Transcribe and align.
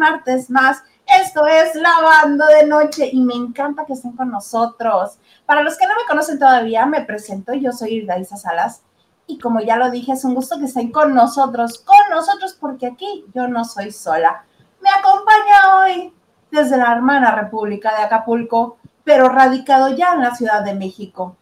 martes 0.00 0.48
más. 0.48 0.82
Esto 1.06 1.46
es 1.46 1.74
Lavando 1.74 2.46
de 2.46 2.66
Noche 2.66 3.10
y 3.12 3.20
me 3.20 3.34
encanta 3.34 3.84
que 3.84 3.92
estén 3.92 4.12
con 4.12 4.30
nosotros. 4.30 5.18
Para 5.44 5.62
los 5.62 5.76
que 5.76 5.86
no 5.86 5.94
me 5.94 6.06
conocen 6.08 6.38
todavía, 6.38 6.86
me 6.86 7.02
presento. 7.02 7.52
Yo 7.52 7.70
soy 7.72 7.96
Irdaisa 7.96 8.36
Salas 8.36 8.82
y 9.26 9.38
como 9.38 9.60
ya 9.60 9.76
lo 9.76 9.90
dije, 9.90 10.12
es 10.12 10.24
un 10.24 10.34
gusto 10.34 10.58
que 10.58 10.64
estén 10.64 10.90
con 10.90 11.14
nosotros, 11.14 11.78
con 11.80 12.10
nosotros, 12.10 12.56
porque 12.58 12.86
aquí 12.86 13.26
yo 13.34 13.46
no 13.46 13.64
soy 13.64 13.92
sola. 13.92 14.44
Me 14.80 14.88
acompaña 14.88 15.76
hoy 15.76 16.14
desde 16.50 16.78
la 16.78 16.92
hermana 16.92 17.30
República 17.32 17.94
de 17.96 18.04
Acapulco, 18.04 18.78
pero 19.04 19.28
radicado 19.28 19.94
ya 19.94 20.14
en 20.14 20.22
la 20.22 20.34
Ciudad 20.34 20.64
de 20.64 20.74
México. 20.74 21.36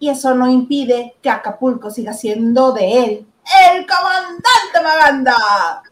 Y 0.00 0.10
eso 0.10 0.34
no 0.34 0.48
impide 0.48 1.16
que 1.22 1.30
Acapulco 1.30 1.90
siga 1.90 2.12
siendo 2.12 2.72
de 2.72 3.04
él, 3.04 3.26
el 3.72 3.86
comandante 3.86 4.82
Maganda. 4.82 5.82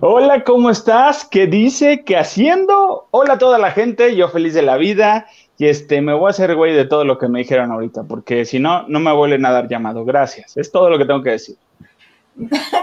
Hola, 0.00 0.44
¿cómo 0.44 0.70
estás? 0.70 1.24
¿Qué 1.24 1.46
dice? 1.46 2.04
¿Qué 2.04 2.16
haciendo? 2.16 3.08
Hola 3.10 3.34
a 3.34 3.38
toda 3.38 3.58
la 3.58 3.70
gente, 3.70 4.14
yo 4.16 4.28
feliz 4.28 4.54
de 4.54 4.62
la 4.62 4.76
vida 4.76 5.26
y 5.56 5.66
este 5.66 6.00
me 6.00 6.14
voy 6.14 6.28
a 6.28 6.30
hacer 6.30 6.54
güey 6.54 6.74
de 6.74 6.84
todo 6.84 7.04
lo 7.04 7.18
que 7.18 7.28
me 7.28 7.40
dijeron 7.40 7.70
ahorita, 7.72 8.04
porque 8.04 8.44
si 8.44 8.58
no, 8.58 8.86
no 8.88 9.00
me 9.00 9.12
vuelven 9.12 9.46
a 9.46 9.52
dar 9.52 9.68
llamado. 9.68 10.04
Gracias, 10.04 10.56
es 10.56 10.70
todo 10.70 10.90
lo 10.90 10.98
que 10.98 11.04
tengo 11.04 11.22
que 11.22 11.30
decir. 11.30 11.56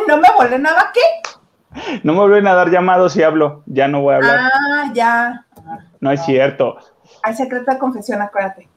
¿No 0.08 0.18
me 0.18 0.28
vuelven 0.36 0.66
a 0.66 0.74
dar 0.74 0.92
qué? 0.94 2.00
No 2.04 2.14
me 2.14 2.20
vuelven 2.20 2.48
a 2.48 2.54
dar 2.54 2.70
llamado 2.70 3.10
si 3.10 3.24
hablo, 3.24 3.64
ya 3.66 3.88
no 3.88 4.02
voy 4.02 4.14
a 4.14 4.18
hablar. 4.18 4.40
Ah, 4.40 4.92
ya. 4.94 5.46
No 6.00 6.12
es 6.12 6.24
cierto. 6.26 6.78
Hay 7.24 7.34
secreto 7.34 7.72
de 7.72 7.78
confesión, 7.78 8.22
acuérdate. 8.22 8.68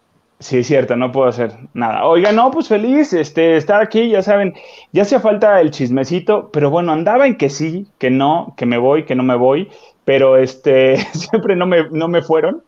Sí, 0.40 0.58
es 0.58 0.66
cierto, 0.66 0.96
no 0.96 1.12
puedo 1.12 1.28
hacer 1.28 1.52
nada. 1.72 2.04
Oiga, 2.04 2.32
no, 2.32 2.50
pues 2.50 2.68
feliz, 2.68 3.12
este, 3.12 3.56
estar 3.56 3.80
aquí, 3.80 4.10
ya 4.10 4.22
saben, 4.22 4.54
ya 4.92 5.02
hacía 5.02 5.20
falta 5.20 5.60
el 5.60 5.70
chismecito, 5.70 6.50
pero 6.52 6.70
bueno, 6.70 6.92
andaba 6.92 7.26
en 7.26 7.36
que 7.36 7.48
sí, 7.48 7.86
que 7.98 8.10
no, 8.10 8.52
que 8.56 8.66
me 8.66 8.76
voy, 8.76 9.04
que 9.04 9.14
no 9.14 9.22
me 9.22 9.36
voy, 9.36 9.70
pero 10.04 10.36
este, 10.36 10.96
siempre 11.12 11.56
no 11.56 11.66
me, 11.66 11.88
no 11.90 12.08
me 12.08 12.20
fueron, 12.20 12.62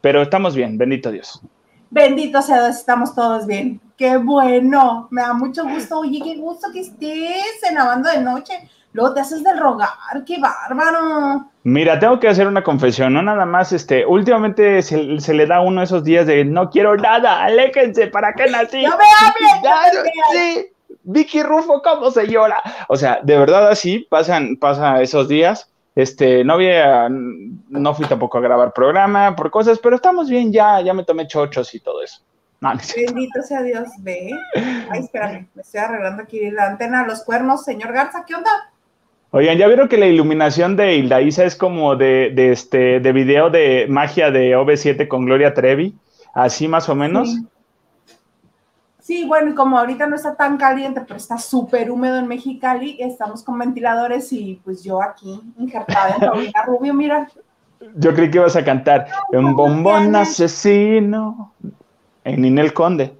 pero 0.00 0.22
estamos 0.22 0.54
bien, 0.54 0.78
bendito 0.78 1.10
Dios. 1.10 1.42
Bendito 1.90 2.40
sea 2.40 2.64
Dios, 2.64 2.76
estamos 2.76 3.14
todos 3.14 3.46
bien. 3.46 3.80
Qué 3.96 4.16
bueno, 4.16 5.08
me 5.10 5.20
da 5.20 5.34
mucho 5.34 5.64
gusto. 5.64 5.98
Oye, 5.98 6.20
qué 6.24 6.36
gusto 6.36 6.68
que 6.72 6.80
estés 6.80 7.62
en 7.68 7.74
la 7.74 7.96
de 7.96 8.22
noche. 8.22 8.70
Luego 8.92 9.14
te 9.14 9.20
haces 9.20 9.44
del 9.44 9.58
rogar, 9.58 9.88
qué 10.26 10.38
bárbaro. 10.38 11.46
Mira, 11.62 11.98
tengo 11.98 12.18
que 12.18 12.28
hacer 12.28 12.48
una 12.48 12.62
confesión, 12.62 13.12
no 13.12 13.22
nada 13.22 13.46
más, 13.46 13.72
este, 13.72 14.04
últimamente 14.04 14.82
se, 14.82 15.34
le 15.34 15.46
da 15.46 15.60
uno 15.60 15.82
esos 15.82 16.02
días 16.02 16.26
de 16.26 16.44
no 16.44 16.70
quiero 16.70 16.96
nada, 16.96 17.44
aléjense, 17.44 18.08
¿para 18.08 18.32
qué 18.32 18.50
nací? 18.50 18.82
¡No 18.82 18.96
me 18.96 19.04
hables! 19.04 20.12
sí, 20.32 20.66
Vicky 21.04 21.42
Rufo, 21.42 21.82
¿cómo 21.82 22.10
se 22.10 22.26
llora? 22.26 22.60
O 22.88 22.96
sea, 22.96 23.20
de 23.22 23.38
verdad 23.38 23.68
así 23.68 24.06
pasan, 24.10 24.56
pasa 24.56 25.00
esos 25.02 25.28
días. 25.28 25.70
Este, 25.94 26.44
no 26.44 26.54
había, 26.54 27.08
no 27.10 27.94
fui 27.94 28.06
tampoco 28.06 28.38
a 28.38 28.40
grabar 28.40 28.72
programa 28.72 29.36
por 29.36 29.50
cosas, 29.50 29.78
pero 29.78 29.96
estamos 29.96 30.30
bien, 30.30 30.52
ya, 30.52 30.80
ya 30.80 30.94
me 30.94 31.04
tomé 31.04 31.26
chochos 31.26 31.74
y 31.74 31.80
todo 31.80 32.02
eso. 32.02 32.22
Bendito 32.60 33.42
sea 33.42 33.62
Dios, 33.62 33.88
ve. 34.00 34.30
Ay, 34.90 35.00
espérame, 35.00 35.48
me 35.54 35.62
estoy 35.62 35.80
arreglando 35.80 36.22
aquí 36.22 36.50
la 36.50 36.66
antena, 36.66 37.06
los 37.06 37.24
cuernos, 37.24 37.64
señor 37.64 37.92
Garza, 37.92 38.24
¿qué 38.26 38.34
onda? 38.34 38.50
Oigan, 39.32 39.58
¿ya 39.58 39.68
vieron 39.68 39.88
que 39.88 39.96
la 39.96 40.06
iluminación 40.06 40.74
de 40.74 40.96
Hilda 40.96 41.20
Isa 41.20 41.44
es 41.44 41.54
como 41.54 41.94
de, 41.94 42.32
de, 42.34 42.50
este, 42.50 42.98
de 42.98 43.12
video 43.12 43.48
de 43.48 43.86
magia 43.88 44.32
de 44.32 44.56
OV7 44.56 45.06
con 45.06 45.24
Gloria 45.24 45.54
Trevi? 45.54 45.94
Así 46.34 46.66
más 46.66 46.88
o 46.88 46.96
menos. 46.96 47.38
Sí. 48.98 49.24
bueno, 49.26 49.50
y 49.50 49.54
como 49.54 49.78
ahorita 49.78 50.08
no 50.08 50.16
está 50.16 50.34
tan 50.34 50.56
caliente, 50.56 51.02
pero 51.02 51.16
está 51.16 51.38
súper 51.38 51.92
húmedo 51.92 52.18
en 52.18 52.26
Mexicali, 52.26 52.96
estamos 53.00 53.44
con 53.44 53.58
ventiladores 53.58 54.32
y 54.32 54.60
pues 54.64 54.82
yo 54.82 55.00
aquí 55.00 55.40
injertada 55.58 56.14
en 56.14 56.20
Paulina 56.20 56.62
Rubio, 56.64 56.94
mira. 56.94 57.28
Yo 57.96 58.12
creí 58.14 58.30
que 58.30 58.38
ibas 58.38 58.56
a 58.56 58.64
cantar 58.64 59.06
un 59.32 59.54
bombón 59.54 60.14
asesino 60.16 61.52
en 62.24 62.42
Ninel 62.42 62.72
Conde. 62.72 63.19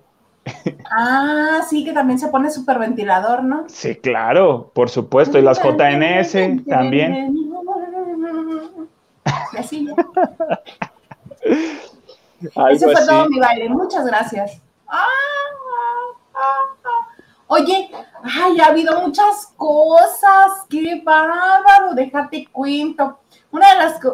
Ah, 0.90 1.60
sí, 1.68 1.84
que 1.84 1.92
también 1.92 2.18
se 2.18 2.28
pone 2.28 2.50
super 2.50 2.78
ventilador, 2.78 3.44
¿no? 3.44 3.64
Sí, 3.68 3.94
claro, 3.96 4.70
por 4.74 4.90
supuesto. 4.90 5.38
Y 5.38 5.42
las 5.42 5.60
JNS 5.62 6.66
también. 6.66 7.32
así 9.56 9.88
Ese 12.70 12.84
fue 12.86 13.06
todo 13.06 13.28
mi 13.28 13.38
baile. 13.38 13.68
Muchas 13.68 14.04
gracias. 14.04 14.60
Ah, 14.88 15.06
ah, 16.34 16.64
ah, 16.84 17.08
Oye, 17.46 17.90
ay, 18.22 18.60
ha 18.60 18.66
habido 18.66 19.00
muchas 19.00 19.52
cosas. 19.56 20.66
Qué 20.68 21.02
bárbaro, 21.04 21.94
déjate 21.94 22.46
cuento. 22.50 23.18
Una 23.50 23.72
de 23.72 23.78
las 23.78 24.00
que 24.00 24.08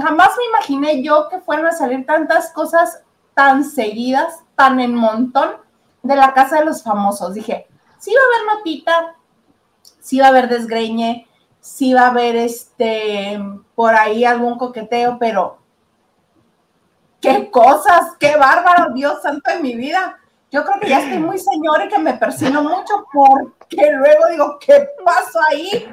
jamás 0.00 0.30
me 0.36 0.44
imaginé 0.46 1.02
yo 1.02 1.28
que 1.28 1.40
fueran 1.40 1.66
a 1.66 1.72
salir 1.72 2.04
tantas 2.06 2.52
cosas 2.52 3.03
tan 3.34 3.64
seguidas, 3.64 4.40
tan 4.56 4.80
en 4.80 4.94
montón 4.94 5.50
de 6.02 6.16
la 6.16 6.32
casa 6.32 6.58
de 6.58 6.64
los 6.64 6.82
famosos. 6.82 7.34
Dije, 7.34 7.66
sí 7.98 8.12
va 8.14 8.20
a 8.20 8.26
haber 8.26 8.58
notita, 8.58 9.14
sí 10.00 10.20
va 10.20 10.26
a 10.26 10.28
haber 10.28 10.48
desgreñe, 10.48 11.26
sí 11.60 11.94
va 11.94 12.02
a 12.02 12.10
haber 12.10 12.36
este, 12.36 13.40
por 13.74 13.94
ahí 13.94 14.24
algún 14.24 14.58
coqueteo, 14.58 15.18
pero 15.18 15.58
qué 17.20 17.50
cosas, 17.50 18.12
qué 18.20 18.36
bárbaro, 18.36 18.92
Dios 18.92 19.22
santo 19.22 19.50
en 19.50 19.62
mi 19.62 19.74
vida. 19.74 20.18
Yo 20.50 20.64
creo 20.64 20.78
que 20.78 20.88
ya 20.88 21.00
estoy 21.00 21.18
muy 21.18 21.38
señor 21.38 21.84
y 21.84 21.88
que 21.88 21.98
me 21.98 22.14
persino 22.14 22.62
mucho 22.62 23.06
porque 23.12 23.90
luego 23.92 24.28
digo, 24.30 24.58
¿qué 24.60 24.88
pasó 25.04 25.40
ahí? 25.50 25.88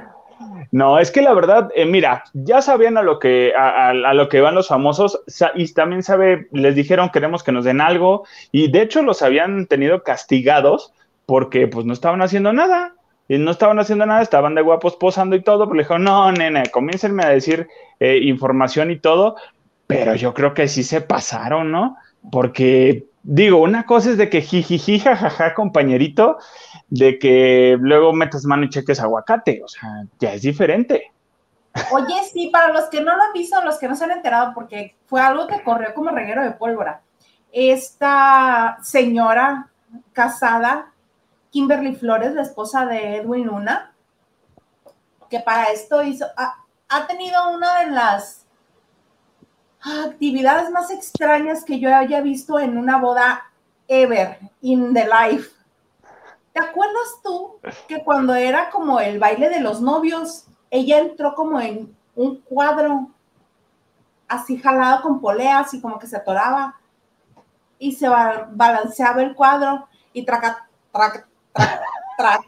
No, 0.71 0.99
es 0.99 1.11
que 1.11 1.21
la 1.21 1.33
verdad, 1.33 1.69
eh, 1.75 1.85
mira, 1.85 2.23
ya 2.33 2.61
sabían 2.61 2.97
a 2.97 3.01
lo 3.01 3.19
que 3.19 3.53
a, 3.55 3.93
lo 3.93 4.29
que 4.29 4.41
van 4.41 4.55
los 4.55 4.67
famosos 4.67 5.21
y 5.55 5.73
también 5.73 6.03
sabe, 6.03 6.47
les 6.51 6.75
dijeron 6.75 7.09
queremos 7.09 7.43
que 7.43 7.51
nos 7.51 7.65
den 7.65 7.81
algo 7.81 8.25
y 8.51 8.71
de 8.71 8.81
hecho 8.81 9.01
los 9.01 9.21
habían 9.21 9.65
tenido 9.67 10.03
castigados 10.03 10.93
porque 11.25 11.67
pues 11.67 11.85
no 11.85 11.93
estaban 11.93 12.21
haciendo 12.21 12.53
nada 12.53 12.93
y 13.27 13.37
no 13.37 13.51
estaban 13.51 13.79
haciendo 13.79 14.05
nada, 14.05 14.21
estaban 14.21 14.55
de 14.55 14.61
guapos 14.61 14.95
posando 14.95 15.35
y 15.35 15.41
todo, 15.41 15.65
pero 15.65 15.75
le 15.75 15.83
dijeron 15.83 16.03
no, 16.03 16.31
nene, 16.31 16.63
comiéncenme 16.71 17.23
a 17.23 17.29
decir 17.29 17.67
eh, 17.99 18.19
información 18.23 18.91
y 18.91 18.99
todo, 18.99 19.35
pero 19.87 20.15
yo 20.15 20.33
creo 20.33 20.53
que 20.53 20.67
sí 20.67 20.83
se 20.83 21.01
pasaron, 21.01 21.71
¿no? 21.71 21.97
Porque 22.31 23.05
digo, 23.23 23.61
una 23.61 23.85
cosa 23.85 24.11
es 24.11 24.17
de 24.17 24.29
que 24.29 24.41
jijiji, 24.41 24.99
jajaja, 24.99 25.53
compañerito, 25.53 26.37
de 26.89 27.19
que 27.19 27.77
luego 27.79 28.13
metas 28.13 28.45
mano 28.45 28.65
y 28.65 28.69
cheques 28.69 28.99
aguacate, 28.99 29.61
o 29.63 29.67
sea, 29.67 30.05
ya 30.19 30.33
es 30.33 30.41
diferente. 30.41 31.11
Oye, 31.91 32.15
sí, 32.31 32.49
para 32.51 32.73
los 32.73 32.85
que 32.89 33.01
no 33.01 33.15
lo 33.15 33.23
han 33.23 33.33
visto, 33.33 33.63
los 33.63 33.77
que 33.77 33.87
no 33.87 33.95
se 33.95 34.03
han 34.03 34.11
enterado, 34.11 34.53
porque 34.53 34.97
fue 35.05 35.21
algo 35.21 35.47
que 35.47 35.63
corrió 35.63 35.93
como 35.93 36.09
reguero 36.09 36.43
de 36.43 36.51
pólvora. 36.51 37.01
Esta 37.51 38.77
señora 38.81 39.69
casada, 40.11 40.91
Kimberly 41.49 41.95
Flores, 41.95 42.33
la 42.33 42.41
esposa 42.41 42.85
de 42.85 43.17
Edwin 43.17 43.47
Luna, 43.47 43.93
que 45.29 45.39
para 45.39 45.65
esto 45.65 46.03
hizo, 46.03 46.25
ha 46.35 47.07
tenido 47.07 47.51
una 47.51 47.79
de 47.79 47.91
las 47.91 48.40
actividades 49.83 50.69
más 50.69 50.91
extrañas 50.91 51.63
que 51.63 51.79
yo 51.79 51.93
haya 51.95 52.21
visto 52.21 52.59
en 52.59 52.77
una 52.77 52.97
boda 52.97 53.51
ever 53.87 54.39
in 54.61 54.93
the 54.93 55.05
life. 55.05 55.49
¿Te 56.53 56.61
acuerdas 56.61 57.19
tú 57.23 57.59
que 57.87 58.03
cuando 58.03 58.35
era 58.35 58.69
como 58.69 58.99
el 58.99 59.19
baile 59.19 59.49
de 59.49 59.61
los 59.61 59.81
novios, 59.81 60.45
ella 60.69 60.99
entró 60.99 61.33
como 61.33 61.59
en 61.59 61.95
un 62.15 62.41
cuadro 62.41 63.09
así 64.27 64.57
jalado 64.57 65.01
con 65.01 65.19
poleas 65.19 65.73
y 65.73 65.81
como 65.81 65.99
que 65.99 66.07
se 66.07 66.17
atoraba 66.17 66.75
y 67.79 67.93
se 67.93 68.07
balanceaba 68.07 69.21
el 69.23 69.33
cuadro 69.33 69.87
y 70.13 70.23
traca, 70.23 70.67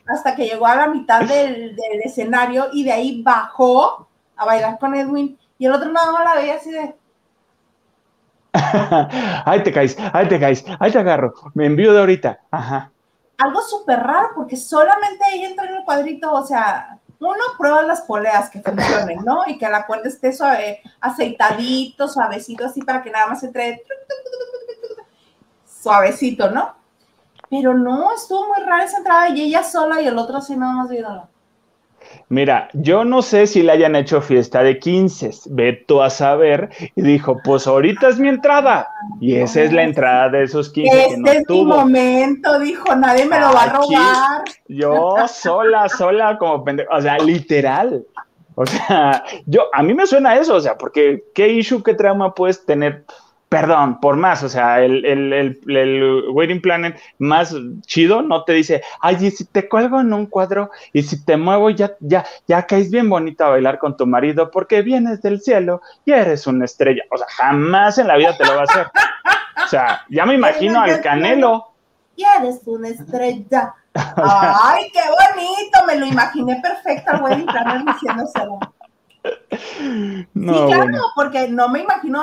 hasta 0.05 0.35
que 0.35 0.45
llegó 0.45 0.67
a 0.67 0.75
la 0.75 0.87
mitad 0.87 1.21
del, 1.21 1.75
del, 1.75 2.01
escenario 2.03 2.67
y 2.71 2.83
de 2.83 2.91
ahí 2.91 3.21
bajó 3.23 4.07
a 4.35 4.45
bailar 4.45 4.77
con 4.79 4.95
Edwin 4.95 5.37
y 5.57 5.65
el 5.65 5.73
otro 5.73 5.91
nada 5.91 6.11
más 6.11 6.23
la 6.23 6.35
veía 6.35 6.55
así 6.55 6.71
de 6.71 6.95
ahí 9.45 9.63
te 9.63 9.71
caes, 9.71 9.97
ahí 10.13 10.27
te 10.27 10.39
caes, 10.39 10.63
ahí 10.79 10.91
te 10.91 10.99
agarro, 10.99 11.33
me 11.53 11.65
envío 11.65 11.93
de 11.93 11.99
ahorita. 11.99 12.39
Ajá. 12.51 12.91
Algo 13.37 13.61
súper 13.61 13.99
raro, 13.99 14.29
porque 14.35 14.55
solamente 14.55 15.23
ahí 15.25 15.43
entra 15.43 15.65
en 15.65 15.75
el 15.77 15.83
cuadrito, 15.83 16.31
o 16.31 16.45
sea, 16.45 16.99
uno 17.19 17.43
prueba 17.57 17.81
las 17.83 18.01
poleas 18.01 18.49
que 18.49 18.61
funcionen, 18.61 19.23
¿no? 19.25 19.43
Y 19.47 19.57
que 19.57 19.67
la 19.67 19.85
cuerda 19.85 20.07
esté 20.07 20.31
suave, 20.31 20.81
aceitadito, 21.01 22.07
suavecito, 22.07 22.65
así 22.65 22.81
para 22.81 23.01
que 23.01 23.09
nada 23.09 23.27
más 23.27 23.43
entre 23.43 23.83
suavecito, 25.65 26.49
¿no? 26.51 26.75
Pero 27.49 27.73
no, 27.73 28.13
estuvo 28.13 28.47
muy 28.47 28.59
rara 28.63 28.83
esa 28.83 28.97
entrada 28.97 29.29
y 29.29 29.41
ella 29.41 29.63
sola 29.63 30.01
y 30.01 30.07
el 30.07 30.17
otro 30.17 30.37
así 30.37 30.55
nada 30.55 30.73
más 30.73 30.89
viéndolo. 30.89 31.27
Mira, 32.29 32.69
yo 32.73 33.05
no 33.05 33.21
sé 33.21 33.47
si 33.47 33.61
le 33.61 33.71
hayan 33.71 33.95
hecho 33.95 34.21
fiesta 34.21 34.63
de 34.63 34.79
15, 34.79 35.31
veto 35.51 36.01
a 36.01 36.09
saber, 36.09 36.69
y 36.95 37.01
dijo, 37.01 37.39
pues 37.43 37.67
ahorita 37.67 38.09
es 38.09 38.19
mi 38.19 38.29
entrada, 38.29 38.89
y 39.19 39.35
esa 39.35 39.61
es 39.61 39.73
la 39.73 39.83
entrada 39.83 40.29
de 40.29 40.43
esos 40.43 40.69
15 40.69 40.97
este 40.97 41.09
que 41.09 41.17
no 41.17 41.31
es 41.31 41.49
mi 41.49 41.65
momento, 41.65 42.59
dijo, 42.59 42.95
nadie 42.95 43.25
me 43.25 43.39
lo 43.39 43.53
va 43.53 43.63
a 43.63 43.73
robar. 43.73 44.43
Yo 44.67 45.15
sola, 45.27 45.89
sola, 45.89 46.37
como 46.37 46.63
pendejo, 46.63 46.93
o 46.93 47.01
sea, 47.01 47.17
literal. 47.19 48.03
O 48.55 48.65
sea, 48.65 49.23
yo, 49.45 49.63
a 49.73 49.81
mí 49.81 49.93
me 49.93 50.05
suena 50.05 50.35
eso, 50.35 50.55
o 50.55 50.61
sea, 50.61 50.77
porque 50.77 51.23
qué 51.33 51.49
issue, 51.49 51.81
qué 51.81 51.95
trauma 51.95 52.33
puedes 52.35 52.65
tener, 52.65 53.03
perdón, 53.53 53.99
por 53.99 54.15
más, 54.15 54.41
o 54.41 54.49
sea, 54.49 54.81
el, 54.81 55.05
el, 55.05 55.31
el, 55.31 56.61
planner 56.61 56.99
más 57.19 57.55
chido 57.85 58.23
no 58.23 58.43
te 58.45 58.53
dice, 58.53 58.81
ay, 58.99 59.15
y 59.21 59.29
si 59.29 59.45
te 59.45 59.69
cuelgo 59.69 60.01
en 60.01 60.11
un 60.11 60.25
cuadro 60.25 60.71
y 60.91 61.03
si 61.03 61.23
te 61.23 61.37
muevo 61.37 61.69
ya, 61.69 61.91
ya, 61.99 62.25
ya 62.47 62.65
caes 62.65 62.89
bien 62.89 63.07
bonita 63.11 63.45
a 63.45 63.49
bailar 63.49 63.77
con 63.77 63.95
tu 63.95 64.07
marido 64.07 64.49
porque 64.49 64.81
vienes 64.81 65.21
del 65.21 65.39
cielo 65.39 65.83
y 66.03 66.13
eres 66.13 66.47
una 66.47 66.65
estrella. 66.65 67.03
O 67.11 67.17
sea, 67.17 67.27
jamás 67.29 67.99
en 67.99 68.07
la 68.07 68.17
vida 68.17 68.35
te 68.35 68.43
lo 68.43 68.55
va 68.55 68.61
a 68.61 68.63
hacer. 68.63 68.87
O 69.63 69.67
sea, 69.67 70.01
ya 70.09 70.25
me 70.25 70.33
imagino 70.41 70.81
al 70.81 70.99
Canelo. 71.01 71.73
Y 72.15 72.23
eres 72.39 72.59
una 72.65 72.87
estrella. 72.87 73.75
Ay, 73.93 74.91
qué 74.91 75.01
bonito, 75.01 75.85
me 75.85 75.95
lo 75.97 76.07
imaginé 76.07 76.59
perfecto 76.59 77.11
al 77.11 77.21
wedding 77.21 77.45
planner 77.45 77.85
diciéndoselo. 77.85 78.59
No, 80.33 80.67
sí, 80.67 80.73
claro, 80.73 81.01
porque 81.15 81.47
no 81.47 81.69
me 81.69 81.79
imagino, 81.79 82.21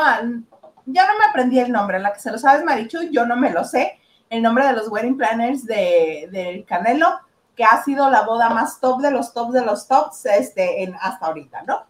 ya 0.87 1.07
no 1.07 1.19
me 1.19 1.25
aprendí 1.25 1.59
el 1.59 1.73
nombre, 1.73 1.99
la 1.99 2.13
que 2.13 2.21
se 2.21 2.31
lo 2.31 2.39
sabes, 2.39 2.65
Marichu, 2.65 3.03
yo 3.11 3.27
no 3.27 3.37
me 3.37 3.51
lo 3.51 3.65
sé, 3.65 3.99
el 4.29 4.43
nombre 4.43 4.67
de 4.67 4.73
los 4.73 4.89
wedding 4.89 5.17
planners 5.17 5.65
del 5.65 6.31
de 6.31 6.65
Canelo, 6.69 7.19
que 7.57 7.65
ha 7.65 7.83
sido 7.83 8.09
la 8.11 8.23
boda 8.23 8.49
más 8.49 8.81
top 8.81 9.01
de 9.01 9.11
los 9.11 9.35
tops 9.35 9.53
de 9.53 9.65
los 9.65 9.87
tops 9.87 10.27
este, 10.27 10.83
en, 10.83 10.95
hasta 11.01 11.27
ahorita, 11.27 11.63
¿no? 11.67 11.85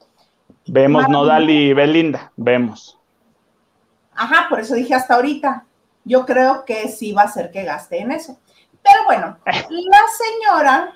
Vemos 0.67 1.09
Nodal 1.09 1.49
y 1.51 1.73
Belinda, 1.73 2.33
vemos. 2.37 2.99
Ajá, 4.15 4.47
por 4.49 4.61
eso 4.61 4.75
dije 4.75 4.95
hasta 4.95 5.15
ahorita. 5.15 5.65
Yo 6.05 6.27
creo 6.27 6.65
que 6.65 6.89
sí 6.89 7.13
va 7.13 7.23
a 7.23 7.29
ser 7.29 7.51
que 7.51 7.65
gaste 7.65 8.01
en 8.01 8.13
eso. 8.13 8.39
Pero 8.83 9.05
bueno, 9.07 9.39
la 9.47 10.01
señora 10.19 10.93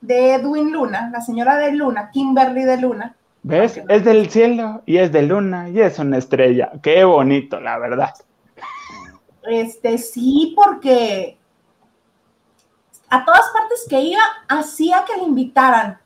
de 0.00 0.34
Edwin 0.34 0.72
Luna, 0.72 1.10
la 1.12 1.20
señora 1.20 1.56
de 1.56 1.72
Luna, 1.72 2.10
Kimberly 2.10 2.64
de 2.64 2.76
Luna. 2.76 3.16
¿Ves? 3.42 3.80
Es 3.88 4.04
del 4.04 4.30
cielo 4.30 4.82
y 4.84 4.98
es 4.98 5.12
de 5.12 5.22
Luna 5.22 5.68
y 5.70 5.80
es 5.80 5.98
una 5.98 6.18
estrella. 6.18 6.72
Qué 6.82 7.04
bonito, 7.04 7.58
la 7.60 7.78
verdad. 7.78 8.14
Este, 9.42 9.96
sí, 9.96 10.52
porque 10.54 11.38
a 13.08 13.24
todas 13.24 13.50
partes 13.50 13.86
que 13.88 14.00
iba, 14.00 14.22
hacía 14.48 15.04
que 15.06 15.16
le 15.16 15.24
invitaran. 15.24 15.98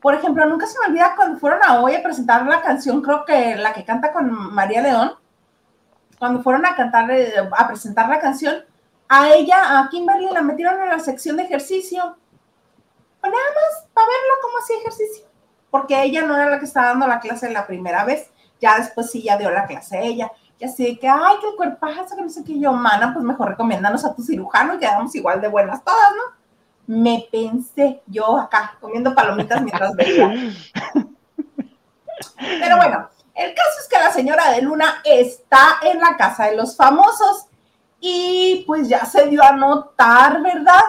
Por 0.00 0.14
ejemplo, 0.14 0.44
nunca 0.46 0.66
se 0.66 0.78
me 0.80 0.86
olvida 0.86 1.14
cuando 1.16 1.38
fueron 1.38 1.60
a 1.66 1.80
hoy 1.80 1.94
a 1.94 2.02
presentar 2.02 2.46
la 2.46 2.60
canción, 2.60 3.00
creo 3.00 3.24
que 3.24 3.56
la 3.56 3.72
que 3.72 3.84
canta 3.84 4.12
con 4.12 4.52
María 4.52 4.82
León, 4.82 5.14
cuando 6.18 6.42
fueron 6.42 6.66
a 6.66 6.76
cantar, 6.76 7.10
eh, 7.10 7.32
a 7.50 7.68
presentar 7.68 8.08
la 8.08 8.20
canción, 8.20 8.64
a 9.08 9.30
ella, 9.30 9.80
a 9.80 9.88
Kimberly, 9.88 10.28
la 10.32 10.42
metieron 10.42 10.80
en 10.80 10.88
la 10.88 10.98
sección 10.98 11.36
de 11.36 11.44
ejercicio. 11.44 12.16
Pues 13.20 13.32
nada 13.32 13.44
más 13.54 13.88
para 13.92 14.06
verla 14.06 14.34
cómo 14.42 14.58
hacía 14.58 14.78
ejercicio. 14.78 15.31
Porque 15.72 16.02
ella 16.02 16.20
no 16.20 16.36
era 16.36 16.50
la 16.50 16.58
que 16.58 16.66
estaba 16.66 16.88
dando 16.88 17.06
la 17.06 17.18
clase 17.18 17.50
la 17.50 17.66
primera 17.66 18.04
vez. 18.04 18.30
Ya 18.60 18.76
después 18.78 19.10
sí 19.10 19.22
ya 19.22 19.38
dio 19.38 19.50
la 19.50 19.66
clase 19.66 20.04
ella. 20.04 20.30
Y 20.58 20.66
así 20.66 20.98
que, 20.98 21.08
ay, 21.08 21.36
qué 21.40 21.56
cuerpazo, 21.56 22.14
que 22.14 22.20
no 22.20 22.28
sé 22.28 22.44
qué 22.44 22.60
yo, 22.60 22.74
mana, 22.74 23.14
pues 23.14 23.24
mejor 23.24 23.48
recomiéndanos 23.48 24.04
a 24.04 24.14
tu 24.14 24.22
cirujano 24.22 24.74
y 24.74 24.78
quedamos 24.78 25.14
igual 25.14 25.40
de 25.40 25.48
buenas 25.48 25.82
todas, 25.82 26.10
¿no? 26.14 26.94
Me 26.94 27.26
pensé 27.32 28.02
yo 28.06 28.38
acá 28.38 28.76
comiendo 28.82 29.14
palomitas 29.14 29.62
mientras 29.62 29.96
veía. 29.96 30.30
Pero 32.36 32.76
bueno, 32.76 33.08
el 33.34 33.54
caso 33.54 33.80
es 33.80 33.88
que 33.88 33.98
la 33.98 34.12
señora 34.12 34.50
de 34.50 34.60
Luna 34.60 35.00
está 35.04 35.78
en 35.82 35.98
la 35.98 36.18
casa 36.18 36.44
de 36.44 36.56
los 36.56 36.76
famosos 36.76 37.46
y 37.98 38.62
pues 38.66 38.90
ya 38.90 39.06
se 39.06 39.26
dio 39.28 39.42
a 39.42 39.52
notar, 39.52 40.42
¿verdad? 40.42 40.82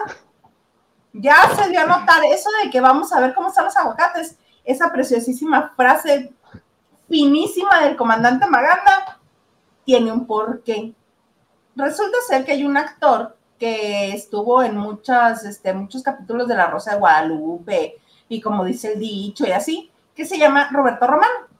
Ya 1.14 1.48
se 1.56 1.70
dio 1.70 1.80
a 1.80 1.86
notar 1.86 2.22
eso 2.26 2.50
de 2.62 2.70
que 2.70 2.82
vamos 2.82 3.12
a 3.14 3.20
ver 3.20 3.32
cómo 3.32 3.48
están 3.48 3.64
los 3.64 3.76
aguacates. 3.76 4.36
Esa 4.64 4.90
preciosísima 4.90 5.72
frase 5.76 6.32
finísima 7.08 7.80
del 7.80 7.96
comandante 7.96 8.46
Maganda 8.46 9.20
tiene 9.84 10.10
un 10.10 10.26
porqué. 10.26 10.94
Resulta 11.76 12.18
ser 12.26 12.44
que 12.44 12.52
hay 12.52 12.64
un 12.64 12.76
actor 12.76 13.36
que 13.58 14.12
estuvo 14.12 14.62
en 14.62 14.78
este, 15.44 15.74
muchos 15.74 16.02
capítulos 16.02 16.48
de 16.48 16.56
La 16.56 16.68
Rosa 16.68 16.92
de 16.92 16.98
Guadalupe 16.98 17.96
y 18.28 18.40
como 18.40 18.64
dice 18.64 18.94
el 18.94 18.98
dicho 18.98 19.46
y 19.46 19.52
así, 19.52 19.90
que 20.14 20.24
se 20.24 20.38
llama 20.38 20.68
Roberto 20.72 21.06
Romano 21.06 21.54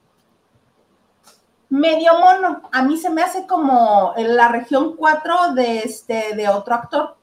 medio 1.74 2.18
mono. 2.18 2.62
A 2.72 2.82
mí 2.82 2.96
se 2.96 3.10
me 3.10 3.22
hace 3.22 3.46
como 3.46 4.14
en 4.16 4.36
la 4.36 4.48
región 4.48 4.96
4 4.96 5.54
de 5.54 5.78
este 5.80 6.34
de 6.36 6.48
otro 6.48 6.74
actor. 6.74 7.16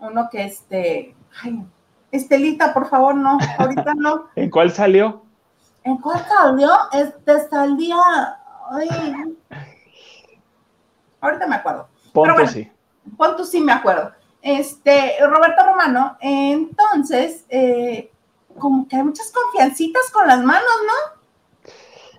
Uno 0.00 0.28
que 0.30 0.44
este, 0.44 1.14
ay, 1.42 1.64
Estelita, 2.12 2.74
por 2.74 2.88
favor, 2.88 3.14
no, 3.14 3.38
ahorita 3.58 3.94
no. 3.94 4.28
¿En 4.36 4.50
cuál 4.50 4.70
salió? 4.70 5.22
¿En 5.82 5.96
cuál 5.96 6.24
salió? 6.28 6.70
Este 6.92 7.48
salía, 7.48 7.96
ay, 8.70 8.88
ahorita 11.20 11.46
me 11.46 11.56
acuerdo. 11.56 11.88
Ponto 12.12 12.46
sí. 12.46 12.70
Ponto 13.16 13.44
sí 13.44 13.60
me 13.60 13.72
acuerdo. 13.72 14.12
Este, 14.42 15.14
Roberto 15.20 15.64
Romano, 15.64 16.18
entonces, 16.20 17.46
eh, 17.48 18.12
como 18.58 18.86
que 18.86 18.96
hay 18.96 19.04
muchas 19.04 19.32
confiancitas 19.32 20.10
con 20.12 20.26
las 20.26 20.42
manos, 20.44 20.62
¿no? 20.86 21.22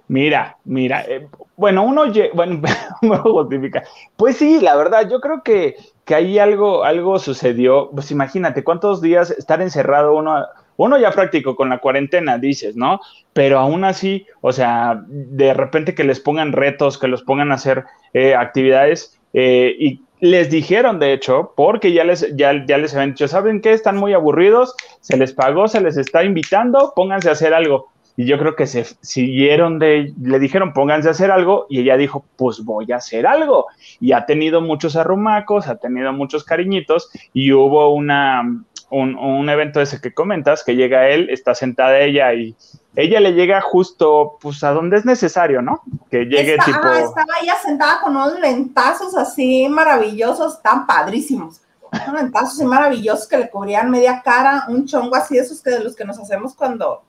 Mira, 0.08 0.58
mira, 0.64 1.04
eh, 1.08 1.30
bueno, 1.56 1.84
uno, 1.84 2.04
bueno, 2.34 2.62
me 3.02 3.18
justifica. 3.18 3.84
Pues 4.18 4.38
sí, 4.38 4.60
la 4.60 4.76
verdad, 4.76 5.08
yo 5.10 5.22
creo 5.22 5.44
que, 5.44 5.78
que 6.06 6.16
ahí 6.16 6.40
algo, 6.40 6.84
algo 6.84 7.20
sucedió. 7.20 7.90
Pues 7.92 8.12
imagínate, 8.12 8.64
cuántos 8.64 9.02
días 9.02 9.32
estar 9.32 9.62
encerrado 9.62 10.16
uno, 10.16 10.46
uno 10.78 10.98
ya 10.98 11.12
practicó 11.12 11.56
con 11.56 11.70
la 11.70 11.80
cuarentena, 11.80 12.38
dices, 12.38 12.76
¿no? 12.76 13.00
Pero 13.34 13.60
aún 13.60 13.84
así, 13.84 14.26
o 14.42 14.52
sea, 14.52 15.04
de 15.08 15.54
repente 15.54 15.96
que 15.96 16.04
les 16.04 16.20
pongan 16.20 16.52
retos, 16.52 16.98
que 16.98 17.08
los 17.08 17.24
pongan 17.24 17.52
a 17.52 17.56
hacer 17.56 17.86
eh, 18.14 18.36
actividades 18.36 19.20
eh, 19.34 19.76
y 19.80 20.02
les 20.20 20.50
dijeron, 20.50 21.00
de 21.00 21.12
hecho, 21.12 21.52
porque 21.56 21.92
ya 21.92 22.06
les, 22.06 22.34
ya, 22.36 22.66
ya 22.66 22.78
les 22.78 22.94
habían 22.94 23.12
dicho, 23.12 23.28
¿saben 23.28 23.60
qué? 23.60 23.74
Están 23.74 23.98
muy 23.98 24.14
aburridos, 24.14 24.74
se 25.02 25.18
les 25.18 25.34
pagó, 25.34 25.68
se 25.68 25.82
les 25.82 25.98
está 25.98 26.24
invitando, 26.24 26.94
pónganse 26.96 27.28
a 27.30 27.34
hacer 27.34 27.54
algo 27.54 27.90
y 28.16 28.26
yo 28.26 28.38
creo 28.38 28.56
que 28.56 28.68
se 28.68 28.86
siguieron 29.02 29.80
de, 29.80 30.14
le 30.22 30.40
dijeron 30.40 30.74
pónganse 30.74 31.08
a 31.08 31.12
hacer 31.12 31.32
algo 31.32 31.66
y 31.70 31.80
ella 31.80 31.98
dijo 31.98 32.26
pues 32.36 32.64
voy 32.64 32.92
a 32.92 32.98
hacer 32.98 33.26
algo 33.26 33.66
y 34.00 34.12
ha 34.12 34.26
tenido 34.26 34.62
muchos 34.62 34.96
arrumacos, 34.96 35.68
ha 35.68 35.78
tenido 35.78 36.14
muchos 36.14 36.44
cariñitos 36.44 37.10
y 37.34 37.52
hubo 37.54 37.94
una, 37.94 38.44
un, 38.92 39.50
evento 39.50 39.82
ese 39.82 40.00
que 40.00 40.14
comentas 40.14 40.64
que 40.64 40.76
llega 40.76 41.10
él, 41.10 41.30
está 41.30 41.56
sentada 41.56 42.00
ella 42.00 42.34
y 42.34 42.56
ella 42.96 43.20
le 43.20 43.34
llega 43.34 43.60
justo 43.62 44.38
pues 44.40 44.64
a 44.64 44.72
donde 44.72 44.98
es 44.98 45.06
necesario, 45.06 45.64
¿no? 45.64 45.82
Que 46.12 46.26
llegue 46.26 46.58
tipo... 46.64 46.78
estaba 46.78 47.34
ella 47.42 47.56
sentada 47.64 48.02
con 48.02 48.16
unos 48.16 48.40
lentazos 48.40 49.16
así 49.18 49.68
maravillosos, 49.68 50.62
tan 50.62 50.86
padrísimos. 50.86 51.62
Unos 51.92 52.22
lentazos 52.22 52.54
así 52.54 52.66
maravillosos 52.66 53.28
que 53.28 53.38
le 53.38 53.50
cubrían 53.50 53.90
media 53.90 54.22
cara, 54.24 54.66
un 54.68 54.86
chongo 54.86 55.16
así, 55.16 55.38
esos 55.38 55.62
que 55.64 55.72
de 55.72 55.84
los 55.84 55.96
que 55.96 56.06
nos 56.06 56.20
hacemos 56.20 56.54
cuando 56.54 57.02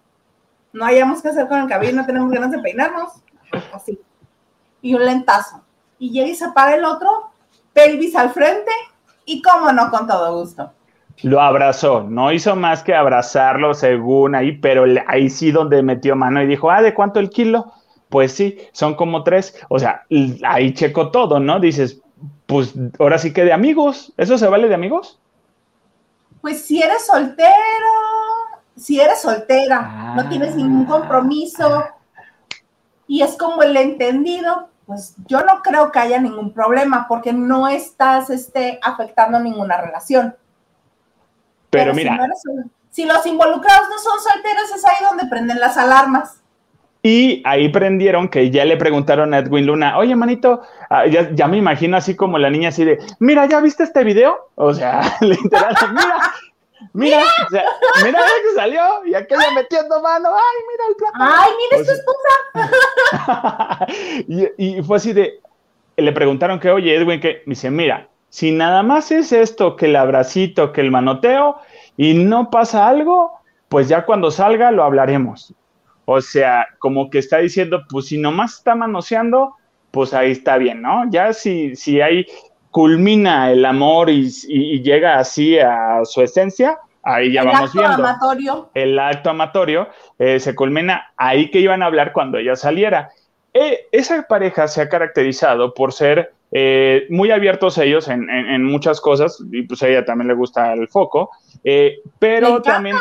no 0.75 0.85
hayamos 0.85 1.23
que 1.23 1.29
hacer 1.29 1.49
con 1.49 1.61
el 1.61 1.69
cabello, 1.69 1.97
no 1.97 2.05
tenemos 2.05 2.31
ganas 2.31 2.51
de 2.51 2.59
peinarnos, 2.59 3.13
así. 3.73 3.99
Y 4.83 4.95
un 4.95 5.05
lentazo. 5.05 5.63
Y 5.99 6.11
llega 6.11 6.27
y 6.27 6.35
se 6.35 6.51
para 6.51 6.75
el 6.75 6.85
otro, 6.85 7.31
pelvis 7.73 8.15
al 8.17 8.31
frente, 8.31 8.73
y 9.25 9.41
cómo 9.41 9.73
no, 9.73 9.91
con 9.91 10.07
todo 10.07 10.41
gusto. 10.41 10.73
Lo 11.23 11.41
abrazó, 11.41 12.03
no 12.03 12.33
hizo 12.33 12.57
más 12.57 12.83
que 12.83 12.93
abrazarlo 12.93 13.73
según 13.73 14.35
ahí, 14.35 14.53
pero 14.59 14.85
ahí 15.07 15.31
sí 15.31 15.53
donde 15.53 15.81
metió 15.83 16.17
mano 16.17 16.43
y 16.43 16.47
dijo, 16.47 16.71
ah, 16.71 16.83
¿de 16.83 16.93
cuánto 16.93 17.21
el 17.21 17.31
kilo? 17.31 17.73
Pues 18.09 18.33
sí, 18.33 18.59
son 18.73 18.97
como 18.97 19.23
tres, 19.23 19.57
o 19.69 19.79
sea, 19.79 20.03
ahí 20.43 20.75
checo 20.75 21.13
todo, 21.13 21.39
¿no? 21.39 21.61
Dices, 21.61 22.03
pues 22.47 22.75
ahora 22.99 23.19
sí 23.19 23.33
que 23.33 23.45
de 23.45 23.53
amigos, 23.53 24.13
¿eso 24.17 24.37
se 24.37 24.49
vale 24.49 24.69
de 24.69 24.75
amigos? 24.75 25.21
Pues 26.41 26.65
si 26.65 26.83
eres 26.83 27.07
soltero, 27.07 27.47
si 28.77 29.01
eres 29.01 29.21
soltera, 29.21 30.15
no 30.17 30.29
tienes 30.29 30.55
ningún 30.55 30.85
ah. 30.87 30.91
compromiso 30.91 31.85
y 33.07 33.23
es 33.23 33.37
como 33.37 33.63
el 33.63 33.77
entendido, 33.77 34.69
pues 34.87 35.15
yo 35.27 35.41
no 35.41 35.63
creo 35.63 35.93
que 35.93 35.99
haya 35.99 36.21
ningún 36.21 36.53
problema 36.53 37.07
porque 37.09 37.33
no 37.33 37.69
estás 37.69 38.31
este, 38.31 38.79
afectando 38.83 39.39
ninguna 39.39 39.81
relación. 39.81 40.35
Pero, 41.71 41.95
mira. 41.95 42.19
Si, 42.91 43.05
los 43.05 43.27
involucrados 43.27 43.89
no 43.89 43.99
son 43.99 44.21
solteros, 44.21 44.71
es 44.75 44.85
ahí 44.85 45.05
donde 45.05 45.27
prenden 45.27 45.59
las 45.59 45.77
alarmas. 45.77 46.41
Y 47.03 47.43
ahí 47.45 47.69
prendieron 47.69 48.29
que 48.29 48.51
ya 48.51 48.65
le 48.65 48.77
preguntaron 48.77 49.35
a 49.35 49.39
Edwin 49.39 49.67
Luna, 49.67 49.99
oye, 49.99 50.15
manito, 50.15 50.63
ah, 50.89 51.05
ya, 51.07 51.29
ya, 51.33 51.49
me 51.49 51.59
imagino 51.59 51.97
así 51.97 52.15
como 52.15 52.39
la 52.39 52.49
niña 52.49 52.69
así 52.69 52.85
de, 52.85 52.99
mira, 53.19 53.47
¿ya 53.47 53.61
viste 53.61 53.83
este 53.83 54.05
video? 54.05 54.49
O 54.55 54.73
sea, 54.73 55.03
literal, 55.21 55.75
mira, 55.91 56.33
Mira, 56.93 57.23
mira 58.05 58.21
que 58.21 58.55
salió 58.55 58.83
y 59.07 59.15
aquella 59.15 59.51
metiendo 59.55 60.01
mano. 60.01 60.31
Ay, 60.35 60.63
mira 60.71 60.85
el 60.89 60.97
plato. 60.97 61.17
Ay, 61.19 61.51
mira 61.59 61.85
su 61.85 61.93
esposa. 61.93 63.87
y, 64.59 64.83
fue 64.83 64.97
así 64.97 65.13
de, 65.13 65.41
le 65.97 66.13
preguntaron 66.13 66.61
que, 66.61 66.71
oye, 66.71 66.95
Edwin, 66.95 67.21
que 67.21 67.43
me 67.47 67.53
dice, 67.53 67.71
mira, 67.71 68.09
si 68.29 68.53
nada 68.53 68.83
más 68.83 69.11
es 69.11 69.33
esto, 69.33 69.77
que 69.77 69.87
el 69.87 69.97
abracito, 69.97 70.73
que 70.73 70.81
el 70.81 70.91
manoteo 70.91 71.59
y 71.97 72.15
no 72.15 72.51
pasa 72.51 72.89
algo, 72.89 73.41
pues 73.69 73.89
ya 73.89 74.05
cuando 74.05 74.31
salga 74.31 74.71
lo 74.71 74.85
hablaremos. 74.85 75.55
O 76.05 76.21
sea, 76.21 76.67
como 76.79 77.11
que 77.11 77.19
está 77.19 77.39
diciendo, 77.39 77.85
pues 77.89 78.07
si 78.07 78.19
nomás 78.19 78.55
está 78.55 78.75
manoseando, 78.75 79.55
pues 79.91 80.13
ahí 80.13 80.33
está 80.33 80.59
bien, 80.59 80.83
¿no? 80.83 81.09
Ya 81.11 81.33
si, 81.33 81.77
si 81.77 82.01
ahí 82.01 82.27
culmina 82.75 83.53
el 83.53 83.65
amor 83.65 84.11
y, 84.11 84.83
llega 84.83 85.21
así 85.21 85.57
a 85.61 86.01
su 86.05 86.23
esencia, 86.23 86.77
ahí 87.05 87.33
ya 87.33 87.45
vamos 87.45 87.73
viendo. 87.73 87.89
El 87.89 88.05
acto 88.05 88.09
amatorio. 88.09 88.71
El 88.75 88.99
acto 88.99 89.31
amatorio 89.31 89.89
eh, 90.19 90.41
se 90.41 90.57
culmina 90.57 91.13
ahí 91.17 91.53
que 91.53 91.61
iban 91.61 91.85
a 91.85 91.87
hablar 91.87 92.13
cuando 92.13 92.37
ella 92.37 92.57
saliera. 92.57 93.11
Eh, 93.53 93.87
esa 93.93 94.21
pareja 94.25 94.67
se 94.67 94.83
ha 94.83 94.89
caracterizado 94.89 95.73
por 95.73 95.93
ser 95.93 96.33
eh, 96.51 97.07
muy 97.11 97.31
abiertos 97.31 97.79
ellos 97.79 98.09
en, 98.09 98.65
muchas 98.65 99.01
cosas, 99.01 99.41
y 99.53 99.63
pues 99.63 99.81
a 99.85 99.89
ella 99.89 100.05
también 100.05 100.27
le 100.27 100.35
gusta 100.35 100.73
el 100.73 100.89
foco, 100.89 101.31
pero 102.19 102.61
también 102.61 102.97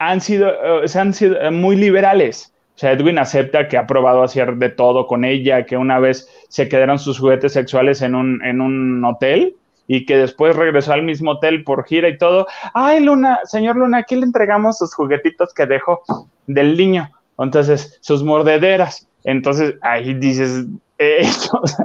han 0.00 0.20
sido, 0.20 0.52
se 0.88 0.98
han 0.98 1.14
sido 1.14 1.52
muy 1.52 1.76
liberales. 1.76 2.52
O 2.78 2.80
sea, 2.80 2.92
Edwin 2.92 3.18
acepta 3.18 3.66
que 3.66 3.76
ha 3.76 3.88
probado 3.88 4.22
hacer 4.22 4.54
de 4.54 4.68
todo 4.68 5.08
con 5.08 5.24
ella, 5.24 5.66
que 5.66 5.76
una 5.76 5.98
vez 5.98 6.28
se 6.48 6.68
quedaron 6.68 7.00
sus 7.00 7.18
juguetes 7.18 7.52
sexuales 7.52 8.02
en 8.02 8.14
un, 8.14 8.40
en 8.44 8.60
un 8.60 9.04
hotel 9.04 9.56
y 9.88 10.06
que 10.06 10.16
después 10.16 10.54
regresó 10.54 10.92
al 10.92 11.02
mismo 11.02 11.32
hotel 11.32 11.64
por 11.64 11.84
gira 11.86 12.08
y 12.08 12.16
todo. 12.16 12.46
Ay, 12.74 13.02
Luna, 13.02 13.40
señor 13.42 13.74
Luna, 13.74 13.98
aquí 13.98 14.14
le 14.14 14.26
entregamos 14.26 14.78
sus 14.78 14.94
juguetitos 14.94 15.52
que 15.54 15.66
dejó 15.66 16.02
del 16.46 16.76
niño. 16.76 17.10
Entonces, 17.36 17.98
sus 18.00 18.22
mordederas. 18.22 19.08
Entonces, 19.24 19.74
ahí 19.82 20.14
dices, 20.14 20.66
estos 20.98 21.76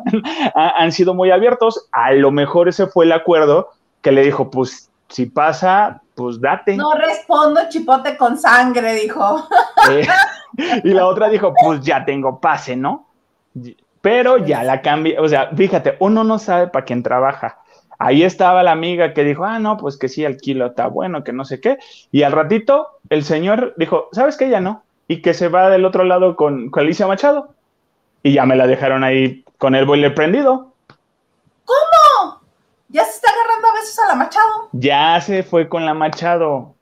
han 0.53 0.91
sido 0.91 1.15
muy 1.15 1.31
abiertos. 1.31 1.89
A 1.91 2.13
lo 2.13 2.29
mejor 2.29 2.69
ese 2.69 2.85
fue 2.85 3.05
el 3.05 3.13
acuerdo 3.13 3.69
que 4.03 4.12
le 4.12 4.23
dijo, 4.23 4.51
pues 4.51 4.91
si 5.09 5.25
pasa, 5.25 6.02
pues 6.15 6.39
date. 6.39 6.75
No 6.75 6.93
respondo 6.93 7.62
chipote 7.70 8.17
con 8.17 8.38
sangre, 8.38 8.93
dijo. 8.93 9.48
Eh, 9.89 10.08
y 10.84 10.89
la 10.89 11.08
otra 11.08 11.29
dijo, 11.29 11.53
pues 11.63 11.82
ya 11.82 12.05
tengo 12.05 12.39
pase, 12.39 12.75
¿no? 12.75 13.08
Pero 14.01 14.38
ya 14.38 14.63
la 14.63 14.82
cambié, 14.82 15.17
o 15.20 15.27
sea, 15.27 15.50
fíjate, 15.55 15.96
uno 16.00 16.24
no 16.24 16.39
sabe 16.39 16.67
para 16.67 16.86
quién 16.86 17.03
trabaja. 17.03 17.60
Ahí 18.00 18.24
estaba 18.24 18.63
la 18.63 18.72
amiga 18.72 19.13
que 19.13 19.24
dijo, 19.24 19.46
ah, 19.46 19.60
no, 19.60 19.77
pues 19.77 19.98
que 19.98 20.10
sí, 20.10 20.25
el 20.25 20.38
kilo 20.38 20.65
está 20.65 20.88
bueno, 20.88 21.24
que 21.24 21.32
no 21.32 21.46
sé 21.46 21.62
qué. 21.62 21.77
Y 22.12 22.24
al 22.24 22.34
ratito, 22.34 23.00
el 23.10 23.24
señor 23.24 23.74
dijo, 23.77 24.10
¿sabes 24.12 24.36
qué? 24.36 24.50
Ya 24.50 24.60
no. 24.60 24.84
Y 25.08 25.22
que 25.22 25.34
se 25.34 25.48
va 25.48 25.70
del 25.70 25.86
otro 25.86 26.03
lado 26.03 26.36
con, 26.36 26.70
con 26.70 26.84
Alicia 26.84 27.08
Machado. 27.08 27.53
Y 28.22 28.34
ya 28.34 28.46
me 28.46 28.55
la 28.55 28.67
dejaron 28.67 29.03
ahí 29.03 29.46
con 29.58 29.75
el 29.75 29.86
boiler 29.86 30.13
prendido. 30.13 30.74
¿Cómo? 31.65 32.41
¿Ya 32.89 33.05
se 33.05 33.12
está 33.12 33.32
a 34.01 34.07
la 34.07 34.15
Machado? 34.15 34.69
Ya 34.71 35.19
se 35.21 35.43
fue 35.43 35.69
con 35.69 35.85
la 35.85 35.93
Machado. 35.93 36.75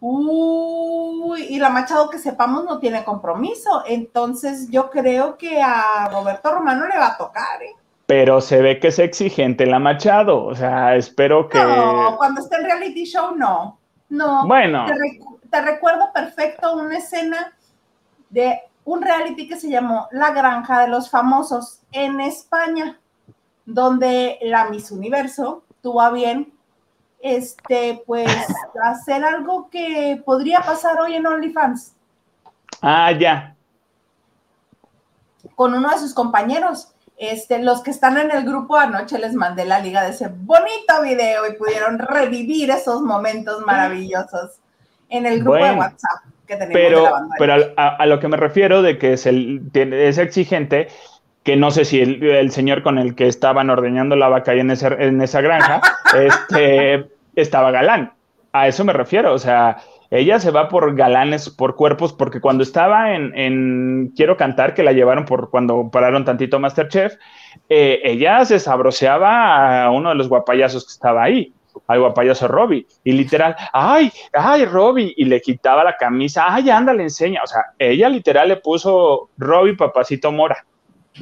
Uy, 0.00 1.42
y 1.42 1.58
la 1.58 1.70
Machado 1.70 2.10
que 2.10 2.18
sepamos 2.18 2.64
no 2.64 2.78
tiene 2.78 3.04
compromiso. 3.04 3.82
Entonces 3.86 4.70
yo 4.70 4.90
creo 4.90 5.36
que 5.36 5.60
a 5.62 6.08
Roberto 6.10 6.52
Romano 6.52 6.86
le 6.86 6.98
va 6.98 7.08
a 7.08 7.16
tocar, 7.16 7.62
¿eh? 7.62 7.74
Pero 8.06 8.40
se 8.40 8.62
ve 8.62 8.78
que 8.78 8.88
es 8.88 8.98
exigente 8.98 9.66
la 9.66 9.78
Machado. 9.78 10.44
O 10.44 10.54
sea, 10.54 10.94
espero 10.94 11.48
que. 11.48 11.58
No, 11.58 12.16
cuando 12.18 12.40
esté 12.40 12.56
en 12.56 12.64
reality 12.64 13.04
show, 13.04 13.34
no. 13.34 13.78
No. 14.08 14.46
Bueno. 14.46 14.86
te 15.50 15.60
recuerdo 15.60 16.12
perfecto 16.12 16.76
una 16.76 16.98
escena 16.98 17.52
de 18.30 18.60
un 18.84 19.02
reality 19.02 19.48
que 19.48 19.56
se 19.56 19.68
llamó 19.68 20.08
La 20.12 20.30
Granja 20.30 20.82
de 20.82 20.88
los 20.88 21.10
Famosos 21.10 21.80
en 21.90 22.20
España, 22.20 23.00
donde 23.64 24.38
la 24.42 24.70
Miss 24.70 24.92
Universo 24.92 25.64
tuvo 25.86 26.02
a 26.02 26.10
bien 26.10 26.52
este, 27.20 28.02
pues, 28.06 28.28
hacer 28.82 29.24
algo 29.24 29.70
que 29.70 30.20
podría 30.26 30.60
pasar 30.62 31.00
hoy 31.00 31.14
en 31.14 31.24
OnlyFans. 31.24 31.94
Ah, 32.82 33.12
ya. 33.12 33.54
Con 35.54 35.74
uno 35.74 35.88
de 35.90 35.98
sus 35.98 36.12
compañeros. 36.12 36.88
Este, 37.16 37.62
los 37.62 37.84
que 37.84 37.92
están 37.92 38.18
en 38.18 38.32
el 38.32 38.44
grupo 38.44 38.76
anoche 38.76 39.16
les 39.20 39.32
mandé 39.34 39.64
la 39.64 39.78
liga 39.78 40.02
de 40.02 40.10
ese 40.10 40.26
bonito 40.28 41.00
video 41.04 41.48
y 41.48 41.54
pudieron 41.54 42.00
revivir 42.00 42.68
esos 42.70 43.00
momentos 43.00 43.64
maravillosos 43.64 44.58
en 45.08 45.24
el 45.24 45.38
grupo 45.38 45.64
de 45.64 45.72
WhatsApp 45.72 46.24
que 46.48 46.56
tenemos. 46.56 46.74
Pero, 46.74 47.28
pero 47.38 47.72
a, 47.76 48.06
lo 48.06 48.18
que 48.18 48.26
me 48.26 48.36
refiero 48.36 48.82
de 48.82 48.98
que 48.98 49.12
es, 49.12 49.24
el, 49.24 49.70
es 49.72 50.18
exigente, 50.18 50.88
que 51.46 51.56
no 51.56 51.70
sé 51.70 51.84
si 51.84 52.00
el, 52.00 52.50
señor 52.50 52.82
con 52.82 52.98
el 52.98 53.14
que 53.14 53.28
estaban 53.28 53.70
ordeñando 53.70 54.16
la 54.16 54.28
vaca 54.28 54.50
ahí 54.50 54.58
en, 54.58 54.72
en 54.72 55.22
esa 55.22 55.40
granja, 55.40 55.80
este, 56.18 57.06
estaba 57.36 57.70
galán. 57.70 58.14
A 58.52 58.66
eso 58.66 58.84
me 58.84 58.92
refiero, 58.92 59.32
o 59.32 59.38
sea, 59.38 59.76
ella 60.10 60.40
se 60.40 60.50
va 60.50 60.68
por 60.68 60.96
galanes, 60.96 61.48
por 61.48 61.76
cuerpos, 61.76 62.12
porque 62.12 62.40
cuando 62.40 62.64
estaba 62.64 63.14
en, 63.14 64.12
Quiero 64.16 64.36
Cantar, 64.36 64.74
que 64.74 64.82
la 64.82 64.90
llevaron 64.90 65.24
por 65.24 65.48
cuando 65.50 65.88
pararon 65.88 66.24
tantito 66.24 66.58
Masterchef, 66.58 67.14
eh, 67.68 68.00
ella 68.02 68.44
se 68.44 68.58
sabroseaba 68.58 69.84
a 69.84 69.90
uno 69.92 70.08
de 70.08 70.16
los 70.16 70.28
guapayazos 70.28 70.84
que 70.84 70.92
estaba 70.94 71.22
ahí, 71.22 71.54
al 71.86 72.00
guapayazo 72.00 72.48
Robbie, 72.48 72.88
y 73.04 73.12
literal, 73.12 73.54
ay, 73.72 74.10
ay, 74.32 74.64
Robbie, 74.64 75.14
y 75.16 75.26
le 75.26 75.40
quitaba 75.40 75.84
la 75.84 75.96
camisa, 75.96 76.46
ay, 76.48 76.70
anda, 76.70 76.92
le 76.92 77.04
enseña, 77.04 77.42
o 77.44 77.46
sea, 77.46 77.66
ella 77.78 78.08
literal 78.08 78.48
le 78.48 78.56
puso 78.56 79.30
Robbie 79.38 79.76
Papacito 79.76 80.32
Mora. 80.32 80.64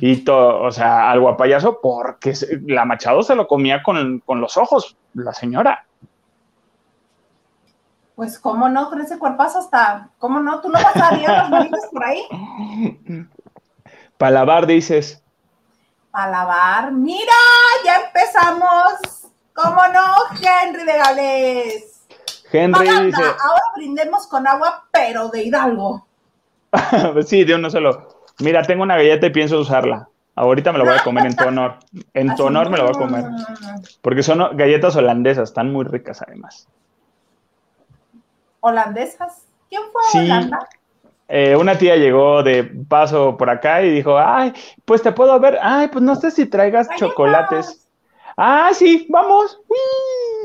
Y 0.00 0.24
todo, 0.24 0.62
o 0.62 0.72
sea, 0.72 1.10
al 1.10 1.20
guapayazo, 1.20 1.80
porque 1.80 2.34
la 2.66 2.84
Machado 2.84 3.22
se 3.22 3.36
lo 3.36 3.46
comía 3.46 3.82
con, 3.82 4.20
con 4.20 4.40
los 4.40 4.56
ojos, 4.56 4.96
la 5.14 5.32
señora. 5.32 5.86
Pues, 8.16 8.38
¿cómo 8.38 8.68
no? 8.68 8.90
Con 8.90 9.00
ese 9.00 9.18
cuerpazo 9.18 9.58
hasta, 9.58 10.08
¿cómo 10.18 10.40
no? 10.40 10.60
¿Tú 10.60 10.68
no 10.68 10.78
pasarías 10.80 11.50
las 11.50 11.70
los 11.70 11.86
por 11.92 12.04
ahí? 12.04 12.22
Para 14.18 14.30
lavar, 14.30 14.66
dices. 14.66 15.22
Para 16.12 16.30
lavar. 16.30 16.92
¡Mira! 16.92 17.32
¡Ya 17.84 17.96
empezamos! 18.06 19.32
¿Cómo 19.52 19.80
no, 19.92 20.36
Henry 20.40 20.84
de 20.84 20.96
Gales? 20.96 22.06
Henry 22.52 22.88
dice... 23.06 23.22
Ahora 23.22 23.62
brindemos 23.74 24.28
con 24.28 24.46
agua, 24.46 24.84
pero 24.92 25.28
de 25.28 25.44
Hidalgo. 25.44 26.06
sí, 27.26 27.44
de 27.44 27.54
uno 27.56 27.68
solo. 27.68 28.13
Mira, 28.40 28.62
tengo 28.62 28.82
una 28.82 28.96
galleta 28.96 29.26
y 29.26 29.30
pienso 29.30 29.60
usarla. 29.60 30.08
Ahorita 30.34 30.72
me 30.72 30.78
la 30.78 30.84
voy 30.84 30.94
a 30.94 31.04
comer 31.04 31.26
en 31.26 31.36
tu 31.36 31.44
honor. 31.44 31.76
En 32.12 32.34
tu 32.34 32.44
honor 32.44 32.70
me 32.70 32.76
la 32.76 32.84
voy 32.84 32.94
a 32.94 32.98
comer. 32.98 33.24
Porque 34.02 34.22
son 34.22 34.56
galletas 34.56 34.96
holandesas, 34.96 35.50
están 35.50 35.72
muy 35.72 35.84
ricas 35.84 36.22
además 36.22 36.68
holandesas. 38.64 39.46
¿Quién 39.68 39.82
fue 39.92 40.02
a 40.02 40.24
Holanda? 40.24 40.68
Eh, 41.28 41.56
una 41.56 41.76
tía 41.76 41.96
llegó 41.96 42.42
de 42.42 42.64
paso 42.64 43.36
por 43.36 43.50
acá 43.50 43.82
y 43.82 43.90
dijo, 43.90 44.18
ay, 44.18 44.52
pues 44.84 45.02
te 45.02 45.12
puedo 45.12 45.38
ver, 45.38 45.58
ay, 45.60 45.88
pues 45.88 46.02
no 46.02 46.14
sé 46.16 46.30
si 46.30 46.46
traigas 46.46 46.88
chocolates. 46.96 47.86
Ah, 48.36 48.70
sí, 48.72 49.06
vamos. 49.10 49.60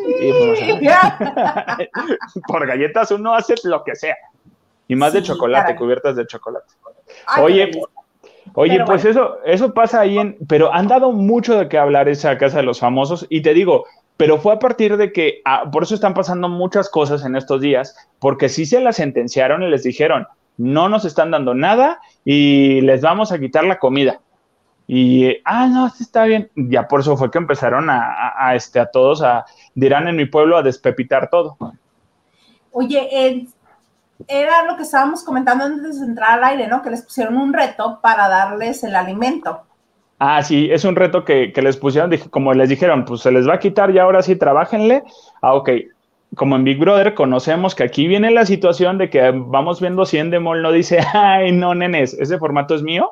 por 2.47 2.67
galletas 2.67 3.11
uno 3.11 3.33
hace 3.33 3.55
lo 3.63 3.83
que 3.83 3.95
sea. 3.95 4.15
Y 4.87 4.95
más 4.95 5.13
de 5.13 5.23
chocolate, 5.23 5.75
cubiertas 5.75 6.15
de 6.15 6.27
chocolate. 6.27 6.67
Oye, 7.41 7.71
oye, 8.53 8.83
pues 8.85 9.05
eso, 9.05 9.37
eso 9.45 9.73
pasa 9.73 10.01
ahí 10.01 10.17
en, 10.17 10.37
pero 10.47 10.73
han 10.73 10.87
dado 10.87 11.11
mucho 11.11 11.57
de 11.57 11.67
qué 11.67 11.77
hablar 11.77 12.09
esa 12.09 12.37
casa 12.37 12.57
de 12.57 12.63
los 12.63 12.79
famosos. 12.79 13.25
Y 13.29 13.41
te 13.41 13.53
digo, 13.53 13.85
pero 14.17 14.37
fue 14.37 14.53
a 14.53 14.59
partir 14.59 14.97
de 14.97 15.13
que, 15.13 15.41
ah, 15.45 15.69
por 15.71 15.83
eso 15.83 15.95
están 15.95 16.13
pasando 16.13 16.49
muchas 16.49 16.89
cosas 16.89 17.23
en 17.23 17.35
estos 17.35 17.61
días, 17.61 17.95
porque 18.19 18.49
sí 18.49 18.65
se 18.65 18.81
las 18.81 18.97
sentenciaron 18.97 19.63
y 19.63 19.69
les 19.69 19.83
dijeron, 19.83 20.27
no 20.57 20.89
nos 20.89 21.05
están 21.05 21.31
dando 21.31 21.53
nada 21.53 22.01
y 22.25 22.81
les 22.81 23.01
vamos 23.01 23.31
a 23.31 23.39
quitar 23.39 23.63
la 23.63 23.79
comida. 23.79 24.19
Y, 24.87 25.37
ah, 25.45 25.67
no, 25.67 25.89
sí 25.89 26.03
está 26.03 26.25
bien. 26.25 26.49
Ya 26.55 26.87
por 26.87 27.01
eso 27.01 27.15
fue 27.15 27.31
que 27.31 27.37
empezaron 27.37 27.89
a, 27.89 28.55
este, 28.55 28.79
a 28.79 28.87
todos, 28.87 29.21
a, 29.21 29.45
dirán 29.75 30.07
en 30.07 30.15
mi 30.15 30.25
pueblo, 30.25 30.57
a 30.57 30.63
despepitar 30.63 31.29
todo. 31.29 31.55
Oye, 32.71 33.47
era 34.27 34.65
lo 34.65 34.75
que 34.75 34.83
estábamos 34.83 35.23
comentando 35.23 35.63
antes 35.63 35.99
de 35.99 36.05
entrar 36.05 36.37
al 36.37 36.43
aire, 36.43 36.67
¿no? 36.67 36.81
Que 36.81 36.89
les 36.89 37.01
pusieron 37.01 37.37
un 37.37 37.53
reto 37.53 37.99
para 38.01 38.27
darles 38.27 38.83
el 38.83 38.95
alimento. 38.95 39.61
Ah, 40.19 40.43
sí, 40.43 40.67
es 40.69 40.83
un 40.83 40.97
reto 40.97 41.23
que, 41.23 41.53
les 41.55 41.77
pusieron, 41.77 42.11
como 42.29 42.53
les 42.53 42.67
dijeron, 42.67 43.05
pues 43.05 43.21
se 43.21 43.31
les 43.31 43.47
va 43.47 43.55
a 43.55 43.59
quitar 43.59 43.89
y 43.91 43.99
ahora 43.99 44.21
sí, 44.21 44.35
trabajenle. 44.35 45.03
Ah, 45.41 45.53
ok. 45.53 45.69
Como 46.35 46.57
en 46.57 46.65
Big 46.65 46.77
Brother 46.77 47.13
conocemos 47.13 47.73
que 47.73 47.83
aquí 47.83 48.07
viene 48.07 48.29
la 48.29 48.45
situación 48.45 48.97
de 48.97 49.09
que 49.09 49.31
vamos 49.33 49.79
viendo 49.79 50.05
si 50.05 50.17
Endemol 50.17 50.61
no 50.61 50.71
dice, 50.71 50.99
ay, 51.13 51.53
no, 51.53 51.73
nenes, 51.73 52.13
ese 52.13 52.37
formato 52.37 52.75
es 52.75 52.83
mío. 52.83 53.11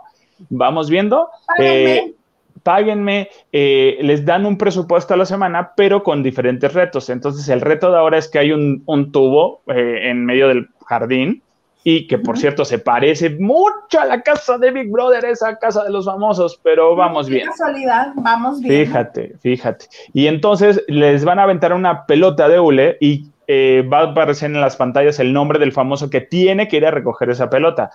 Vamos 0.50 0.90
viendo. 0.90 1.30
Páguenme. 1.48 2.14
páguenme, 2.62 3.30
eh, 3.54 3.98
les 4.02 4.26
dan 4.26 4.46
un 4.46 4.58
presupuesto 4.58 5.14
a 5.14 5.18
la 5.18 5.26
semana, 5.26 5.72
pero 5.78 6.04
con 6.04 6.22
diferentes 6.22 6.74
retos. 6.74 7.10
Entonces, 7.10 7.48
el 7.48 7.62
reto 7.62 7.90
de 7.90 7.98
ahora 7.98 8.18
es 8.18 8.28
que 8.28 8.40
hay 8.40 8.52
un, 8.52 8.84
tubo 9.14 9.62
eh, 9.68 10.10
en 10.10 10.26
medio 10.26 10.50
del 10.50 10.68
jardín 10.88 11.42
y 11.84 12.06
que 12.08 12.18
por 12.18 12.38
cierto 12.38 12.66
se 12.66 12.80
parece 12.80 13.30
mucho 13.30 14.00
a 14.00 14.06
la 14.06 14.22
casa 14.22 14.58
de 14.58 14.72
Big 14.72 14.92
Brother, 14.92 15.24
esa 15.24 15.58
casa 15.58 15.86
de 15.86 15.90
los 15.90 16.06
famosos, 16.06 16.60
pero 16.62 16.98
vamos 16.98 17.30
bien. 17.30 17.48
casualidad, 17.48 18.12
vamos 18.16 18.60
bien. 18.60 18.86
Fíjate, 18.86 19.36
fíjate. 19.40 19.86
Y 20.12 20.28
entonces 20.28 20.84
les 20.90 21.24
van 21.24 21.40
a 21.40 21.44
aventar 21.44 21.72
una 21.72 22.06
pelota 22.06 22.50
de 22.50 22.60
hule 22.60 22.98
y 23.00 23.28
eh, 23.48 23.88
va 23.92 24.00
a 24.00 24.04
aparecer 24.08 24.52
en 24.52 24.60
las 24.60 24.76
pantallas 24.76 25.20
el 25.22 25.32
nombre 25.32 25.60
del 25.60 25.72
famoso 25.72 26.10
que 26.10 26.20
tiene 26.20 26.68
que 26.68 26.76
ir 26.76 26.86
a 26.86 26.92
recoger 26.92 27.30
esa 27.30 27.50
pelota. 27.50 27.92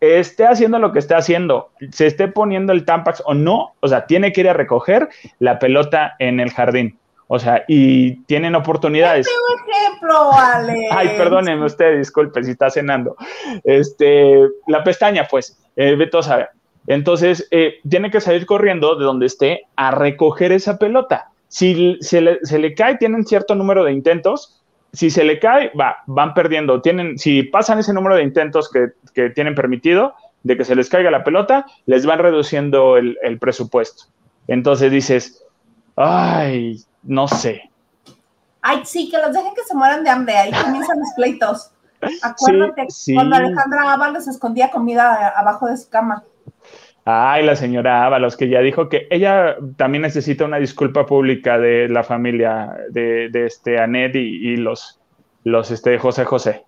Esté 0.00 0.46
haciendo 0.46 0.78
lo 0.78 0.92
que 0.92 1.00
esté 1.00 1.14
haciendo, 1.14 1.70
se 1.90 2.06
esté 2.06 2.28
poniendo 2.28 2.72
el 2.72 2.86
Tampax 2.86 3.22
o 3.26 3.34
no, 3.34 3.74
o 3.80 3.88
sea, 3.88 4.06
tiene 4.06 4.32
que 4.32 4.40
ir 4.40 4.48
a 4.48 4.54
recoger 4.54 5.08
la 5.38 5.58
pelota 5.58 6.14
en 6.18 6.40
el 6.40 6.50
jardín. 6.50 6.98
O 7.30 7.38
sea, 7.38 7.64
y 7.68 8.22
tienen 8.24 8.54
oportunidades. 8.54 9.28
ejemplo, 9.28 10.32
Ale. 10.32 10.88
Ay, 10.90 11.10
perdónenme 11.16 11.66
usted, 11.66 11.98
disculpe 11.98 12.42
si 12.42 12.52
está 12.52 12.70
cenando. 12.70 13.16
Este, 13.64 14.48
la 14.66 14.82
pestaña, 14.82 15.28
pues, 15.30 15.58
eh, 15.76 15.94
Beto 15.94 16.22
sabe. 16.22 16.48
Entonces, 16.86 17.46
eh, 17.50 17.74
tiene 17.88 18.10
que 18.10 18.22
salir 18.22 18.46
corriendo 18.46 18.96
de 18.96 19.04
donde 19.04 19.26
esté 19.26 19.66
a 19.76 19.90
recoger 19.90 20.52
esa 20.52 20.78
pelota. 20.78 21.30
Si 21.48 21.98
se 22.00 22.22
le, 22.22 22.38
se 22.44 22.58
le 22.58 22.74
cae, 22.74 22.96
tienen 22.96 23.26
cierto 23.26 23.54
número 23.54 23.84
de 23.84 23.92
intentos. 23.92 24.62
Si 24.94 25.10
se 25.10 25.22
le 25.22 25.38
cae, 25.38 25.70
va, 25.78 25.98
van 26.06 26.32
perdiendo. 26.32 26.80
Tienen, 26.80 27.18
si 27.18 27.42
pasan 27.42 27.78
ese 27.78 27.92
número 27.92 28.16
de 28.16 28.22
intentos 28.22 28.70
que, 28.70 28.88
que 29.12 29.28
tienen 29.28 29.54
permitido 29.54 30.14
de 30.44 30.56
que 30.56 30.64
se 30.64 30.74
les 30.74 30.88
caiga 30.88 31.10
la 31.10 31.24
pelota, 31.24 31.66
les 31.84 32.06
van 32.06 32.20
reduciendo 32.20 32.96
el, 32.96 33.18
el 33.22 33.38
presupuesto. 33.38 34.04
Entonces 34.46 34.90
dices, 34.90 35.44
ay, 35.98 36.76
no 37.02 37.28
sé. 37.28 37.70
Ay, 38.62 38.82
sí, 38.84 39.10
que 39.10 39.18
los 39.18 39.32
dejen 39.32 39.54
que 39.54 39.64
se 39.64 39.74
mueran 39.74 40.04
de 40.04 40.10
hambre, 40.10 40.36
ahí 40.36 40.52
comienzan 40.52 40.98
los 40.98 41.08
pleitos. 41.16 41.70
Acuérdate 42.22 42.86
cuando 43.14 43.36
Alejandra 43.36 43.92
Ábalos 43.92 44.28
escondía 44.28 44.70
comida 44.70 45.28
abajo 45.28 45.66
de 45.66 45.76
su 45.76 45.88
cama. 45.88 46.22
Ay, 47.04 47.44
la 47.44 47.56
señora 47.56 48.04
Ábalos, 48.04 48.36
que 48.36 48.50
ya 48.50 48.60
dijo 48.60 48.90
que 48.90 49.06
ella 49.10 49.56
también 49.76 50.02
necesita 50.02 50.44
una 50.44 50.58
disculpa 50.58 51.06
pública 51.06 51.58
de 51.58 51.88
la 51.88 52.04
familia 52.04 52.76
de, 52.90 53.30
este 53.32 53.80
Anet 53.80 54.14
y, 54.14 54.56
los, 54.56 55.00
los 55.42 55.70
este, 55.70 55.98
José 55.98 56.26
José. 56.26 56.66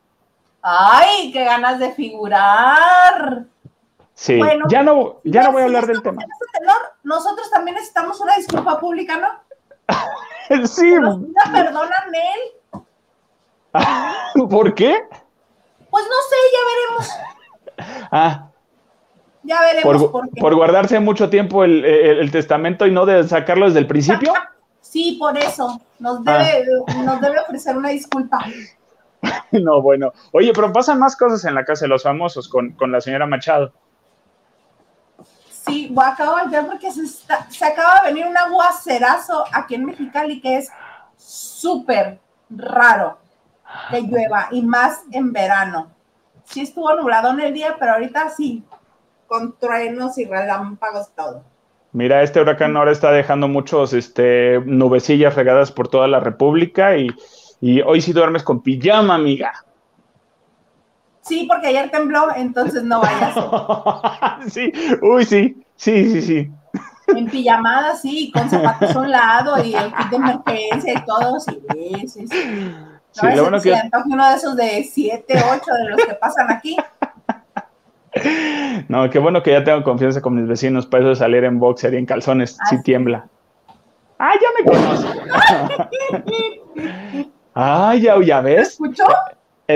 Ay, 0.63 1.31
qué 1.33 1.45
ganas 1.45 1.79
de 1.79 1.93
figurar. 1.93 3.45
Sí, 4.21 4.39
ya 4.69 4.83
no, 4.83 5.23
ya 5.25 5.45
no 5.45 5.53
voy 5.53 5.63
a 5.63 5.65
hablar 5.65 5.87
del 5.87 6.03
tema. 6.03 6.21
Este 6.21 6.67
nosotros 7.05 7.51
también 7.51 7.77
necesitamos 7.77 8.21
una 8.21 8.37
disculpa 8.37 8.79
pública, 8.79 9.17
¿no? 9.17 9.29
sí. 10.67 10.93
perdonan 11.51 12.13
él. 12.13 12.83
¿Por 14.51 14.75
qué? 14.75 15.03
Pues 15.89 16.05
no 16.05 16.17
sé, 16.29 16.37
ya 16.53 16.59
veremos. 16.69 17.09
Ah. 18.13 18.51
Ya 19.43 19.63
veremos 19.63 20.11
por, 20.11 20.29
por, 20.39 20.55
guardarse 20.55 21.01
mucho 21.01 21.31
tiempo 21.31 21.65
el, 21.65 22.31
testamento 22.31 22.87
y 22.87 22.91
no 22.91 23.07
de 23.07 23.27
sacarlo 23.27 23.65
desde 23.65 23.79
el 23.79 23.87
principio. 23.87 24.35
Sí, 24.83 25.17
por 25.19 25.39
eso. 25.39 25.81
Nos 25.99 26.23
debe, 26.23 26.67
ah. 26.89 27.03
nos 27.05 27.23
debe 27.23 27.39
ofrecer 27.39 27.75
una 27.75 27.89
disculpa. 27.89 28.45
No, 29.53 29.81
bueno. 29.83 30.13
Oye, 30.33 30.53
pero 30.55 30.73
pasan 30.73 30.99
más 30.99 31.17
cosas 31.17 31.45
en 31.45 31.55
la 31.55 31.65
casa 31.65 31.87
de 31.87 31.89
los 31.89 32.03
famosos 32.03 32.49
con, 32.49 32.73
con 32.73 32.93
la 32.93 33.01
señora 33.01 33.27
Machado. 33.27 33.73
Sí, 35.71 35.95
acabo 35.97 36.37
de 36.37 36.49
ver 36.49 36.67
porque 36.67 36.91
se, 36.91 37.07
se 37.07 37.65
acaba 37.65 38.01
de 38.03 38.09
venir 38.09 38.27
un 38.27 38.37
aguacerazo 38.37 39.45
aquí 39.53 39.77
en 39.77 39.87
Mexicali 39.87 40.41
que 40.41 40.59
es 40.59 40.71
súper 41.17 42.19
raro 42.51 43.19
que 43.91 44.03
llueva 44.03 44.49
y 44.51 44.63
más 44.63 45.03
en 45.13 45.33
verano. 45.33 45.91
Sí 46.45 46.63
estuvo 46.63 46.93
nublado 46.95 47.31
en 47.31 47.41
el 47.41 47.55
día, 47.55 47.77
pero 47.79 47.93
ahorita 47.93 48.31
sí, 48.31 48.65
con 49.27 49.57
truenos 49.59 50.19
y 50.19 50.25
relámpagos 50.25 51.15
todo. 51.15 51.45
Mira, 51.93 52.23
este 52.23 52.41
huracán 52.41 52.77
ahora 52.77 52.93
está 52.93 53.11
dejando 53.13 53.49
muchos 53.49 53.93
este, 53.93 54.61
nubecillas 54.65 55.35
regadas 55.35 55.73
por 55.73 55.89
toda 55.89 56.09
la 56.09 56.21
República 56.21 56.97
y, 56.97 57.09
y 57.61 57.81
hoy 57.83 58.01
sí 58.01 58.13
duermes 58.13 58.43
con 58.43 58.63
pijama, 58.63 59.15
amiga. 59.15 59.53
Sí, 61.31 61.47
porque 61.49 61.69
ayer 61.69 61.89
tembló, 61.93 62.27
entonces 62.35 62.83
no 62.83 63.01
vayas. 63.01 63.37
sí, 64.53 64.73
uy, 65.01 65.25
sí, 65.25 65.65
sí, 65.77 66.11
sí, 66.11 66.23
sí. 66.23 66.51
En 67.07 67.27
pijamada, 67.27 67.95
sí, 67.95 68.33
con 68.35 68.51
zapatos 68.51 68.97
a 68.97 68.99
un 68.99 69.13
lado 69.13 69.65
y 69.65 69.77
el 69.77 69.95
kit 69.95 70.11
de 70.11 70.17
emergencia 70.17 70.93
y 70.93 71.05
todo, 71.05 71.39
sí, 71.39 71.63
sí, 72.09 72.27
sí. 72.27 72.75
Sí, 73.13 73.27
lo 73.37 73.43
bueno 73.43 73.61
que... 73.61 73.73
uno 74.07 74.29
de 74.29 74.35
esos 74.35 74.57
de 74.57 74.83
7, 74.83 75.35
8 75.53 75.73
de 75.73 75.89
los 75.91 76.05
que 76.05 76.15
pasan 76.15 76.51
aquí. 76.51 76.77
No, 78.89 79.09
qué 79.09 79.21
bueno 79.21 79.41
que 79.41 79.53
ya 79.53 79.63
tengo 79.63 79.85
confianza 79.85 80.21
con 80.21 80.35
mis 80.35 80.49
vecinos 80.49 80.85
para 80.85 81.05
eso 81.05 81.11
de 81.11 81.15
salir 81.15 81.45
en 81.45 81.61
boxer 81.61 81.95
y 81.95 81.99
en 81.99 82.07
calzones, 82.07 82.59
si 82.69 82.75
ah, 82.75 82.83
tiembla. 82.83 83.29
¡Ah, 84.19 84.33
ya 84.35 84.49
me 84.59 84.65
conoces! 84.69 85.17
¡Ah, 87.55 87.95
ya, 87.95 88.21
ya 88.21 88.41
ves! 88.41 88.71
¿Escuchó? 88.71 89.05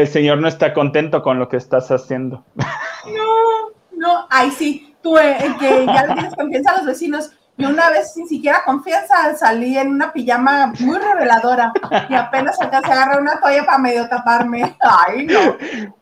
El 0.00 0.08
señor 0.08 0.38
no 0.38 0.48
está 0.48 0.72
contento 0.74 1.22
con 1.22 1.38
lo 1.38 1.48
que 1.48 1.56
estás 1.56 1.90
haciendo. 1.90 2.44
No, 2.56 3.70
no, 3.92 4.26
ay 4.30 4.50
sí, 4.50 4.94
tú 5.02 5.18
eh, 5.18 5.36
que 5.58 5.86
ya 5.86 6.06
le 6.06 6.14
tienes 6.14 6.34
confianza 6.34 6.72
a 6.72 6.76
los 6.78 6.86
vecinos. 6.86 7.30
Yo 7.56 7.68
una 7.68 7.88
vez 7.90 8.12
sin 8.12 8.26
siquiera 8.26 8.64
confianza 8.64 9.36
salí 9.36 9.78
en 9.78 9.88
una 9.90 10.12
pijama 10.12 10.72
muy 10.80 10.98
reveladora 10.98 11.72
y 12.08 12.14
apenas 12.14 12.60
alcancé 12.60 12.90
a 12.90 12.94
agarrar 12.94 13.20
una 13.20 13.38
toalla 13.40 13.64
para 13.64 13.78
medio 13.78 14.08
taparme. 14.08 14.76
Ay, 14.80 15.26
no. 15.26 15.56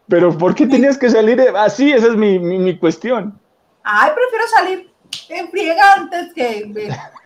Pero 0.08 0.36
¿por 0.36 0.54
qué 0.54 0.66
tenías 0.66 0.96
que 0.96 1.10
salir 1.10 1.44
así? 1.56 1.92
Esa 1.92 2.06
es 2.06 2.16
mi, 2.16 2.38
mi, 2.38 2.78
cuestión. 2.78 3.38
Ay, 3.82 4.12
prefiero 4.14 4.46
salir 4.56 4.94
en 5.28 5.48
friega 5.50 5.92
antes 5.94 6.32
que, 6.32 6.72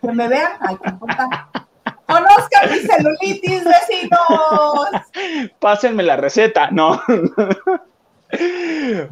que 0.02 0.12
me 0.12 0.26
vean. 0.26 0.52
Ay, 0.60 0.76
qué 0.82 0.90
importa. 0.90 1.48
Conozcan 2.06 2.70
mi 2.70 2.78
celulitis, 2.78 3.64
vecinos. 3.64 4.88
Pásenme 5.58 6.02
la 6.02 6.16
receta, 6.16 6.70
no. 6.70 7.02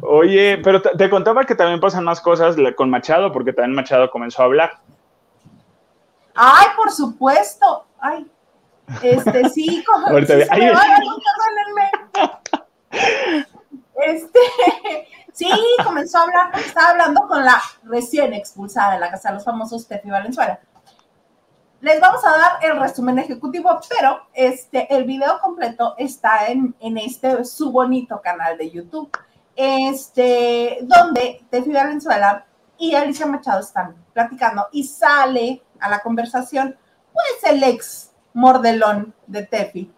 Oye, 0.01 0.59
pero 0.63 0.81
te, 0.81 1.09
contaba 1.09 1.45
que 1.45 1.55
también 1.55 1.79
pasan 1.79 2.03
más 2.03 2.21
cosas 2.21 2.55
con 2.75 2.89
Machado, 2.89 3.31
porque 3.31 3.53
también 3.53 3.75
Machado 3.75 4.09
comenzó 4.09 4.41
a 4.41 4.45
hablar. 4.45 4.79
Ay, 6.33 6.67
por 6.75 6.91
supuesto. 6.91 7.85
Ay, 7.99 8.29
este 9.01 9.49
sí, 9.49 9.65
sí 9.83 9.83
Este, 14.05 14.39
sí, 15.33 15.49
comenzó 15.83 16.19
a 16.19 16.23
hablar 16.23 16.51
estaba 16.59 16.89
hablando 16.89 17.27
con 17.27 17.43
la 17.43 17.61
recién 17.83 18.33
expulsada 18.33 18.93
de 18.93 18.99
la 18.99 19.11
Casa 19.11 19.29
de 19.29 19.35
los 19.35 19.45
Famosos, 19.45 19.87
Tefi 19.87 20.09
Valenzuela. 20.09 20.59
Les 21.81 21.99
vamos 21.99 22.23
a 22.23 22.31
dar 22.31 22.51
el 22.61 22.79
resumen 22.79 23.19
ejecutivo, 23.19 23.79
pero 23.89 24.21
este, 24.33 24.93
el 24.95 25.03
video 25.03 25.39
completo 25.41 25.93
está 25.97 26.47
en, 26.47 26.73
en 26.79 26.97
este 26.97 27.43
su 27.43 27.71
bonito 27.71 28.21
canal 28.21 28.57
de 28.57 28.71
YouTube, 28.71 29.09
este, 29.55 30.79
donde 30.83 31.45
Tefi 31.49 31.71
Valenzuela 31.71 32.45
y 32.77 32.95
Alicia 32.95 33.25
Machado 33.25 33.59
están 33.59 33.95
platicando 34.13 34.67
y 34.71 34.83
sale 34.85 35.61
a 35.79 35.89
la 35.89 35.99
conversación, 35.99 36.77
pues 37.13 37.51
el 37.51 37.63
ex 37.63 38.11
mordelón 38.33 39.13
de 39.27 39.43
Tefi. 39.43 39.91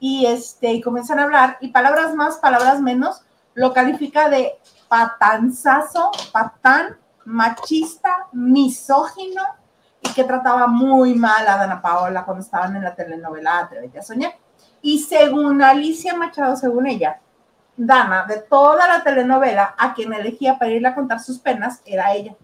Y 0.00 0.26
este, 0.26 0.72
y 0.72 0.80
comienzan 0.80 1.18
a 1.18 1.24
hablar, 1.24 1.58
y 1.60 1.68
palabras 1.68 2.14
más, 2.14 2.38
palabras 2.38 2.80
menos, 2.80 3.22
lo 3.54 3.72
califica 3.72 4.28
de 4.28 4.58
patanzazo, 4.88 6.10
patán, 6.32 6.96
machista, 7.24 8.28
misógino, 8.32 9.42
y 10.02 10.12
que 10.12 10.24
trataba 10.24 10.66
muy 10.66 11.14
mal 11.14 11.46
a 11.46 11.56
Dana 11.56 11.82
Paola 11.82 12.24
cuando 12.24 12.42
estaban 12.42 12.76
en 12.76 12.84
la 12.84 12.94
telenovela 12.94 13.58
Atrévete 13.58 13.98
a 13.98 14.02
soñar. 14.02 14.32
Y 14.80 15.00
según 15.00 15.62
Alicia 15.62 16.14
Machado, 16.14 16.56
según 16.56 16.86
ella, 16.86 17.20
Dana, 17.76 18.24
de 18.24 18.38
toda 18.42 18.88
la 18.88 19.04
telenovela, 19.04 19.74
a 19.78 19.94
quien 19.94 20.12
elegía 20.12 20.58
para 20.58 20.70
irle 20.70 20.88
a 20.88 20.94
contar 20.94 21.20
sus 21.20 21.38
penas 21.38 21.80
era 21.84 22.12
ella. 22.12 22.34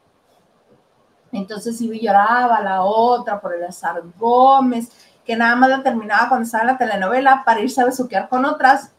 Entonces 1.32 1.80
Ivy 1.80 2.00
lloraba, 2.00 2.60
la 2.60 2.82
otra 2.82 3.40
por 3.40 3.54
el 3.54 3.64
azar 3.64 4.00
Gómez, 4.16 4.90
que 5.24 5.36
nada 5.36 5.56
más 5.56 5.70
la 5.70 5.82
terminaba 5.82 6.28
cuando 6.28 6.44
estaba 6.44 6.62
en 6.62 6.68
la 6.68 6.78
telenovela 6.78 7.42
para 7.44 7.60
irse 7.60 7.80
a 7.80 7.86
besuquear 7.86 8.28
con 8.28 8.44
otras 8.44 8.92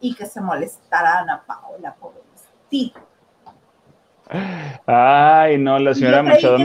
y 0.00 0.14
que 0.14 0.26
se 0.26 0.40
molestara 0.40 1.14
a 1.14 1.18
Ana 1.20 1.42
Paola, 1.46 1.94
pobrecita. 1.94 3.05
Ay, 4.28 5.58
no, 5.58 5.78
la 5.78 5.94
señora 5.94 6.18
yo 6.18 6.24
Machado. 6.24 6.58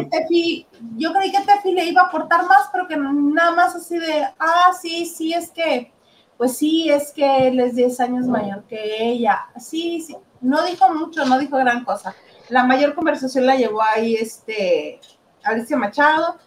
yo 0.98 1.14
creí 1.14 1.32
que 1.32 1.42
Tefi 1.42 1.72
le 1.74 1.86
iba 1.86 2.02
a 2.02 2.06
aportar 2.06 2.46
más, 2.46 2.70
pero 2.72 2.88
que 2.88 2.98
nada 2.98 3.52
más 3.52 3.76
así 3.76 3.98
de, 3.98 4.28
ah, 4.40 4.72
sí, 4.80 5.06
sí, 5.06 5.34
es 5.34 5.52
que, 5.52 5.92
pues 6.38 6.58
sí, 6.58 6.90
es 6.90 7.12
que 7.12 7.48
él 7.48 7.60
es 7.60 7.76
10 7.76 8.00
años 8.00 8.28
mayor 8.28 8.64
que 8.64 9.04
ella. 9.04 9.46
Sí, 9.60 10.02
sí, 10.02 10.18
no 10.42 10.64
dijo 10.66 10.92
mucho, 10.94 11.26
no 11.26 11.38
dijo 11.38 11.58
gran 11.58 11.84
cosa. 11.86 12.16
La 12.50 12.64
mayor 12.64 12.96
conversación 12.96 13.46
la 13.46 13.56
llevó 13.56 13.82
ahí 13.82 14.16
este 14.16 15.00
Alicia 15.44 15.78
Machado 15.78 16.38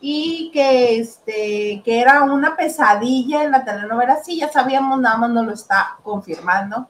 y 0.00 0.50
que 0.52 0.98
este 0.98 1.80
que 1.84 2.00
era 2.00 2.24
una 2.24 2.56
pesadilla 2.56 3.44
en 3.44 3.52
la 3.52 3.64
telenovela, 3.64 4.22
sí, 4.22 4.38
ya 4.38 4.50
sabíamos, 4.50 5.00
nada 5.00 5.16
más 5.16 5.30
no 5.30 5.44
lo 5.44 5.52
está 5.52 5.98
confirmando 6.02 6.88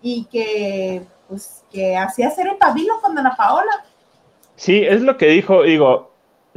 y 0.00 0.24
que 0.26 1.04
pues 1.28 1.57
que 1.70 1.96
hacía 1.96 2.28
hacer 2.28 2.46
el 2.48 2.56
pabilo 2.56 3.00
con 3.00 3.16
Ana 3.16 3.34
Paola. 3.36 3.84
Sí, 4.56 4.84
es 4.84 5.02
lo 5.02 5.16
que 5.16 5.26
dijo, 5.26 5.62
digo, 5.62 6.08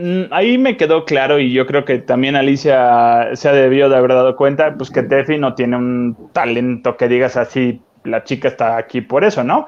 Mm, 0.02 0.32
ahí 0.32 0.58
me 0.58 0.78
quedó 0.78 1.06
claro 1.06 1.38
y 1.38 1.52
yo 1.52 1.68
creo 1.68 1.86
que 1.86 2.00
también 2.00 2.36
Alicia 2.36 3.30
se 3.36 3.50
ha 3.50 3.52
debido 3.52 3.88
de 3.88 3.98
haber 3.98 4.14
dado 4.14 4.36
cuenta, 4.36 4.74
pues 4.76 4.90
que 4.90 5.04
Tefi 5.04 5.38
no 5.38 5.54
tiene 5.54 5.78
un 5.78 6.30
talento 6.34 6.98
que 6.98 7.08
digas 7.08 7.38
así, 7.38 7.84
la 8.04 8.24
chica 8.24 8.48
está 8.48 8.78
aquí 8.78 9.02
por 9.02 9.24
eso, 9.24 9.44
¿no? 9.44 9.68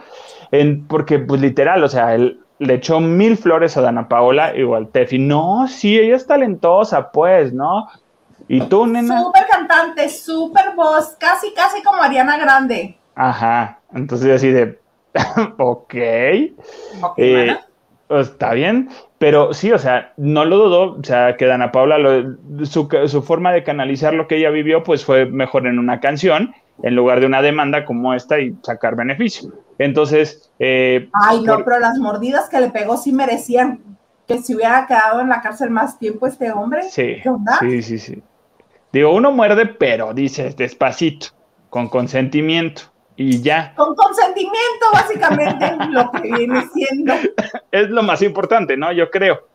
En, 0.51 0.87
porque 0.87 1.19
pues 1.19 1.39
literal, 1.39 1.83
o 1.83 1.87
sea, 1.89 2.15
él 2.15 2.39
le 2.57 2.75
echó 2.75 2.99
mil 2.99 3.37
flores 3.37 3.77
a 3.77 3.81
Dana 3.81 4.07
Paola, 4.07 4.55
igual 4.55 4.87
Tefi, 4.87 5.19
no, 5.19 5.67
sí, 5.67 5.99
ella 5.99 6.15
es 6.15 6.25
talentosa, 6.25 7.11
pues, 7.11 7.53
¿no? 7.53 7.89
Y 8.47 8.61
tú, 8.61 8.87
nena. 8.87 9.21
Súper 9.21 9.45
cantante, 9.47 10.09
súper 10.09 10.73
voz, 10.75 11.15
casi, 11.19 11.53
casi 11.53 11.83
como 11.83 12.01
Ariana 12.01 12.37
Grande. 12.37 12.97
Ajá, 13.13 13.79
entonces 13.93 14.31
así 14.31 14.49
de, 14.49 14.79
ok. 15.57 15.93
Eh, 17.17 17.57
pues, 18.07 18.29
está 18.29 18.53
bien, 18.53 18.89
pero 19.17 19.53
sí, 19.53 19.71
o 19.71 19.79
sea, 19.79 20.13
no 20.17 20.45
lo 20.45 20.57
dudo, 20.57 20.97
o 20.99 21.03
sea, 21.03 21.35
que 21.37 21.45
Dana 21.45 21.71
Paula, 21.71 21.97
su, 22.63 22.87
su, 23.07 23.21
forma 23.21 23.51
de 23.51 23.63
canalizar 23.63 24.13
lo 24.13 24.27
que 24.27 24.37
ella 24.37 24.49
vivió, 24.49 24.83
pues 24.83 25.03
fue 25.03 25.25
mejor 25.25 25.67
en 25.67 25.79
una 25.79 25.99
canción, 25.99 26.53
en 26.81 26.95
lugar 26.95 27.19
de 27.19 27.25
una 27.25 27.41
demanda 27.41 27.85
como 27.85 28.13
esta 28.13 28.39
y 28.39 28.55
sacar 28.61 28.95
beneficio. 28.95 29.51
Entonces... 29.79 30.51
Eh, 30.59 31.09
Ay, 31.13 31.41
no, 31.41 31.63
pero 31.63 31.79
las 31.79 31.97
mordidas 31.97 32.49
que 32.49 32.59
le 32.59 32.69
pegó 32.69 32.97
sí 32.97 33.11
merecían 33.11 33.79
que 34.27 34.39
se 34.39 34.55
hubiera 34.55 34.85
quedado 34.87 35.21
en 35.21 35.29
la 35.29 35.41
cárcel 35.41 35.69
más 35.69 35.99
tiempo 35.99 36.27
este 36.27 36.51
hombre. 36.51 36.83
Sí, 36.83 37.17
sí, 37.59 37.81
sí, 37.81 37.99
sí. 37.99 38.23
Digo, 38.91 39.13
uno 39.13 39.31
muerde, 39.31 39.65
pero 39.65 40.13
dices 40.13 40.55
despacito, 40.55 41.27
con 41.69 41.89
consentimiento 41.89 42.92
y 43.15 43.41
ya. 43.41 43.73
Con 43.75 43.95
consentimiento, 43.95 44.85
básicamente, 44.91 45.75
lo 45.91 46.11
que 46.11 46.31
viene 46.31 46.63
siendo. 46.73 47.13
Es 47.71 47.89
lo 47.89 48.03
más 48.03 48.21
importante, 48.21 48.77
¿no? 48.77 48.91
Yo 48.91 49.09
creo. 49.11 49.47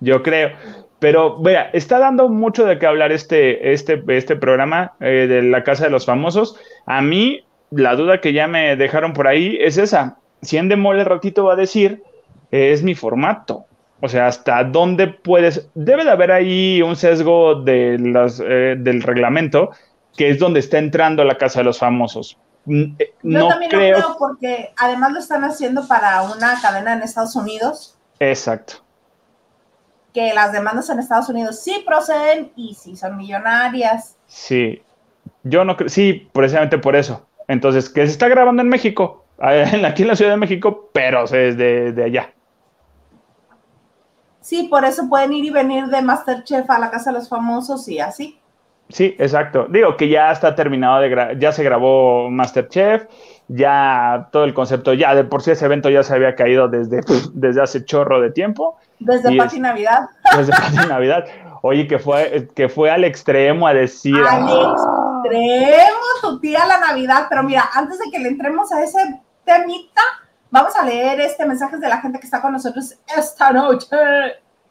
Yo 0.00 0.22
creo. 0.22 0.50
Pero, 0.98 1.40
vea, 1.40 1.70
está 1.72 1.98
dando 1.98 2.28
mucho 2.28 2.64
de 2.64 2.78
qué 2.78 2.86
hablar 2.86 3.12
este, 3.12 3.72
este, 3.72 4.02
este 4.08 4.36
programa 4.36 4.94
eh, 5.00 5.26
de 5.28 5.42
la 5.42 5.62
Casa 5.62 5.84
de 5.84 5.90
los 5.90 6.06
Famosos. 6.06 6.58
A 6.86 7.02
mí, 7.02 7.44
la 7.70 7.94
duda 7.96 8.20
que 8.20 8.32
ya 8.32 8.46
me 8.46 8.76
dejaron 8.76 9.12
por 9.12 9.26
ahí 9.26 9.58
es 9.60 9.76
esa. 9.76 10.18
Si 10.42 10.56
en 10.56 10.68
Demol 10.68 10.98
el 10.98 11.06
ratito 11.06 11.44
va 11.44 11.54
a 11.54 11.56
decir, 11.56 12.02
es 12.50 12.82
mi 12.82 12.94
formato. 12.94 13.66
O 14.00 14.08
sea, 14.08 14.26
hasta 14.26 14.62
dónde 14.64 15.08
puedes. 15.08 15.70
Debe 15.74 16.04
de 16.04 16.10
haber 16.10 16.30
ahí 16.32 16.82
un 16.82 16.96
sesgo 16.96 17.56
de 17.56 17.98
las, 17.98 18.40
eh, 18.40 18.76
del 18.78 19.02
reglamento, 19.02 19.70
que 20.16 20.30
es 20.30 20.38
donde 20.38 20.60
está 20.60 20.78
entrando 20.78 21.24
la 21.24 21.38
Casa 21.38 21.60
de 21.60 21.64
los 21.64 21.78
Famosos. 21.78 22.38
Eh, 22.68 23.14
no 23.22 23.48
también 23.48 23.70
creo... 23.70 23.96
creo 23.96 24.16
porque 24.18 24.72
además 24.76 25.12
lo 25.12 25.18
están 25.18 25.44
haciendo 25.44 25.86
para 25.86 26.22
una 26.22 26.60
cadena 26.60 26.92
en 26.94 27.02
Estados 27.02 27.36
Unidos. 27.36 27.96
Exacto. 28.18 28.74
Que 30.12 30.32
las 30.34 30.52
demandas 30.52 30.88
en 30.90 30.98
Estados 30.98 31.28
Unidos 31.28 31.60
sí 31.60 31.82
proceden 31.86 32.52
y 32.56 32.74
sí 32.74 32.96
son 32.96 33.16
millonarias. 33.16 34.16
Sí, 34.26 34.82
yo 35.42 35.64
no 35.64 35.76
creo, 35.76 35.88
sí, 35.88 36.28
precisamente 36.32 36.78
por 36.78 36.96
eso. 36.96 37.26
Entonces, 37.48 37.88
que 37.88 38.04
se 38.06 38.12
está 38.12 38.28
grabando 38.28 38.62
en 38.62 38.68
México, 38.68 39.24
aquí 39.38 40.02
en 40.02 40.08
la 40.08 40.16
Ciudad 40.16 40.32
de 40.32 40.36
México, 40.38 40.90
pero 40.92 41.24
es 41.24 41.56
de, 41.56 41.92
de 41.92 42.04
allá. 42.04 42.32
Sí, 44.40 44.68
por 44.70 44.84
eso 44.84 45.08
pueden 45.08 45.32
ir 45.32 45.44
y 45.44 45.50
venir 45.50 45.86
de 45.86 46.02
Masterchef 46.02 46.70
a 46.70 46.78
la 46.78 46.90
Casa 46.90 47.10
de 47.10 47.18
los 47.18 47.28
Famosos 47.28 47.88
y 47.88 47.98
así. 47.98 48.40
Sí, 48.88 49.16
exacto. 49.18 49.66
Digo 49.68 49.96
que 49.96 50.08
ya 50.08 50.30
está 50.30 50.54
terminado 50.54 51.00
de 51.00 51.36
ya 51.38 51.52
se 51.52 51.64
grabó 51.64 52.30
Masterchef, 52.30 53.04
ya 53.48 54.28
todo 54.30 54.44
el 54.44 54.54
concepto, 54.54 54.92
ya 54.94 55.14
de 55.14 55.24
por 55.24 55.42
sí 55.42 55.50
ese 55.50 55.64
evento 55.64 55.90
ya 55.90 56.02
se 56.02 56.14
había 56.14 56.34
caído 56.34 56.68
desde, 56.68 57.00
desde 57.32 57.62
hace 57.62 57.84
chorro 57.84 58.20
de 58.20 58.30
tiempo. 58.30 58.78
Desde 58.98 59.36
Pati 59.36 59.60
Navidad. 59.60 60.08
Desde 60.36 60.52
Pati 60.52 60.88
Navidad. 60.88 61.24
Oye, 61.62 61.88
que 61.88 61.98
fue, 61.98 62.48
que 62.54 62.68
fue 62.68 62.90
al 62.90 63.04
extremo 63.04 63.66
a 63.66 63.74
decir. 63.74 64.14
Al 64.16 64.46
ah". 64.48 65.22
extremo, 65.22 66.06
tu 66.22 66.40
tía 66.40 66.64
la 66.66 66.78
Navidad. 66.78 67.26
Pero 67.28 67.42
mira, 67.42 67.68
antes 67.74 67.98
de 67.98 68.10
que 68.10 68.20
le 68.20 68.28
entremos 68.28 68.70
a 68.72 68.84
ese 68.84 68.98
temita, 69.44 70.02
vamos 70.50 70.76
a 70.76 70.84
leer 70.84 71.20
este 71.20 71.44
mensaje 71.44 71.78
de 71.78 71.88
la 71.88 72.00
gente 72.00 72.20
que 72.20 72.26
está 72.26 72.40
con 72.40 72.52
nosotros 72.52 72.96
esta 73.16 73.50
noche. 73.50 73.88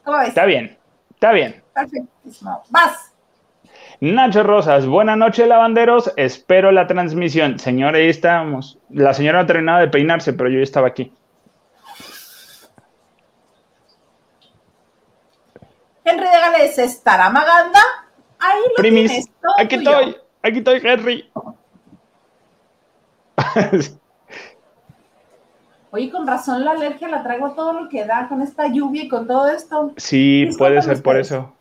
¿Cómo 0.03 0.19
ves? 0.19 0.29
Está 0.29 0.45
bien, 0.45 0.77
está 1.13 1.31
bien. 1.31 1.61
Perfectísimo. 1.73 2.63
Vas. 2.69 3.04
Nacho 4.01 4.43
Rosas, 4.43 4.85
buenas 4.85 5.17
noches, 5.17 5.47
lavanderos. 5.47 6.11
Espero 6.17 6.71
la 6.71 6.85
transmisión. 6.85 7.59
Señora, 7.59 7.97
ahí 7.97 8.09
estamos. 8.09 8.77
La 8.89 9.13
señora 9.13 9.39
no 9.39 9.43
ha 9.43 9.47
terminado 9.47 9.79
de 9.79 9.87
peinarse, 9.87 10.33
pero 10.33 10.49
yo 10.49 10.57
ya 10.57 10.63
estaba 10.63 10.87
aquí. 10.87 11.13
Henry 16.03 16.25
de 16.25 16.39
Gales 16.39 16.77
estará 16.77 17.29
maganda. 17.29 17.79
Ahí 18.37 18.61
lo 18.69 18.75
Primis, 18.75 19.29
aquí 19.57 19.75
estoy, 19.75 20.17
aquí 20.43 20.57
estoy, 20.57 20.81
Henry. 20.83 21.31
Oye, 25.91 26.11
con 26.11 26.27
razón 26.27 26.65
la 26.65 26.71
alergia 26.71 27.07
la 27.07 27.23
traigo 27.23 27.53
todo 27.53 27.71
lo 27.71 27.87
que 27.87 28.03
da 28.05 28.27
con 28.27 28.41
esta 28.41 28.67
lluvia 28.67 29.03
y 29.03 29.07
con 29.07 29.25
todo 29.25 29.47
esto. 29.47 29.93
Sí, 29.95 30.49
puede 30.57 30.81
ser 30.81 31.01
por 31.01 31.17
eso. 31.17 31.53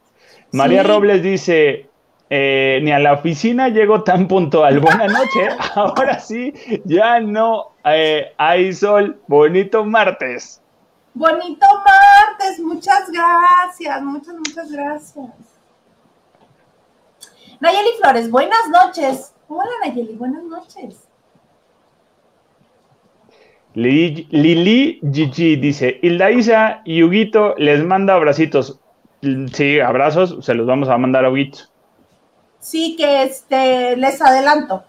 María 0.51 0.83
Robles 0.83 1.23
dice, 1.23 1.89
eh, 2.31 2.81
ni 2.83 2.93
a 2.93 2.99
la 2.99 3.13
oficina 3.13 3.69
llego 3.69 4.03
tan 4.03 4.27
puntual. 4.27 4.81
Buenas 4.81 5.13
noches. 5.13 5.55
Ahora 5.75 6.19
sí, 6.19 6.53
ya 6.85 7.21
no 7.21 7.73
eh, 7.85 8.33
hay 8.39 8.73
sol. 8.73 9.21
Bonito 9.27 9.85
martes. 9.85 10.61
Bonito 11.13 11.67
martes. 11.85 12.61
Muchas 12.61 13.11
gracias. 13.11 14.03
Muchas, 14.03 14.35
muchas 14.35 14.73
gracias. 14.73 15.31
Nayeli 17.61 17.91
Flores, 18.01 18.31
buenas 18.31 18.69
noches. 18.71 19.35
Hola 19.49 19.71
Nayeli, 19.85 20.15
buenas 20.17 20.43
noches. 20.43 21.09
Lili 23.75 25.01
Gigi 25.13 25.57
dice, 25.57 25.99
Hilda 26.03 26.31
Isa 26.31 26.83
y 26.85 27.03
Huguito 27.03 27.55
les 27.59 27.85
manda 27.85 28.15
abracitos. 28.15 28.81
Sí, 29.53 29.81
abrazos, 29.81 30.45
se 30.45 30.55
los 30.55 30.67
vamos 30.67 30.89
a 30.89 30.99
mandar 30.99 31.25
a 31.25 31.31
Huguito. 31.31 31.74
Sí, 32.65 32.97
que 32.97 33.25
este, 33.25 33.95
les 33.97 34.23
adelanto, 34.23 34.85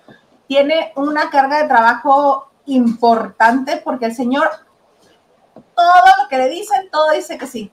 tiene 0.48 0.94
una 0.96 1.30
carga 1.30 1.62
de 1.62 1.68
trabajo 1.68 2.50
importante 2.66 3.78
porque 3.78 4.06
el 4.06 4.16
señor, 4.16 4.50
todo 5.76 6.06
lo 6.22 6.30
que 6.30 6.38
le 6.38 6.50
dicen, 6.50 6.90
todo 6.90 7.12
dice 7.12 7.38
que 7.38 7.48
sí. 7.48 7.72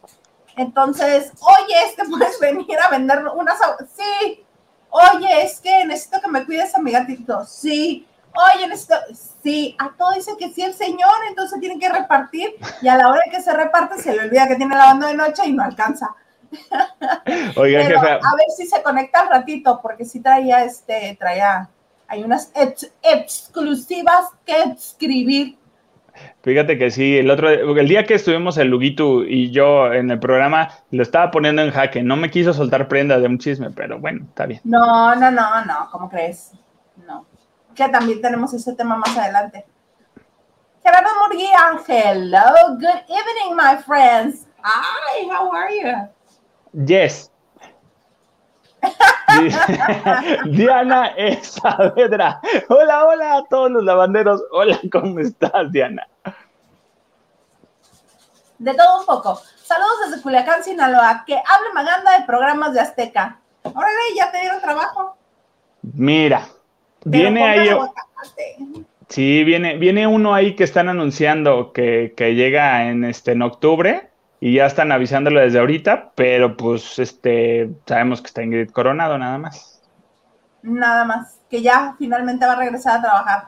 Entonces, 0.57 1.33
oye, 1.41 1.75
es 1.87 1.95
que 1.95 2.05
puedes 2.05 2.38
venir 2.41 2.79
a 2.85 2.91
vender 2.91 3.25
unas... 3.35 3.59
Sí. 3.97 4.45
Oye, 4.91 5.45
es 5.45 5.61
que 5.61 5.87
necesito 5.87 6.21
que 6.21 6.29
me 6.29 6.45
cuides 6.45 6.75
a 6.75 6.81
mi 6.81 6.91
gatito. 6.91 7.45
Sí 7.47 8.07
oye, 8.35 8.67
necesito, 8.67 8.97
sí, 9.43 9.77
a 9.79 9.91
todo 9.97 10.12
dice 10.12 10.37
que 10.38 10.53
sí 10.53 10.62
el 10.62 10.75
señor, 10.75 11.12
entonces 11.29 11.61
tiene 11.61 11.79
que 11.79 11.88
repartir 11.88 12.55
y 12.81 12.88
a 12.88 12.97
la 12.97 13.09
hora 13.09 13.23
que 13.31 13.43
se 13.43 13.53
reparte 13.53 13.99
se 14.01 14.15
le 14.15 14.23
olvida 14.23 14.49
que 14.49 14.57
tiene 14.57 14.77
lavando 14.77 15.07
de 15.07 15.15
noche 15.15 15.43
y 15.47 15.53
no 15.53 15.62
alcanza. 15.62 16.15
Oiga, 17.57 17.81
A 17.81 18.37
ver 18.37 18.51
si 18.57 18.67
se 18.67 18.83
conecta 18.83 19.21
al 19.21 19.29
ratito, 19.29 19.81
porque 19.83 20.05
sí 20.05 20.21
traía, 20.21 20.65
este, 20.65 21.17
traía, 21.19 21.69
hay 22.07 22.23
unas 22.23 22.53
exclusivas 23.03 24.31
que 24.45 24.62
escribir. 24.75 25.59
Fíjate 26.43 26.77
que 26.77 26.91
sí, 26.91 27.19
el 27.19 27.31
otro, 27.31 27.49
el 27.49 27.88
día 27.88 28.05
que 28.05 28.15
estuvimos 28.15 28.59
el 28.59 28.69
Luguito 28.69 29.25
y 29.25 29.51
yo 29.51 29.93
en 29.93 30.11
el 30.11 30.19
programa, 30.19 30.69
lo 30.91 31.03
estaba 31.03 31.31
poniendo 31.31 31.62
en 31.62 31.71
jaque. 31.71 32.03
No 32.03 32.17
me 32.17 32.31
quiso 32.31 32.53
soltar 32.53 32.87
prenda 32.87 33.19
de 33.19 33.27
un 33.27 33.38
chisme, 33.38 33.71
pero 33.71 33.99
bueno, 33.99 34.27
está 34.29 34.47
bien. 34.47 34.61
No, 34.65 35.15
no, 35.15 35.31
no, 35.31 35.65
no, 35.65 35.88
¿cómo 35.91 36.11
crees? 36.11 36.53
No 37.07 37.27
que 37.75 37.88
también 37.88 38.21
tenemos 38.21 38.53
ese 38.55 38.75
tema 38.75 38.97
más 38.97 39.17
adelante. 39.17 39.65
Gerardo 40.83 41.11
Murguía, 41.21 41.79
hello, 41.87 42.77
good 42.77 43.03
evening, 43.09 43.57
my 43.57 43.77
friends. 43.83 44.47
Hi, 44.62 45.27
how 45.31 45.51
are 45.53 45.71
you? 45.71 46.09
Yes. 46.73 47.31
Diana 50.47 51.15
Saavedra. 51.43 52.41
Hola, 52.69 53.07
hola 53.07 53.37
a 53.37 53.45
todos 53.45 53.71
los 53.71 53.85
lavanderos. 53.85 54.43
Hola, 54.51 54.79
¿cómo 54.91 55.21
estás, 55.21 55.71
Diana? 55.71 56.07
De 58.59 58.75
todo 58.75 59.01
un 59.01 59.07
poco. 59.07 59.41
Saludos 59.63 60.11
desde 60.11 60.23
Culiacán, 60.23 60.63
Sinaloa. 60.63 61.25
Que 61.27 61.35
hable 61.35 61.73
Maganda 61.75 62.19
de 62.19 62.27
programas 62.27 62.75
de 62.75 62.81
Azteca. 62.81 63.41
Órale, 63.63 64.15
¿ya 64.17 64.31
te 64.31 64.41
dieron 64.41 64.61
trabajo? 64.61 65.17
Mira, 65.83 66.47
Viene 67.05 67.45
ahí. 67.45 67.71
Sí, 69.09 69.45
viene, 69.45 69.77
viene 69.77 70.07
uno 70.07 70.35
ahí 70.35 70.55
que 70.55 70.65
están 70.65 70.89
anunciando 70.89 71.73
que, 71.73 72.15
llega 72.17 72.89
en 72.89 73.05
este 73.05 73.33
en 73.33 73.43
octubre 73.43 74.11
y 74.43 74.55
ya 74.55 74.67
están 74.67 74.91
avisándolo 74.93 75.41
desde 75.41 75.61
ahorita, 75.61 76.11
pero 76.15 76.57
pues 76.57 76.99
este 76.99 77.71
sabemos 77.87 78.21
que 78.21 78.27
está 78.27 78.43
Ingrid 78.43 78.71
Coronado 78.71 79.17
nada 79.17 79.39
más. 79.39 79.81
Nada 80.63 81.05
más, 81.05 81.39
que 81.49 81.63
ya 81.63 81.95
finalmente 81.99 82.45
va 82.45 82.53
a 82.53 82.57
regresar 82.57 82.99
a 82.99 83.03
trabajar. 83.03 83.43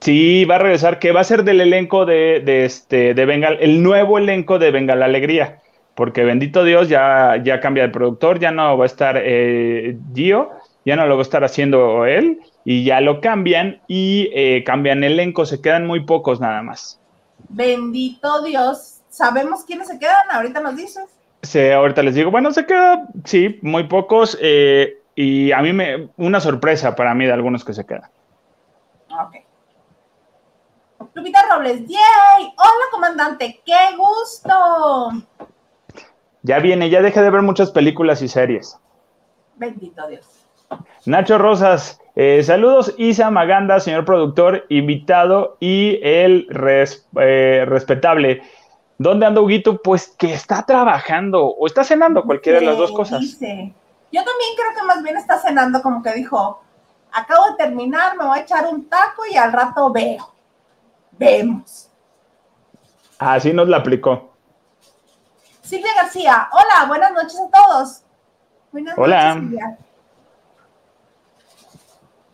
Sí, 0.00 0.44
va 0.44 0.56
a 0.56 0.58
regresar, 0.58 0.98
que 0.98 1.12
va 1.12 1.20
a 1.20 1.24
ser 1.24 1.42
del 1.42 1.60
elenco 1.60 2.06
de, 2.06 2.42
de 2.44 2.64
este 2.64 3.14
de 3.14 3.24
Bengal, 3.24 3.58
el 3.60 3.82
nuevo 3.82 4.18
elenco 4.18 4.58
de 4.58 4.70
Venga 4.70 4.94
la 4.94 5.06
Alegría 5.06 5.60
porque 6.00 6.24
bendito 6.24 6.64
Dios, 6.64 6.88
ya, 6.88 7.36
ya 7.44 7.60
cambia 7.60 7.82
de 7.82 7.90
productor, 7.90 8.38
ya 8.38 8.50
no 8.50 8.78
va 8.78 8.84
a 8.84 8.86
estar 8.86 9.20
eh, 9.22 9.98
Gio, 10.14 10.50
ya 10.84 10.96
no 10.96 11.04
lo 11.04 11.16
va 11.16 11.20
a 11.20 11.28
estar 11.28 11.44
haciendo 11.44 12.06
él, 12.06 12.40
y 12.64 12.84
ya 12.84 13.02
lo 13.02 13.20
cambian 13.20 13.82
y 13.86 14.30
eh, 14.32 14.64
cambian 14.64 15.04
elenco, 15.04 15.44
se 15.44 15.60
quedan 15.60 15.86
muy 15.86 16.00
pocos 16.06 16.40
nada 16.40 16.62
más. 16.62 16.98
Bendito 17.50 18.42
Dios, 18.42 18.99
¿sabemos 19.10 19.64
quiénes 19.64 19.88
se 19.88 19.98
quedan? 19.98 20.30
Ahorita 20.30 20.60
nos 20.60 20.76
dices. 20.76 21.04
Sí, 21.42 21.70
ahorita 21.70 22.02
les 22.02 22.14
digo, 22.14 22.30
bueno, 22.30 22.52
se 22.52 22.66
quedan, 22.66 23.08
sí, 23.24 23.58
muy 23.62 23.84
pocos, 23.84 24.38
eh, 24.40 25.02
y 25.14 25.52
a 25.52 25.60
mí 25.60 25.72
me, 25.72 26.10
una 26.16 26.40
sorpresa 26.40 26.94
para 26.94 27.14
mí 27.14 27.26
de 27.26 27.32
algunos 27.32 27.64
que 27.64 27.74
se 27.74 27.84
quedan. 27.84 28.10
Ok. 29.10 29.36
Lupita 31.14 31.40
Robles, 31.50 31.80
¡yay! 31.88 32.54
Hola, 32.56 32.84
comandante, 32.90 33.60
qué 33.64 33.96
gusto. 33.96 35.26
Ya 36.42 36.58
viene, 36.58 36.88
ya 36.88 37.02
deje 37.02 37.20
de 37.20 37.30
ver 37.30 37.42
muchas 37.42 37.70
películas 37.70 38.22
y 38.22 38.28
series. 38.28 38.78
Bendito 39.56 40.06
Dios. 40.08 40.46
Nacho 41.04 41.38
Rosas, 41.38 42.00
eh, 42.14 42.42
saludos 42.42 42.94
Isa 42.96 43.30
Maganda, 43.30 43.80
señor 43.80 44.04
productor, 44.04 44.66
invitado 44.68 45.56
y 45.58 45.98
el 46.02 46.46
eh, 47.20 47.64
respetable. 47.66 48.42
¿Dónde 49.00 49.24
anda 49.24 49.40
Huguito? 49.40 49.80
Pues 49.80 50.08
que 50.08 50.34
está 50.34 50.62
trabajando 50.66 51.46
o 51.46 51.66
está 51.66 51.82
cenando, 51.84 52.22
cualquiera 52.22 52.60
de 52.60 52.66
las 52.66 52.76
dos 52.76 52.92
cosas. 52.92 53.20
Dice. 53.20 53.72
Yo 54.12 54.22
también 54.22 54.50
creo 54.54 54.78
que 54.78 54.86
más 54.86 55.02
bien 55.02 55.16
está 55.16 55.38
cenando, 55.38 55.80
como 55.80 56.02
que 56.02 56.12
dijo, 56.12 56.60
acabo 57.10 57.46
de 57.46 57.64
terminar, 57.64 58.14
me 58.18 58.26
voy 58.26 58.38
a 58.38 58.42
echar 58.42 58.66
un 58.66 58.90
taco 58.90 59.22
y 59.32 59.38
al 59.38 59.54
rato 59.54 59.90
veo. 59.90 60.34
Vemos. 61.12 61.88
Así 63.18 63.54
nos 63.54 63.70
la 63.70 63.78
aplicó. 63.78 64.34
Silvia 65.62 65.94
García, 65.94 66.50
hola, 66.52 66.86
buenas 66.86 67.12
noches 67.14 67.40
a 67.40 67.50
todos. 67.50 68.02
Buenas 68.70 68.98
hola. 68.98 69.34
noches, 69.34 69.48
Silvia. 69.48 69.78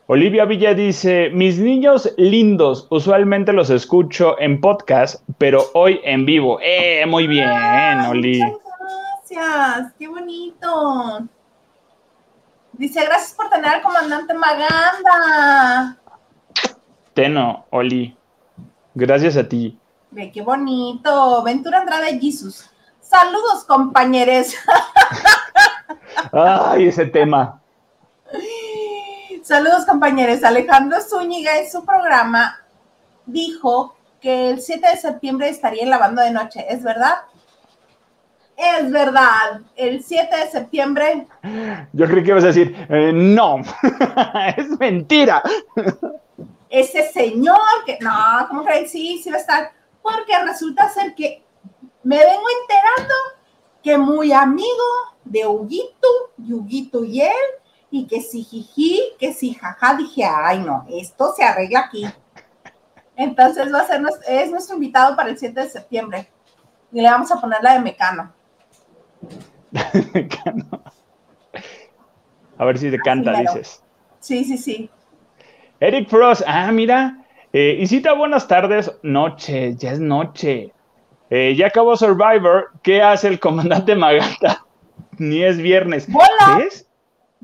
Olivia 0.08 0.44
Villa 0.44 0.72
dice, 0.72 1.30
mis 1.30 1.58
niños 1.58 2.14
lindos, 2.16 2.86
usualmente 2.90 3.52
los 3.52 3.70
escucho 3.70 4.38
en 4.38 4.60
podcast, 4.60 5.20
pero 5.36 5.64
hoy 5.74 6.00
en 6.04 6.24
vivo. 6.24 6.60
Eh, 6.62 7.04
muy 7.06 7.26
bien, 7.26 7.50
Oli. 8.08 8.40
Gracias, 9.28 9.92
qué 9.98 10.06
bonito. 10.06 11.26
Dice, 12.74 13.04
gracias 13.04 13.34
por 13.34 13.50
tener 13.50 13.66
al 13.66 13.82
comandante 13.82 14.32
Maganda. 14.32 15.98
Teno, 17.12 17.66
Oli. 17.70 18.16
Gracias 18.94 19.36
a 19.36 19.48
ti. 19.48 19.76
Ve, 20.12 20.30
qué 20.30 20.40
bonito. 20.40 21.42
Ventura 21.42 21.80
Andrade 21.80 22.20
Jesus. 22.20 22.70
Saludos, 23.00 23.64
compañeros. 23.66 24.54
Ay, 26.32 26.86
ese 26.86 27.06
tema. 27.06 27.60
Saludos, 29.46 29.86
compañeros. 29.86 30.42
Alejandro 30.42 31.00
Zúñiga 31.00 31.56
en 31.60 31.70
su 31.70 31.84
programa 31.84 32.66
dijo 33.26 33.94
que 34.20 34.50
el 34.50 34.60
7 34.60 34.88
de 34.88 34.96
septiembre 34.96 35.48
estaría 35.48 35.84
en 35.84 35.90
la 35.90 35.98
banda 35.98 36.24
de 36.24 36.32
noche. 36.32 36.66
¿Es 36.68 36.82
verdad? 36.82 37.18
Es 38.56 38.90
verdad. 38.90 39.60
El 39.76 40.02
7 40.02 40.36
de 40.36 40.50
septiembre. 40.50 41.28
Yo 41.92 42.06
creí 42.06 42.24
que 42.24 42.30
ibas 42.30 42.42
a 42.42 42.48
decir, 42.48 42.74
eh, 42.88 43.12
no, 43.14 43.58
es 44.56 44.68
mentira. 44.80 45.44
Ese 46.68 47.08
señor 47.12 47.84
que, 47.86 47.98
no, 48.00 48.48
¿cómo 48.48 48.64
crees? 48.64 48.90
Sí, 48.90 49.20
sí 49.22 49.30
va 49.30 49.36
a 49.36 49.40
estar. 49.42 49.70
Porque 50.02 50.36
resulta 50.44 50.88
ser 50.88 51.14
que 51.14 51.44
me 52.02 52.16
vengo 52.16 52.46
enterando 52.62 53.14
que 53.80 53.96
muy 53.96 54.32
amigo 54.32 54.66
de 55.24 55.46
Huguito, 55.46 56.08
Huguito 56.36 57.04
y 57.04 57.20
él, 57.20 57.30
y 57.96 58.06
que 58.06 58.20
si 58.20 58.44
jiji, 58.44 59.00
que 59.18 59.32
si 59.32 59.54
jaja, 59.54 59.94
dije, 59.96 60.22
ay 60.24 60.58
no, 60.58 60.84
esto 60.90 61.32
se 61.34 61.42
arregla 61.42 61.80
aquí. 61.80 62.06
Entonces 63.16 63.72
va 63.72 63.80
a 63.80 63.86
ser, 63.86 64.02
es 64.28 64.50
nuestro 64.50 64.74
invitado 64.74 65.16
para 65.16 65.30
el 65.30 65.38
7 65.38 65.58
de 65.58 65.70
septiembre. 65.70 66.28
Y 66.92 67.00
le 67.00 67.08
vamos 67.08 67.32
a 67.32 67.40
poner 67.40 67.62
la 67.62 67.72
de 67.72 67.80
Mecano. 67.80 68.34
a 72.58 72.64
ver 72.66 72.78
si 72.78 72.90
te 72.90 72.98
canta, 72.98 73.32
dices. 73.40 73.82
Sí, 74.20 74.44
sí, 74.44 74.58
sí. 74.58 74.90
Eric 75.80 76.10
Frost, 76.10 76.42
ah, 76.46 76.70
mira. 76.72 77.24
Eh, 77.54 77.78
Isita, 77.80 78.12
buenas 78.12 78.46
tardes. 78.46 78.92
Noche, 79.02 79.74
ya 79.76 79.92
es 79.92 80.00
noche. 80.00 80.74
Eh, 81.30 81.54
ya 81.56 81.68
acabó 81.68 81.96
Survivor. 81.96 82.72
¿Qué 82.82 83.00
hace 83.02 83.28
el 83.28 83.40
comandante 83.40 83.96
Magata? 83.96 84.66
Ni 85.18 85.42
es 85.42 85.56
viernes. 85.56 86.10
¡Bola! 86.10 86.58
¿Ves? 86.58 86.85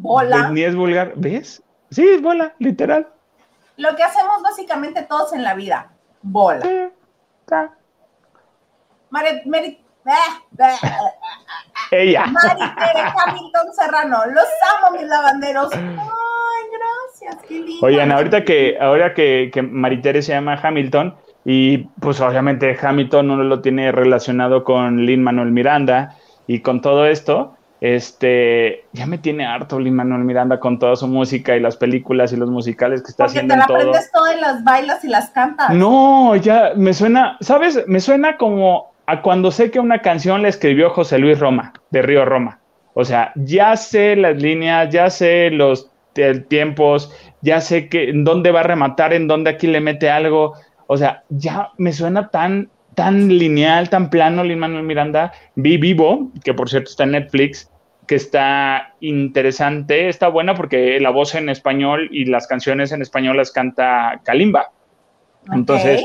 Bola. 0.02 0.50
Ni 0.50 0.62
es 0.62 0.74
vulgar. 0.74 1.12
¿Ves? 1.16 1.62
Sí, 1.90 2.06
es 2.06 2.20
bola, 2.20 2.54
literal. 2.58 3.08
Lo 3.76 3.94
que 3.94 4.02
hacemos 4.02 4.42
básicamente 4.42 5.02
todos 5.02 5.32
en 5.32 5.42
la 5.42 5.54
vida. 5.54 5.92
Bola. 6.22 6.90
Merit, 9.10 9.78
ella. 11.90 12.26
Maritere 12.26 13.00
Hamilton 13.26 13.74
Serrano. 13.74 14.18
Los 14.26 14.44
amo, 14.74 14.98
mis 14.98 15.08
lavanderos. 15.08 15.72
Ay, 15.72 15.80
gracias, 16.72 17.44
qué 17.46 17.60
lindo. 17.60 17.86
Oigan, 17.86 18.10
ahorita 18.10 18.44
que, 18.44 18.76
ahora 18.80 19.14
que, 19.14 19.50
que 19.52 19.62
Maritere 19.62 20.22
se 20.22 20.32
llama 20.32 20.58
Hamilton, 20.60 21.16
y 21.44 21.78
pues 22.00 22.20
obviamente 22.20 22.76
Hamilton 22.80 23.30
uno 23.30 23.44
lo 23.44 23.60
tiene 23.60 23.92
relacionado 23.92 24.64
con 24.64 25.04
Lin 25.04 25.22
Manuel 25.22 25.50
Miranda 25.50 26.16
y 26.46 26.60
con 26.60 26.80
todo 26.80 27.06
esto, 27.06 27.56
este, 27.82 28.84
ya 28.92 29.06
me 29.06 29.18
tiene 29.18 29.44
harto 29.44 29.80
Lin 29.80 29.96
Manuel 29.96 30.22
Miranda 30.22 30.60
con 30.60 30.78
toda 30.78 30.94
su 30.94 31.08
música 31.08 31.56
y 31.56 31.60
las 31.60 31.76
películas 31.76 32.32
y 32.32 32.36
los 32.36 32.48
musicales 32.48 33.02
que 33.02 33.10
está 33.10 33.24
Porque 33.24 33.40
haciendo. 33.40 33.54
te 33.54 33.58
la 33.58 33.64
aprendes 33.64 34.12
todo 34.12 34.32
y 34.32 34.40
las 34.40 34.62
bailas 34.62 35.04
y 35.04 35.08
las 35.08 35.30
cantas. 35.30 35.70
No, 35.70 36.36
ya 36.36 36.74
me 36.76 36.94
suena, 36.94 37.36
¿sabes? 37.40 37.82
Me 37.88 37.98
suena 37.98 38.36
como 38.36 38.92
a 39.06 39.20
cuando 39.20 39.50
sé 39.50 39.72
que 39.72 39.80
una 39.80 39.98
canción 39.98 40.42
la 40.42 40.48
escribió 40.48 40.90
José 40.90 41.18
Luis 41.18 41.40
Roma, 41.40 41.72
de 41.90 42.02
Río 42.02 42.24
Roma. 42.24 42.60
O 42.94 43.04
sea, 43.04 43.32
ya 43.34 43.76
sé 43.76 44.14
las 44.14 44.40
líneas, 44.40 44.90
ya 44.90 45.10
sé 45.10 45.50
los 45.50 45.90
tiempos, 46.46 47.12
ya 47.40 47.60
sé 47.60 47.88
que 47.88 48.10
en 48.10 48.22
dónde 48.22 48.52
va 48.52 48.60
a 48.60 48.62
rematar, 48.62 49.12
en 49.12 49.26
dónde 49.26 49.50
aquí 49.50 49.66
le 49.66 49.80
mete 49.80 50.08
algo. 50.08 50.54
O 50.86 50.96
sea, 50.96 51.24
ya 51.30 51.70
me 51.78 51.92
suena 51.92 52.28
tan, 52.28 52.70
tan 52.94 53.26
lineal, 53.26 53.90
tan 53.90 54.08
plano, 54.08 54.44
Lin 54.44 54.60
Manuel 54.60 54.84
Miranda. 54.84 55.32
Vi 55.56 55.78
Vivo, 55.78 56.30
que 56.44 56.54
por 56.54 56.70
cierto 56.70 56.90
está 56.90 57.02
en 57.02 57.12
Netflix, 57.12 57.71
que 58.06 58.16
está 58.16 58.94
interesante, 59.00 60.08
está 60.08 60.28
buena 60.28 60.54
porque 60.54 60.98
la 61.00 61.10
voz 61.10 61.34
en 61.34 61.48
español 61.48 62.08
y 62.10 62.24
las 62.24 62.46
canciones 62.46 62.92
en 62.92 63.02
español 63.02 63.36
las 63.36 63.52
canta 63.52 64.20
Kalimba. 64.24 64.70
Entonces, 65.52 66.04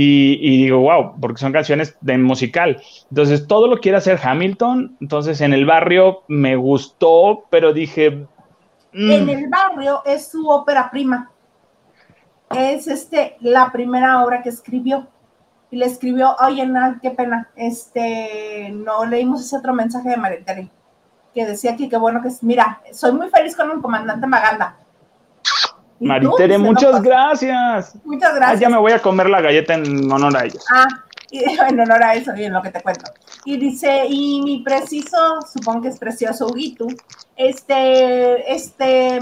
y, 0.00 0.62
digo, 0.62 0.78
wow, 0.78 1.14
porque 1.20 1.40
son 1.40 1.52
canciones 1.52 1.96
de 2.00 2.18
musical. 2.18 2.80
Entonces, 3.10 3.48
todo 3.48 3.66
lo 3.66 3.78
quiere 3.78 3.98
hacer 3.98 4.20
Hamilton. 4.22 4.96
Entonces, 5.00 5.40
en 5.40 5.52
el 5.52 5.66
barrio 5.66 6.22
me 6.28 6.54
gustó, 6.54 7.46
pero 7.50 7.72
dije. 7.72 8.26
Mm". 8.92 9.10
En 9.10 9.28
el 9.28 9.48
barrio 9.48 10.02
es 10.06 10.28
su 10.28 10.48
ópera 10.48 10.88
prima. 10.90 11.32
Es 12.54 12.86
este, 12.86 13.36
la 13.40 13.72
primera 13.72 14.22
obra 14.24 14.40
que 14.40 14.50
escribió. 14.50 15.08
Y 15.70 15.76
le 15.76 15.86
escribió, 15.86 16.36
oye, 16.46 16.64
no, 16.64 16.98
qué 17.02 17.10
pena, 17.10 17.50
este, 17.56 18.70
no 18.70 19.04
leímos 19.04 19.44
ese 19.44 19.56
otro 19.56 19.74
mensaje 19.74 20.10
de 20.10 20.16
Mariteri, 20.16 20.70
que 21.38 21.46
decía 21.46 21.76
que 21.76 21.88
qué 21.88 21.96
bueno 21.96 22.20
que 22.20 22.28
es, 22.28 22.42
mira, 22.42 22.80
soy 22.92 23.12
muy 23.12 23.28
feliz 23.30 23.54
con 23.54 23.70
el 23.70 23.80
comandante 23.80 24.26
Maganda, 24.26 24.76
Maritere, 26.00 26.58
muchas 26.58 27.00
gracias. 27.02 27.96
Muchas 28.04 28.34
gracias. 28.34 28.58
Ah, 28.58 28.60
ya 28.60 28.68
me 28.68 28.78
voy 28.78 28.92
a 28.92 29.00
comer 29.00 29.28
la 29.30 29.40
galleta 29.40 29.74
en 29.74 30.10
honor 30.10 30.36
a 30.36 30.44
ellos. 30.44 30.64
Ah, 30.72 30.86
en 31.30 31.80
honor 31.80 32.02
a 32.02 32.14
eso, 32.14 32.34
y 32.36 32.44
en 32.44 32.52
lo 32.52 32.62
que 32.62 32.70
te 32.70 32.80
cuento. 32.80 33.10
Y 33.44 33.56
dice, 33.56 34.04
y 34.08 34.42
mi 34.42 34.62
preciso, 34.62 35.40
supongo 35.52 35.82
que 35.82 35.88
es 35.88 35.98
precioso 35.98 36.46
Huguito, 36.46 36.86
este, 37.36 38.52
este, 38.52 39.18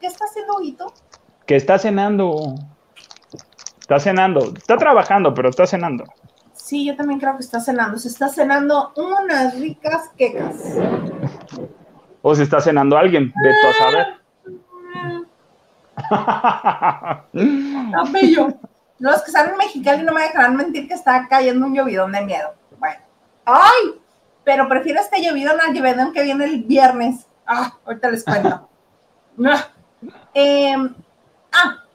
¿qué 0.00 0.06
está 0.06 0.24
haciendo 0.24 0.56
Huguito? 0.58 0.92
Que 1.46 1.56
está 1.56 1.78
cenando. 1.78 2.54
Está 3.80 4.00
cenando. 4.00 4.52
Está 4.56 4.76
trabajando, 4.76 5.32
pero 5.32 5.48
está 5.48 5.66
cenando. 5.66 6.04
Sí, 6.66 6.84
yo 6.84 6.96
también 6.96 7.20
creo 7.20 7.36
que 7.36 7.44
está 7.44 7.60
cenando. 7.60 7.96
Se 7.96 8.08
está 8.08 8.28
cenando 8.28 8.92
unas 8.96 9.56
ricas 9.56 10.10
quecas. 10.16 10.56
O 12.22 12.34
se 12.34 12.42
está 12.42 12.60
cenando 12.60 12.98
alguien, 12.98 13.32
de 13.40 13.54
todo 13.62 13.72
saber. 13.74 14.06
Tan 17.32 18.12
bello. 18.12 18.48
Los 18.98 19.22
que 19.22 19.28
están 19.28 19.50
en 19.50 19.58
Mexicali 19.58 20.02
no 20.02 20.12
me 20.12 20.22
dejarán 20.22 20.56
mentir 20.56 20.88
que 20.88 20.94
está 20.94 21.28
cayendo 21.28 21.66
un 21.66 21.74
llovidón 21.76 22.10
de 22.10 22.22
miedo. 22.22 22.52
Bueno. 22.80 23.00
¡Ay! 23.44 24.00
Pero 24.42 24.68
prefiero 24.68 25.00
este 25.00 25.22
llovidón 25.22 25.60
al 25.60 25.72
llovidón 25.72 26.12
que 26.12 26.24
viene 26.24 26.46
el 26.46 26.64
viernes. 26.64 27.28
Ah, 27.46 27.78
ahorita 27.84 28.10
les 28.10 28.24
cuento. 28.24 28.68
Em, 30.34 30.94
ah, 31.52 31.85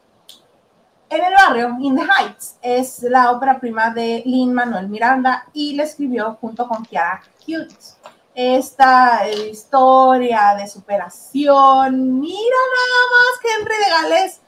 En 1.12 1.22
el 1.22 1.34
barrio, 1.34 1.76
In 1.82 1.98
the 1.98 2.04
Heights, 2.04 2.56
es 2.62 3.04
la 3.04 3.32
ópera 3.32 3.60
prima 3.60 3.90
de 3.90 4.24
Lin 4.26 4.54
Manuel 4.54 4.88
Miranda 4.88 5.46
y 5.52 5.76
la 5.76 5.84
escribió 5.84 6.38
junto 6.40 6.66
con 6.70 6.86
Kiara 6.86 7.22
Hughes. 7.46 7.98
Esta 8.34 9.28
historia 9.30 10.56
de 10.58 10.68
superación, 10.70 12.22
mira 12.22 12.58
nada 12.78 13.02
más, 13.12 13.60
Henry 13.60 13.76
de 13.76 13.90
Gales, 13.90 14.42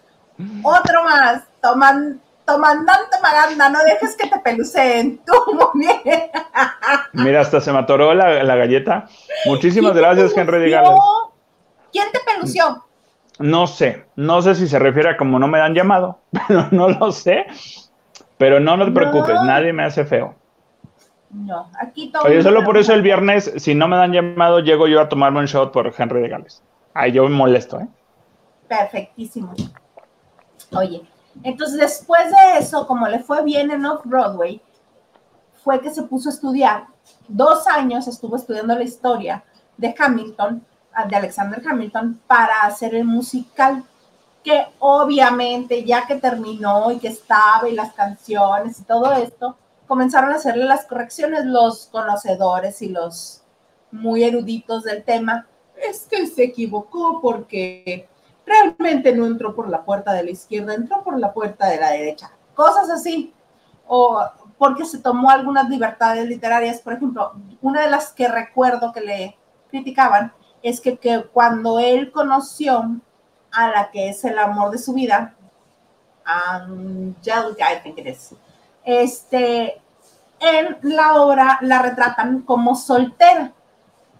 otro 0.64 1.04
más, 1.04 1.44
toman, 1.62 2.22
Tomandante 2.46 3.18
Maganda, 3.22 3.70
no 3.70 3.80
dejes 3.84 4.16
que 4.16 4.30
te 4.30 4.40
peluceen, 4.40 5.20
tú 5.26 5.34
muy 5.54 6.02
bien. 6.04 6.32
Mira, 7.12 7.42
hasta 7.42 7.60
se 7.60 7.74
me 7.74 7.80
atoró 7.80 8.14
la, 8.14 8.42
la 8.42 8.56
galleta. 8.56 9.10
Muchísimas 9.46 9.94
gracias, 9.94 10.32
Henry 10.36 10.60
de 10.60 10.70
Gales. 10.70 11.00
¿Quién 11.92 12.08
te 12.14 12.22
pelució? 12.22 12.86
No 13.40 13.68
sé, 13.68 14.06
no 14.16 14.42
sé 14.42 14.56
si 14.56 14.68
se 14.68 14.80
refiere 14.80 15.10
a 15.10 15.18
como 15.18 15.40
no 15.40 15.48
me 15.48 15.60
han 15.60 15.74
llamado, 15.74 16.20
pero 16.48 16.68
no 16.72 16.90
lo 16.90 17.12
sé. 17.12 17.46
Pero 18.38 18.60
no, 18.60 18.78
no 18.78 18.86
te 18.86 18.92
preocupes, 18.92 19.36
nadie 19.46 19.74
me 19.74 19.84
hace 19.84 20.06
feo. 20.06 20.36
No, 21.30 21.70
aquí 21.80 22.12
todo. 22.12 22.24
Oye, 22.24 22.44
solo 22.44 22.64
por 22.64 22.78
eso 22.78 22.94
el 22.94 23.02
viernes, 23.02 23.52
si 23.58 23.74
no 23.74 23.88
me 23.88 23.98
dan 23.98 24.12
llamado, 24.12 24.60
llego 24.60 24.88
yo 24.88 25.02
a 25.02 25.10
tomarme 25.10 25.40
un 25.40 25.46
shot 25.46 25.72
por 25.72 25.92
Henry 25.98 26.22
de 26.22 26.30
Gales. 26.30 26.62
Ay, 26.94 27.12
yo 27.12 27.24
me 27.24 27.36
molesto, 27.36 27.80
¿eh? 27.80 27.88
Perfectísimo. 28.68 29.54
Oye, 30.76 31.04
entonces 31.44 31.80
después 31.80 32.30
de 32.30 32.60
eso, 32.60 32.86
como 32.86 33.08
le 33.08 33.20
fue 33.20 33.44
bien 33.44 33.72
en 33.72 33.86
Off-Broadway, 33.86 34.62
fue 35.64 35.80
que 35.82 35.92
se 35.92 36.04
puso 36.04 36.30
a 36.30 36.34
estudiar. 36.34 36.86
Dos 37.28 37.68
años 37.68 38.08
estuvo 38.08 38.36
estudiando 38.36 38.76
la 38.76 38.84
historia 38.84 39.44
de 39.78 39.94
Hamilton 39.98 40.64
de 41.08 41.16
Alexander 41.16 41.62
Hamilton 41.66 42.22
para 42.28 42.62
hacer 42.62 42.96
el 42.96 43.06
musical, 43.06 43.84
que 44.44 44.66
obviamente 44.80 45.84
ya 45.84 46.06
que 46.06 46.16
terminó 46.16 46.92
y 46.92 47.00
que 47.00 47.08
estaba 47.08 47.68
y 47.68 47.74
las 47.74 47.94
canciones 47.94 48.80
y 48.80 48.84
todo 48.84 49.12
esto, 49.14 49.58
comenzaron 49.88 50.32
a 50.32 50.36
hacerle 50.36 50.66
las 50.66 50.86
correcciones 50.86 51.46
los 51.46 51.88
conocedores 51.88 52.82
y 52.82 52.90
los 52.90 53.42
muy 53.92 54.24
eruditos 54.24 54.84
del 54.84 55.04
tema. 55.04 55.48
Es 55.76 56.08
que 56.10 56.28
se 56.28 56.44
equivocó 56.44 57.22
porque 57.22 58.08
realmente 58.46 59.14
no 59.16 59.26
entró 59.26 59.56
por 59.56 59.70
la 59.70 59.84
puerta 59.84 60.14
de 60.14 60.24
la 60.24 60.32
izquierda, 60.32 60.74
entró 60.74 61.04
por 61.04 61.20
la 61.20 61.34
puerta 61.34 61.68
de 61.68 61.80
la 61.80 61.92
derecha. 61.92 62.32
Cosas 62.54 62.90
así. 62.90 63.34
O 63.88 64.20
porque 64.58 64.86
se 64.86 65.00
tomó 65.00 65.30
algunas 65.30 65.70
libertades 65.70 66.28
literarias. 66.28 66.80
Por 66.80 66.94
ejemplo, 66.94 67.34
una 67.62 67.82
de 67.82 67.90
las 67.90 68.14
que 68.14 68.28
recuerdo 68.28 68.94
que 68.94 69.02
le 69.02 69.38
criticaban 69.70 70.32
es 70.64 70.82
que, 70.82 70.98
cuando 71.32 71.78
él 71.80 72.12
conoció 72.12 73.00
a 73.52 73.70
la 73.70 73.92
que 73.92 74.10
es 74.10 74.24
el 74.24 74.40
amor 74.40 74.72
de 74.72 74.80
su 74.80 74.94
vida, 74.94 75.36
Angelica, 76.26 77.72
I 77.72 77.84
think 77.84 78.00
it 78.00 78.18
este, 78.86 79.82
en 80.40 80.78
la 80.82 81.22
obra 81.22 81.60
la 81.62 81.82
retratan 81.82 82.42
como 82.42 82.76
soltera, 82.76 83.54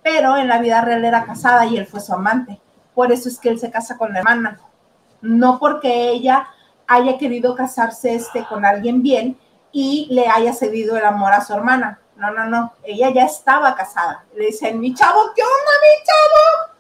pero 0.02 0.38
en 0.38 0.48
la 0.48 0.60
vida 0.60 0.82
real 0.82 1.04
era 1.06 1.26
casada 1.26 1.66
y 1.66 1.78
él 1.78 1.88
fue 1.88 2.02
su 2.02 2.14
amante. 2.14 2.60
Por 2.94 3.12
eso 3.12 3.30
es 3.30 3.40
que 3.40 3.50
él 3.50 3.60
se 3.60 3.72
casa 3.72 3.98
con 3.98 4.14
la 4.14 4.20
hermana. 4.20 4.60
No 5.22 5.60
porque 5.60 6.10
ella 6.10 6.48
haya 6.88 7.18
querido 7.18 7.56
casarse 7.56 8.14
este, 8.14 8.46
con 8.46 8.66
alguien 8.66 9.02
bien 9.02 9.38
y 9.72 10.08
le 10.12 10.28
haya 10.28 10.54
cedido 10.54 10.98
el 10.98 11.06
amor 11.06 11.34
a 11.34 11.44
su 11.44 11.54
hermana. 11.54 12.00
No, 12.16 12.32
no, 12.32 12.46
no. 12.46 12.74
Ella 12.84 13.10
ya 13.12 13.26
estaba 13.26 13.76
casada. 13.76 14.26
Le 14.36 14.48
dicen, 14.48 14.80
mi 14.80 14.94
chavo, 14.94 15.32
¿qué 15.36 15.42
onda, 15.42 15.72
mi 15.82 16.04
chavo? 16.06 16.74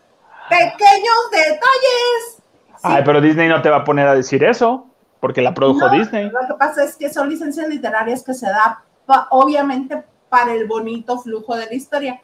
Pequeños 0.49 1.31
detalles. 1.31 2.43
Ay, 2.83 3.01
pero 3.05 3.21
Disney 3.21 3.47
no 3.47 3.61
te 3.61 3.69
va 3.69 3.77
a 3.77 3.83
poner 3.83 4.07
a 4.07 4.13
decir 4.13 4.43
eso, 4.43 4.87
porque 5.19 5.41
la 5.41 5.53
produjo 5.53 5.89
Disney. 5.89 6.29
Lo 6.29 6.47
que 6.47 6.53
pasa 6.59 6.83
es 6.83 6.95
que 6.97 7.11
son 7.11 7.29
licencias 7.29 7.67
literarias 7.67 8.23
que 8.23 8.33
se 8.33 8.47
da, 8.47 8.83
obviamente, 9.31 10.03
para 10.29 10.53
el 10.53 10.67
bonito 10.67 11.17
flujo 11.19 11.55
de 11.55 11.67
la 11.67 11.73
historia. 11.73 12.21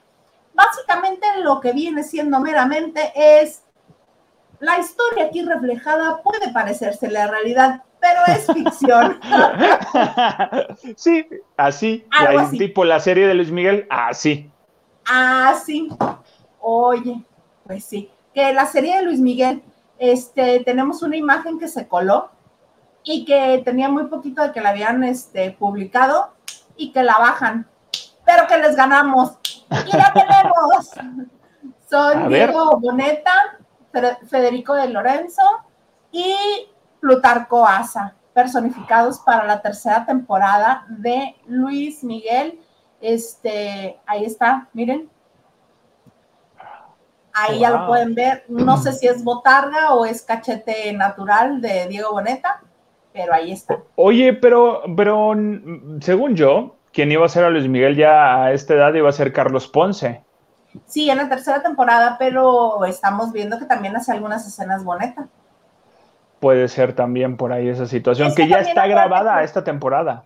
Básicamente 0.54 1.26
lo 1.42 1.62
que 1.62 1.72
viene 1.72 2.04
siendo 2.04 2.40
meramente 2.40 3.14
es 3.16 3.64
la 4.60 4.78
historia 4.78 5.26
aquí 5.26 5.42
reflejada 5.42 6.22
puede 6.22 6.52
parecerse 6.52 7.08
a 7.08 7.12
la 7.12 7.28
realidad, 7.28 7.84
pero 8.00 8.22
es 8.28 8.46
ficción. 8.46 9.20
sí, 10.96 11.28
así, 11.58 12.06
tipo 12.58 12.86
la 12.86 13.00
serie 13.00 13.28
de 13.28 13.34
Luis 13.34 13.52
Miguel, 13.52 13.86
así. 13.90 14.50
Así. 15.06 15.90
Oye, 16.60 17.24
pues 17.66 17.86
sí, 17.86 18.12
que 18.34 18.54
la 18.54 18.66
serie 18.66 18.98
de 18.98 19.04
Luis 19.04 19.20
Miguel, 19.20 19.64
este, 19.98 20.62
tenemos 20.62 21.02
una 21.02 21.18
imagen 21.18 21.60
que 21.60 21.68
se 21.68 21.88
coló 21.88 22.32
y 23.04 23.26
que 23.26 23.62
tenía 23.64 23.90
muy 23.90 24.06
poquito 24.06 24.42
de 24.42 24.52
que 24.52 24.62
la 24.62 24.70
habían 24.70 25.04
este, 25.04 25.52
publicado 25.52 26.34
y 26.76 26.92
que 26.92 27.04
la 27.04 27.18
bajan, 27.18 27.68
pero 28.26 28.48
que 28.48 28.58
les 28.58 28.76
ganamos. 28.76 29.38
Y 29.70 29.96
la 29.96 30.14
tenemos. 30.14 30.92
Son 31.90 32.30
Diego 32.30 32.80
Boneta, 32.80 33.58
Federico 34.30 34.76
de 34.76 34.90
Lorenzo 34.90 35.42
y 36.12 36.36
Plutarco 37.00 37.66
Asa, 37.66 38.16
personificados 38.34 39.20
para 39.20 39.46
la 39.46 39.62
tercera 39.62 40.06
temporada 40.06 40.86
de 40.90 41.36
Luis 41.48 42.04
Miguel. 42.04 42.60
Este, 43.02 44.00
ahí 44.06 44.26
está, 44.26 44.68
miren. 44.74 45.10
Ahí 47.34 47.60
ya 47.60 47.70
lo 47.70 47.88
pueden 47.88 48.16
ver. 48.16 48.46
No 48.48 48.78
sé 48.78 48.94
si 48.94 49.08
es 49.08 49.24
botarga 49.24 49.94
o 49.94 50.06
es 50.06 50.22
cachete 50.22 50.92
natural 50.94 51.62
de 51.62 51.88
Diego 51.88 52.12
Boneta, 52.12 52.62
pero 53.14 53.34
ahí 53.34 53.52
está. 53.52 53.78
Oye, 53.96 54.34
pero, 54.34 54.84
pero 54.96 55.34
según 56.02 56.36
yo, 56.36 56.76
quien 56.92 57.12
iba 57.12 57.26
a 57.26 57.30
ser 57.30 57.46
a 57.46 57.50
Luis 57.50 57.68
Miguel 57.68 57.96
ya 57.96 58.44
a 58.44 58.54
esta 58.54 58.74
edad 58.74 58.94
iba 58.94 59.10
a 59.10 59.14
ser 59.14 59.32
Carlos 59.32 59.68
Ponce. 59.68 60.24
Sí, 60.86 61.10
en 61.10 61.18
la 61.18 61.30
tercera 61.30 61.64
temporada, 61.64 62.18
pero 62.20 62.86
estamos 62.86 63.32
viendo 63.32 63.58
que 63.58 63.66
también 63.66 63.96
hace 63.96 64.12
algunas 64.12 64.46
escenas 64.46 64.84
Boneta 64.84 65.28
puede 66.40 66.68
ser 66.68 66.94
también 66.94 67.38
por 67.38 67.52
ahí 67.52 67.68
esa 67.68 67.86
situación, 67.86 68.34
que, 68.36 68.48
ya 68.48 68.60
está 68.60 68.88
grabada 68.88 69.44
esta 69.44 69.64
temporada. 69.64 70.24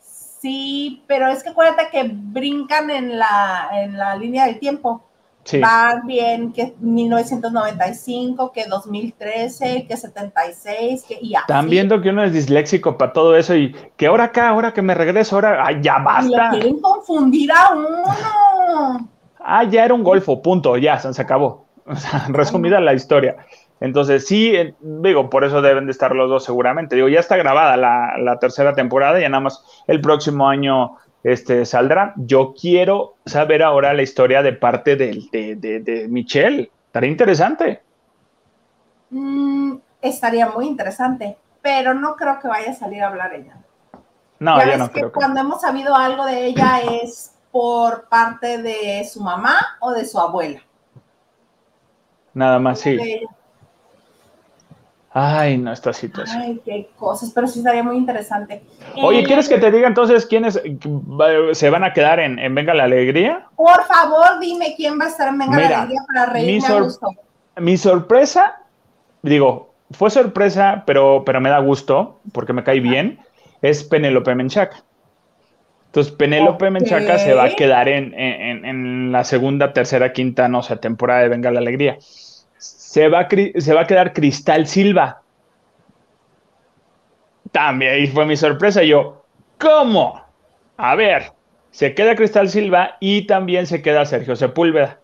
Sí, 0.00 1.04
pero 1.06 1.28
es 1.28 1.42
que 1.42 1.50
acuérdate 1.50 1.88
que 1.92 2.10
brincan 2.12 2.90
en 2.90 3.18
la, 3.18 3.68
en 3.74 3.96
la 3.96 4.16
línea 4.16 4.46
del 4.46 4.58
tiempo. 4.58 5.04
Sí. 5.44 5.58
Van 5.58 6.06
bien 6.06 6.52
que 6.52 6.74
1995, 6.78 8.52
que 8.52 8.66
2013, 8.66 9.86
que 9.86 9.96
76, 9.96 11.04
que 11.06 11.18
ya. 11.22 11.40
Están 11.40 11.68
viendo 11.68 12.00
que 12.00 12.10
uno 12.10 12.22
es 12.22 12.32
disléxico 12.32 12.96
para 12.96 13.12
todo 13.12 13.36
eso 13.36 13.54
y 13.56 13.74
que 13.96 14.06
ahora 14.06 14.24
acá, 14.24 14.48
ahora 14.48 14.72
que 14.72 14.82
me 14.82 14.94
regreso, 14.94 15.36
ahora, 15.36 15.64
ay, 15.66 15.78
ya 15.82 15.98
basta. 15.98 16.48
Y 16.48 16.60
quieren 16.60 16.80
confundir 16.80 17.50
a 17.52 17.74
uno. 17.74 19.08
Ah, 19.38 19.64
ya 19.64 19.84
era 19.84 19.94
un 19.94 20.04
golfo, 20.04 20.40
punto, 20.40 20.76
ya, 20.76 20.98
se 20.98 21.22
acabó. 21.22 21.66
O 21.84 21.96
sea, 21.96 22.26
resumida 22.28 22.78
la 22.78 22.94
historia. 22.94 23.36
Entonces, 23.82 24.28
sí, 24.28 24.54
digo, 24.80 25.28
por 25.28 25.44
eso 25.44 25.60
deben 25.60 25.86
de 25.86 25.90
estar 25.90 26.14
los 26.14 26.30
dos 26.30 26.44
seguramente. 26.44 26.94
Digo, 26.94 27.08
ya 27.08 27.18
está 27.18 27.36
grabada 27.36 27.76
la, 27.76 28.38
tercera 28.38 28.74
temporada, 28.74 29.18
ya 29.18 29.28
nada 29.28 29.42
más 29.42 29.64
el 29.88 30.00
próximo 30.00 30.48
año 30.48 30.98
este, 31.24 31.66
saldrá. 31.66 32.14
Yo 32.14 32.54
quiero 32.54 33.16
saber 33.26 33.60
ahora 33.60 33.92
la 33.92 34.02
historia 34.02 34.40
de 34.40 34.52
parte 34.52 34.94
de, 34.94 35.26
de, 35.32 36.06
Michelle. 36.08 36.70
Estaría 36.86 37.10
interesante. 37.10 37.82
Mm, 39.10 39.74
estaría 40.00 40.48
muy 40.48 40.68
interesante, 40.68 41.36
pero 41.60 41.92
no 41.92 42.14
creo 42.14 42.38
que 42.38 42.46
vaya 42.46 42.70
a 42.70 42.74
salir 42.74 43.02
a 43.02 43.08
hablar 43.08 43.34
ella. 43.34 43.56
No, 44.38 44.64
ya, 44.64 44.76
no 44.76 44.92
creo. 44.92 45.10
Que 45.10 45.18
cuando 45.18 45.40
hemos 45.40 45.60
sabido 45.60 45.96
algo 45.96 46.24
de 46.24 46.46
ella 46.46 46.82
es 47.02 47.34
por 47.50 48.08
parte 48.08 48.62
de 48.62 49.04
su 49.12 49.20
mamá 49.20 49.56
o 49.80 49.90
de 49.90 50.04
su 50.04 50.20
abuela. 50.20 50.60
Nada 52.32 52.60
más, 52.60 52.78
sí. 52.78 52.96
Ay, 55.14 55.58
no, 55.58 55.72
esta 55.72 55.92
situación. 55.92 56.40
Ay, 56.40 56.60
qué 56.64 56.88
cosas, 56.96 57.32
pero 57.34 57.46
sí 57.46 57.58
estaría 57.58 57.82
muy 57.82 57.96
interesante. 57.96 58.62
Oye, 59.02 59.20
eh, 59.20 59.24
¿quieres 59.24 59.46
que 59.46 59.58
te 59.58 59.70
diga 59.70 59.86
entonces 59.86 60.24
quiénes 60.24 60.60
se 61.52 61.70
van 61.70 61.84
a 61.84 61.92
quedar 61.92 62.18
en, 62.18 62.54
Venga 62.54 62.72
la 62.72 62.84
Alegría? 62.84 63.46
Por 63.56 63.84
favor, 63.84 64.40
dime 64.40 64.74
quién 64.74 64.98
va 64.98 65.04
a 65.04 65.08
estar 65.08 65.28
en 65.28 65.38
Venga 65.38 65.60
la 65.60 65.80
Alegría 65.82 66.00
para 66.06 66.26
reírme 66.32 66.66
mi, 66.66 66.74
a 66.74 66.80
gusto. 66.80 67.08
mi 67.56 67.76
sorpresa, 67.76 68.62
digo, 69.20 69.74
fue 69.90 70.08
sorpresa, 70.08 70.84
pero, 70.86 71.24
pero 71.26 71.42
me 71.42 71.50
da 71.50 71.58
gusto, 71.58 72.20
porque 72.32 72.54
me 72.54 72.64
cae 72.64 72.80
bien, 72.80 73.20
es 73.60 73.84
Penélope 73.84 74.34
Menchaca. 74.34 74.82
Entonces, 75.86 76.14
Penélope 76.14 76.70
Menchaca 76.70 77.18
se 77.18 77.34
va 77.34 77.44
a 77.44 77.50
quedar 77.50 77.86
en, 77.86 78.14
en, 78.14 79.12
la 79.12 79.24
segunda, 79.24 79.74
tercera, 79.74 80.14
quinta, 80.14 80.48
no 80.48 80.62
sé, 80.62 80.76
temporada 80.76 81.20
de 81.20 81.28
Venga 81.28 81.50
la 81.50 81.60
Alegría 81.60 81.98
se 82.92 83.08
va, 83.08 83.26
se 83.56 83.72
va 83.72 83.80
a 83.80 83.86
quedar 83.86 84.12
Cristal 84.12 84.66
Silva. 84.66 85.22
También 87.50 87.94
ahí 87.94 88.06
fue 88.06 88.26
mi 88.26 88.36
sorpresa. 88.36 88.82
Yo, 88.82 89.24
¿cómo? 89.58 90.22
A 90.76 90.94
ver, 90.94 91.32
se 91.70 91.94
queda 91.94 92.14
Cristal 92.14 92.50
Silva 92.50 92.98
y 93.00 93.26
también 93.26 93.66
se 93.66 93.80
queda 93.80 94.04
Sergio 94.04 94.36
Sepúlveda. 94.36 95.00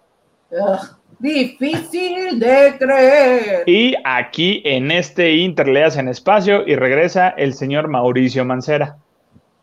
Difícil 1.19 2.39
de 2.39 2.77
creer. 2.79 3.65
Y 3.67 3.95
aquí 4.05 4.61
en 4.67 4.91
este 4.91 5.37
Inter 5.37 5.69
le 5.69 5.83
hacen 5.83 6.09
espacio 6.09 6.67
y 6.67 6.77
regresa 6.77 7.31
el 7.31 7.55
señor 7.55 7.89
Mauricio 7.89 8.45
Mancera. 8.45 8.99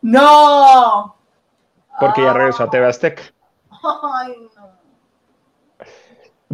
¡No! 0.02 1.14
Porque 2.00 2.22
ya 2.22 2.32
regresó 2.32 2.64
a 2.64 2.70
TV 2.70 2.86
Azteca. 2.86 3.22
Ay, 3.70 4.34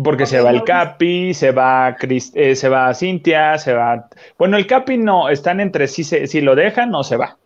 Porque 0.03 0.25
se 0.25 0.41
va 0.41 0.51
el. 0.51 0.65
Capi, 0.65 1.35
se 1.35 1.51
va 1.53 1.97
Cris- 1.97 2.33
eh, 2.35 2.57
se 2.57 2.69
va 2.69 2.95
Cintia, 2.95 3.59
se 3.59 3.75
va. 3.75 4.09
Bueno, 4.39 4.57
el 4.57 4.67
Capi 4.67 4.97
no, 4.97 5.29
están 5.29 5.61
entre 5.61 5.87
si, 5.87 6.03
se, 6.03 6.27
si 6.27 6.41
lo 6.41 6.55
dejan 6.55 6.95
o 6.95 7.05
se 7.05 7.17
va. 7.17 7.37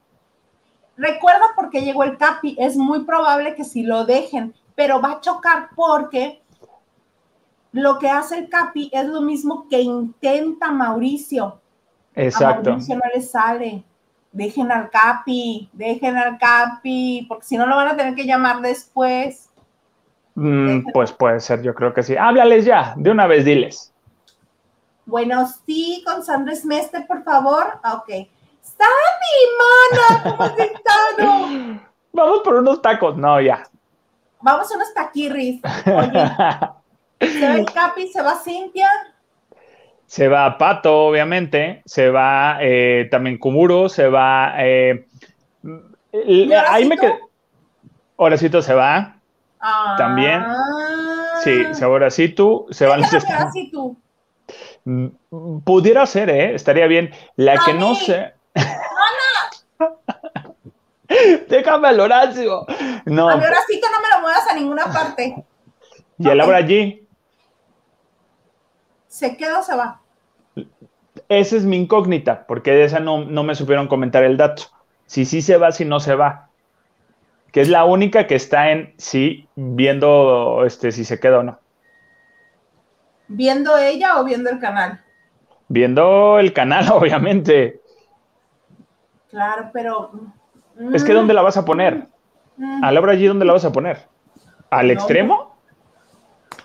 Recuerda 0.96 1.46
por 1.56 1.70
qué 1.70 1.82
llegó 1.82 2.04
el 2.04 2.16
Capi. 2.16 2.56
Es 2.58 2.76
muy 2.76 3.04
probable 3.04 3.54
que 3.56 3.64
si 3.64 3.82
lo 3.82 4.04
dejen, 4.06 4.54
pero 4.76 5.00
va 5.00 5.12
a 5.12 5.20
chocar 5.20 5.70
porque 5.74 6.40
lo 7.72 7.98
que 7.98 8.08
hace 8.08 8.38
el 8.38 8.48
Capi 8.48 8.90
es 8.92 9.06
lo 9.06 9.20
mismo 9.22 9.66
que 9.68 9.80
intenta 9.80 10.70
Mauricio. 10.70 11.60
A 12.14 12.22
Exacto. 12.22 12.70
Mauricio 12.70 12.94
no 12.94 13.02
le 13.12 13.20
sale. 13.20 13.82
Dejen 14.32 14.70
al 14.70 14.88
Capi, 14.90 15.68
dejen 15.72 16.16
al 16.16 16.38
Capi, 16.38 17.26
porque 17.28 17.44
si 17.44 17.56
no 17.56 17.66
lo 17.66 17.74
van 17.74 17.88
a 17.88 17.96
tener 17.96 18.14
que 18.14 18.24
llamar 18.24 18.60
después. 18.60 19.45
Mm, 20.36 20.92
pues 20.92 21.12
puede 21.12 21.40
ser, 21.40 21.62
yo 21.62 21.74
creo 21.74 21.92
que 21.92 22.02
sí. 22.02 22.16
Háblales 22.16 22.64
ya, 22.64 22.92
de 22.96 23.10
una 23.10 23.26
vez 23.26 23.44
diles. 23.44 23.92
Bueno, 25.06 25.46
sí, 25.66 26.02
con 26.06 26.22
Sandra 26.22 26.54
Smester, 26.54 27.06
por 27.06 27.22
favor. 27.24 27.64
Ah, 27.82 27.94
Ok. 27.96 28.28
Sandy, 28.62 29.38
mana, 29.58 30.22
¿cómo 30.22 30.42
has 30.42 30.58
estado? 30.58 31.80
Vamos 32.12 32.40
por 32.44 32.54
unos 32.56 32.82
tacos. 32.82 33.16
No, 33.16 33.40
ya. 33.40 33.66
Vamos 34.42 34.70
a 34.70 34.74
unos 34.76 34.92
taquirris. 34.92 35.62
Oye, 35.86 36.30
se 37.32 37.48
va 37.48 37.54
el 37.54 37.66
Capi, 37.72 38.08
se 38.08 38.22
va 38.22 38.34
Cintia. 38.42 38.88
Se 40.06 40.28
va 40.28 40.58
Pato, 40.58 41.06
obviamente. 41.06 41.82
Se 41.86 42.10
va 42.10 42.58
eh, 42.60 43.08
también 43.10 43.38
Kumuro. 43.38 43.88
Se 43.88 44.08
va. 44.08 44.54
eh, 44.58 45.06
ahí 46.68 46.84
me 46.84 46.98
quedé. 46.98 47.18
Horacito 48.16 48.60
se 48.62 48.74
va. 48.74 49.15
Ah. 49.68 49.96
También. 49.98 50.44
Sí, 51.42 51.74
se 51.74 51.84
va 51.84 51.92
Horacito. 51.92 52.66
Se 52.70 52.86
van 52.86 53.00
los 53.00 53.10
tú. 53.72 53.96
Mm, 54.84 55.08
Pudiera 55.64 56.06
ser, 56.06 56.30
¿eh? 56.30 56.54
Estaría 56.54 56.86
bien. 56.86 57.10
La 57.34 57.58
que 57.64 57.74
no 57.74 57.96
sé. 57.96 58.34
Déjame 61.48 61.88
al 61.88 61.98
Horacio. 61.98 62.64
No, 63.06 63.28
A 63.28 63.36
mi 63.36 63.44
Horacito 63.44 63.88
no 63.90 64.00
me 64.00 64.08
lo 64.14 64.20
muevas 64.20 64.46
a 64.48 64.54
ninguna 64.54 64.84
parte. 64.86 65.44
y 66.18 66.28
a 66.28 66.34
Laura 66.36 66.58
allí. 66.58 67.04
¿Se 69.08 69.36
queda 69.36 69.58
o 69.58 69.62
se 69.64 69.74
va? 69.74 70.00
Esa 71.28 71.56
es 71.56 71.64
mi 71.64 71.76
incógnita, 71.76 72.46
porque 72.46 72.70
de 72.70 72.84
esa 72.84 73.00
no, 73.00 73.24
no 73.24 73.42
me 73.42 73.56
supieron 73.56 73.88
comentar 73.88 74.22
el 74.22 74.36
dato. 74.36 74.62
Si 75.06 75.24
sí 75.24 75.42
se 75.42 75.56
va, 75.56 75.72
si 75.72 75.84
no 75.84 75.98
se 75.98 76.14
va. 76.14 76.45
Que 77.56 77.62
es 77.62 77.70
la 77.70 77.86
única 77.86 78.26
que 78.26 78.34
está 78.34 78.70
en 78.70 78.92
sí 78.98 79.48
viendo 79.54 80.62
este, 80.66 80.92
si 80.92 81.06
se 81.06 81.18
queda 81.18 81.38
o 81.38 81.42
no. 81.42 81.58
¿Viendo 83.28 83.78
ella 83.78 84.20
o 84.20 84.24
viendo 84.24 84.50
el 84.50 84.58
canal? 84.58 85.02
Viendo 85.66 86.38
el 86.38 86.52
canal, 86.52 86.86
obviamente. 86.92 87.80
Claro, 89.30 89.70
pero. 89.72 90.10
Es 90.92 91.02
que 91.02 91.14
¿dónde 91.14 91.32
la 91.32 91.40
vas 91.40 91.56
a 91.56 91.64
poner? 91.64 92.08
mm, 92.58 92.84
A 92.84 92.92
Laura 92.92 93.12
allí, 93.12 93.26
¿dónde 93.26 93.46
la 93.46 93.54
vas 93.54 93.64
a 93.64 93.72
poner? 93.72 94.06
¿Al 94.68 94.88
No. 94.88 94.92
extremo? 94.92 95.56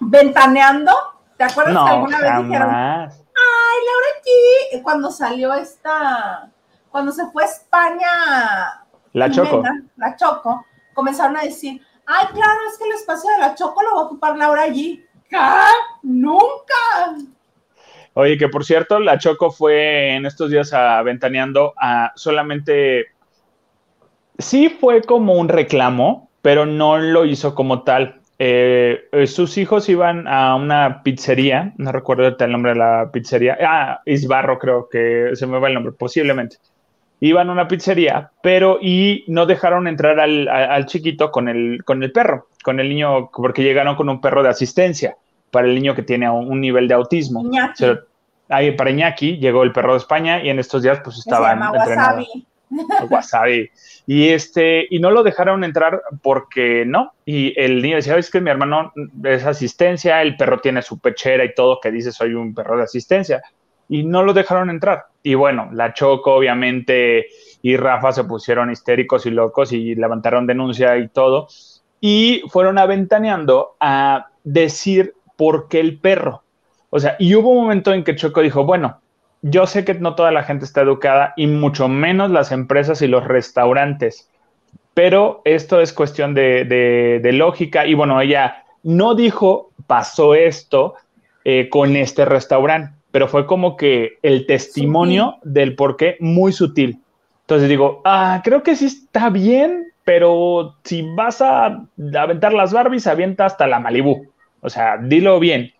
¿Ventaneando? 0.01 0.91
¿Te 1.37 1.45
acuerdas 1.45 1.85
que 1.85 1.89
alguna 1.89 2.19
vez 2.19 2.37
dijeron, 2.47 2.69
ay, 2.69 3.79
Laura 3.87 4.07
G, 4.25 4.83
cuando 4.83 5.09
salió 5.09 5.53
esta, 5.53 6.51
cuando 6.89 7.13
se 7.13 7.27
fue 7.27 7.43
a 7.43 7.47
España, 7.47 8.85
La 9.13 9.31
Choco. 9.31 9.63
La 9.95 10.17
Choco, 10.17 10.65
comenzaron 10.93 11.37
a 11.37 11.43
decir, 11.43 11.81
ay, 12.05 12.27
claro, 12.33 12.59
es 12.69 12.77
que 12.77 12.85
el 12.85 12.91
espacio 12.91 13.29
de 13.31 13.39
la 13.39 13.55
Choco 13.55 13.81
lo 13.81 13.95
va 13.95 14.01
a 14.01 14.05
ocupar 14.05 14.37
Laura 14.37 14.67
G. 14.67 15.03
¿Qué? 15.29 15.37
Nunca. 16.03 17.15
Oye, 18.13 18.37
que 18.37 18.49
por 18.49 18.65
cierto, 18.65 18.99
la 18.99 19.17
Choco 19.17 19.51
fue 19.51 20.15
en 20.15 20.25
estos 20.25 20.51
días 20.51 20.73
aventaneando 20.73 21.73
a 21.77 22.11
solamente. 22.15 23.05
Sí 24.37 24.69
fue 24.69 25.01
como 25.01 25.35
un 25.35 25.47
reclamo, 25.47 26.29
pero 26.41 26.65
no 26.65 26.97
lo 26.97 27.25
hizo 27.25 27.55
como 27.55 27.83
tal. 27.83 28.21
Eh, 28.43 29.07
eh, 29.11 29.27
sus 29.27 29.57
hijos 29.59 29.87
iban 29.87 30.27
a 30.27 30.55
una 30.55 31.03
pizzería, 31.03 31.73
no 31.77 31.91
recuerdo 31.91 32.35
el 32.37 32.51
nombre 32.51 32.73
de 32.73 32.79
la 32.79 33.09
pizzería. 33.13 33.55
Ah, 33.61 34.01
Isbarro, 34.03 34.57
creo 34.57 34.89
que 34.89 35.29
se 35.35 35.45
me 35.45 35.59
va 35.59 35.67
el 35.67 35.75
nombre, 35.75 35.93
posiblemente. 35.93 36.57
Iban 37.23 37.49
a 37.49 37.51
una 37.53 37.67
pizzería, 37.67 38.31
pero 38.41 38.79
y 38.81 39.23
no 39.27 39.45
dejaron 39.45 39.87
entrar 39.87 40.19
al, 40.19 40.47
al 40.49 40.85
chiquito 40.87 41.31
con 41.31 41.47
el, 41.47 41.83
con 41.85 42.01
el 42.03 42.11
perro, 42.11 42.47
con 42.63 42.79
el 42.79 42.89
niño, 42.89 43.29
porque 43.31 43.61
llegaron 43.63 43.95
con 43.95 44.09
un 44.09 44.19
perro 44.19 44.41
de 44.43 44.49
asistencia 44.49 45.15
para 45.51 45.67
el 45.67 45.75
niño 45.75 45.93
que 45.95 46.01
tiene 46.01 46.29
un, 46.29 46.47
un 46.51 46.59
nivel 46.59 46.87
de 46.87 46.95
autismo. 46.95 47.41
Iñaki, 47.43 47.77
Se 47.77 47.87
lo- 47.87 47.99
ahí 48.49 48.71
para 48.71 48.89
Iñaki 48.89 49.37
llegó 49.37 49.61
el 49.63 49.71
perro 49.71 49.93
de 49.93 49.99
España 49.99 50.43
y 50.43 50.49
en 50.49 50.57
estos 50.59 50.81
días 50.83 50.99
pues 51.03 51.21
entrenados. 51.71 51.87
Wasabi. 51.87 52.45
Wasabi. 53.09 53.69
Y 54.07 54.29
este, 54.29 54.87
y 54.89 54.99
no 54.99 55.11
lo 55.11 55.21
dejaron 55.23 55.63
entrar 55.63 56.01
porque 56.23 56.85
no. 56.87 57.13
Y 57.25 57.53
el 57.59 57.81
niño 57.81 57.97
decía, 57.97 58.17
es 58.17 58.31
que 58.31 58.41
mi 58.41 58.49
hermano 58.49 58.93
es 59.23 59.45
asistencia, 59.45 60.21
el 60.21 60.35
perro 60.37 60.59
tiene 60.59 60.81
su 60.81 60.97
pechera 60.99 61.45
y 61.45 61.53
todo, 61.53 61.79
que 61.79 61.91
dice 61.91 62.11
soy 62.11 62.33
un 62.33 62.53
perro 62.55 62.77
de 62.77 62.83
asistencia. 62.83 63.41
Y 63.91 64.03
no 64.05 64.23
lo 64.23 64.33
dejaron 64.33 64.69
entrar. 64.71 65.05
Y 65.21 65.35
bueno, 65.35 65.69
la 65.73 65.93
Choco, 65.93 66.33
obviamente, 66.35 67.27
y 67.61 67.77
Rafa 67.77 68.13
se 68.13 68.23
pusieron 68.23 68.71
histéricos 68.71 69.25
y 69.27 69.31
locos 69.31 69.73
y 69.73 69.95
levantaron 69.95 70.47
denuncia 70.47 70.97
y 70.97 71.09
todo. 71.09 71.47
Y 71.99 72.43
fueron 72.49 72.77
aventaneando 72.77 73.75
a 73.79 74.27
decir 74.43 75.13
por 75.35 75.67
qué 75.67 75.79
el 75.81 75.99
perro. 75.99 76.43
O 76.89 76.99
sea, 76.99 77.15
y 77.19 77.35
hubo 77.35 77.49
un 77.51 77.63
momento 77.63 77.93
en 77.93 78.03
que 78.03 78.15
Choco 78.15 78.41
dijo, 78.41 78.63
bueno, 78.65 79.01
yo 79.41 79.67
sé 79.67 79.85
que 79.85 79.93
no 79.95 80.15
toda 80.15 80.31
la 80.31 80.43
gente 80.43 80.65
está 80.65 80.81
educada 80.81 81.33
y 81.35 81.47
mucho 81.47 81.87
menos 81.87 82.31
las 82.31 82.51
empresas 82.51 83.01
y 83.01 83.07
los 83.07 83.25
restaurantes, 83.25 84.29
pero 84.93 85.41
esto 85.45 85.81
es 85.81 85.93
cuestión 85.93 86.33
de, 86.33 86.65
de- 86.65 87.31
lógica 87.33 87.85
y 87.87 87.93
bueno, 87.93 88.21
ella 88.21 88.63
no 88.83 89.15
dijo 89.15 89.71
pasó 89.87 90.35
esto 90.35 90.95
eh, 91.45 91.69
con 91.69 91.95
este 91.95 92.25
restaurante, 92.25 92.93
pero 93.11 93.27
fue 93.27 93.45
como 93.45 93.75
que 93.77 94.17
el 94.21 94.45
testimonio 94.45 95.37
del 95.43 95.75
por 95.75 95.97
qué 95.97 96.17
muy 96.19 96.51
sutil. 96.53 97.01
Entonces 97.41 97.67
digo, 97.69 98.01
ah, 98.05 98.41
creo 98.43 98.63
que 98.63 98.75
sí 98.75 98.85
está 98.85 99.29
bien, 99.29 99.91
pero 100.05 100.75
si 100.83 101.01
vas 101.15 101.41
a 101.41 101.85
aventar 102.17 102.53
las 102.53 102.71
Barbies, 102.71 103.07
avienta 103.07 103.45
hasta 103.45 103.67
la 103.67 103.79
Malibú. 103.79 104.25
O 104.61 104.69
sea, 104.69 104.97
dilo 104.97 105.39
bien. 105.39 105.71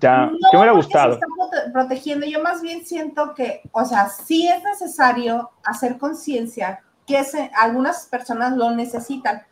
Sea, 0.00 0.26
No, 0.26 0.32
¿qué 0.50 0.56
me 0.56 0.58
hubiera 0.58 0.72
gustado? 0.72 1.12
Se 1.12 1.20
está 1.20 1.26
prote- 1.26 1.72
protegiendo. 1.72 2.26
Yo 2.26 2.42
más 2.42 2.60
bien 2.60 2.84
siento 2.84 3.34
que, 3.34 3.60
o 3.72 3.84
sea, 3.84 4.08
sí 4.08 4.48
es 4.48 4.62
necesario 4.64 5.50
hacer 5.64 5.96
conciencia 5.96 6.80
que 7.06 7.22
se- 7.24 7.50
algunas 7.56 8.06
personas 8.06 8.56
lo 8.56 8.70
necesitan. 8.72 9.42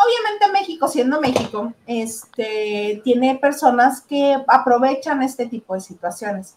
Obviamente 0.00 0.52
México, 0.52 0.86
siendo 0.86 1.20
México, 1.20 1.72
este, 1.86 3.00
tiene 3.02 3.36
personas 3.36 4.00
que 4.00 4.36
aprovechan 4.46 5.22
este 5.22 5.46
tipo 5.46 5.74
de 5.74 5.80
situaciones. 5.80 6.56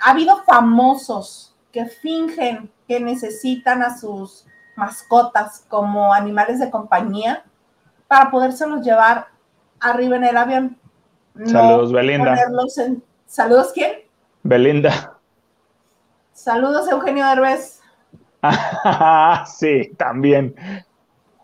Ha 0.00 0.10
habido 0.10 0.42
famosos 0.44 1.54
que 1.70 1.86
fingen 1.86 2.70
que 2.88 2.98
necesitan 2.98 3.82
a 3.82 3.96
sus 3.96 4.44
mascotas 4.74 5.64
como 5.68 6.12
animales 6.12 6.58
de 6.58 6.70
compañía 6.70 7.44
para 8.08 8.30
podérselos 8.30 8.84
llevar 8.84 9.28
arriba 9.78 10.16
en 10.16 10.24
el 10.24 10.36
avión. 10.36 10.78
No 11.34 11.50
Saludos, 11.50 11.92
Belinda. 11.92 12.36
en... 12.78 13.04
¿Saludos 13.26 13.70
quién? 13.72 13.92
Belinda. 14.42 15.18
Saludos 16.32 16.88
Eugenio 16.88 17.26
Derbez. 17.26 17.80
sí, 19.46 19.92
también. 19.96 20.54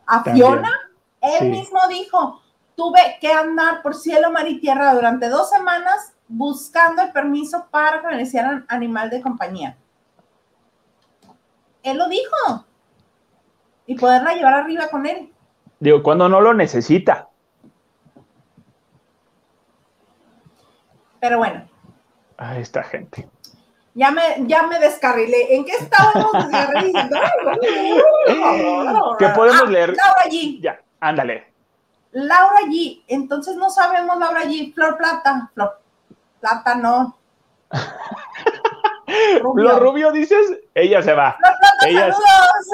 A 0.07 0.23
También. 0.23 0.47
Fiona, 0.47 0.71
él 1.25 1.39
Sí. 1.41 1.45
mismo 1.47 1.81
dijo, 1.89 2.41
tuve 2.77 3.17
que 3.21 3.33
andar 3.33 3.83
por 3.83 3.95
cielo, 3.95 4.31
mar 4.31 4.47
y 4.49 4.61
tierra 4.61 4.95
durante 4.95 5.29
dos 5.29 5.49
semanas 5.51 6.13
buscando 6.29 7.03
el 7.03 7.13
permiso 7.13 7.67
para 7.71 8.01
que 8.01 8.09
me 8.17 8.23
hicieran 8.23 8.65
animal 8.69 9.11
de 9.11 9.21
compañía. 9.21 9.77
Él 11.83 11.99
lo 11.99 12.09
dijo. 12.09 12.65
Y 13.87 13.95
poderla 13.97 14.33
llevar 14.33 14.55
arriba 14.55 14.89
con 14.89 15.05
él. 15.07 15.31
Digo, 15.79 16.03
cuando 16.03 16.29
no 16.29 16.41
lo 16.41 16.55
necesita. 16.55 17.29
Pero 21.21 21.39
bueno, 21.39 21.67
Ay, 22.37 22.61
esta 22.63 22.83
gente. 22.83 23.29
ya 23.95 24.11
me, 24.11 24.23
ya 24.47 24.63
me 24.65 24.79
descarrilé. 24.79 25.55
¿En 25.57 25.65
qué 25.65 25.73
estábamos 25.73 26.33
descarrilando? 26.33 27.17
¿Qué 29.19 29.29
podemos 29.29 29.63
Ah, 29.67 29.71
leer? 29.71 29.95
Laura 29.97 30.23
G. 30.31 30.61
Ya, 30.63 30.81
ándale. 31.09 31.47
Laura 32.13 32.61
G. 32.69 33.03
Entonces 33.09 33.57
no 33.57 33.71
sabemos 33.71 34.19
Laura 34.19 34.43
G. 34.45 34.73
Flor 34.73 34.97
Plata. 34.97 35.51
Flor 35.55 35.81
Plata 36.41 36.75
no. 36.77 37.17
Rubio. 39.43 39.79
rubio 39.79 40.13
dices, 40.13 40.59
ella 40.75 41.03
se 41.03 41.13
va. 41.13 41.37
Flor 41.37 41.53
Plata, 41.59 41.89
ella, 41.89 42.13
saludos. 42.13 42.67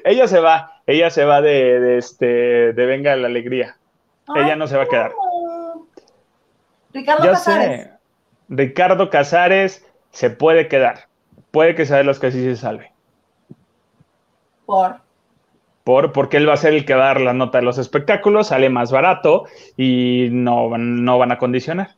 ella 0.04 0.26
se 0.26 0.40
va, 0.40 0.82
ella 0.86 1.10
se 1.10 1.24
va 1.24 1.40
de, 1.40 1.80
de 1.80 1.98
este, 1.98 2.72
de 2.72 2.86
Venga 2.86 3.14
la 3.16 3.28
Alegría. 3.28 3.76
ella 4.34 4.56
no 4.56 4.66
se 4.66 4.76
va 4.76 4.82
a 4.84 4.88
quedar. 4.88 5.12
Ricardo 6.92 7.30
Casares. 7.30 7.90
Ricardo 8.48 9.10
Casares 9.10 9.86
se 10.10 10.30
puede 10.30 10.66
quedar. 10.68 11.06
Puede 11.50 11.74
que 11.74 11.86
sea 11.86 11.98
de 11.98 12.04
los 12.04 12.18
que 12.18 12.32
sí 12.32 12.42
se 12.42 12.56
salve. 12.56 12.92
Por. 14.66 15.00
Por, 15.84 16.12
porque 16.12 16.36
él 16.36 16.48
va 16.48 16.54
a 16.54 16.58
ser 16.58 16.74
el 16.74 16.84
que 16.84 16.94
va 16.94 17.04
a 17.04 17.14
dar 17.14 17.20
la 17.20 17.32
nota 17.32 17.58
de 17.58 17.64
los 17.64 17.78
espectáculos, 17.78 18.48
sale 18.48 18.68
más 18.68 18.92
barato 18.92 19.46
y 19.76 20.28
no, 20.30 20.76
no 20.76 21.18
van 21.18 21.32
a 21.32 21.38
condicionar. 21.38 21.96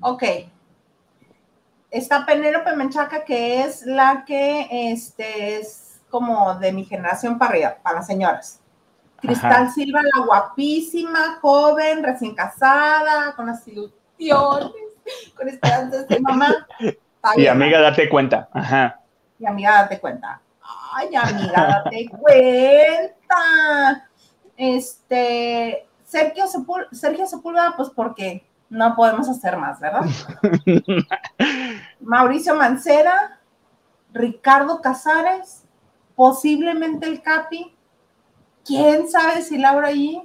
Ok. 0.00 0.22
Está 1.90 2.26
Penélope 2.26 2.74
Menchaca, 2.74 3.24
que 3.24 3.62
es 3.62 3.86
la 3.86 4.24
que 4.26 4.66
este, 4.92 5.56
es 5.56 6.00
como 6.10 6.54
de 6.56 6.72
mi 6.72 6.84
generación 6.84 7.38
para 7.38 7.52
arriba, 7.52 7.76
para 7.82 7.96
las 7.96 8.06
señoras. 8.06 8.60
Cristal 9.20 9.70
Silva, 9.70 10.02
la 10.02 10.24
guapísima, 10.26 11.38
joven, 11.40 12.02
recién 12.02 12.34
casada, 12.34 13.34
con 13.34 13.46
las 13.46 13.66
ilusiones, 13.66 14.72
con 15.34 15.48
esperanzas 15.48 16.06
de 16.08 16.20
mamá. 16.20 16.66
y 17.36 17.46
amiga, 17.46 17.80
date 17.80 18.08
cuenta. 18.08 18.48
Ajá. 18.52 19.00
Y 19.38 19.46
amiga, 19.46 19.82
date 19.82 19.98
cuenta. 19.98 20.40
Ay, 20.96 21.14
amiga, 21.14 21.82
date 21.84 22.08
cuenta. 22.08 24.08
Este, 24.56 25.86
Sergio, 26.04 26.44
Sergio 26.92 27.26
Sepúlveda, 27.26 27.74
pues 27.76 27.90
porque 27.90 28.44
no 28.70 28.94
podemos 28.94 29.28
hacer 29.28 29.56
más, 29.56 29.80
¿verdad? 29.80 30.04
Mauricio 32.00 32.54
Mancera, 32.54 33.40
Ricardo 34.12 34.80
Casares, 34.80 35.64
posiblemente 36.14 37.06
el 37.06 37.22
Capi, 37.22 37.74
quién 38.64 39.08
sabe 39.08 39.42
si 39.42 39.58
Laura 39.58 39.88
allí. 39.88 40.22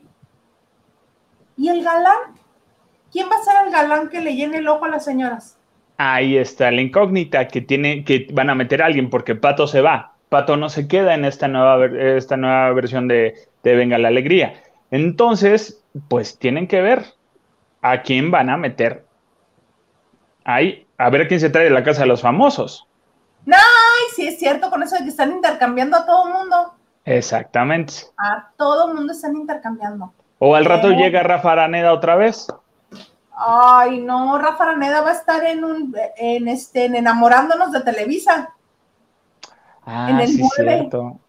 ¿Y 1.57 1.69
el 1.69 1.83
galán? 1.83 2.35
¿Quién 3.11 3.27
va 3.27 3.35
a 3.35 3.43
ser 3.43 3.65
el 3.65 3.71
galán 3.71 4.09
que 4.09 4.21
le 4.21 4.35
llene 4.35 4.57
el 4.57 4.67
ojo 4.67 4.85
a 4.85 4.89
las 4.89 5.03
señoras? 5.03 5.57
Ahí 5.97 6.37
está 6.37 6.71
la 6.71 6.81
incógnita 6.81 7.47
que 7.47 7.59
tiene 7.59 8.05
que 8.05 8.27
van 8.31 8.49
a 8.49 8.55
meter 8.55 8.81
a 8.81 8.85
alguien 8.85 9.09
porque 9.09 9.35
Pato 9.35 9.67
se 9.67 9.81
va. 9.81 10.15
Pato 10.29 10.57
no 10.57 10.69
se 10.69 10.87
queda 10.87 11.15
en 11.15 11.25
esta 11.25 11.47
nueva, 11.47 11.85
esta 11.85 12.37
nueva 12.37 12.71
versión 12.73 13.07
de, 13.07 13.35
de 13.63 13.75
Venga 13.75 13.97
la 13.97 14.09
Alegría. 14.09 14.61
Entonces, 14.91 15.83
pues 16.07 16.37
tienen 16.37 16.67
que 16.67 16.81
ver 16.81 17.05
a 17.81 18.01
quién 18.01 18.31
van 18.31 18.49
a 18.49 18.57
meter 18.57 19.05
ahí, 20.43 20.87
a 20.97 21.09
ver 21.09 21.27
quién 21.27 21.39
se 21.39 21.49
trae 21.49 21.65
de 21.65 21.71
la 21.71 21.83
casa 21.83 22.01
de 22.01 22.07
los 22.07 22.21
famosos. 22.21 22.87
No, 23.45 23.57
sí 24.15 24.27
es 24.27 24.39
cierto 24.39 24.69
con 24.69 24.83
eso 24.83 24.95
de 24.95 25.03
que 25.03 25.09
están 25.09 25.31
intercambiando 25.31 25.97
a 25.97 26.05
todo 26.05 26.27
el 26.27 26.33
mundo. 26.33 26.73
Exactamente. 27.05 27.93
A 28.17 28.49
todo 28.57 28.89
el 28.89 28.95
mundo 28.95 29.13
están 29.13 29.35
intercambiando. 29.35 30.13
O 30.39 30.55
al 30.55 30.65
rato 30.65 30.91
llega 30.91 31.23
Rafa 31.23 31.51
Araneda 31.51 31.93
otra 31.93 32.15
vez. 32.15 32.47
Ay, 33.35 34.01
no, 34.01 34.37
Rafa 34.37 34.63
Araneda 34.63 35.01
va 35.01 35.09
a 35.09 35.13
estar 35.13 35.43
en 35.43 35.63
un 35.63 35.95
en 36.17 36.47
este 36.47 36.85
en 36.85 36.95
enamorándonos 36.95 37.71
de 37.71 37.81
Televisa. 37.81 38.53
Ah, 39.91 40.11
en 40.11 40.19
el 40.19 40.27
sí, 40.27 40.43
cierto. 40.55 41.19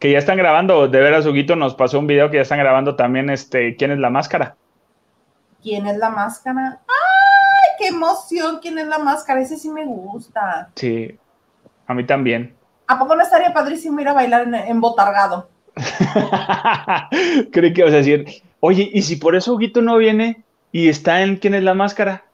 Que 0.00 0.10
ya 0.10 0.18
están 0.18 0.36
grabando, 0.36 0.88
de 0.88 1.00
veras, 1.00 1.24
Huguito 1.24 1.54
nos 1.54 1.76
pasó 1.76 2.00
un 2.00 2.08
video 2.08 2.30
que 2.30 2.36
ya 2.38 2.42
están 2.42 2.58
grabando 2.58 2.96
también 2.96 3.30
este 3.30 3.76
¿Quién 3.76 3.92
es 3.92 3.98
la 3.98 4.10
máscara? 4.10 4.56
¿Quién 5.62 5.86
es 5.86 5.96
la 5.98 6.10
máscara? 6.10 6.80
¡Ay, 6.88 7.68
qué 7.78 7.86
emoción! 7.88 8.58
¿Quién 8.60 8.76
es 8.78 8.88
la 8.88 8.98
máscara? 8.98 9.40
Ese 9.40 9.56
sí 9.56 9.70
me 9.70 9.84
gusta. 9.84 10.68
Sí, 10.74 11.16
a 11.86 11.94
mí 11.94 12.04
también. 12.04 12.56
¿A 12.88 12.98
poco 12.98 13.14
no 13.14 13.22
estaría 13.22 13.52
padrísimo 13.52 14.00
ir 14.00 14.08
a 14.08 14.14
bailar 14.14 14.52
en, 14.52 14.80
Botargado? 14.80 15.48
Creí 17.52 17.72
que 17.72 17.82
ibas 17.82 17.92
a 17.92 17.98
decir, 17.98 18.42
oye, 18.58 18.90
¿y 18.92 19.02
si 19.02 19.14
por 19.14 19.36
eso 19.36 19.54
Huguito 19.54 19.80
no 19.80 19.96
viene 19.96 20.42
y 20.72 20.88
está 20.88 21.22
en 21.22 21.36
¿Quién 21.36 21.54
es 21.54 21.62
la 21.62 21.74
máscara? 21.74 22.24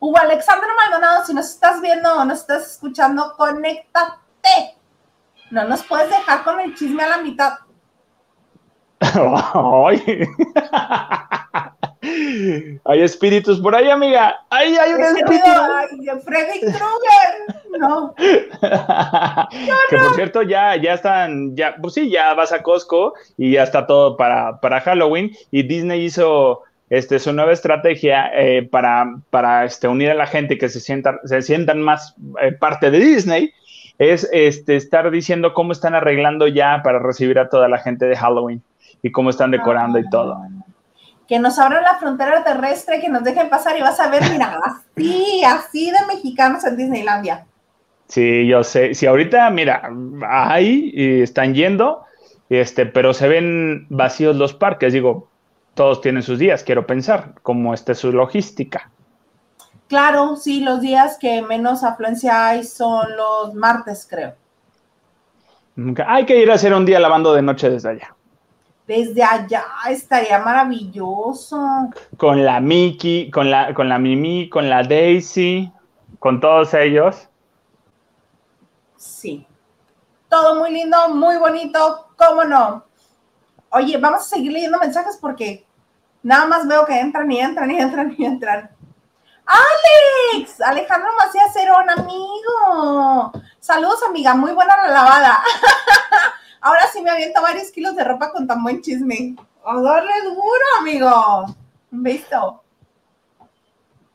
Hugo 0.00 0.18
Alexandro 0.18 0.68
Maldonado, 0.76 1.24
si 1.24 1.34
nos 1.34 1.50
estás 1.50 1.80
viendo 1.80 2.12
o 2.16 2.24
nos 2.24 2.40
estás 2.40 2.72
escuchando, 2.72 3.34
conéctate. 3.36 4.77
No 5.50 5.64
nos 5.64 5.82
puedes 5.84 6.10
dejar 6.10 6.44
con 6.44 6.60
el 6.60 6.74
chisme 6.74 7.02
a 7.02 7.08
la 7.08 7.18
mitad. 7.18 7.54
Hay 12.84 13.02
espíritus 13.02 13.60
por 13.60 13.74
ahí, 13.74 13.90
amiga. 13.90 14.36
Ahí 14.50 14.76
hay 14.76 14.92
un 14.92 15.02
espíritu. 15.02 15.46
Ay, 15.46 15.88
Freddy 16.24 16.60
Krueger. 16.60 17.58
No. 17.78 18.14
que 19.90 19.96
por 19.96 20.14
cierto, 20.14 20.42
ya, 20.42 20.76
ya 20.76 20.94
están, 20.94 21.56
ya, 21.56 21.74
pues 21.80 21.94
sí, 21.94 22.08
ya 22.10 22.34
vas 22.34 22.52
a 22.52 22.62
Costco 22.62 23.14
y 23.36 23.52
ya 23.52 23.64
está 23.64 23.86
todo 23.86 24.16
para, 24.16 24.60
para 24.60 24.80
Halloween. 24.80 25.32
Y 25.50 25.64
Disney 25.64 26.04
hizo 26.04 26.62
este, 26.90 27.18
su 27.18 27.32
nueva 27.32 27.52
estrategia 27.52 28.30
eh, 28.34 28.62
para, 28.62 29.16
para 29.30 29.64
este, 29.64 29.88
unir 29.88 30.10
a 30.10 30.14
la 30.14 30.26
gente 30.26 30.58
que 30.58 30.68
se 30.68 30.80
sientan, 30.80 31.18
se 31.24 31.40
sientan 31.42 31.82
más 31.82 32.14
eh, 32.40 32.52
parte 32.52 32.90
de 32.90 32.98
Disney. 32.98 33.52
Es 33.98 34.28
este, 34.32 34.76
estar 34.76 35.10
diciendo 35.10 35.54
cómo 35.54 35.72
están 35.72 35.94
arreglando 35.94 36.46
ya 36.46 36.82
para 36.82 36.98
recibir 36.98 37.38
a 37.38 37.48
toda 37.48 37.68
la 37.68 37.78
gente 37.78 38.06
de 38.06 38.16
Halloween 38.16 38.62
y 39.02 39.10
cómo 39.10 39.30
están 39.30 39.50
decorando 39.50 39.98
y 39.98 40.08
todo 40.08 40.40
que 41.28 41.38
nos 41.38 41.58
abran 41.58 41.84
la 41.84 41.96
frontera 41.96 42.42
terrestre, 42.42 43.00
que 43.00 43.10
nos 43.10 43.22
dejen 43.22 43.50
pasar 43.50 43.76
y 43.76 43.82
vas 43.82 44.00
a 44.00 44.08
ver, 44.08 44.22
mira, 44.32 44.58
así, 44.64 45.42
así 45.44 45.90
de 45.90 45.98
mexicanos 46.08 46.64
en 46.64 46.76
Disneylandia. 46.76 47.44
Sí, 48.08 48.46
yo 48.46 48.64
sé. 48.64 48.94
Sí, 48.94 49.04
ahorita, 49.04 49.50
mira, 49.50 49.90
ahí 50.26 50.90
están 51.22 51.54
yendo, 51.54 52.06
este, 52.48 52.86
pero 52.86 53.12
se 53.12 53.28
ven 53.28 53.86
vacíos 53.90 54.36
los 54.36 54.54
parques. 54.54 54.94
Digo, 54.94 55.28
todos 55.74 56.00
tienen 56.00 56.22
sus 56.22 56.38
días, 56.38 56.64
quiero 56.64 56.86
pensar, 56.86 57.34
cómo 57.42 57.74
está 57.74 57.94
su 57.94 58.10
logística. 58.10 58.90
Claro, 59.88 60.36
sí, 60.36 60.60
los 60.60 60.80
días 60.80 61.18
que 61.18 61.42
menos 61.42 61.82
afluencia 61.82 62.48
hay 62.48 62.64
son 62.64 63.16
los 63.16 63.54
martes, 63.54 64.06
creo. 64.08 64.34
Hay 66.06 66.26
que 66.26 66.40
ir 66.42 66.50
a 66.50 66.54
hacer 66.54 66.74
un 66.74 66.84
día 66.84 67.00
lavando 67.00 67.32
de 67.32 67.42
noche 67.42 67.70
desde 67.70 67.90
allá 67.90 68.14
desde 68.88 69.22
allá 69.22 69.64
estaría 69.90 70.38
maravilloso. 70.38 71.90
Con 72.16 72.44
la 72.44 72.58
Mickey, 72.58 73.30
con 73.30 73.50
la, 73.50 73.74
con 73.74 73.88
la 73.88 73.98
Mimi, 73.98 74.48
con 74.48 74.68
la 74.70 74.82
Daisy, 74.82 75.70
con 76.18 76.40
todos 76.40 76.72
ellos. 76.72 77.28
Sí. 78.96 79.46
Todo 80.30 80.58
muy 80.58 80.72
lindo, 80.72 80.96
muy 81.10 81.36
bonito, 81.36 82.08
¿cómo 82.16 82.44
no? 82.44 82.84
Oye, 83.70 83.98
vamos 83.98 84.20
a 84.20 84.24
seguir 84.24 84.52
leyendo 84.52 84.78
mensajes 84.78 85.18
porque 85.20 85.66
nada 86.22 86.46
más 86.46 86.66
veo 86.66 86.86
que 86.86 86.98
entran 86.98 87.30
y 87.30 87.40
entran 87.40 87.70
y 87.70 87.78
entran 87.78 88.14
y 88.16 88.24
entran. 88.24 88.70
¡Alex! 89.48 90.60
Alejandro 90.60 91.10
Macías 91.16 91.52
Cerón, 91.52 91.88
amigo. 91.90 93.32
Saludos, 93.58 94.00
amiga. 94.06 94.34
Muy 94.34 94.52
buena 94.52 94.76
la 94.76 94.88
lavada. 94.88 95.42
Ahora 96.60 96.86
sí 96.92 97.00
me 97.00 97.10
aviento 97.10 97.40
varios 97.40 97.70
kilos 97.70 97.96
de 97.96 98.04
ropa 98.04 98.30
con 98.30 98.46
tan 98.46 98.62
buen 98.62 98.82
chisme. 98.82 99.36
A 99.64 99.80
darle 99.80 100.12
duro, 100.24 100.64
amigo. 100.80 101.56
¿Visto? 101.90 102.62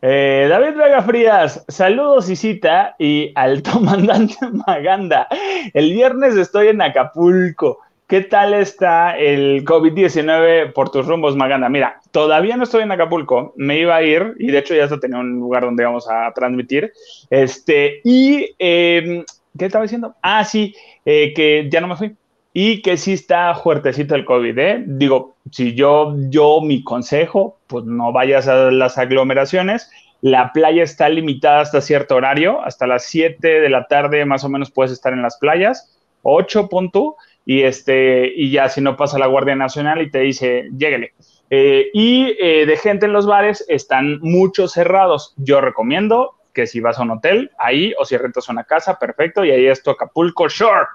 Eh, 0.05 0.47
David 0.49 0.75
Vega 0.75 1.01
Frías, 1.01 1.63
saludos 1.69 2.29
y 2.29 2.59
y 2.99 3.31
al 3.35 3.63
comandante 3.63 4.35
Maganda. 4.67 5.27
El 5.73 5.93
viernes 5.93 6.35
estoy 6.35 6.67
en 6.67 6.81
Acapulco. 6.81 7.79
¿Qué 8.07 8.21
tal 8.21 8.53
está 8.53 9.17
el 9.17 9.63
COVID-19 9.63 10.73
por 10.73 10.91
tus 10.91 11.07
rumbos, 11.07 11.35
Maganda? 11.35 11.69
Mira, 11.69 12.01
todavía 12.11 12.57
no 12.57 12.63
estoy 12.63 12.83
en 12.83 12.91
Acapulco, 12.91 13.53
me 13.55 13.79
iba 13.79 13.95
a 13.95 14.03
ir 14.03 14.35
y 14.39 14.51
de 14.51 14.59
hecho 14.59 14.75
ya 14.75 14.83
hasta 14.83 14.99
tenía 14.99 15.19
un 15.19 15.39
lugar 15.39 15.63
donde 15.63 15.85
vamos 15.85 16.07
a 16.09 16.31
transmitir. 16.33 16.91
Este, 17.29 18.01
y, 18.03 18.53
em, 18.59 19.23
¿qué 19.57 19.65
estaba 19.65 19.83
diciendo? 19.83 20.15
Ah, 20.21 20.43
sí, 20.43 20.75
eh, 21.05 21.33
que 21.33 21.69
ya 21.71 21.79
no 21.79 21.87
me 21.87 21.95
fui 21.95 22.15
y 22.53 22.81
que 22.81 22.97
sí 22.97 23.13
está 23.13 23.55
fuertecito 23.55 24.15
el 24.15 24.25
COVID, 24.25 24.57
¿eh? 24.59 24.83
Digo, 24.85 25.35
si 25.49 25.73
yo, 25.73 26.13
yo 26.29 26.61
mi 26.61 26.83
consejo, 26.83 27.57
pues 27.67 27.85
no 27.85 28.11
vayas 28.11 28.47
a 28.47 28.69
las 28.69 28.97
aglomeraciones. 28.97 29.89
La 30.21 30.51
playa 30.53 30.83
está 30.83 31.09
limitada 31.09 31.61
hasta 31.61 31.81
cierto 31.81 32.15
horario, 32.15 32.61
hasta 32.63 32.85
las 32.85 33.05
7 33.05 33.59
de 33.61 33.69
la 33.69 33.87
tarde 33.87 34.23
más 34.25 34.43
o 34.43 34.49
menos 34.49 34.71
puedes 34.71 34.91
estar 34.91 35.13
en 35.13 35.21
las 35.21 35.37
playas, 35.37 35.97
8 36.21 36.69
punto, 36.69 37.17
y, 37.45 37.63
este, 37.63 38.31
y 38.35 38.51
ya 38.51 38.69
si 38.69 38.81
no 38.81 38.95
pasa 38.95 39.19
la 39.19 39.27
Guardia 39.27 39.55
Nacional 39.55 40.01
y 40.01 40.11
te 40.11 40.19
dice, 40.19 40.69
lléguele. 40.77 41.13
Eh, 41.49 41.89
y 41.93 42.35
eh, 42.39 42.65
de 42.65 42.77
gente 42.77 43.05
en 43.05 43.13
los 43.13 43.25
bares 43.25 43.65
están 43.67 44.19
muchos 44.21 44.73
cerrados. 44.73 45.33
Yo 45.37 45.61
recomiendo 45.61 46.35
que 46.53 46.67
si 46.67 46.79
vas 46.79 46.99
a 46.99 47.03
un 47.03 47.11
hotel, 47.11 47.51
ahí, 47.57 47.93
o 47.99 48.05
si 48.05 48.15
rentas 48.17 48.49
una 48.49 48.63
casa, 48.63 48.97
perfecto, 48.97 49.43
y 49.43 49.51
ahí 49.51 49.65
es 49.67 49.83
tu 49.83 49.91
Acapulco 49.91 50.47
Shore 50.47 50.87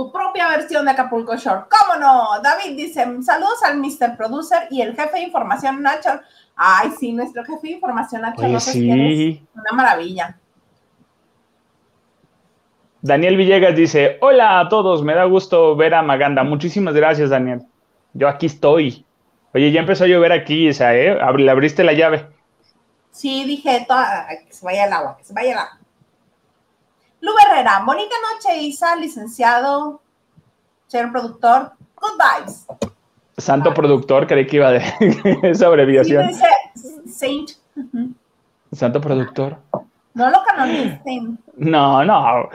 tu 0.00 0.10
propia 0.10 0.48
versión 0.48 0.86
de 0.86 0.92
Acapulco 0.92 1.36
Shore. 1.36 1.64
¿Cómo 1.68 2.00
no? 2.00 2.40
David 2.42 2.74
dice, 2.74 3.04
saludos 3.22 3.62
al 3.64 3.78
Mr. 3.78 4.16
Producer 4.16 4.66
y 4.70 4.80
el 4.80 4.94
jefe 4.94 5.18
de 5.18 5.24
información 5.24 5.82
Nacho. 5.82 6.08
Ay, 6.56 6.90
sí, 6.98 7.12
nuestro 7.12 7.44
jefe 7.44 7.66
de 7.66 7.72
información 7.74 8.22
Nacho. 8.22 8.42
Oye, 8.42 8.60
sí. 8.60 9.46
Una 9.54 9.72
maravilla. 9.72 10.38
Daniel 13.02 13.36
Villegas 13.36 13.74
dice, 13.74 14.18
hola 14.20 14.60
a 14.60 14.68
todos, 14.68 15.02
me 15.02 15.14
da 15.14 15.24
gusto 15.24 15.74
ver 15.74 15.94
a 15.94 16.02
Maganda. 16.02 16.44
Muchísimas 16.44 16.94
gracias, 16.94 17.30
Daniel. 17.30 17.62
Yo 18.12 18.28
aquí 18.28 18.46
estoy. 18.46 19.06
Oye, 19.54 19.72
ya 19.72 19.80
empezó 19.80 20.04
a 20.04 20.06
llover 20.06 20.32
aquí, 20.32 20.68
Isa, 20.68 20.94
¿eh? 20.94 21.18
Le 21.36 21.50
abriste 21.50 21.82
la 21.82 21.92
llave. 21.92 22.26
Sí, 23.10 23.44
dije, 23.44 23.86
que 24.46 24.52
se 24.52 24.64
vaya 24.64 24.84
el 24.84 24.92
agua, 24.92 25.16
que 25.16 25.24
se 25.24 25.32
vaya 25.32 25.52
el 25.52 25.58
agua. 25.58 25.78
Lu 27.20 27.32
Herrera, 27.38 27.82
bonita 27.84 28.14
noche, 28.32 28.56
Isa, 28.58 28.96
licenciado, 28.96 30.00
señor 30.86 31.12
productor. 31.12 31.72
Good 31.96 32.18
vibes. 32.18 32.66
Santo 33.36 33.74
productor, 33.74 34.26
creí 34.26 34.46
que 34.46 34.56
iba 34.56 34.70
de 34.70 34.82
esa 35.42 35.66
abreviación. 35.66 36.32
Sí, 36.32 36.40
dice 36.74 37.08
Saint. 37.12 37.50
Santo 38.72 39.00
productor. 39.00 39.58
No 40.14 40.30
lo 40.30 40.42
canonicen. 40.44 41.38
No, 41.60 42.02
no. 42.06 42.48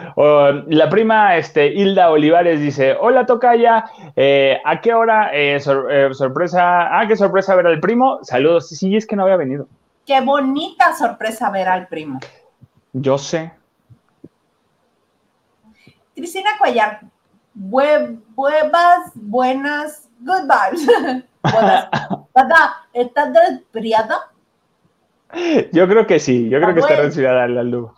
la 0.67 0.89
prima 0.89 1.37
este, 1.37 1.67
Hilda 1.67 2.09
Olivares 2.09 2.59
dice: 2.59 2.97
Hola, 2.99 3.27
Tocaya. 3.27 3.85
Eh, 4.15 4.59
¿A 4.65 4.81
qué 4.81 4.95
hora? 4.95 5.29
Eh, 5.31 5.57
eh, 5.57 6.09
sorpresa. 6.13 6.99
Ah, 6.99 7.07
qué 7.07 7.15
sorpresa 7.15 7.53
ver 7.53 7.67
al 7.67 7.79
primo. 7.79 8.17
Saludos. 8.23 8.69
Sí, 8.69 8.95
es 8.95 9.05
que 9.05 9.15
no 9.15 9.21
había 9.21 9.37
venido. 9.37 9.67
Qué 10.07 10.19
bonita 10.21 10.95
sorpresa 10.95 11.51
ver 11.51 11.67
al 11.67 11.87
primo. 11.87 12.19
Yo 12.93 13.19
sé. 13.19 13.51
Cristina 16.15 16.49
Cuellar. 16.57 17.01
Buenas, 17.53 19.11
buenas, 19.13 20.09
good 20.19 20.49
vibes. 20.49 20.87
buenas. 21.53 21.89
¿Estás 22.91 23.33
desesperada? 23.33 24.31
Yo 25.71 25.87
creo 25.87 26.07
que 26.07 26.19
sí, 26.19 26.49
yo 26.49 26.59
creo 26.59 26.73
que 26.73 26.79
está 26.79 26.95
resfriada 26.95 27.47
la 27.47 27.63
Lu. 27.63 27.91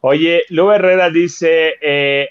Oye, 0.00 0.42
Lu 0.50 0.70
Herrera 0.70 1.08
dice, 1.08 1.74
eh, 1.80 2.28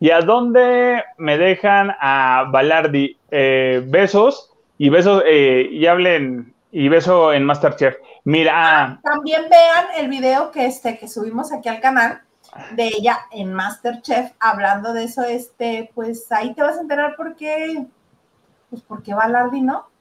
¿y 0.00 0.10
a 0.10 0.20
dónde 0.20 1.04
me 1.18 1.36
dejan 1.36 1.94
a 2.00 2.48
Balardi? 2.50 3.18
Eh, 3.30 3.82
besos 3.86 4.50
y 4.78 4.88
besos 4.88 5.22
eh, 5.26 5.68
y 5.70 5.86
hablen 5.86 6.54
y 6.70 6.88
beso 6.88 7.32
en 7.32 7.44
Masterchef. 7.44 7.96
Mira. 8.24 8.52
Ah, 8.54 9.00
también 9.02 9.42
vean 9.50 9.86
el 9.98 10.08
video 10.08 10.50
que 10.50 10.66
este 10.66 10.98
que 10.98 11.08
subimos 11.08 11.52
aquí 11.52 11.68
al 11.68 11.80
canal 11.80 12.22
de 12.74 12.88
ella 12.88 13.18
en 13.30 13.52
Masterchef 13.52 14.32
hablando 14.40 14.92
de 14.92 15.04
eso. 15.04 15.22
Este, 15.22 15.90
pues 15.94 16.30
ahí 16.32 16.54
te 16.54 16.62
vas 16.62 16.78
a 16.78 16.80
enterar 16.80 17.16
por 17.16 17.36
qué, 17.36 17.84
pues 18.70 18.82
porque 18.82 19.12
Balardi 19.12 19.60
no. 19.60 19.91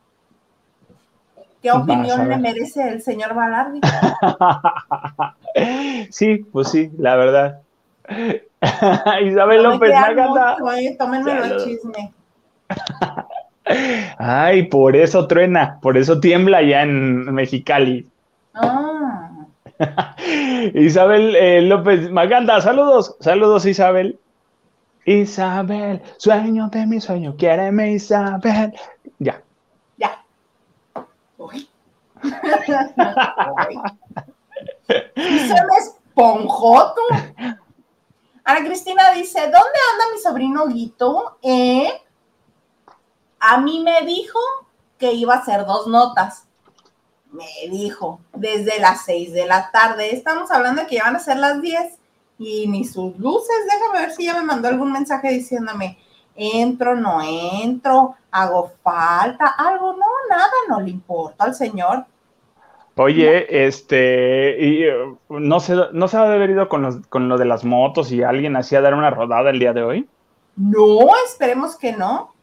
¿Qué 1.62 1.72
opinión 1.72 2.28
le 2.28 2.38
merece 2.38 2.88
el 2.88 3.02
señor 3.02 3.36
Balardi? 3.36 3.82
sí, 6.10 6.38
pues 6.52 6.70
sí, 6.70 6.90
la 6.98 7.16
verdad. 7.16 7.62
Isabel 9.24 9.64
López 9.64 9.94
Maganda. 9.94 10.58
Eh, 10.76 10.98
el 11.44 11.64
chisme. 11.64 12.12
Ay, 14.18 14.64
por 14.64 14.96
eso 14.96 15.28
truena, 15.28 15.78
por 15.82 15.98
eso 15.98 16.20
tiembla 16.20 16.64
ya 16.64 16.82
en 16.82 17.32
Mexicali. 17.34 18.08
Ah. 18.56 19.30
Isabel 20.74 21.36
eh, 21.36 21.62
López 21.62 22.12
Maganda, 22.12 22.60
saludos, 22.62 23.16
saludos 23.20 23.66
Isabel. 23.66 24.18
Isabel, 25.06 26.02
sueño 26.18 26.70
de 26.70 26.86
mi 26.86 27.02
sueño, 27.02 27.36
quiéreme 27.36 27.94
Isabel. 27.94 28.74
Ya. 29.20 29.42
Se 34.88 35.54
me 35.54 35.78
esponjó 35.80 36.94
tú. 36.94 37.02
Ana 38.44 38.66
Cristina 38.66 39.12
dice, 39.12 39.40
¿dónde 39.40 39.58
anda 39.60 40.06
mi 40.14 40.20
sobrino 40.20 40.68
Guito? 40.68 41.38
Eh, 41.42 41.92
a 43.40 43.58
mí 43.60 43.82
me 43.84 44.02
dijo 44.06 44.40
que 44.98 45.14
iba 45.14 45.36
a 45.36 45.40
hacer 45.40 45.66
dos 45.66 45.88
notas. 45.88 46.48
Me 47.32 47.70
dijo, 47.70 48.20
desde 48.34 48.80
las 48.80 49.06
seis 49.06 49.32
de 49.32 49.46
la 49.46 49.72
tarde. 49.72 50.14
Estamos 50.14 50.52
hablando 50.52 50.82
de 50.82 50.88
que 50.88 50.98
ya 50.98 51.06
van 51.06 51.16
a 51.16 51.20
ser 51.20 51.38
las 51.38 51.62
diez 51.62 51.98
y 52.38 52.68
ni 52.68 52.84
sus 52.86 53.18
luces. 53.18 53.56
Déjame 53.66 54.00
ver 54.00 54.12
si 54.12 54.26
ya 54.26 54.34
me 54.34 54.44
mandó 54.44 54.68
algún 54.68 54.92
mensaje 54.92 55.30
diciéndome, 55.30 55.98
entro, 56.36 56.96
no 56.96 57.22
entro, 57.22 58.16
hago 58.32 58.72
falta, 58.84 59.48
algo, 59.48 59.94
no, 59.94 60.06
nada, 60.30 60.52
no 60.68 60.82
le 60.82 60.90
importa 60.90 61.46
al 61.46 61.56
señor. 61.56 62.06
Oye, 63.02 63.66
este, 63.66 64.58
y, 64.60 64.88
uh, 64.88 65.40
no 65.40 65.60
sé, 65.60 65.76
¿no 65.94 66.08
se 66.08 66.18
ha 66.18 66.30
de 66.30 66.68
con, 66.68 67.02
con 67.04 67.30
lo 67.30 67.38
de 67.38 67.46
las 67.46 67.66
motos 67.66 68.12
y 68.12 68.22
alguien 68.22 68.56
hacía 68.56 68.82
dar 68.82 68.94
una 68.94 69.10
rodada 69.10 69.50
el 69.50 69.60
día 69.60 69.74
de 69.74 69.84
hoy? 69.84 70.08
No, 70.56 71.10
esperemos 71.26 71.76
que 71.78 71.94
no. 71.94 72.34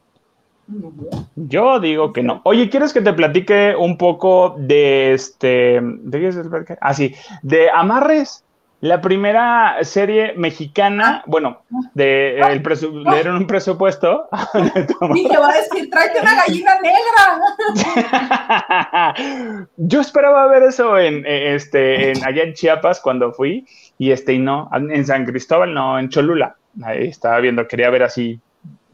Yo 1.36 1.80
digo 1.80 2.12
que 2.12 2.22
no. 2.22 2.40
Oye, 2.44 2.68
¿quieres 2.68 2.92
que 2.92 3.00
te 3.00 3.12
platique 3.12 3.74
un 3.76 3.96
poco 3.96 4.56
de 4.58 5.14
este, 5.14 5.80
de 5.80 6.20
qué 6.20 6.28
es 6.28 6.36
el 6.36 6.50
Ah, 6.80 6.92
sí, 6.92 7.14
de 7.42 7.70
amarres? 7.70 8.44
La 8.80 9.00
primera 9.00 9.78
serie 9.82 10.34
mexicana, 10.36 11.24
bueno, 11.26 11.62
de 11.94 12.38
el 12.38 12.62
le 12.62 13.14
dieron 13.14 13.36
un 13.36 13.46
presupuesto. 13.48 14.28
Dije, 15.12 15.36
va 15.36 15.50
a 15.50 15.56
decir, 15.56 15.90
tráete 15.90 16.20
una 16.20 16.36
gallina 16.36 16.78
negra. 16.80 17.40
Yo 19.76 20.00
esperaba 20.00 20.46
ver 20.46 20.62
eso 20.62 20.96
en 20.96 21.24
este, 21.26 22.12
en, 22.12 22.24
allá 22.24 22.44
en 22.44 22.54
Chiapas 22.54 23.00
cuando 23.00 23.32
fui, 23.32 23.66
y 23.98 24.12
este, 24.12 24.34
y 24.34 24.38
no, 24.38 24.70
en 24.72 25.04
San 25.04 25.26
Cristóbal, 25.26 25.74
no, 25.74 25.98
en 25.98 26.08
Cholula. 26.08 26.54
Ahí 26.84 27.08
estaba 27.08 27.40
viendo, 27.40 27.66
quería 27.66 27.90
ver 27.90 28.04
así 28.04 28.40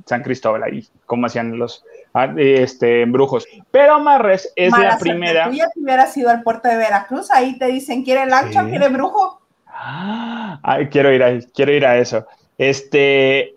San 0.07 0.23
Cristóbal 0.23 0.63
ahí, 0.63 0.87
cómo 1.05 1.27
hacían 1.27 1.59
los 1.59 1.85
ah, 2.15 2.33
este, 2.39 3.05
brujos. 3.05 3.47
Pero 3.71 3.97
Amarres 3.97 4.51
es 4.57 4.73
la 4.73 4.97
primera. 4.99 5.45
Si 5.45 5.51
tú 5.51 5.57
ya 5.57 5.69
te 5.69 5.81
hubieras 5.81 6.17
ido 6.17 6.31
al 6.31 6.43
puerto 6.43 6.69
de 6.69 6.77
Veracruz, 6.79 7.31
ahí 7.31 7.59
te 7.59 7.67
dicen, 7.67 8.03
¿quiere 8.03 8.25
lancha? 8.25 8.65
¿Quiere 8.65 8.89
brujo? 8.89 9.44
Ay, 9.77 10.89
quiero 10.89 11.13
ir 11.13 11.23
a, 11.23 11.39
quiero 11.53 11.73
ir 11.73 11.85
a 11.85 11.99
eso. 11.99 12.27
Este 12.59 13.55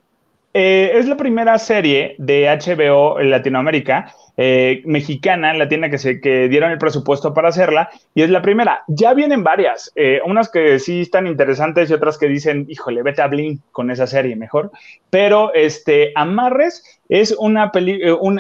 eh, 0.60 0.98
es 0.98 1.08
la 1.08 1.16
primera 1.18 1.60
serie 1.60 2.16
de 2.18 2.48
HBO 2.48 3.20
en 3.20 3.30
Latinoamérica, 3.30 4.12
eh, 4.38 4.82
mexicana, 4.86 5.54
latina, 5.54 5.88
que, 5.88 6.00
se, 6.00 6.20
que 6.20 6.50
dieron 6.50 6.72
el 6.72 6.80
presupuesto 6.80 7.32
para 7.32 7.50
hacerla, 7.50 7.92
y 8.16 8.24
es 8.24 8.32
la 8.32 8.42
primera. 8.42 8.84
Ya 8.88 9.14
vienen 9.14 9.44
varias, 9.44 9.92
eh, 9.96 10.20
unas 10.26 10.50
que 10.50 10.80
sí 10.80 11.02
están 11.02 11.28
interesantes 11.28 11.92
y 11.92 11.94
otras 11.94 12.18
que 12.18 12.28
dicen, 12.28 12.66
híjole, 12.70 13.04
vete 13.04 13.22
a 13.22 13.28
Blink 13.28 13.62
con 13.72 13.92
esa 13.92 14.08
serie 14.08 14.36
mejor. 14.36 14.72
Pero 15.12 15.54
este, 15.54 16.12
Amarres 16.16 16.84
es 17.08 17.36
una, 17.38 17.72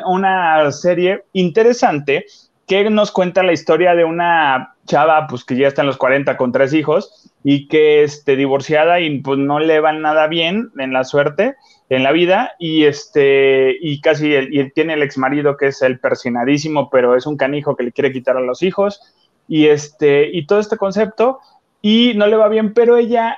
una 0.07 0.71
serie 0.71 1.23
interesante 1.33 2.25
que 2.67 2.89
nos 2.89 3.11
cuenta 3.11 3.43
la 3.43 3.53
historia 3.53 3.93
de 3.93 4.05
una 4.05 4.75
chava, 4.87 5.27
pues 5.27 5.43
que 5.43 5.55
ya 5.55 5.67
está 5.67 5.81
en 5.81 5.87
los 5.87 5.97
40 5.97 6.35
con 6.37 6.51
tres 6.51 6.73
hijos 6.73 7.31
y 7.43 7.67
que 7.67 8.03
esté 8.03 8.35
divorciada 8.35 8.99
y 8.99 9.19
pues 9.19 9.37
no 9.37 9.59
le 9.59 9.79
va 9.79 9.93
nada 9.93 10.25
bien 10.27 10.71
en 10.79 10.93
la 10.93 11.03
suerte, 11.03 11.55
en 11.89 12.01
la 12.01 12.11
vida 12.11 12.53
y 12.57 12.85
este 12.85 13.75
y 13.79 14.01
casi 14.01 14.33
y 14.33 14.71
tiene 14.71 14.93
el 14.93 15.03
ex 15.03 15.19
marido 15.19 15.55
que 15.55 15.67
es 15.67 15.81
el 15.83 15.99
persinadísimo, 15.99 16.89
pero 16.89 17.15
es 17.15 17.27
un 17.27 17.37
canijo 17.37 17.75
que 17.75 17.83
le 17.83 17.91
quiere 17.91 18.11
quitar 18.11 18.37
a 18.37 18.41
los 18.41 18.63
hijos 18.63 18.99
y 19.47 19.67
este 19.67 20.29
y 20.33 20.47
todo 20.47 20.59
este 20.59 20.77
concepto 20.77 21.39
y 21.81 22.13
no 22.15 22.25
le 22.25 22.35
va 22.35 22.49
bien, 22.49 22.73
pero 22.73 22.97
ella 22.97 23.37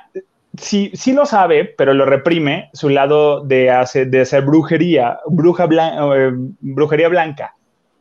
sí, 0.57 0.91
sí 0.93 1.13
lo 1.13 1.25
sabe, 1.25 1.65
pero 1.65 1.93
lo 1.93 2.05
reprime 2.05 2.69
su 2.73 2.89
lado 2.89 3.41
de 3.41 3.69
hacer, 3.69 4.07
de 4.07 4.21
hacer 4.21 4.43
brujería, 4.43 5.19
bruja 5.27 5.67
eh, 5.69 6.31
brujería 6.61 7.09
blanca. 7.09 7.55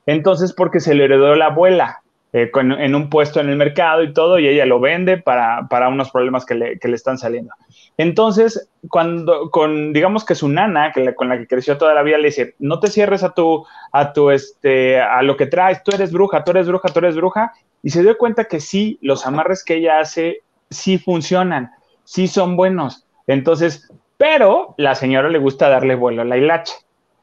Entonces, 0.07 0.55
porque 0.55 0.81
se 0.81 0.95
le 0.95 1.05
heredó 1.05 1.35
la 1.35 1.47
abuela 1.47 2.03
eh, 2.33 2.51
en 2.55 2.95
un 2.95 3.09
puesto 3.09 3.41
en 3.41 3.49
el 3.49 3.57
mercado 3.57 4.03
y 4.03 4.13
todo, 4.13 4.39
y 4.39 4.47
ella 4.47 4.67
lo 4.67 4.81
vende 4.81 5.17
para, 5.17 5.67
unos 5.89 6.11
problemas 6.11 6.45
que 6.45 6.55
le, 6.55 6.79
están 6.83 7.17
saliendo. 7.17 7.55
Entonces, 7.97 8.69
cuando, 8.91 9.51
con, 9.51 9.95
digamos 9.95 10.27
que 10.27 10.35
su 10.35 10.49
nana, 10.49 10.93
que 10.93 11.15
con 11.15 11.31
la 11.31 11.39
que 11.39 11.47
creció 11.47 11.79
toda 11.79 11.95
la 11.95 12.03
vida, 12.03 12.19
le 12.19 12.27
dice, 12.27 12.55
no 12.59 12.81
te 12.81 12.89
cierres 12.89 13.23
a 13.23 13.33
tu, 13.33 13.65
a 13.93 14.13
tu, 14.13 14.31
este, 14.31 15.01
a 15.01 15.23
lo 15.23 15.39
que 15.39 15.47
traes, 15.47 15.83
tú 15.83 15.91
eres 15.95 16.13
bruja, 16.13 16.45
tú 16.45 16.51
eres 16.51 16.69
bruja, 16.69 16.89
tú 16.91 16.99
eres 16.99 17.17
bruja, 17.17 17.53
y 17.83 17.91
se 17.91 18.03
dio 18.03 18.19
cuenta 18.19 18.45
que 18.45 18.61
sí, 18.61 18.99
los 19.01 19.27
amarres 19.27 19.65
que 19.65 19.77
ella 19.77 20.01
hace 20.01 20.43
sí 20.69 20.99
funcionan, 20.99 21.71
sí 22.05 22.29
son 22.29 22.57
buenos. 22.57 23.07
Entonces, 23.27 23.91
pero 24.19 24.75
la 24.77 24.95
señora 24.95 25.31
le 25.31 25.39
gusta 25.39 25.71
darle 25.71 25.95
vuelo 25.95 26.23
a 26.23 26.25
la 26.27 26.37
hilacha. 26.37 26.75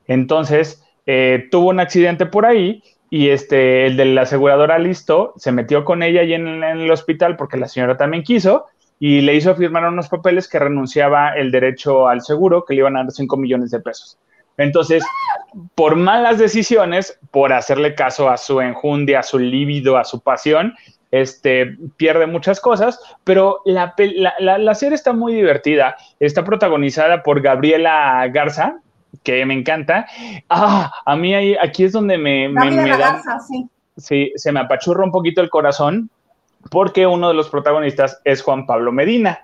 Entonces, 0.07 0.83
eh, 1.05 1.47
tuvo 1.51 1.69
un 1.69 1.79
accidente 1.79 2.25
por 2.25 2.45
ahí 2.45 2.81
y 3.09 3.29
este, 3.29 3.85
el 3.85 3.97
de 3.97 4.05
la 4.05 4.21
aseguradora 4.21 4.79
listo 4.79 5.33
se 5.37 5.51
metió 5.51 5.85
con 5.85 6.03
ella 6.03 6.21
ahí 6.21 6.33
en, 6.33 6.63
el 6.63 6.89
hospital 6.91 7.37
porque 7.37 7.57
la 7.57 7.67
señora 7.67 7.97
también 7.97 8.23
quiso 8.23 8.65
y 8.99 9.21
le 9.21 9.35
hizo 9.35 9.55
firmar 9.55 9.85
unos 9.85 10.09
papeles 10.09 10.47
que 10.47 10.59
renunciaba 10.59 11.35
el 11.35 11.51
derecho 11.51 12.07
al 12.07 12.21
seguro, 12.21 12.65
que 12.65 12.73
le 12.73 12.79
iban 12.79 12.95
a 12.97 13.03
dar 13.03 13.11
5 13.11 13.37
millones 13.37 13.71
de 13.71 13.79
pesos. 13.79 14.17
Entonces, 14.57 15.03
por 15.75 15.97
malas 15.97 16.37
decisiones, 16.37 17.19
por 17.31 17.51
hacerle 17.51 17.93
caso 17.93 18.29
a 18.29 18.37
su 18.37 18.61
enjundia, 18.61 19.19
a 19.19 19.23
su 19.23 19.37
líbido, 19.37 19.97
a 19.97 20.05
su 20.05 20.21
pasión, 20.21 20.73
este, 21.11 21.77
pierde 21.97 22.25
muchas 22.25 22.59
cosas, 22.59 22.99
pero 23.23 23.61
la, 23.65 23.93
la, 24.39 24.75
serie 24.75 24.95
está 24.95 25.13
muy 25.13 25.33
divertida. 25.33 25.95
Está 26.19 26.43
protagonizada 26.43 27.23
por 27.23 27.41
Gabriela 27.41 28.27
Garza, 28.33 28.81
que 29.23 29.45
me 29.45 29.53
encanta. 29.53 30.07
Ah, 30.49 30.91
a 31.05 31.15
mí 31.15 31.33
ahí, 31.33 31.55
aquí 31.61 31.83
es 31.83 31.91
donde 31.91 32.17
me, 32.17 32.49
me, 32.49 32.97
da, 32.97 33.21
sí. 33.47 33.67
sí, 33.97 34.31
se 34.35 34.51
me 34.51 34.59
apachurra 34.59 35.03
un 35.03 35.11
poquito 35.11 35.41
el 35.41 35.49
corazón, 35.49 36.09
porque 36.71 37.05
uno 37.07 37.27
de 37.27 37.33
los 37.33 37.49
protagonistas 37.49 38.21
es 38.23 38.41
Juan 38.41 38.65
Pablo 38.65 38.91
Medina. 38.91 39.39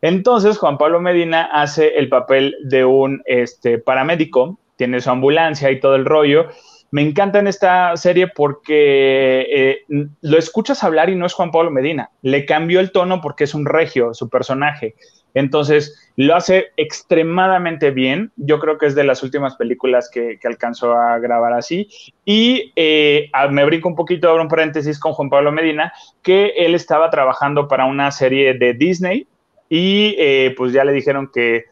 Entonces, 0.00 0.58
Juan 0.58 0.78
Pablo 0.78 1.00
Medina 1.00 1.48
hace 1.52 1.98
el 1.98 2.08
papel 2.08 2.56
de 2.62 2.84
un 2.84 3.22
este, 3.26 3.78
paramédico, 3.78 4.58
tiene 4.76 5.00
su 5.00 5.10
ambulancia 5.10 5.70
y 5.70 5.80
todo 5.80 5.96
el 5.96 6.04
rollo. 6.04 6.46
Me 6.90 7.02
encanta 7.02 7.38
en 7.38 7.48
esta 7.48 7.96
serie 7.96 8.28
porque 8.28 9.46
eh, 9.50 9.84
lo 10.22 10.38
escuchas 10.38 10.82
hablar 10.84 11.10
y 11.10 11.16
no 11.16 11.26
es 11.26 11.34
Juan 11.34 11.50
Pablo 11.50 11.70
Medina. 11.70 12.10
Le 12.22 12.46
cambió 12.46 12.80
el 12.80 12.92
tono 12.92 13.20
porque 13.20 13.44
es 13.44 13.54
un 13.54 13.66
regio, 13.66 14.14
su 14.14 14.28
personaje. 14.30 14.94
Entonces, 15.34 16.10
lo 16.16 16.34
hace 16.34 16.68
extremadamente 16.76 17.90
bien. 17.90 18.32
Yo 18.36 18.58
creo 18.58 18.76
que 18.78 18.86
es 18.86 18.94
de 18.94 19.04
las 19.04 19.22
últimas 19.22 19.56
películas 19.56 20.10
que, 20.12 20.38
alcanzó 20.44 20.94
a 20.94 21.18
grabar 21.18 21.52
así. 21.52 21.88
Y 22.24 22.72
eh, 22.74 23.30
me 23.50 23.64
brinco 23.64 23.88
un 23.88 23.94
poquito, 23.94 24.28
abro 24.28 24.42
un 24.42 24.48
paréntesis 24.48 24.98
con 24.98 25.12
Juan 25.12 25.30
Pablo 25.30 25.52
Medina, 25.52 25.92
que 26.22 26.54
él 26.56 26.74
estaba 26.74 27.10
trabajando 27.10 27.68
para 27.68 27.84
una 27.84 28.10
serie 28.10 28.54
de 28.54 28.74
Disney 28.74 29.26
y 29.68 30.16
eh, 30.18 30.54
pues 30.56 30.72
ya 30.72 30.84
le 30.84 30.92
dijeron 30.92 31.30
que, 31.32 31.66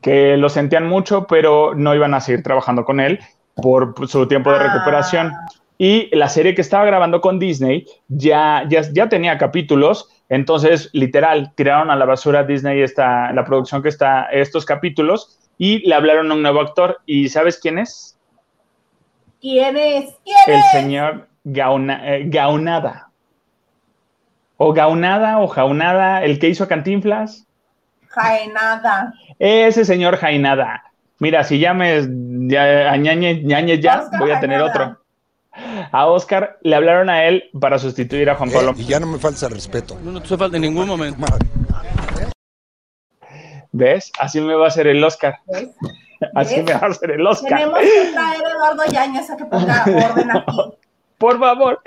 que 0.00 0.36
lo 0.36 0.48
sentían 0.48 0.86
mucho, 0.86 1.26
pero 1.26 1.74
no 1.74 1.94
iban 1.94 2.14
a 2.14 2.20
seguir 2.20 2.42
trabajando 2.42 2.84
con 2.84 3.00
él 3.00 3.18
por 3.54 3.94
su 4.08 4.26
tiempo 4.28 4.52
de 4.52 4.58
recuperación. 4.58 5.32
Ah. 5.34 5.61
Y 5.84 6.14
la 6.14 6.28
serie 6.28 6.54
que 6.54 6.60
estaba 6.60 6.84
grabando 6.84 7.20
con 7.20 7.40
Disney 7.40 7.84
ya, 8.06 8.64
ya, 8.68 8.82
ya 8.92 9.08
tenía 9.08 9.36
capítulos, 9.36 10.08
entonces 10.28 10.88
literal 10.92 11.52
tiraron 11.56 11.90
a 11.90 11.96
la 11.96 12.04
basura 12.04 12.44
Disney 12.44 12.82
esta, 12.82 13.32
la 13.32 13.44
producción 13.44 13.82
que 13.82 13.88
está, 13.88 14.26
estos 14.26 14.64
capítulos, 14.64 15.40
y 15.58 15.80
le 15.80 15.96
hablaron 15.96 16.30
a 16.30 16.34
un 16.34 16.42
nuevo 16.42 16.60
actor. 16.60 17.00
¿Y 17.04 17.28
sabes 17.30 17.58
quién 17.58 17.80
es? 17.80 18.16
¿Quién 19.40 19.76
es? 19.76 20.16
El 20.46 20.62
señor 20.70 21.26
eh, 21.44 22.22
Gaunada 22.26 23.10
o 24.58 24.72
Gaunada 24.72 25.40
o 25.40 25.48
Jaunada, 25.48 26.22
el 26.22 26.38
que 26.38 26.48
hizo 26.48 26.68
Cantinflas. 26.68 27.44
Jaenada. 28.06 29.14
Ese 29.40 29.84
señor 29.84 30.16
Jainada. 30.16 30.84
Mira, 31.18 31.42
si 31.42 31.58
llames 31.58 32.04
a 32.06 32.96
Ñañez, 32.96 33.80
ya, 33.80 34.08
voy 34.20 34.30
a 34.30 34.38
tener 34.38 34.62
otro. 34.62 35.01
A 35.92 36.06
Oscar 36.06 36.58
le 36.62 36.74
hablaron 36.74 37.10
a 37.10 37.26
él 37.26 37.50
para 37.60 37.78
sustituir 37.78 38.30
a 38.30 38.34
Juan 38.34 38.48
eh, 38.48 38.52
Pablo. 38.54 38.72
y 38.78 38.86
ya 38.86 38.98
no 38.98 39.06
me 39.06 39.18
falta 39.18 39.46
respeto. 39.50 39.98
No, 40.02 40.10
no 40.10 40.22
te 40.22 40.36
falta 40.38 40.56
en 40.56 40.62
ningún 40.62 40.88
momento. 40.88 41.22
¿Ves? 43.72 44.10
Así 44.18 44.40
me 44.40 44.54
va 44.54 44.64
a 44.64 44.68
hacer 44.68 44.86
el 44.86 45.04
Oscar. 45.04 45.36
Así 46.34 46.62
me 46.62 46.72
va 46.72 46.80
a 46.80 46.86
hacer 46.86 47.10
el 47.10 47.26
Oscar. 47.26 47.58
Tenemos 47.58 47.78
que 47.78 48.10
traer 48.10 48.40
a 48.42 48.50
Eduardo 48.50 48.82
Yañez 48.90 49.30
a 49.30 49.36
que 49.36 49.44
ponga 49.44 49.84
orden 49.84 50.30
aquí 50.30 50.56
por 51.18 51.38
favor. 51.38 51.80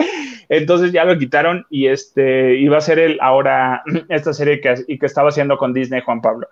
Entonces 0.49 0.91
ya 0.91 1.03
lo 1.03 1.17
quitaron 1.17 1.65
y 1.71 1.87
este 1.87 2.57
iba 2.59 2.77
a 2.77 2.81
ser 2.81 2.99
el 2.99 3.17
ahora 3.21 3.83
esta 4.09 4.33
serie 4.33 4.61
que, 4.61 4.75
y 4.87 4.99
que 4.99 5.07
estaba 5.07 5.29
haciendo 5.29 5.57
con 5.57 5.73
Disney 5.73 6.01
Juan 6.01 6.21
Pablo. 6.21 6.47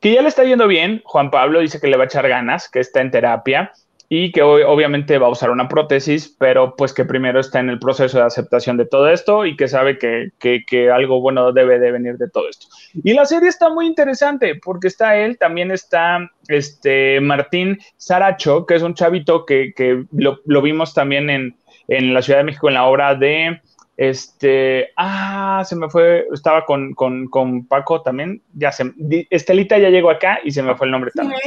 Que 0.00 0.14
ya 0.14 0.22
le 0.22 0.28
está 0.28 0.42
yendo 0.42 0.66
bien, 0.66 1.02
Juan 1.04 1.30
Pablo 1.30 1.60
dice 1.60 1.80
que 1.80 1.88
le 1.88 1.98
va 1.98 2.04
a 2.04 2.06
echar 2.06 2.26
ganas, 2.28 2.70
que 2.70 2.80
está 2.80 3.02
en 3.02 3.10
terapia 3.10 3.72
y 4.10 4.32
que 4.32 4.42
hoy, 4.42 4.62
obviamente 4.62 5.18
va 5.18 5.26
a 5.26 5.30
usar 5.30 5.50
una 5.50 5.68
prótesis, 5.68 6.34
pero 6.38 6.74
pues 6.76 6.94
que 6.94 7.04
primero 7.04 7.40
está 7.40 7.60
en 7.60 7.68
el 7.68 7.78
proceso 7.78 8.18
de 8.18 8.24
aceptación 8.24 8.78
de 8.78 8.86
todo 8.86 9.08
esto 9.08 9.44
y 9.44 9.56
que 9.56 9.68
sabe 9.68 9.98
que, 9.98 10.30
que, 10.38 10.90
algo 10.90 11.20
bueno 11.20 11.52
debe 11.52 11.78
de 11.78 11.92
venir 11.92 12.16
de 12.16 12.30
todo 12.30 12.48
esto. 12.48 12.66
Y 12.94 13.12
la 13.12 13.26
serie 13.26 13.50
está 13.50 13.68
muy 13.68 13.86
interesante 13.86 14.54
porque 14.54 14.88
está 14.88 15.16
él, 15.16 15.36
también 15.36 15.70
está 15.70 16.30
este 16.48 17.20
Martín 17.20 17.78
Saracho, 17.96 18.64
que 18.64 18.76
es 18.76 18.82
un 18.82 18.94
chavito 18.94 19.44
que, 19.44 19.74
que 19.76 20.04
lo, 20.12 20.40
lo, 20.46 20.62
vimos 20.62 20.94
también 20.94 21.28
en, 21.28 21.56
en 21.88 22.14
la 22.14 22.22
Ciudad 22.22 22.38
de 22.38 22.44
México 22.44 22.68
en 22.68 22.74
la 22.74 22.86
obra 22.86 23.14
de 23.14 23.60
este, 23.98 24.90
ah, 24.96 25.64
se 25.66 25.74
me 25.74 25.90
fue, 25.90 26.24
estaba 26.32 26.64
con, 26.64 26.94
Paco 27.68 28.00
también, 28.00 28.40
ya 28.54 28.70
se, 28.70 28.92
Estelita 29.28 29.76
ya 29.76 29.90
llegó 29.90 30.08
acá 30.08 30.38
y 30.44 30.52
se 30.52 30.62
me 30.62 30.76
fue 30.76 30.86
el 30.86 30.92
nombre 30.92 31.10
también. 31.10 31.40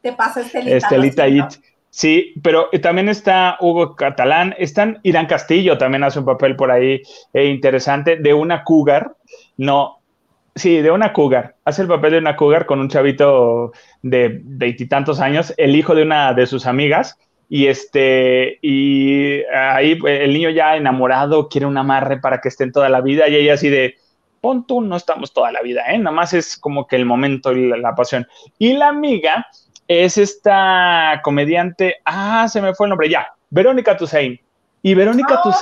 te 0.00 0.12
pasa 0.12 0.40
Estelita. 0.40 0.76
Estelita 0.76 1.28
It. 1.28 1.46
Sí, 1.90 2.34
pero 2.42 2.68
también 2.82 3.08
está 3.08 3.56
Hugo 3.60 3.96
Catalán, 3.96 4.54
están 4.58 5.00
Irán 5.02 5.26
Castillo, 5.26 5.76
también 5.76 6.04
hace 6.04 6.20
un 6.20 6.24
papel 6.24 6.54
por 6.54 6.70
ahí 6.70 7.02
eh, 7.32 7.46
interesante, 7.46 8.16
de 8.16 8.32
una 8.32 8.62
cougar, 8.62 9.16
no, 9.56 9.98
sí, 10.54 10.80
de 10.82 10.92
una 10.92 11.12
cougar, 11.12 11.56
hace 11.64 11.82
el 11.82 11.88
papel 11.88 12.12
de 12.12 12.18
una 12.18 12.36
cougar 12.36 12.66
con 12.66 12.78
un 12.78 12.88
chavito 12.88 13.72
de 14.02 14.40
veintitantos 14.44 15.18
años, 15.18 15.52
el 15.56 15.74
hijo 15.74 15.96
de 15.96 16.04
una 16.04 16.32
de 16.32 16.46
sus 16.46 16.66
amigas, 16.66 17.18
y 17.48 17.66
este, 17.66 18.60
y 18.62 19.42
ahí 19.52 19.96
pues, 19.96 20.20
el 20.20 20.32
niño 20.32 20.50
ya 20.50 20.76
enamorado 20.76 21.48
quiere 21.48 21.66
un 21.66 21.76
amarre 21.76 22.20
para 22.20 22.40
que 22.40 22.48
estén 22.48 22.70
toda 22.70 22.88
la 22.88 23.00
vida 23.00 23.28
y 23.28 23.34
ella 23.34 23.54
así 23.54 23.68
de, 23.68 23.96
pon 24.40 24.66
tú, 24.66 24.80
no 24.80 24.96
estamos 24.96 25.32
toda 25.32 25.50
la 25.50 25.60
vida, 25.60 25.82
¿eh? 25.90 25.98
Nada 25.98 26.14
más 26.14 26.32
es 26.32 26.56
como 26.56 26.86
que 26.86 26.94
el 26.94 27.04
momento 27.04 27.52
y 27.52 27.68
la, 27.68 27.94
pasión. 27.96 28.26
Y 28.58 28.74
la 28.74 28.88
amiga 28.88 29.48
es 29.90 30.16
esta 30.18 31.20
comediante, 31.24 31.96
ah, 32.04 32.46
se 32.48 32.62
me 32.62 32.74
fue 32.74 32.86
el 32.86 32.90
nombre, 32.90 33.08
ya, 33.08 33.26
Verónica 33.50 33.96
Toussaint. 33.96 34.40
Y 34.82 34.94
Verónica 34.94 35.42
oh, 35.44 35.52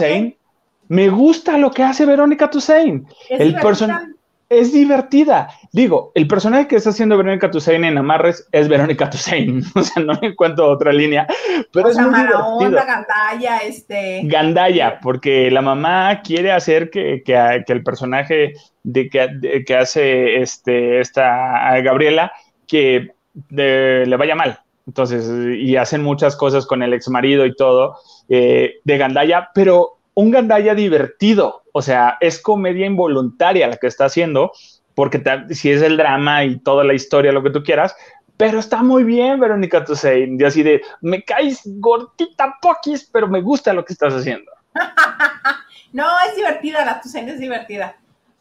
me 0.89 1.09
gusta 1.09 1.57
lo 1.57 1.71
que 1.71 1.83
hace 1.83 2.05
Verónica 2.05 2.51
Toussaint. 2.51 3.09
el 3.31 3.55
personaje 3.55 4.09
es 4.51 4.75
divertida. 4.75 5.49
Digo, 5.73 6.13
el 6.15 6.29
personaje 6.29 6.69
que 6.69 6.77
está 6.77 6.91
haciendo 6.91 7.17
Verónica 7.17 7.51
Toussaint 7.51 7.87
en 7.87 7.97
Amarres 7.97 8.47
es 8.53 8.69
Verónica 8.69 9.09
Toussaint. 9.09 9.65
O 9.75 9.83
sea, 9.83 10.03
no 10.03 10.13
encuentro 10.21 10.69
otra 10.69 10.93
línea, 10.93 11.27
pero 11.73 11.89
es 11.89 11.97
muy 11.97 12.11
divertido. 12.11 12.87
Gandaya, 12.87 13.59
este. 13.65 14.21
Gandaya, 14.25 15.01
porque 15.01 15.51
la 15.51 15.63
mamá 15.63 16.21
quiere 16.23 16.53
hacer 16.53 16.91
que, 16.91 17.23
el 17.67 17.83
personaje 17.83 18.53
de 18.83 19.09
que, 19.09 19.75
hace 19.75 20.43
este, 20.43 21.01
esta 21.01 21.81
Gabriela, 21.81 22.31
que 22.67 23.17
le 23.51 24.17
vaya 24.17 24.35
mal. 24.35 24.61
Entonces, 24.89 25.29
y 25.59 25.77
hacen 25.77 26.03
muchas 26.03 26.35
cosas 26.35 26.65
con 26.65 26.83
el 26.83 26.95
ex 26.95 27.11
marido 27.11 27.45
y 27.45 27.55
todo 27.55 27.99
eh, 28.31 28.77
de 28.85 28.99
Gandaya, 28.99 29.51
pero 29.55 29.99
un 30.15 30.31
Gandaya 30.31 30.75
divertido, 30.75 31.63
o 31.73 31.83
sea, 31.83 32.17
es 32.21 32.41
comedia 32.41 32.87
involuntaria 32.87 33.69
la 33.69 33.77
que 33.77 33.87
está 33.87 34.07
haciendo, 34.07 34.51
porque 34.95 35.23
si 35.51 35.71
es 35.71 35.83
el 35.83 35.99
drama 35.99 36.45
y 36.45 36.59
toda 36.61 36.85
la 36.85 36.95
historia, 36.95 37.33
lo 37.33 37.43
que 37.43 37.51
tú 37.51 37.63
quieras, 37.63 37.95
pero 38.39 38.59
está 38.59 38.83
muy 38.83 39.05
bien, 39.05 39.39
Verónica 39.39 39.85
Toussaint, 39.85 40.41
y 40.41 40.45
así 40.45 40.63
de, 40.63 40.81
me 41.03 41.23
caes 41.23 41.61
gordita 41.65 42.57
poquis, 42.63 43.05
pero 43.13 43.29
me 43.29 43.43
gusta 43.43 43.75
lo 43.75 43.85
que 43.85 43.93
estás 43.93 44.15
haciendo. 44.15 44.51
no, 45.93 46.07
es 46.27 46.35
divertida, 46.35 46.83
la 46.85 46.99
Toussaint 47.01 47.29
es 47.29 47.39
divertida 47.39 47.95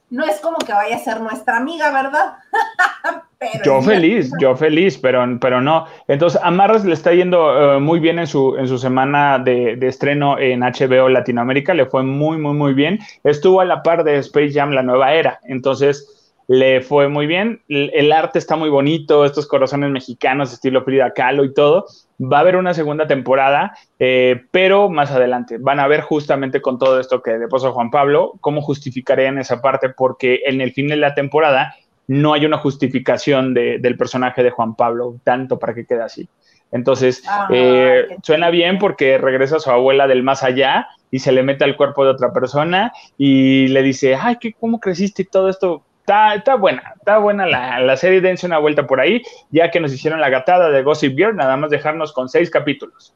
no 0.10 0.24
es 0.24 0.40
como 0.40 0.58
que 0.58 0.72
vaya 0.72 0.96
a 0.96 1.00
ser 1.00 1.20
nuestra 1.20 1.58
amiga, 1.58 1.92
¿verdad? 1.92 2.38
yo 3.66 3.82
feliz, 3.82 4.32
yo 4.40 4.56
feliz, 4.56 4.98
pero, 4.98 5.26
pero 5.40 5.62
no. 5.62 5.86
Entonces, 6.08 6.40
Amarras 6.44 6.86
le 6.86 6.94
está 6.94 7.14
yendo 7.14 7.76
eh, 7.76 7.80
muy 7.80 8.00
bien 8.00 8.20
en 8.20 8.28
su, 8.28 8.56
en 8.58 8.68
su 8.68 8.78
semana 8.78 9.38
de, 9.40 9.78
estreno 9.82 10.40
en 10.40 10.62
HBO 10.62 11.10
Latinoamérica, 11.10 11.74
le 11.74 11.86
fue 11.86 12.04
muy, 12.04 12.38
muy, 12.38 12.54
muy 12.54 12.74
bien. 12.74 13.00
Estuvo 13.24 13.62
a 13.62 13.66
la 13.66 13.84
par 13.84 14.04
de 14.04 14.18
Space 14.18 14.54
Jam, 14.54 14.72
la 14.72 14.84
nueva 14.84 15.14
era, 15.14 15.40
entonces 15.44 16.17
le 16.48 16.82
fue 16.82 17.10
muy 17.10 17.28
bien. 17.28 17.62
El, 17.68 18.12
arte 18.12 18.40
está 18.40 18.56
muy 18.56 18.70
bonito, 18.70 19.26
estos 19.26 19.48
corazones 19.48 19.92
mexicanos, 19.92 20.54
estilo 20.54 20.84
Frida 20.84 21.14
Kahlo 21.14 21.44
y 21.44 21.54
todo. 21.54 21.86
Va 22.20 22.38
a 22.38 22.42
haber 22.42 22.56
una 22.56 22.74
segunda 22.74 23.06
temporada, 23.06 23.78
eh, 24.00 24.46
pero 24.52 24.90
más 24.90 25.12
adelante 25.12 25.58
van 25.60 25.80
a 25.80 25.88
ver 25.88 26.02
justamente 26.02 26.62
con 26.62 26.80
todo 26.80 27.00
esto 27.00 27.22
que 27.22 27.38
le 27.38 27.46
a 27.46 27.72
Juan 27.72 27.92
Pablo, 27.92 28.34
cómo 28.40 28.62
justificarían 28.62 29.38
esa 29.38 29.62
parte, 29.62 29.90
porque 29.90 30.42
en 30.46 30.62
el 30.62 30.72
fin 30.72 30.88
de 30.88 30.96
la 30.96 31.14
temporada 31.14 31.76
no 32.08 32.34
hay 32.34 32.46
una 32.46 32.58
justificación 32.58 33.54
del 33.54 33.98
personaje 33.98 34.42
de 34.42 34.50
Juan 34.50 34.76
Pablo, 34.76 35.18
tanto 35.26 35.60
para 35.60 35.74
que 35.74 35.86
quede 35.86 36.02
así. 36.02 36.30
Entonces, 36.72 37.24
ah, 37.28 37.48
eh, 37.52 38.08
suena 38.24 38.50
bien 38.50 38.78
porque 38.78 39.18
regresa 39.18 39.58
a 39.58 39.60
su 39.60 39.70
abuela 39.70 40.08
del 40.08 40.24
más 40.24 40.44
allá 40.44 40.88
y 41.12 41.20
se 41.20 41.32
le 41.32 41.44
mete 41.44 41.64
al 41.64 41.78
cuerpo 41.78 42.04
de 42.06 42.12
otra 42.12 42.32
persona 42.32 42.94
y 43.18 43.68
le 43.68 43.84
dice, 43.84 44.16
ay, 44.16 44.38
¿qué, 44.40 44.54
¿cómo 44.54 44.80
creciste 44.80 45.24
y 45.24 45.26
todo 45.26 45.50
esto? 45.50 45.84
Está, 46.08 46.56
buena, 46.56 46.94
está 46.96 47.18
buena 47.18 47.46
la, 47.46 47.82
la, 47.82 47.98
serie, 47.98 48.22
dense 48.22 48.46
una 48.46 48.60
vuelta 48.60 48.88
por 48.88 49.02
ahí, 49.02 49.22
ya 49.52 49.70
que 49.70 49.82
nos 49.82 49.92
hicieron 49.92 50.22
la 50.22 50.30
gatada 50.30 50.70
de 50.70 50.82
Gossip 50.82 51.18
Girl, 51.18 51.36
nada 51.36 51.58
más 51.58 51.70
dejarnos 51.70 52.14
con 52.14 52.30
seis 52.30 52.50
capítulos. 52.50 53.14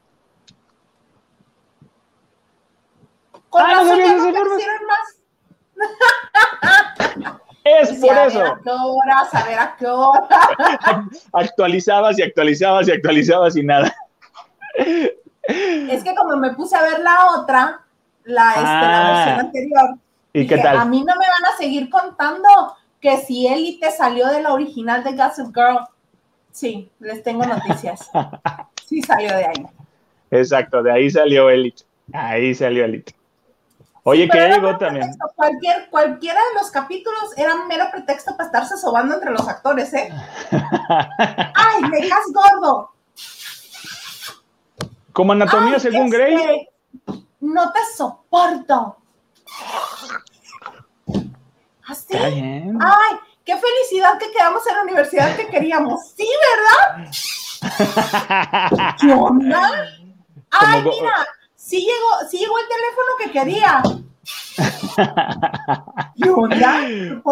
Con 3.48 3.62
ah, 3.62 3.82
no 3.82 3.96
más. 4.86 5.18
Es 7.64 7.92
por 7.98 8.14
eso. 8.18 8.44
A 8.44 8.60
qué 8.62 8.70
hora, 8.70 9.24
saber 9.30 9.58
a 9.58 9.76
qué 9.78 9.86
hora. 9.86 10.28
actualizabas 11.32 12.18
y 12.18 12.22
actualizabas 12.22 12.88
y 12.88 12.90
actualizabas 12.92 13.56
y 13.56 13.62
nada. 13.62 13.94
Es 15.44 16.04
que 16.04 16.14
como 16.14 16.36
me 16.36 16.50
puse 16.50 16.76
a 16.76 16.82
ver 16.82 17.00
la 17.00 17.36
otra, 17.38 17.80
la, 18.24 18.48
este, 18.50 18.62
la 18.62 19.12
Ah. 19.12 19.14
versión 19.14 19.46
anterior, 19.46 19.98
¿Y 20.34 20.46
qué 20.46 20.58
tal? 20.58 20.76
a 20.76 20.84
mí 20.84 20.98
no 20.98 21.14
me 21.14 21.26
van 21.26 21.54
a 21.54 21.56
seguir 21.56 21.88
contando 21.88 22.48
que 23.02 23.18
si 23.18 23.48
Elite 23.48 23.90
salió 23.90 24.28
de 24.28 24.40
la 24.40 24.54
original 24.54 25.02
de 25.02 25.12
Gossip 25.12 25.48
Girl. 25.54 25.80
Sí, 26.52 26.90
les 27.00 27.22
tengo 27.22 27.44
noticias. 27.44 28.08
Sí 28.86 29.00
salió 29.00 29.30
de 29.30 29.46
ahí. 29.46 29.66
Exacto, 30.30 30.82
de 30.82 30.92
ahí 30.92 31.08
salió 31.08 31.48
Elite. 31.48 31.82
Ahí 32.12 32.54
salió 32.54 32.84
Elite. 32.84 33.14
Oye, 34.02 34.26
llegó 34.26 34.34
mero 34.34 34.76
también. 34.76 35.16
Cualquier, 35.34 35.88
cualquiera 35.88 36.38
de 36.38 36.60
los 36.60 36.70
capítulos 36.70 37.22
era 37.38 37.54
un 37.54 37.68
mero 37.68 37.86
pretexto 37.90 38.36
para 38.36 38.48
estarse 38.48 38.76
sobando 38.76 39.14
entre 39.14 39.30
los 39.30 39.48
actores, 39.48 39.94
¿eh? 39.94 40.10
¡Ay, 40.50 41.82
me 41.90 42.06
caes 42.06 42.26
gordo! 42.34 42.90
Como 45.14 45.32
anatomía 45.32 45.74
Ay, 45.76 45.80
según 45.80 46.10
Grey. 46.10 46.68
No 47.40 47.72
te 47.72 47.80
soporto. 47.96 48.98
¿Así? 51.86 52.16
Bien. 52.16 52.78
¡Ay, 52.80 53.16
qué 53.44 53.56
felicidad 53.56 54.18
que 54.18 54.30
quedamos 54.30 54.66
en 54.66 54.76
la 54.76 54.82
universidad 54.82 55.36
que 55.36 55.48
queríamos! 55.48 56.08
¡Sí, 56.16 56.28
¿verdad? 56.92 57.10
¿Qué 59.00 59.12
onda? 59.12 59.70
¡Ay, 60.50 60.82
mira! 60.82 61.26
Sí 61.54 61.80
llegó, 61.80 62.28
sí 62.28 62.38
llegó 62.38 62.58
el 62.58 62.68
teléfono 62.68 63.16
que 63.18 63.30
quería. 63.30 63.82
¿Qué 66.20 66.30
onda? 66.30 66.80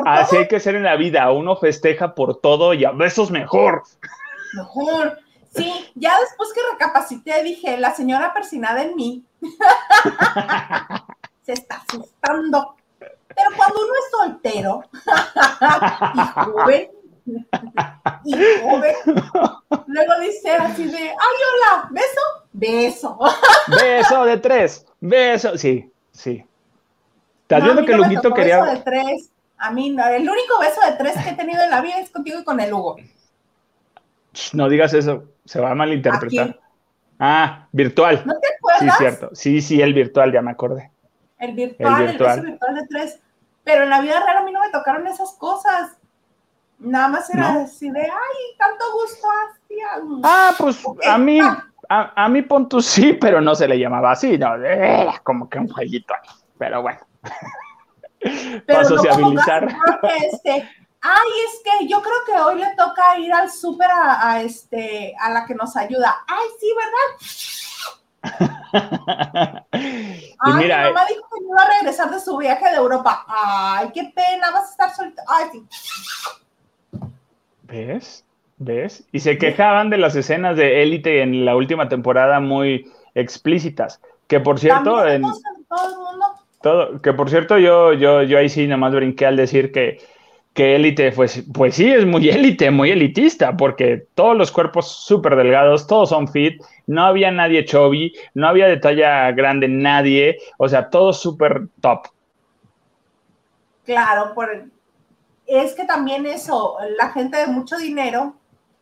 Así 0.07 0.37
hay 0.37 0.49
que 0.49 0.61
ser 0.61 0.77
en 0.77 0.85
la 0.85 0.97
vida. 0.97 1.31
Uno 1.31 1.57
festeja 1.57 2.15
por 2.15 2.41
todo 2.41 2.73
y 2.73 2.85
a 2.85 2.93
besos 2.93 3.31
mejor. 3.31 3.83
mejor. 4.55 5.19
Sí, 5.55 5.91
ya 5.97 6.19
después 6.21 6.51
que 6.55 6.61
recapacité 6.73 7.43
dije, 7.43 7.77
la 7.77 7.95
señora 7.95 8.33
persinada 8.33 8.83
en 8.83 8.95
mí 8.95 9.25
se 11.43 11.53
está 11.53 11.83
asustando. 11.89 12.77
Pero 13.35 13.51
cuando 13.57 13.77
uno 13.81 13.93
es 13.95 14.11
soltero 14.11 14.83
y 16.15 16.21
joven, 16.45 16.91
y 18.25 18.33
joven, 18.63 18.95
luego 19.87 20.13
dice 20.21 20.51
así 20.53 20.85
de, 20.87 20.99
ay, 20.99 21.15
hola, 21.17 21.89
beso, 21.91 22.21
beso. 22.53 23.19
Beso 23.81 24.25
de 24.25 24.37
tres. 24.39 24.87
Beso. 25.01 25.57
Sí, 25.57 25.91
sí. 26.11 26.45
¿Estás 27.43 27.61
No, 27.61 27.65
viendo 27.67 27.85
que 27.85 27.93
no 27.97 27.99
Luguito 28.05 28.35
quería. 28.35 28.61
beso 28.63 28.75
de 28.77 28.81
tres. 28.83 29.31
A 29.59 29.71
mí 29.71 29.91
no, 29.91 30.07
el 30.09 30.23
único 30.29 30.59
beso 30.61 30.81
de 30.85 30.93
tres 30.93 31.15
que 31.23 31.31
he 31.31 31.35
tenido 31.37 31.63
en 31.63 31.71
la 31.71 31.81
vida 31.83 31.99
es 32.01 32.11
contigo 32.11 32.41
y 32.41 32.45
con 32.45 32.59
el 32.61 32.73
Hugo. 32.73 32.97
No 34.53 34.69
digas 34.69 34.95
eso. 34.95 35.25
Se 35.45 35.61
va 35.61 35.71
a 35.73 35.75
malinterpretar. 35.75 36.51
Aquí. 36.51 36.59
Ah, 37.19 37.69
virtual. 37.73 38.23
¿No 38.25 38.35
te 38.41 38.47
Sí, 38.49 38.55
acuerdas? 38.59 38.99
cierto. 38.99 39.31
Sí, 39.35 39.61
sí, 39.61 39.83
el 39.83 39.93
virtual, 39.93 40.33
ya 40.33 40.41
me 40.43 40.51
acordé. 40.53 40.91
El 41.41 41.55
virtual, 41.55 42.03
el, 42.03 42.09
virtual. 42.11 42.41
beso 42.41 42.53
virtual 42.53 42.75
de 42.75 42.87
tres. 42.87 43.19
Pero 43.65 43.85
en 43.85 43.91
la 43.91 44.01
vida 44.01 44.23
real 44.25 44.37
a 44.37 44.43
mí 44.43 44.53
no 44.53 44.61
me 44.61 44.71
tocaron 44.71 45.07
esas 45.07 45.33
cosas. 45.33 45.97
Nada 46.79 47.09
más 47.09 47.35
era 47.35 47.53
¿No? 47.53 47.61
así 47.61 47.91
de, 47.91 48.01
ay, 48.01 48.57
tanto 48.59 48.85
gusto 48.93 49.29
hacía. 49.29 49.87
Ah, 50.23 50.55
pues 50.57 50.83
a 51.07 51.19
mí, 51.19 51.41
a, 51.41 52.25
a 52.25 52.29
mí 52.29 52.43
Pontus 52.43 52.87
sí, 52.87 53.15
pero 53.15 53.41
no 53.41 53.55
se 53.55 53.69
le 53.69 53.79
llamaba 53.79 54.13
así, 54.13 54.39
no, 54.39 54.55
era 54.55 55.19
como 55.23 55.49
que 55.49 55.59
un 55.59 55.69
jueguito. 55.69 56.15
Pero 56.59 56.83
bueno. 56.83 57.01
Pero 58.21 58.65
para 58.67 58.85
sociabilizar. 58.85 59.69
este, 60.33 60.69
ay, 61.01 61.29
es 61.47 61.63
que 61.65 61.87
yo 61.87 62.03
creo 62.03 62.25
que 62.27 62.33
hoy 62.33 62.61
le 62.61 62.75
toca 62.77 63.19
ir 63.19 63.33
al 63.33 63.51
súper 63.51 63.91
a, 63.91 64.31
a, 64.31 64.43
este, 64.43 65.15
a 65.19 65.31
la 65.31 65.47
que 65.47 65.55
nos 65.55 65.75
ayuda. 65.77 66.19
Ay, 66.27 66.47
sí, 66.59 66.75
¿verdad? 66.77 66.97
y 70.45 70.51
Ay, 70.51 70.55
mira, 70.57 70.79
mi 70.79 70.89
mamá 70.89 71.07
dijo 71.07 71.23
que 71.33 71.41
no 71.43 71.49
iba 71.51 71.63
a 71.63 71.69
regresar 71.79 72.11
de 72.11 72.21
su 72.21 72.37
viaje 72.37 72.71
de 72.71 72.77
Europa. 72.77 73.25
Ay, 73.29 73.91
qué 73.93 74.13
pena, 74.15 74.51
vas 74.51 74.69
a 74.69 74.71
estar 74.71 74.95
solita. 74.95 75.23
Ay, 75.29 75.49
sí. 75.53 75.67
¿ves? 77.71 78.25
¿Ves? 78.59 79.05
Y 79.13 79.21
se 79.21 79.39
quejaban 79.39 79.91
de 79.91 79.99
las 79.99 80.17
escenas 80.17 80.57
de 80.57 80.83
élite 80.83 81.23
en 81.23 81.45
la 81.45 81.57
última 81.57 81.89
temporada 81.89 82.41
muy 82.41 82.91
explícitas. 83.15 84.01
Que 84.27 84.41
por 84.41 84.59
cierto, 84.59 85.07
en, 85.07 85.23
todo 85.23 85.89
el 85.89 85.99
mundo. 85.99 86.27
todo, 86.63 87.03
que 87.03 87.13
por 87.13 87.31
cierto, 87.31 87.59
yo, 87.59 87.93
yo, 87.95 88.23
yo 88.23 88.39
ahí 88.39 88.49
sí 88.49 88.67
nada 88.67 88.77
más 88.77 88.95
brinqué 88.95 89.27
al 89.27 89.37
decir 89.37 89.73
que, 89.73 89.99
que 90.55 90.75
élite, 90.77 91.13
pues, 91.13 91.45
pues 91.55 91.77
sí, 91.77 91.91
es 91.91 92.05
muy 92.05 92.29
élite, 92.31 92.71
muy 92.71 92.91
elitista, 92.91 93.57
porque 93.57 94.07
todos 94.15 94.37
los 94.37 94.51
cuerpos 94.51 94.89
súper 94.91 95.37
delgados, 95.37 95.87
todos 95.87 96.09
son 96.11 96.29
fit, 96.29 96.61
no 96.87 97.05
había 97.05 97.31
nadie 97.31 97.65
chubby, 97.65 98.13
no 98.35 98.49
había 98.49 98.67
de 98.67 98.77
talla 98.79 99.31
grande 99.33 99.69
nadie, 99.69 100.39
o 100.59 100.69
sea, 100.69 100.91
todos 100.91 101.21
súper 101.21 101.69
top. 101.81 102.09
Claro, 103.85 104.35
por 104.35 104.49
es 105.47 105.75
que 105.75 105.85
también 105.85 106.27
eso, 106.27 106.77
la 106.97 107.11
gente 107.11 107.37
de 107.39 107.47
mucho 107.49 107.77
dinero, 107.77 108.37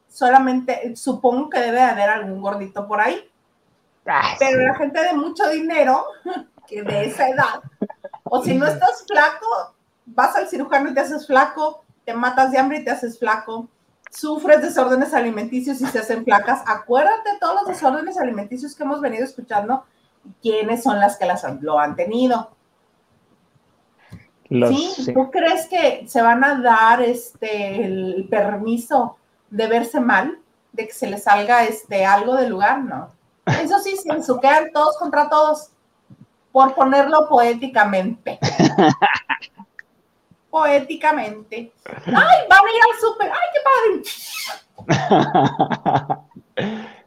solamente, 0.08 0.94
supongo 0.96 1.48
que 1.48 1.60
debe 1.60 1.76
de 1.76 1.82
haber 1.82 2.10
algún 2.10 2.42
gordito 2.42 2.86
por 2.86 3.00
ahí, 3.00 3.24
Ah, 4.08 4.34
pero 4.38 4.58
sí. 4.58 4.64
la 4.64 4.74
gente 4.74 5.02
de 5.02 5.12
mucho 5.12 5.48
dinero, 5.50 6.04
que 6.66 6.82
de 6.82 7.04
esa 7.06 7.28
edad, 7.28 7.62
o 8.24 8.42
si 8.42 8.54
no 8.54 8.66
estás 8.66 9.04
flaco, 9.06 9.74
vas 10.14 10.36
al 10.36 10.48
cirujano 10.48 10.90
y 10.90 10.94
te 10.94 11.00
haces 11.00 11.26
flaco, 11.26 11.84
te 12.04 12.14
matas 12.14 12.50
de 12.52 12.59
hambre 12.59 12.78
y 12.78 12.84
te 12.84 12.90
haces 12.90 13.18
flaco, 13.18 13.68
sufres 14.11 14.62
desórdenes 14.62 15.12
alimenticios 15.14 15.80
y 15.80 15.86
se 15.86 15.98
hacen 15.98 16.24
flacas. 16.24 16.62
Acuérdate 16.66 17.32
de 17.32 17.38
todos 17.38 17.54
los 17.56 17.66
desórdenes 17.66 18.18
alimenticios 18.18 18.74
que 18.74 18.82
hemos 18.84 19.00
venido 19.00 19.24
escuchando, 19.24 19.84
quiénes 20.42 20.82
son 20.82 20.98
las 20.98 21.16
que 21.16 21.26
las 21.26 21.44
han- 21.44 21.59
lo 21.62 21.78
han 21.78 21.94
tenido. 21.96 22.50
Los- 24.48 24.70
¿Sí? 24.70 24.92
sí. 25.04 25.12
¿Tú 25.14 25.30
crees 25.30 25.66
que 25.68 26.06
se 26.09 26.22
van 26.22 26.42
a 26.42 26.61
dar 26.61 27.02
este 27.02 27.84
el 27.84 28.26
permiso 28.30 29.18
de 29.50 29.66
verse 29.66 30.00
mal? 30.00 30.38
¿De 30.72 30.86
que 30.86 30.94
se 30.94 31.09
les 31.11 31.24
salga 31.24 31.64
este 31.64 32.06
algo 32.06 32.34
del 32.34 32.48
lugar? 32.50 32.80
No. 32.82 33.11
Eso 33.62 33.78
sí, 33.78 33.96
se 33.96 34.11
ensuquean 34.11 34.70
todos 34.72 34.96
contra 34.98 35.28
todos. 35.28 35.70
Por 36.50 36.74
ponerlo 36.74 37.28
poéticamente. 37.28 38.38
poéticamente. 40.51 41.72
¡Ay, 42.07 42.46
van 42.49 42.61
a 42.66 42.72
ir 42.72 42.82
al 42.82 43.01
súper! 43.01 43.30
¡Ay, 43.30 43.49
qué 43.55 43.61
padre! 43.66 44.03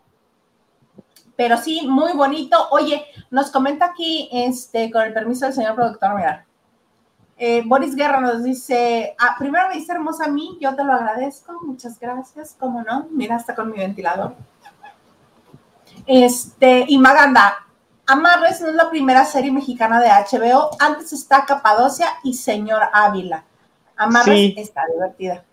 Pero 1.35 1.57
sí, 1.57 1.87
muy 1.87 2.13
bonito. 2.13 2.67
Oye, 2.71 3.05
nos 3.31 3.49
comenta 3.49 3.85
aquí, 3.85 4.29
este, 4.31 4.91
con 4.91 5.01
el 5.01 5.13
permiso 5.13 5.45
del 5.45 5.55
señor 5.55 5.75
productor, 5.75 6.15
mira. 6.15 6.45
Eh, 7.43 7.63
Boris 7.65 7.95
Guerra 7.95 8.21
nos 8.21 8.43
dice, 8.43 9.15
ah, 9.17 9.35
primero 9.39 9.67
me 9.69 9.73
dice 9.73 9.93
hermosa 9.93 10.25
a 10.25 10.27
mí, 10.27 10.59
yo 10.61 10.75
te 10.75 10.83
lo 10.83 10.93
agradezco, 10.93 11.59
muchas 11.63 11.99
gracias, 11.99 12.55
cómo 12.59 12.83
no, 12.83 13.07
mira, 13.09 13.37
está 13.37 13.55
con 13.55 13.71
mi 13.71 13.79
ventilador. 13.79 14.35
Este, 16.05 16.85
y 16.87 16.99
Maganda, 16.99 17.65
Amarres 18.11 18.59
no 18.59 18.67
es 18.67 18.75
la 18.75 18.89
primera 18.89 19.23
serie 19.23 19.53
mexicana 19.53 20.01
de 20.01 20.09
HBO, 20.09 20.71
antes 20.79 21.13
está 21.13 21.45
Capadocia 21.45 22.07
y 22.25 22.33
Señor 22.33 22.81
Ávila. 22.91 23.45
Amarres 23.95 24.25
Sí. 24.35 24.55
está 24.57 24.81
divertida. 24.93 25.45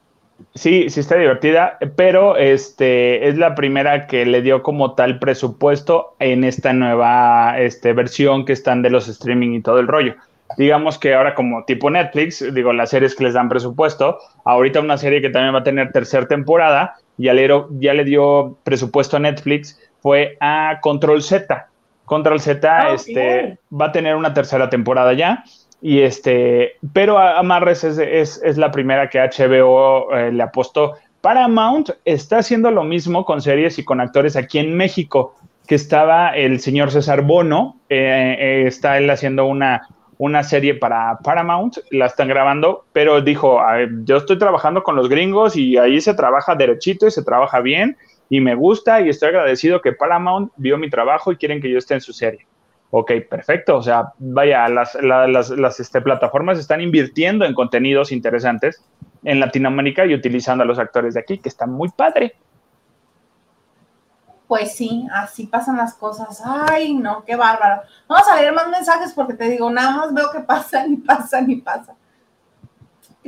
Sí, 0.56 0.90
sí 0.90 0.98
está 0.98 1.14
divertida, 1.14 1.78
pero 1.94 2.36
este 2.36 3.28
es 3.28 3.38
la 3.38 3.54
primera 3.54 4.08
que 4.08 4.26
le 4.26 4.42
dio 4.42 4.64
como 4.64 4.94
tal 4.94 5.20
presupuesto 5.20 6.16
en 6.18 6.42
esta 6.42 6.72
nueva 6.72 7.60
este, 7.60 7.92
versión 7.92 8.44
que 8.44 8.54
están 8.54 8.82
de 8.82 8.90
los 8.90 9.06
streaming 9.06 9.52
y 9.54 9.62
todo 9.62 9.78
el 9.78 9.86
rollo. 9.86 10.16
Digamos 10.56 10.98
que 10.98 11.14
ahora 11.14 11.36
como 11.36 11.64
tipo 11.64 11.90
Netflix, 11.90 12.44
digo, 12.54 12.72
las 12.72 12.90
series 12.90 13.14
que 13.14 13.22
les 13.22 13.34
dan 13.34 13.48
presupuesto, 13.48 14.18
ahorita 14.44 14.80
una 14.80 14.98
serie 14.98 15.20
que 15.22 15.30
también 15.30 15.54
va 15.54 15.60
a 15.60 15.64
tener 15.64 15.92
tercera 15.92 16.26
temporada, 16.26 16.96
ya 17.18 17.34
le, 17.34 17.48
ya 17.78 17.94
le 17.94 18.02
dio 18.02 18.56
presupuesto 18.64 19.16
a 19.16 19.20
Netflix, 19.20 19.78
fue 20.00 20.36
a 20.40 20.78
Control 20.80 21.22
Z. 21.22 21.68
Control 22.08 22.40
Z 22.40 22.88
ok. 22.88 22.94
este, 22.94 23.58
va 23.70 23.86
a 23.86 23.92
tener 23.92 24.16
una 24.16 24.34
tercera 24.34 24.68
temporada 24.68 25.12
ya. 25.12 25.44
Y 25.80 26.00
este, 26.00 26.72
pero 26.92 27.18
Amarres 27.18 27.84
es, 27.84 27.98
es, 27.98 28.40
es 28.42 28.58
la 28.58 28.72
primera 28.72 29.08
que 29.08 29.20
HBO 29.20 30.12
eh, 30.12 30.32
le 30.32 30.42
apostó. 30.42 30.94
Paramount 31.20 31.90
está 32.04 32.38
haciendo 32.38 32.70
lo 32.70 32.82
mismo 32.82 33.24
con 33.24 33.40
series 33.40 33.78
y 33.78 33.84
con 33.84 34.00
actores 34.00 34.34
aquí 34.36 34.58
en 34.58 34.76
México, 34.76 35.36
que 35.66 35.74
estaba 35.74 36.30
el 36.30 36.60
señor 36.60 36.90
César 36.90 37.22
Bono, 37.22 37.76
eh, 37.88 38.36
eh, 38.38 38.64
está 38.66 38.98
él 38.98 39.10
haciendo 39.10 39.44
una, 39.44 39.86
una 40.16 40.42
serie 40.42 40.74
para 40.74 41.18
Paramount, 41.18 41.78
la 41.90 42.06
están 42.06 42.28
grabando, 42.28 42.84
pero 42.92 43.20
dijo, 43.20 43.60
"A 43.60 43.74
ver, 43.74 43.90
yo 44.04 44.16
estoy 44.16 44.38
trabajando 44.38 44.82
con 44.82 44.96
los 44.96 45.08
gringos 45.08 45.56
y 45.56 45.76
ahí 45.76 46.00
se 46.00 46.14
trabaja 46.14 46.54
derechito 46.54 47.06
y 47.06 47.10
se 47.10 47.22
trabaja 47.22 47.60
bien 47.60 47.96
y 48.28 48.40
me 48.40 48.54
gusta 48.54 49.00
y 49.00 49.08
estoy 49.08 49.28
agradecido 49.28 49.80
que 49.80 49.92
Paramount 49.92 50.52
vio 50.56 50.76
mi 50.78 50.90
trabajo 50.90 51.32
y 51.32 51.36
quieren 51.36 51.60
que 51.60 51.70
yo 51.70 51.78
esté 51.78 51.94
en 51.94 52.00
su 52.00 52.12
serie. 52.12 52.46
Ok, 52.90 53.12
perfecto. 53.28 53.76
O 53.76 53.82
sea, 53.82 54.12
vaya, 54.18 54.68
las, 54.68 54.94
las, 54.94 55.80
este, 55.80 56.00
plataformas 56.00 56.58
están 56.58 56.80
invirtiendo 56.80 57.44
en 57.44 57.54
contenidos 57.54 58.12
interesantes 58.12 58.82
en 59.24 59.40
Latinoamérica 59.40 60.06
y 60.06 60.14
utilizando 60.14 60.64
a 60.64 60.66
los 60.66 60.78
actores 60.78 61.14
de 61.14 61.20
aquí, 61.20 61.38
que 61.38 61.48
está 61.48 61.66
muy 61.66 61.90
padre. 61.90 62.34
Pues 64.46 64.74
sí, 64.74 65.06
así 65.12 65.46
pasan 65.46 65.76
las 65.76 65.92
cosas. 65.94 66.42
Ay, 66.44 66.94
no, 66.94 67.24
qué 67.26 67.36
bárbaro. 67.36 67.82
Vamos 68.08 68.26
a 68.28 68.36
leer 68.36 68.54
más 68.54 68.68
mensajes 68.68 69.12
porque 69.12 69.34
te 69.34 69.50
digo, 69.50 69.70
nada 69.70 69.96
más 69.96 70.14
veo 70.14 70.30
que 70.32 70.40
pasan 70.46 70.94
y 70.94 70.96
pasan 70.96 71.50
y 71.50 71.56
pasan. 71.56 71.96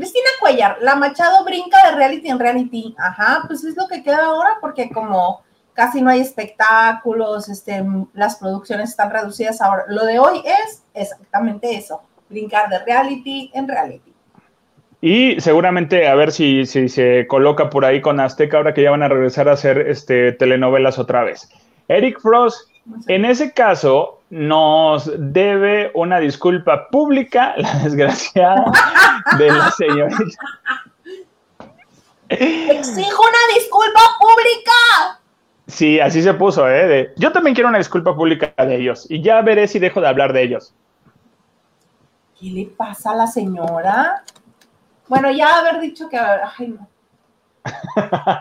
Cristina 0.00 0.30
Cuellar, 0.40 0.78
la 0.80 0.96
Machado 0.96 1.44
brinca 1.44 1.76
de 1.90 1.96
reality 1.96 2.30
en 2.30 2.38
reality. 2.38 2.94
Ajá, 2.96 3.44
pues 3.46 3.62
es 3.64 3.76
lo 3.76 3.86
que 3.86 4.02
queda 4.02 4.24
ahora 4.24 4.56
porque 4.58 4.88
como 4.88 5.42
casi 5.74 6.00
no 6.00 6.08
hay 6.08 6.20
espectáculos, 6.20 7.50
este, 7.50 7.84
las 8.14 8.36
producciones 8.36 8.88
están 8.88 9.10
reducidas 9.10 9.60
ahora. 9.60 9.84
Lo 9.88 10.06
de 10.06 10.18
hoy 10.18 10.38
es 10.38 10.84
exactamente 10.94 11.76
eso, 11.76 12.00
brincar 12.30 12.70
de 12.70 12.78
reality 12.78 13.50
en 13.52 13.68
reality. 13.68 14.14
Y 15.02 15.38
seguramente 15.38 16.08
a 16.08 16.14
ver 16.14 16.32
si, 16.32 16.64
si 16.64 16.88
se 16.88 17.26
coloca 17.26 17.68
por 17.68 17.84
ahí 17.84 18.00
con 18.00 18.20
Azteca 18.20 18.56
ahora 18.56 18.72
que 18.72 18.82
ya 18.82 18.90
van 18.90 19.02
a 19.02 19.08
regresar 19.08 19.50
a 19.50 19.52
hacer 19.52 19.86
este, 19.86 20.32
telenovelas 20.32 20.98
otra 20.98 21.24
vez. 21.24 21.46
Eric 21.88 22.20
Frost, 22.20 22.70
en 23.06 23.26
ese 23.26 23.52
caso, 23.52 24.19
nos 24.30 25.10
debe 25.18 25.90
una 25.94 26.20
disculpa 26.20 26.88
pública, 26.88 27.54
la 27.56 27.74
desgraciada 27.74 28.72
de 29.38 29.48
la 29.48 29.70
señorita. 29.72 30.44
Exijo 32.28 33.22
una 33.22 33.54
disculpa 33.54 34.00
pública. 34.20 35.20
Sí, 35.66 36.00
así 36.00 36.22
se 36.22 36.34
puso, 36.34 36.68
¿eh? 36.68 37.12
yo 37.16 37.32
también 37.32 37.54
quiero 37.54 37.68
una 37.68 37.78
disculpa 37.78 38.14
pública 38.14 38.52
de 38.56 38.76
ellos 38.76 39.06
y 39.08 39.22
ya 39.22 39.40
veré 39.42 39.68
si 39.68 39.78
dejo 39.78 40.00
de 40.00 40.08
hablar 40.08 40.32
de 40.32 40.42
ellos. 40.42 40.74
¿Qué 42.38 42.46
le 42.46 42.66
pasa 42.66 43.12
a 43.12 43.16
la 43.16 43.26
señora? 43.26 44.24
Bueno, 45.06 45.30
ya 45.30 45.58
haber 45.58 45.80
dicho 45.80 46.08
que, 46.08 46.18
ay, 46.18 46.68
no. 46.68 46.88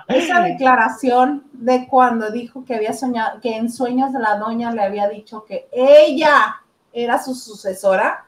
Esa 0.07 0.41
declaración 0.43 1.43
de 1.53 1.88
cuando 1.88 2.32
dijo 2.32 2.63
que 2.65 2.76
había 2.76 2.93
soñado, 2.93 3.39
que 3.41 3.55
en 3.55 3.72
sueños 3.72 4.13
de 4.13 4.20
la 4.20 4.38
doña 4.38 4.72
le 4.72 4.84
había 4.84 5.07
dicho 5.07 5.45
que 5.45 5.67
ella 5.72 6.57
era 6.93 7.22
su 7.22 7.36
sucesora. 7.36 8.26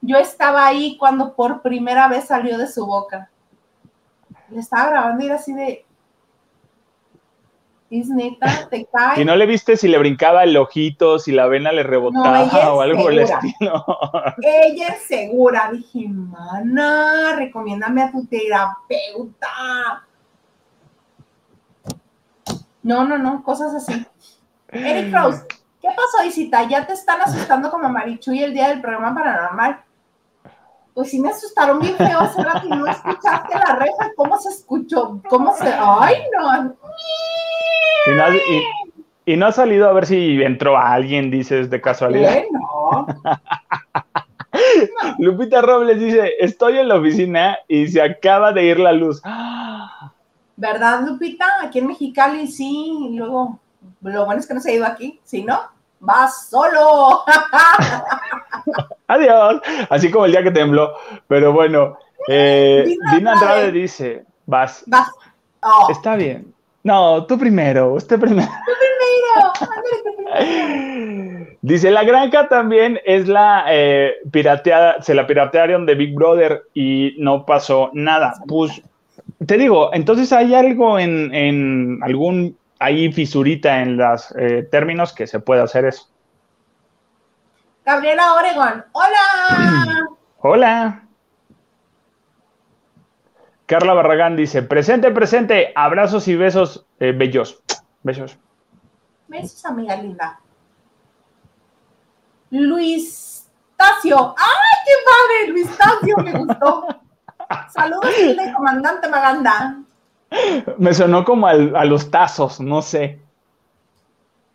Yo 0.00 0.16
estaba 0.16 0.66
ahí 0.66 0.96
cuando 0.96 1.34
por 1.34 1.62
primera 1.62 2.08
vez 2.08 2.26
salió 2.26 2.58
de 2.58 2.66
su 2.66 2.86
boca. 2.86 3.30
Le 4.48 4.60
estaba 4.60 4.90
grabando 4.90 5.22
y 5.22 5.26
era 5.26 5.36
así 5.36 5.52
de, 5.52 5.84
es 7.90 8.08
neta, 8.08 8.68
te 8.70 8.86
cae. 8.86 9.20
¿Y 9.20 9.24
no 9.24 9.34
le 9.34 9.46
viste 9.46 9.76
si 9.76 9.88
le 9.88 9.98
brincaba 9.98 10.44
el 10.44 10.56
ojito, 10.56 11.18
si 11.18 11.32
la 11.32 11.46
vena 11.46 11.72
le 11.72 11.82
rebotaba 11.82 12.44
o 12.72 12.80
algo 12.80 13.02
por 13.02 13.12
el 13.12 13.20
estilo? 13.20 13.84
ella 14.42 14.88
es 14.88 15.02
segura. 15.02 15.70
Dije, 15.72 16.08
mana, 16.08 17.34
recomiéndame 17.36 18.02
a 18.02 18.12
tu 18.12 18.24
terapeuta. 18.26 20.06
No, 22.82 23.04
no, 23.04 23.18
no, 23.18 23.42
cosas 23.42 23.74
así. 23.74 24.06
Eric 24.68 25.14
Rose, 25.14 25.44
¿qué 25.80 25.88
pasó, 25.88 26.26
Isita? 26.26 26.64
¿Ya 26.68 26.86
te 26.86 26.92
están 26.92 27.20
asustando 27.20 27.70
como 27.70 27.88
Marichuy 27.88 28.42
el 28.42 28.54
día 28.54 28.68
del 28.68 28.80
programa 28.80 29.14
paranormal? 29.14 29.80
Pues 30.94 31.10
sí 31.10 31.20
me 31.20 31.30
asustaron 31.30 31.78
bien 31.78 31.96
feo 31.96 32.20
hace 32.20 32.42
rato 32.42 32.66
y 32.66 32.70
no 32.70 32.86
escuchaste 32.86 33.54
la 33.54 33.76
reja. 33.76 34.10
¿Cómo 34.16 34.38
se 34.38 34.50
escuchó? 34.50 35.20
¿Cómo 35.28 35.54
se...? 35.56 35.72
¡Ay, 35.72 36.16
no! 36.36 36.76
Y 39.26 39.36
no, 39.36 39.46
ha 39.46 39.52
salido 39.52 39.88
a 39.88 39.92
ver 39.92 40.06
si 40.06 40.42
entró 40.42 40.76
alguien, 40.76 41.30
dices, 41.30 41.70
de 41.70 41.80
casualidad. 41.80 42.42
no. 42.50 43.06
Lupita 45.18 45.62
Robles 45.62 46.00
dice, 46.00 46.34
estoy 46.40 46.78
en 46.78 46.88
la 46.88 46.96
oficina 46.96 47.58
y 47.68 47.88
se 47.88 48.02
acaba 48.02 48.52
de 48.52 48.64
ir 48.64 48.80
la 48.80 48.92
luz. 48.92 49.22
¿Verdad, 50.60 51.06
Lupita? 51.06 51.46
Aquí 51.62 51.78
en 51.78 51.86
Mexicali 51.86 52.46
sí, 52.46 53.08
y 53.08 53.16
luego, 53.16 53.58
lo 54.02 54.26
bueno 54.26 54.40
es 54.40 54.46
que 54.46 54.52
no 54.52 54.60
se 54.60 54.70
ha 54.70 54.74
ido 54.74 54.84
aquí, 54.84 55.18
si 55.24 55.42
no, 55.42 55.58
vas 56.00 56.50
solo. 56.50 57.24
Adiós, 59.08 59.62
así 59.88 60.10
como 60.10 60.26
el 60.26 60.32
día 60.32 60.42
que 60.42 60.50
tembló. 60.50 60.92
Pero 61.28 61.54
bueno, 61.54 61.96
eh, 62.28 62.94
Dina, 63.14 63.32
Andrade 63.32 63.72
dice, 63.72 64.26
vas. 64.44 64.84
Vas. 64.86 65.08
Oh. 65.62 65.88
Está 65.90 66.16
bien. 66.16 66.52
No, 66.82 67.24
tú 67.24 67.38
primero, 67.38 67.94
usted 67.94 68.20
primero. 68.20 68.50
Tú 69.58 69.66
primero. 70.26 71.50
Dice, 71.62 71.90
la 71.90 72.04
granja 72.04 72.48
también 72.48 73.00
es 73.06 73.28
la 73.28 73.64
eh, 73.68 74.16
pirateada, 74.30 75.00
se 75.00 75.14
la 75.14 75.26
piratearon 75.26 75.86
de 75.86 75.94
Big 75.94 76.14
Brother 76.14 76.64
y 76.74 77.14
no 77.18 77.46
pasó 77.46 77.90
nada. 77.94 78.34
Pues, 78.46 78.82
te 79.46 79.56
digo, 79.56 79.90
entonces 79.92 80.32
hay 80.32 80.54
algo 80.54 80.98
en, 80.98 82.00
algún, 82.02 82.58
ahí 82.78 83.12
fisurita 83.12 83.80
en 83.80 83.96
los 83.96 84.34
eh, 84.38 84.68
términos 84.70 85.12
que 85.12 85.26
se 85.26 85.40
puede 85.40 85.62
hacer 85.62 85.86
eso. 85.86 86.08
Gabriela 87.84 88.34
Oregon, 88.34 88.84
hola. 88.92 90.08
hola. 90.38 91.04
Carla 93.66 93.94
Barragán 93.94 94.36
dice, 94.36 94.62
presente, 94.62 95.10
presente, 95.10 95.72
abrazos 95.74 96.28
y 96.28 96.36
besos 96.36 96.86
eh, 96.98 97.12
bellos. 97.12 97.62
Besos. 98.02 98.36
Besos, 99.28 99.64
amiga 99.64 99.96
linda. 99.96 100.40
Luis 102.50 103.48
Tacio. 103.76 104.34
¡Ay, 104.36 104.78
qué 104.84 104.92
padre! 105.06 105.52
Luis 105.52 105.78
Tacio, 105.78 106.16
me 106.18 106.32
gustó. 106.32 106.86
Saludos, 107.72 108.10
comandante 108.56 109.08
Maganda. 109.08 109.78
Me 110.78 110.94
sonó 110.94 111.24
como 111.24 111.46
a 111.46 111.84
los 111.84 112.10
tazos, 112.10 112.60
no 112.60 112.82
sé. 112.82 113.20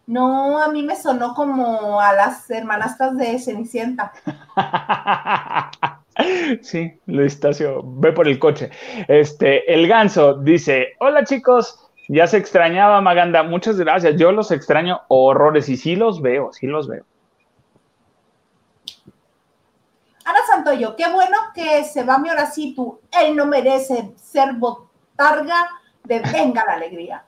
No, 0.07 0.61
a 0.61 0.67
mí 0.67 0.83
me 0.83 0.95
sonó 0.95 1.33
como 1.33 1.99
a 1.99 2.13
las 2.13 2.49
hermanastras 2.49 3.17
de 3.17 3.39
Cenicienta. 3.39 4.11
Sí, 6.61 6.97
Luis 7.07 7.37
Tacio, 7.41 7.81
ve 7.83 8.13
por 8.13 8.25
el 8.29 8.39
coche. 8.39 8.69
Este, 9.09 9.71
el 9.73 9.85
ganso 9.85 10.35
dice: 10.35 10.93
Hola 10.99 11.25
chicos, 11.25 11.77
ya 12.07 12.25
se 12.25 12.37
extrañaba 12.37 13.01
Maganda, 13.01 13.43
muchas 13.43 13.77
gracias. 13.77 14.15
Yo 14.15 14.31
los 14.31 14.49
extraño 14.51 15.01
horrores 15.09 15.67
y 15.67 15.75
sí 15.75 15.97
los 15.97 16.21
veo, 16.21 16.53
sí 16.53 16.67
los 16.67 16.87
veo. 16.87 17.03
Ana 20.25 20.39
Santoyo, 20.47 20.95
qué 20.95 21.07
bueno 21.11 21.37
que 21.53 21.83
se 21.83 22.03
va 22.03 22.17
mi 22.17 22.29
Horacito. 22.29 22.99
Él 23.21 23.35
no 23.35 23.45
merece 23.45 24.11
ser 24.17 24.53
botarga 24.53 25.67
de 26.03 26.19
venga 26.19 26.65
la 26.65 26.73
alegría. 26.73 27.23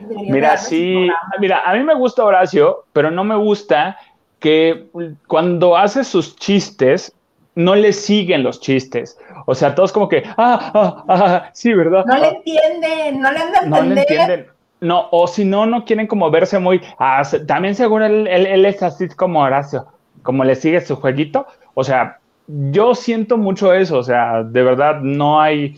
mira, 0.00 0.56
sí, 0.56 1.08
mira, 1.38 1.62
a 1.64 1.74
mí 1.74 1.84
me 1.84 1.94
gusta 1.94 2.24
Horacio, 2.24 2.84
pero 2.92 3.10
no 3.10 3.22
me 3.24 3.36
gusta 3.36 3.96
que 4.40 4.88
cuando 5.28 5.76
hace 5.76 6.04
sus 6.04 6.36
chistes 6.36 7.14
no 7.54 7.74
le 7.74 7.92
siguen 7.92 8.42
los 8.42 8.60
chistes. 8.60 9.16
O 9.46 9.54
sea, 9.54 9.74
todos 9.74 9.92
como 9.92 10.08
que, 10.08 10.24
ah, 10.36 10.70
ah, 10.74 11.04
ah, 11.08 11.50
sí, 11.54 11.72
¿verdad? 11.72 12.04
No 12.04 12.18
le 12.18 12.28
entienden, 12.28 13.20
no 13.20 13.30
le 13.30 13.38
han 13.38 13.70
No 13.70 13.82
le 13.82 14.00
entienden. 14.00 14.46
No, 14.80 15.08
o 15.10 15.26
si 15.26 15.44
no, 15.44 15.64
no 15.64 15.84
quieren 15.84 16.06
como 16.06 16.30
verse 16.30 16.58
muy. 16.58 16.82
Ah, 16.98 17.22
también 17.46 17.74
seguro 17.74 18.04
él, 18.04 18.26
él, 18.26 18.66
es 18.66 18.82
así 18.82 19.08
como 19.08 19.40
Horacio, 19.40 19.86
como 20.22 20.44
le 20.44 20.54
sigue 20.54 20.80
su 20.82 20.96
jueguito. 20.96 21.46
O 21.78 21.84
sea, 21.84 22.18
yo 22.46 22.94
siento 22.94 23.36
mucho 23.36 23.72
eso. 23.72 23.98
O 23.98 24.02
sea, 24.02 24.42
de 24.42 24.62
verdad, 24.62 25.00
no 25.00 25.40
hay. 25.40 25.76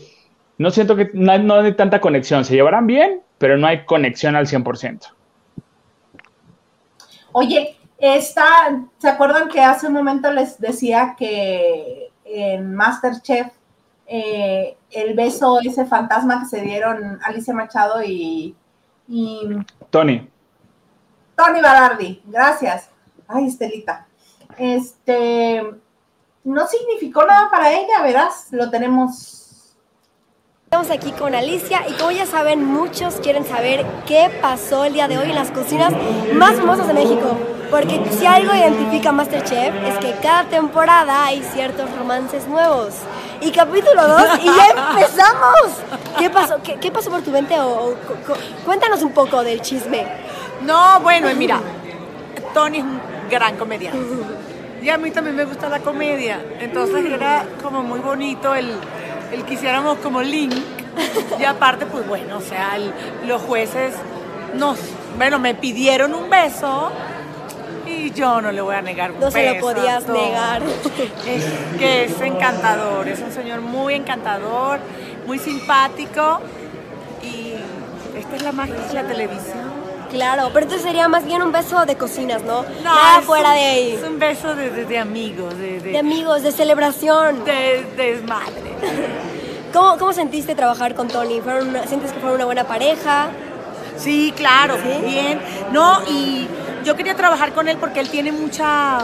No 0.57 0.71
siento 0.71 0.97
que 0.97 1.11
no 1.13 1.39
no 1.39 1.55
hay 1.57 1.75
tanta 1.75 2.01
conexión. 2.01 2.45
Se 2.45 2.55
llevarán 2.55 2.87
bien, 2.87 3.21
pero 3.39 3.59
no 3.59 3.67
hay 3.67 3.85
conexión 3.85 4.37
al 4.37 4.47
100%. 4.47 5.13
Oye, 7.33 7.79
Está, 7.99 8.45
¿se 8.99 9.09
acuerdan 9.09 9.49
que 9.49 9.61
hace 9.61 9.89
un 9.89 9.93
momento 9.93 10.33
les 10.33 10.61
decía 10.61 11.17
que 11.19 12.13
en 12.25 12.73
Masterchef 12.73 13.49
eh, 14.07 14.77
el 14.91 15.15
beso, 15.15 15.59
ese 15.61 15.85
fantasma 15.85 16.41
que 16.41 16.47
se 16.47 16.63
dieron 16.63 17.19
Alicia 17.25 17.53
Machado 17.53 18.01
y, 18.05 18.55
Tony. 19.91 20.31
Tony 21.37 21.61
Barardi, 21.61 22.23
gracias. 22.27 22.89
Ay, 23.27 23.49
Estelita. 23.49 24.07
Este 24.57 25.63
no 26.49 26.67
significó 26.67 27.25
nada 27.27 27.51
para 27.51 27.73
ella, 27.73 28.03
verás, 28.03 28.49
lo 28.53 28.71
tenemos. 28.71 29.75
Estamos 30.65 30.91
aquí 30.91 31.13
con 31.13 31.35
Alicia 31.35 31.87
y 31.89 31.93
como 31.95 32.11
ya 32.11 32.27
saben, 32.27 32.65
muchos 32.65 33.17
quieren 33.17 33.45
saber 33.45 33.85
qué 34.07 34.31
pasó 34.41 34.85
el 34.85 34.95
día 34.95 35.09
de 35.09 35.19
hoy 35.19 35.29
en 35.29 35.35
las 35.35 35.51
cocinas 35.51 35.93
más 36.35 36.57
famosas 36.57 36.87
de 36.89 36.95
México. 36.95 37.37
Porque 37.71 38.01
si 38.19 38.25
algo 38.25 38.55
identifica 38.55 39.13
Masterchef 39.13 39.75
es 39.85 39.99
que 39.99 40.15
cada 40.23 40.45
temporada 40.45 41.27
hay 41.27 41.43
ciertos 41.43 41.95
romances 41.99 42.47
nuevos. 42.49 42.95
Y 43.43 43.51
capítulo 43.51 44.09
2 44.09 44.23
y 44.43 44.47
ya 44.47 44.91
empezamos. 44.91 45.83
¿Qué 46.19 46.31
pasó? 46.31 46.57
¿Qué, 46.63 46.91
pasó 46.91 47.11
por 47.11 47.21
tu 47.21 47.31
mente? 47.31 47.57
cuéntanos 48.65 49.03
un 49.03 49.13
poco 49.13 49.45
del 49.45 49.61
chisme. 49.61 50.07
No, 50.63 51.01
bueno, 51.01 51.29
mira, 51.37 51.61
Tony 52.55 52.83
gran 53.29 53.57
comediante. 53.57 53.99
Y 54.83 54.89
a 54.91 54.99
mí 54.99 55.11
también 55.11 55.37
me 55.37 55.45
gusta 55.45 55.69
la 55.69 55.81
comedia. 55.81 56.41
Entonces 56.61 57.05
era 57.07 57.45
como 57.63 57.83
muy 57.83 58.01
bonito 58.01 58.55
el, 58.55 58.73
el 59.33 59.45
que 59.45 59.55
hiciéramos 59.55 59.99
como 59.99 60.23
link. 60.23 60.55
Y 61.39 61.45
aparte, 61.45 61.87
pues 61.87 62.07
bueno, 62.07 62.39
o 62.39 62.41
sea, 62.41 62.77
los 63.27 63.43
jueces 63.43 63.95
nos, 64.55 64.79
bueno, 65.17 65.39
me 65.39 65.55
pidieron 65.55 66.15
un 66.15 66.29
beso 66.29 66.91
y 67.87 68.11
yo 68.11 68.41
no 68.41 68.53
le 68.53 68.61
voy 68.61 68.75
a 68.75 68.83
negar 68.83 69.13
un 69.13 69.21
No 69.21 69.31
se 69.31 69.55
lo 69.55 69.61
podías 69.61 70.07
negar. 70.09 70.63
Es 71.27 71.45
que 71.79 72.05
es 72.05 72.21
encantador, 72.21 73.09
es 73.09 73.21
un 73.21 73.33
señor 73.33 73.61
muy 73.61 73.95
encantador, 73.95 74.81
muy 75.27 75.39
simpático 75.39 76.41
y 77.23 77.55
esta 78.19 78.37
es 78.37 78.43
la 78.43 78.53
magia 78.53 78.75
de 78.75 78.95
la 78.95 79.05
televisión. 79.05 79.68
Claro, 80.11 80.51
pero 80.53 80.65
entonces 80.65 80.87
sería 80.87 81.09
más 81.09 81.25
bien 81.25 81.43
un 81.43 81.53
beso 81.53 81.85
de 81.85 81.97
cocinas, 81.97 82.43
¿no? 82.43 82.63
No, 82.63 82.83
Nada 82.83 83.21
fuera 83.23 83.53
de 83.53 83.61
ahí. 83.61 83.93
Es 83.93 84.09
un 84.09 84.19
beso 84.19 84.55
de, 84.55 84.99
amigos. 84.99 85.57
De, 85.59 85.81
de, 85.81 85.99
amigos, 85.99 86.43
de 86.43 86.53
celebración. 86.53 87.45
De 87.45 87.85
desmadre. 87.97 88.73
¿Cómo, 89.73 89.99
¿Cómo 89.99 90.13
sentiste 90.13 90.55
trabajar 90.55 90.95
con 90.95 91.09
Tony? 91.09 91.41
¿Fueron, 91.41 91.77
¿Sientes 91.87 92.13
que 92.13 92.21
fueron 92.21 92.37
una 92.37 92.47
buena 92.47 92.65
pareja? 92.65 93.29
Sí, 93.99 94.33
claro, 94.37 94.77
bien. 95.05 95.41
No, 95.73 96.01
y 96.09 96.49
yo 96.85 96.97
quería 96.97 97.15
trabajar 97.15 97.53
con 97.53 97.69
él 97.69 97.77
porque 97.79 98.01
él 98.01 98.09
tiene 98.09 98.33
mucha, 98.33 99.01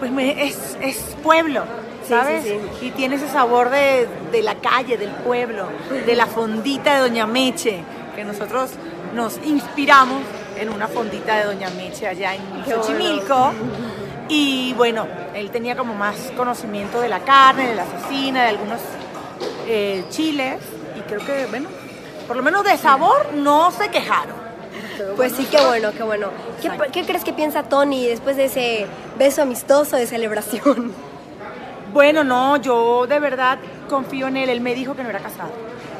pues 0.00 0.10
es, 0.18 0.76
es 0.82 1.16
pueblo, 1.22 1.64
¿sabes? 2.06 2.44
y 2.82 2.90
tiene 2.90 3.16
ese 3.16 3.28
sabor 3.28 3.70
de, 3.70 4.08
de, 4.32 4.42
la 4.42 4.56
calle, 4.56 4.98
del 4.98 5.10
pueblo, 5.10 5.68
de 6.04 6.14
la 6.14 6.26
fondita 6.26 6.94
de 6.94 7.08
Doña 7.08 7.26
Meche, 7.26 7.82
que 8.14 8.24
nosotros 8.24 8.72
nos 9.16 9.38
inspiramos 9.46 10.20
en 10.58 10.68
una 10.68 10.86
fondita 10.88 11.38
de 11.38 11.44
Doña 11.44 11.70
Meche 11.70 12.06
allá 12.06 12.34
en 12.34 12.42
Xochimilco. 12.66 13.52
Y 14.28 14.74
bueno, 14.74 15.06
él 15.34 15.50
tenía 15.50 15.74
como 15.74 15.94
más 15.94 16.16
conocimiento 16.36 17.00
de 17.00 17.08
la 17.08 17.20
carne, 17.20 17.68
de 17.68 17.74
la 17.76 17.84
cocina, 17.84 18.42
de 18.42 18.48
algunos 18.50 18.80
eh, 19.66 20.04
chiles. 20.10 20.58
Y 20.98 21.00
creo 21.08 21.24
que, 21.24 21.46
bueno, 21.46 21.68
por 22.28 22.36
lo 22.36 22.42
menos 22.42 22.62
de 22.62 22.76
sabor 22.76 23.32
no 23.34 23.70
se 23.70 23.88
quejaron. 23.88 24.36
Pues 25.16 25.32
sí, 25.32 25.46
qué 25.50 25.64
bueno, 25.64 25.92
qué 25.96 26.02
bueno. 26.02 26.28
¿Qué, 26.92 27.04
crees 27.04 27.24
que 27.24 27.32
piensa 27.32 27.62
Tony 27.62 28.06
después 28.06 28.36
de 28.36 28.46
ese 28.46 28.86
beso 29.18 29.42
amistoso 29.42 29.96
de 29.96 30.06
celebración? 30.06 30.92
Bueno, 31.92 32.24
no, 32.24 32.58
yo 32.58 33.06
de 33.06 33.18
verdad 33.18 33.58
confío 33.88 34.26
en 34.28 34.36
él. 34.36 34.50
Él 34.50 34.60
me 34.60 34.74
dijo 34.74 34.94
que 34.94 35.02
no 35.02 35.08
era 35.08 35.20
casado. 35.20 35.50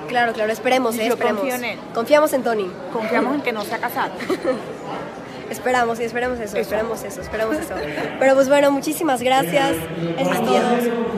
Claro, 0.08 0.32
claro, 0.32 0.52
esperemos, 0.52 0.96
eh, 0.96 1.06
esperemos. 1.08 1.40
confío 1.40 1.56
en 1.56 1.64
él. 1.64 1.78
Confiamos 1.94 2.32
en 2.32 2.42
Tony. 2.42 2.70
Confiamos 2.92 3.34
en 3.34 3.42
que 3.42 3.52
no 3.52 3.62
sea 3.62 3.78
casado. 3.78 4.12
esperamos, 5.50 6.00
y 6.00 6.04
esperemos 6.04 6.38
eso, 6.40 6.56
esperemos 6.56 7.02
eso, 7.02 7.20
esperemos 7.20 7.56
eso. 7.56 7.74
Pero 8.18 8.34
pues 8.34 8.48
bueno, 8.48 8.70
muchísimas 8.70 9.22
gracias. 9.22 9.76
Eso 10.18 10.32
es 10.32 10.44
todo. 10.44 10.60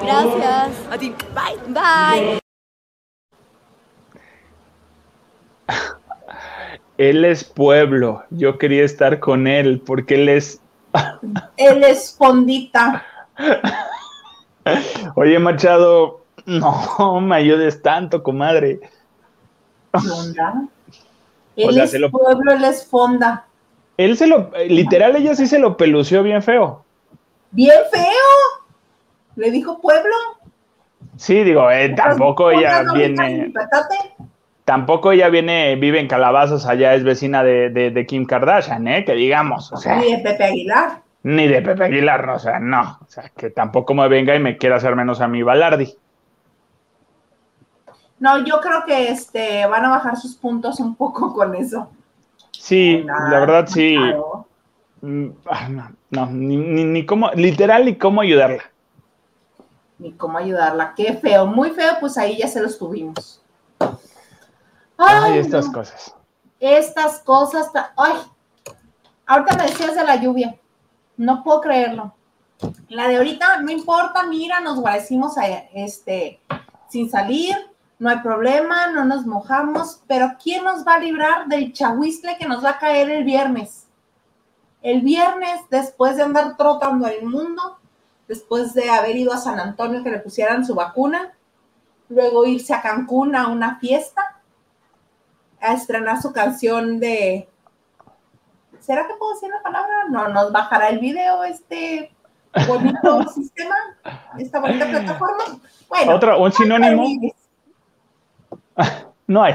Gracias. 0.02 0.70
A 0.90 0.98
ti. 0.98 1.14
Bye. 1.34 1.58
Bye. 1.68 2.38
él 6.98 7.24
es 7.24 7.44
pueblo, 7.44 8.24
yo 8.30 8.58
quería 8.58 8.84
estar 8.84 9.20
con 9.20 9.46
él 9.46 9.80
porque 9.84 10.16
él 10.16 10.28
es... 10.28 10.60
él 11.56 11.84
es 11.84 12.14
fondita. 12.16 13.04
Oye, 15.14 15.38
Machado, 15.38 16.24
no 16.98 17.20
me 17.20 17.36
ayudes 17.36 17.82
tanto, 17.82 18.22
comadre. 18.22 18.80
¿Fonda? 19.92 20.66
Él 21.56 21.78
es 21.78 21.96
pueblo, 22.10 22.52
él 22.52 22.64
es 22.64 22.86
fonda. 22.86 23.46
Él 23.96 24.16
se 24.16 24.26
lo, 24.26 24.50
literal, 24.68 25.16
ella 25.16 25.34
sí 25.34 25.46
se 25.46 25.58
lo 25.58 25.76
pelució 25.76 26.22
bien 26.22 26.42
feo. 26.42 26.84
¿Bien 27.50 27.78
feo? 27.90 28.02
¿Le 29.36 29.50
dijo 29.50 29.80
pueblo? 29.80 30.14
Sí, 31.16 31.42
digo, 31.42 31.70
eh, 31.70 31.90
tampoco 31.90 32.50
ella 32.50 32.84
viene 32.94 33.52
tampoco 34.68 35.12
ella 35.12 35.30
viene, 35.30 35.76
vive 35.76 35.98
en 35.98 36.08
Calabazas, 36.08 36.66
allá 36.66 36.94
es 36.94 37.02
vecina 37.02 37.42
de, 37.42 38.04
Kim 38.06 38.26
Kardashian, 38.26 38.86
¿eh? 38.86 39.02
Que 39.02 39.14
digamos, 39.14 39.72
o 39.72 39.78
sea. 39.78 39.96
Ni 39.96 40.12
de 40.14 40.18
Pepe 40.18 40.44
Aguilar. 40.44 41.00
Ni 41.22 41.48
de 41.48 41.62
Pepe 41.62 41.84
Aguilar, 41.84 42.26
no, 42.26 42.34
o 42.34 42.38
sea, 42.38 42.60
no. 42.60 42.98
O 43.00 43.06
sea, 43.08 43.30
que 43.34 43.48
tampoco 43.48 43.94
me 43.94 44.06
venga 44.08 44.36
y 44.36 44.40
me 44.40 44.58
quiera 44.58 44.76
hacer 44.76 44.94
menos 44.94 45.22
a 45.22 45.26
mi 45.26 45.42
Balardi. 45.42 45.94
No, 48.20 48.44
yo 48.44 48.60
creo 48.60 48.84
que 48.86 49.10
este 49.10 49.66
van 49.66 49.84
a 49.84 49.90
bajar 49.90 50.16
sus 50.16 50.34
puntos 50.34 50.80
un 50.80 50.94
poco 50.94 51.32
con 51.34 51.54
eso. 51.54 51.88
Sí, 52.52 53.02
la 53.04 53.40
verdad 53.40 53.66
sí. 53.66 53.96
Mm, 55.00 55.28
ah, 55.46 55.68
no, 55.68 55.92
no 56.10 56.26
ni, 56.26 56.56
ni, 56.56 57.06
cómo, 57.06 57.30
literal, 57.32 57.84
ni 57.84 57.96
cómo 57.96 58.20
ayudarla. 58.20 58.64
Ni 59.98 60.12
cómo 60.12 60.38
ayudarla. 60.38 60.94
Qué 60.96 61.14
feo, 61.14 61.46
muy 61.46 61.70
feo, 61.70 61.94
pues 62.00 62.18
ahí 62.18 62.38
ya 62.38 62.48
se 62.48 62.60
los 62.60 62.78
tuvimos. 62.78 63.40
Ay, 64.96 65.38
estas 65.38 65.68
cosas. 65.68 66.14
Estas 66.58 67.20
cosas. 67.20 67.70
Ay, 67.96 68.14
ahorita 69.26 69.56
me 69.56 69.64
decías 69.64 69.94
de 69.94 70.04
la 70.04 70.16
lluvia. 70.16 70.56
No 71.16 71.44
puedo 71.44 71.60
creerlo. 71.60 72.14
La 72.88 73.06
de 73.06 73.16
ahorita, 73.18 73.62
no 73.62 73.70
importa, 73.70 74.24
mira, 74.26 74.60
nos 74.60 74.80
guarecimos 74.80 75.34
este, 75.72 76.40
sin 76.88 77.08
salir, 77.08 77.56
no 77.98 78.10
hay 78.10 78.20
problema, 78.20 78.88
no 78.88 79.04
nos 79.04 79.26
mojamos, 79.26 80.02
pero 80.06 80.32
¿quién 80.42 80.64
nos 80.64 80.86
va 80.86 80.94
a 80.94 80.98
librar 81.00 81.46
del 81.46 81.72
chahuistle 81.72 82.36
que 82.38 82.46
nos 82.46 82.64
va 82.64 82.70
a 82.70 82.78
caer 82.78 83.10
el 83.10 83.24
viernes? 83.24 83.86
El 84.82 85.00
viernes, 85.00 85.60
después 85.70 86.16
de 86.16 86.22
andar 86.22 86.56
trotando 86.56 87.08
el 87.08 87.24
mundo, 87.24 87.78
después 88.28 88.72
de 88.74 88.88
haber 88.90 89.16
ido 89.16 89.32
a 89.32 89.38
San 89.38 89.58
Antonio 89.58 90.04
que 90.04 90.10
le 90.10 90.20
pusieran 90.20 90.64
su 90.64 90.76
vacuna, 90.76 91.32
luego 92.08 92.46
irse 92.46 92.72
a 92.72 92.82
Cancún 92.82 93.34
a 93.34 93.48
una 93.48 93.78
fiesta, 93.80 94.40
a 95.60 95.72
estrenar 95.72 96.22
su 96.22 96.32
canción 96.32 97.00
de... 97.00 97.48
¿Será 98.78 99.08
que 99.08 99.14
puedo 99.14 99.34
decir 99.34 99.50
la 99.50 99.60
palabra? 99.60 100.04
No, 100.08 100.28
nos 100.28 100.52
bajará 100.52 100.88
el 100.88 101.00
video 101.00 101.42
este 101.42 102.12
bonito 102.68 103.28
sistema, 103.34 103.74
esta 104.38 104.60
bonita 104.60 104.86
plataforma. 104.86 105.44
Bueno, 105.88 106.14
otro, 106.14 106.40
un 106.40 106.52
sinónimo. 106.52 107.04
no 109.26 109.42
hay. 109.42 109.54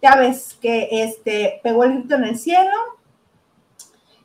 Ya 0.00 0.16
ves 0.16 0.58
que 0.60 0.88
este 0.90 1.60
pegó 1.62 1.84
el 1.84 1.94
grito 1.94 2.16
en 2.16 2.24
el 2.24 2.38
cielo, 2.38 2.76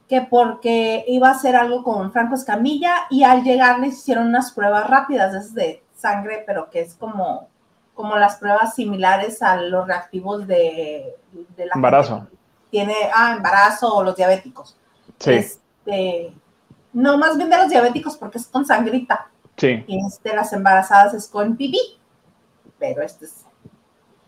que 0.09 0.21
porque 0.21 1.05
iba 1.07 1.29
a 1.29 1.31
hacer 1.31 1.55
algo 1.55 1.83
con 1.83 2.11
Franco 2.11 2.35
Escamilla 2.35 3.05
y 3.09 3.23
al 3.23 3.43
llegar 3.43 3.79
les 3.79 3.95
hicieron 3.99 4.27
unas 4.27 4.51
pruebas 4.51 4.89
rápidas 4.89 5.53
de 5.53 5.83
sangre, 5.95 6.43
pero 6.45 6.69
que 6.69 6.81
es 6.81 6.95
como 6.95 7.47
como 7.97 8.15
las 8.15 8.37
pruebas 8.37 8.75
similares 8.75 9.41
a 9.41 9.57
los 9.59 9.87
reactivos 9.87 10.47
de, 10.47 11.15
la 11.57 11.71
embarazo. 11.73 12.27
Tiene, 12.69 12.93
ah, 13.13 13.33
embarazo 13.35 13.93
o 13.93 14.03
los 14.03 14.15
diabéticos. 14.15 14.77
Sí. 15.19 15.31
Este, 15.31 16.31
no, 16.93 17.17
más 17.17 17.35
bien 17.35 17.49
de 17.49 17.57
los 17.57 17.69
diabéticos 17.69 18.15
porque 18.15 18.37
es 18.37 18.47
con 18.47 18.65
sangrita. 18.65 19.29
Sí. 19.57 19.83
Y 19.87 20.05
este, 20.05 20.35
las 20.35 20.53
embarazadas 20.53 21.15
es 21.15 21.27
con 21.27 21.57
pipí. 21.57 21.79
Pero 22.79 23.01
este 23.01 23.25
es. 23.25 23.45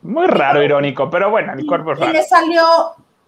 Muy 0.02 0.28
raro, 0.28 0.64
irónico, 0.64 1.10
pero 1.10 1.30
bueno, 1.30 1.54
el 1.54 1.66
cuerpo 1.66 1.92
es 1.92 2.00
raro. 2.00 2.12
Y 2.12 2.14
le 2.14 2.24
salió, 2.24 2.66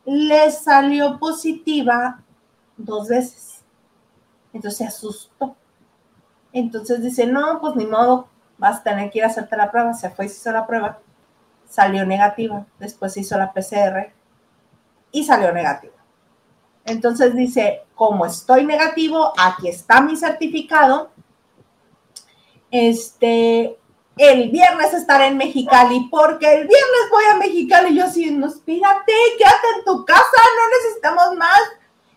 le 0.05 0.51
salió 0.51 1.19
positiva 1.19 2.21
dos 2.77 3.09
veces. 3.09 3.63
Entonces 4.53 4.77
se 4.77 4.85
asustó. 4.85 5.55
Entonces 6.53 7.01
dice, 7.01 7.27
no, 7.27 7.59
pues 7.59 7.75
ni 7.75 7.85
modo, 7.85 8.27
vas 8.57 8.79
a 8.79 8.83
tener 8.83 9.09
que 9.09 9.19
ir 9.19 9.25
a 9.25 9.27
hacerte 9.27 9.57
la 9.57 9.71
prueba. 9.71 9.93
Se 9.93 10.09
fue 10.09 10.25
y 10.25 10.29
se 10.29 10.37
hizo 10.37 10.51
la 10.51 10.65
prueba, 10.65 10.99
salió 11.67 12.05
negativa. 12.05 12.65
Después 12.79 13.13
se 13.13 13.21
hizo 13.21 13.37
la 13.37 13.51
PCR 13.51 14.13
y 15.11 15.23
salió 15.23 15.51
negativa. 15.51 15.93
Entonces 16.85 17.35
dice, 17.35 17.83
como 17.95 18.25
estoy 18.25 18.65
negativo, 18.65 19.33
aquí 19.37 19.67
está 19.67 20.01
mi 20.01 20.15
certificado. 20.15 21.11
Este, 22.71 23.77
el 24.17 24.49
viernes 24.49 24.93
estaré 24.93 25.27
en 25.27 25.37
Mexicali, 25.37 26.07
porque 26.11 26.45
el 26.45 26.67
viernes 26.67 27.09
voy 27.11 27.23
a 27.31 27.37
Mexicali. 27.37 27.91
Y 27.91 27.97
yo 27.97 28.05
así, 28.05 28.31
no, 28.31 28.47
espérate, 28.47 29.13
quédate 29.37 29.67
en 29.77 29.85
tu 29.85 30.05
casa, 30.05 30.21
no 30.21 30.77
necesitamos 30.77 31.37
más. 31.37 31.61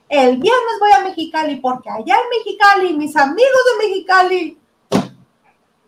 El 0.09 0.37
viernes 0.39 0.75
voy 0.81 0.93
a 0.93 1.01
Mexicali, 1.01 1.57
porque 1.57 1.91
allá 1.91 2.15
en 2.15 2.39
Mexicali, 2.39 2.97
mis 2.97 3.17
amigos 3.17 3.61
de 3.73 3.87
Mexicali 3.89 4.59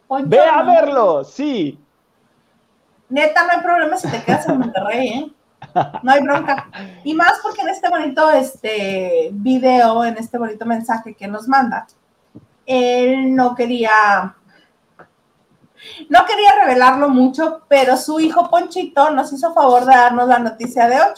Ve 0.08 0.40
a 0.40 0.62
verlo, 0.62 1.24
sí. 1.24 1.78
Neta, 3.08 3.44
no 3.44 3.52
hay 3.52 3.60
problema 3.60 3.96
si 3.96 4.08
te 4.08 4.22
quedas 4.22 4.48
en 4.48 4.58
Monterrey, 4.58 5.08
¿eh? 5.08 5.32
No 6.02 6.12
hay 6.12 6.22
bronca. 6.22 6.70
Y 7.04 7.14
más 7.14 7.34
porque 7.42 7.62
en 7.62 7.68
este 7.68 7.88
bonito 7.88 8.30
este, 8.30 9.30
video, 9.32 10.04
en 10.04 10.16
este 10.16 10.38
bonito 10.38 10.64
mensaje 10.64 11.14
que 11.14 11.26
nos 11.26 11.48
manda, 11.48 11.86
él 12.66 13.34
no 13.34 13.54
quería, 13.54 14.35
no 16.08 16.24
quería 16.24 16.52
revelarlo 16.62 17.08
mucho, 17.08 17.62
pero 17.68 17.96
su 17.96 18.20
hijo 18.20 18.48
Ponchito 18.50 19.10
nos 19.10 19.32
hizo 19.32 19.52
favor 19.54 19.84
de 19.84 19.94
darnos 19.94 20.28
la 20.28 20.38
noticia 20.38 20.88
de 20.88 20.96
hoy. 20.96 21.12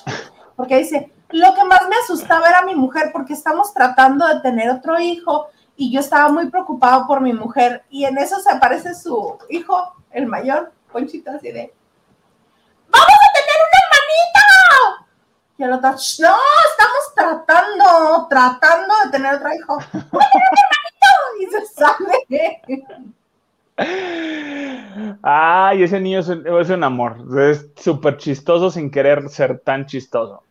Porque 0.57 0.79
dice, 0.79 1.13
lo 1.31 1.55
que 1.55 1.65
más 1.65 1.81
me 1.89 1.97
asustaba 1.97 2.49
era 2.49 2.63
mi 2.63 2.75
mujer 2.75 3.11
porque 3.13 3.35
estamos 3.35 3.73
tratando 3.75 4.27
de 4.27 4.41
tener 4.41 4.71
otro 4.71 4.99
hijo 4.99 5.49
y 5.77 5.93
yo 5.93 6.01
estaba 6.01 6.29
muy 6.29 6.51
preocupado 6.51 7.07
por 7.07 7.21
mi 7.21 7.33
mujer 7.33 7.85
y 7.91 8.05
en 8.05 8.19
eso 8.19 8.41
se 8.41 8.51
aparece 8.51 8.95
su 8.95 9.39
hijo, 9.49 9.95
el 10.11 10.27
mayor, 10.27 10.73
Ponchito, 10.91 11.31
así 11.31 11.53
de, 11.53 11.73
¡vamos 12.89 13.09
a 13.09 13.33
tener 13.39 13.57
un 13.63 13.73
hermanito! 13.83 15.07
Y 15.59 15.63
el 15.65 15.73
otro, 15.73 15.91
no, 15.91 16.37
estamos 16.71 17.15
tratando, 17.15 18.27
tratando 18.29 18.95
de 19.05 19.11
tener 19.11 19.35
otro 19.35 19.55
hijo. 19.55 19.77
¡Voy 19.77 20.23
a 20.23 20.31
tener 20.31 20.49
un 20.53 20.59
hermanito! 20.65 21.09
Y 21.41 21.47
se 21.51 21.67
sale. 21.75 23.15
Ay, 25.23 25.83
ese 25.83 26.01
niño 26.01 26.21
es 26.21 26.29
un, 26.29 26.85
amor. 26.85 27.25
Es 27.41 27.69
súper 27.77 28.17
chistoso 28.17 28.71
sin 28.71 28.91
querer 28.91 29.29
ser 29.29 29.61
tan 29.61 29.87
chistoso. 29.87 30.43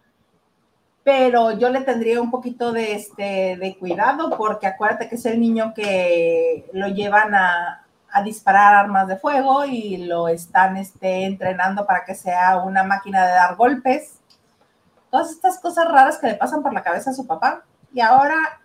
Pero 1.03 1.57
yo 1.57 1.69
le 1.69 1.81
tendría 1.81 2.21
un 2.21 2.31
poquito 2.31 2.71
de, 2.71 2.93
este, 2.93 3.57
de 3.57 3.77
cuidado 3.79 4.29
porque 4.37 4.67
acuérdate 4.67 5.07
que 5.07 5.15
es 5.15 5.25
el 5.25 5.39
niño 5.39 5.73
que 5.73 6.69
lo 6.73 6.87
llevan 6.87 7.33
a, 7.35 7.83
disparar 8.23 8.73
armas 8.73 9.07
de 9.07 9.17
fuego 9.17 9.63
y 9.63 9.97
lo 9.97 10.27
están 10.27 10.75
este, 10.75 11.25
entrenando 11.25 11.85
para 11.85 12.03
que 12.03 12.15
sea 12.15 12.57
una 12.57 12.81
máquina 12.83 13.23
de 13.27 13.33
dar 13.33 13.55
golpes. 13.55 14.17
Todas 15.11 15.29
estas 15.29 15.59
cosas 15.59 15.87
raras 15.87 16.17
que 16.17 16.25
le 16.25 16.33
pasan 16.33 16.63
por 16.63 16.73
la 16.73 16.81
cabeza 16.81 17.11
a 17.11 17.13
su 17.13 17.27
papá. 17.27 17.63
Y 17.93 18.01
ahora 18.01 18.59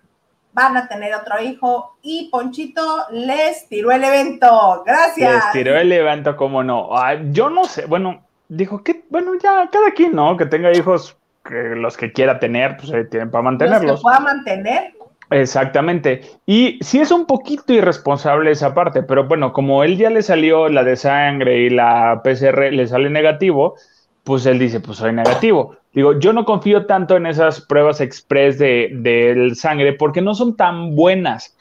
van 0.53 0.77
a 0.77 0.89
tener 0.89 1.15
otro 1.15 1.41
hijo 1.43 1.97
y 2.03 2.29
Ponchito 2.31 3.07
les 3.11 3.69
tiró 3.69 3.91
el 3.91 4.05
evento. 4.05 4.83
Gracias. 4.87 5.33
Les 5.33 5.53
tiró 5.53 5.77
el 5.77 5.91
evento, 5.93 6.37
cómo 6.37 6.63
no. 6.63 6.91
yo 7.31 7.51
no 7.51 7.65
sé, 7.65 7.87
bueno, 7.87 8.23
dijo 8.49 8.83
que, 8.83 9.05
bueno, 9.09 9.33
ya 9.43 9.69
cada 9.71 9.93
quien, 9.93 10.15
¿no? 10.15 10.37
Que 10.37 10.47
tenga 10.47 10.73
hijos, 10.73 11.17
que 11.45 11.75
los 11.77 11.97
que 11.97 12.13
quiera 12.13 12.39
tener, 12.39 12.77
pues 12.77 12.93
eh, 12.93 13.05
tienen 13.05 13.31
para 13.31 13.43
mantenerlos. 13.43 13.85
Los 13.85 14.01
que 14.01 14.03
pueda 14.03 14.21
mantener. 14.21 14.95
Exactamente. 15.31 16.23
Y 16.45 16.79
sí 16.83 17.01
es 17.01 17.11
un 17.11 17.27
poquito 17.27 17.73
irresponsable 17.73 18.51
esa 18.51 18.75
parte, 18.75 19.03
pero 19.03 19.27
bueno, 19.27 19.53
como 19.53 19.83
él 19.83 19.97
ya 19.97 20.11
le 20.11 20.23
salió 20.23 20.69
la 20.69 20.85
de 20.85 20.97
sangre 20.97 21.61
y 21.61 21.71
la 21.71 22.21
PCR 22.23 22.71
le 22.73 22.87
sale 22.87 23.09
negativo, 23.09 23.77
pues 24.25 24.45
él 24.47 24.59
dice, 24.59 24.81
pues 24.81 24.99
soy 24.99 25.13
negativo. 25.13 25.77
Digo, 25.93 26.19
yo 26.19 26.33
no 26.33 26.45
confío 26.45 26.87
tanto 26.87 27.17
en 27.17 27.27
esas 27.27 27.61
pruebas 27.61 28.01
express 28.01 28.59
de, 28.59 29.53
sangre 29.55 29.93
porque 29.93 30.23
no 30.23 30.35
son 30.35 30.57
tan 30.57 30.97
buenas. 30.97 31.57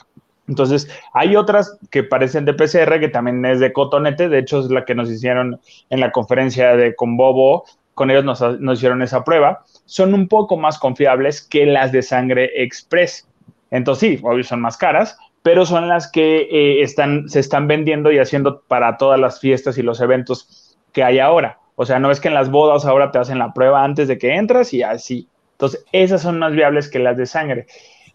Entonces, 0.47 0.89
hay 1.13 1.35
otras 1.35 1.77
que 1.91 2.03
parecen 2.03 2.45
de 2.45 2.53
PCR, 2.53 2.99
que 2.99 3.09
también 3.09 3.45
es 3.45 3.59
de 3.59 3.73
cotonete, 3.73 4.29
de 4.29 4.39
hecho 4.39 4.59
es 4.59 4.69
la 4.69 4.85
que 4.85 4.95
nos 4.95 5.09
hicieron 5.09 5.59
en 5.89 5.99
la 5.99 6.11
conferencia 6.11 6.75
de 6.75 6.95
con 6.95 7.17
Bobo, 7.17 7.65
con 7.93 8.09
ellos 8.09 8.23
nos, 8.23 8.41
nos 8.59 8.79
hicieron 8.79 9.01
esa 9.01 9.23
prueba, 9.23 9.63
son 9.85 10.13
un 10.13 10.27
poco 10.27 10.57
más 10.57 10.79
confiables 10.79 11.41
que 11.41 11.65
las 11.65 11.91
de 11.91 12.01
sangre 12.01 12.63
express. 12.63 13.27
Entonces, 13.69 14.17
sí, 14.17 14.19
obvio 14.23 14.43
son 14.43 14.61
más 14.61 14.77
caras, 14.77 15.17
pero 15.43 15.65
son 15.65 15.87
las 15.87 16.09
que 16.11 16.41
eh, 16.41 16.81
están, 16.81 17.27
se 17.29 17.39
están 17.39 17.67
vendiendo 17.67 18.11
y 18.11 18.19
haciendo 18.19 18.61
para 18.61 18.97
todas 18.97 19.19
las 19.19 19.39
fiestas 19.39 19.77
y 19.77 19.83
los 19.83 19.99
eventos 20.01 20.77
que 20.93 21.03
hay 21.03 21.19
ahora. 21.19 21.60
O 21.81 21.85
sea, 21.87 21.97
no 21.97 22.11
es 22.11 22.19
que 22.19 22.27
en 22.27 22.35
las 22.35 22.51
bodas 22.51 22.85
ahora 22.85 23.11
te 23.11 23.17
hacen 23.17 23.39
la 23.39 23.53
prueba 23.53 23.83
antes 23.83 24.07
de 24.07 24.19
que 24.19 24.35
entras 24.35 24.71
y 24.71 24.83
así. 24.83 25.27
Entonces, 25.53 25.83
esas 25.91 26.21
son 26.21 26.37
más 26.37 26.51
viables 26.51 26.87
que 26.87 26.99
las 26.99 27.17
de 27.17 27.25
sangre. 27.25 27.65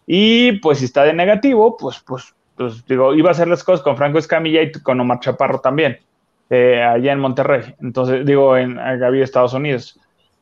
Y 0.05 0.53
pues 0.59 0.77
si 0.77 0.85
está 0.85 1.03
de 1.03 1.11
negativo, 1.11 1.75
pues, 1.75 1.99
pues, 1.99 2.33
pues 2.55 2.85
digo, 2.85 3.13
iba 3.13 3.27
a 3.27 3.33
hacer 3.33 3.49
las 3.49 3.65
cosas 3.65 3.81
con 3.81 3.97
Franco 3.97 4.19
Escamilla 4.19 4.61
y 4.61 4.71
con 4.71 5.01
Omar 5.01 5.19
Chaparro 5.19 5.59
también, 5.59 5.99
eh, 6.49 6.81
allá 6.81 7.11
en 7.11 7.19
Monterrey. 7.19 7.75
Entonces, 7.81 8.25
digo, 8.25 8.55
en 8.55 8.77
Gaby, 8.77 9.21
Estados 9.21 9.53
Unidos. 9.53 9.99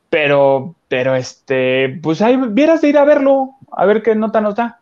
Pero, 0.08 0.76
pero 0.86 1.16
este, 1.16 1.98
pues 2.00 2.22
ahí 2.22 2.38
vieras 2.50 2.80
de 2.80 2.90
ir 2.90 2.96
a 2.96 3.04
verlo, 3.04 3.56
a 3.72 3.86
ver 3.86 4.04
qué 4.04 4.14
nota 4.14 4.40
nos 4.40 4.54
da. 4.54 4.78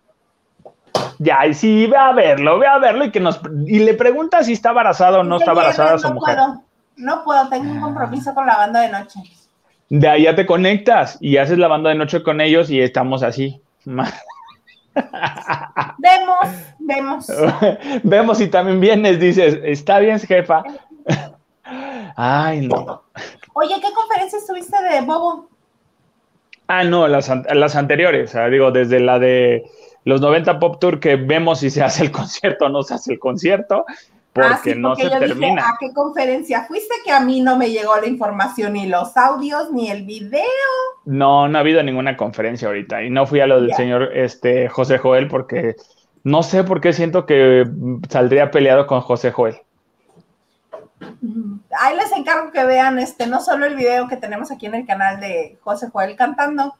Ya, 1.18 1.46
y 1.46 1.54
sí, 1.54 1.86
ve 1.86 1.96
a 1.96 2.12
verlo, 2.12 2.58
ve 2.58 2.66
a 2.66 2.76
verlo 2.78 3.06
y 3.06 3.10
que 3.10 3.20
nos, 3.20 3.40
y 3.66 3.78
le 3.78 3.94
pregunta 3.94 4.44
si 4.44 4.52
está 4.52 4.68
embarazada 4.68 5.20
o 5.20 5.24
no 5.24 5.38
está 5.38 5.52
embarazada 5.52 5.98
su 5.98 6.12
mujer. 6.12 6.36
No 6.96 7.24
puedo, 7.24 7.48
tengo 7.48 7.72
un 7.72 7.80
compromiso 7.80 8.34
con 8.34 8.46
la 8.46 8.56
banda 8.56 8.80
de 8.80 8.90
noche. 8.90 9.20
De 9.88 10.08
ahí 10.08 10.22
ya 10.24 10.34
te 10.34 10.46
conectas 10.46 11.18
y 11.20 11.36
haces 11.36 11.58
la 11.58 11.68
banda 11.68 11.90
de 11.90 11.96
noche 11.96 12.22
con 12.22 12.40
ellos 12.40 12.70
y 12.70 12.80
estamos 12.80 13.22
así. 13.22 13.60
Vemos, 15.98 16.48
vemos. 16.78 17.26
vemos 18.02 18.40
y 18.40 18.48
también 18.48 18.80
vienes, 18.80 19.18
dices, 19.18 19.58
está 19.64 19.98
bien, 19.98 20.20
jefa. 20.20 20.62
Ay, 22.16 22.66
no. 22.66 23.02
Oye, 23.54 23.74
¿qué 23.80 23.92
conferencia 23.92 24.38
estuviste 24.38 24.76
de 24.82 25.00
Bobo? 25.00 25.48
Ah, 26.68 26.84
no, 26.84 27.08
las, 27.08 27.30
las 27.52 27.76
anteriores, 27.76 28.30
o 28.30 28.32
sea, 28.32 28.48
digo, 28.48 28.70
desde 28.70 29.00
la 29.00 29.18
de 29.18 29.64
los 30.04 30.20
90 30.20 30.58
Pop 30.58 30.78
Tour 30.80 31.00
que 31.00 31.16
vemos 31.16 31.60
si 31.60 31.70
se 31.70 31.82
hace 31.82 32.04
el 32.04 32.10
concierto 32.12 32.66
o 32.66 32.68
no 32.68 32.82
se 32.82 32.94
hace 32.94 33.14
el 33.14 33.18
concierto, 33.18 33.84
Ah, 34.36 34.54
porque 34.54 34.74
no 34.74 34.96
se 34.96 35.08
termina. 35.08 35.68
¿A 35.68 35.76
qué 35.78 35.92
conferencia 35.92 36.64
fuiste? 36.64 36.94
Que 37.04 37.12
a 37.12 37.20
mí 37.20 37.40
no 37.40 37.56
me 37.56 37.70
llegó 37.70 37.96
la 37.96 38.06
información, 38.06 38.72
ni 38.72 38.86
los 38.86 39.16
audios, 39.16 39.70
ni 39.70 39.90
el 39.90 40.04
video. 40.04 40.42
No, 41.04 41.46
no 41.46 41.58
ha 41.58 41.60
habido 41.60 41.82
ninguna 41.82 42.16
conferencia 42.16 42.66
ahorita. 42.66 43.02
Y 43.02 43.10
no 43.10 43.26
fui 43.26 43.40
a 43.40 43.46
lo 43.46 43.60
del 43.60 43.72
señor 43.74 44.10
este, 44.16 44.68
José 44.68 44.98
Joel 44.98 45.28
porque 45.28 45.76
no 46.24 46.42
sé 46.42 46.64
por 46.64 46.80
qué 46.80 46.92
siento 46.92 47.26
que 47.26 47.64
saldría 48.08 48.50
peleado 48.50 48.86
con 48.86 49.00
José 49.02 49.30
Joel. 49.30 49.60
Ahí 51.78 51.96
les 51.96 52.12
encargo 52.12 52.50
que 52.50 52.64
vean 52.64 52.98
este, 52.98 53.26
no 53.26 53.40
solo 53.40 53.66
el 53.66 53.76
video 53.76 54.08
que 54.08 54.16
tenemos 54.16 54.50
aquí 54.50 54.66
en 54.66 54.74
el 54.74 54.86
canal 54.86 55.20
de 55.20 55.58
José 55.62 55.90
Joel 55.92 56.16
cantando, 56.16 56.74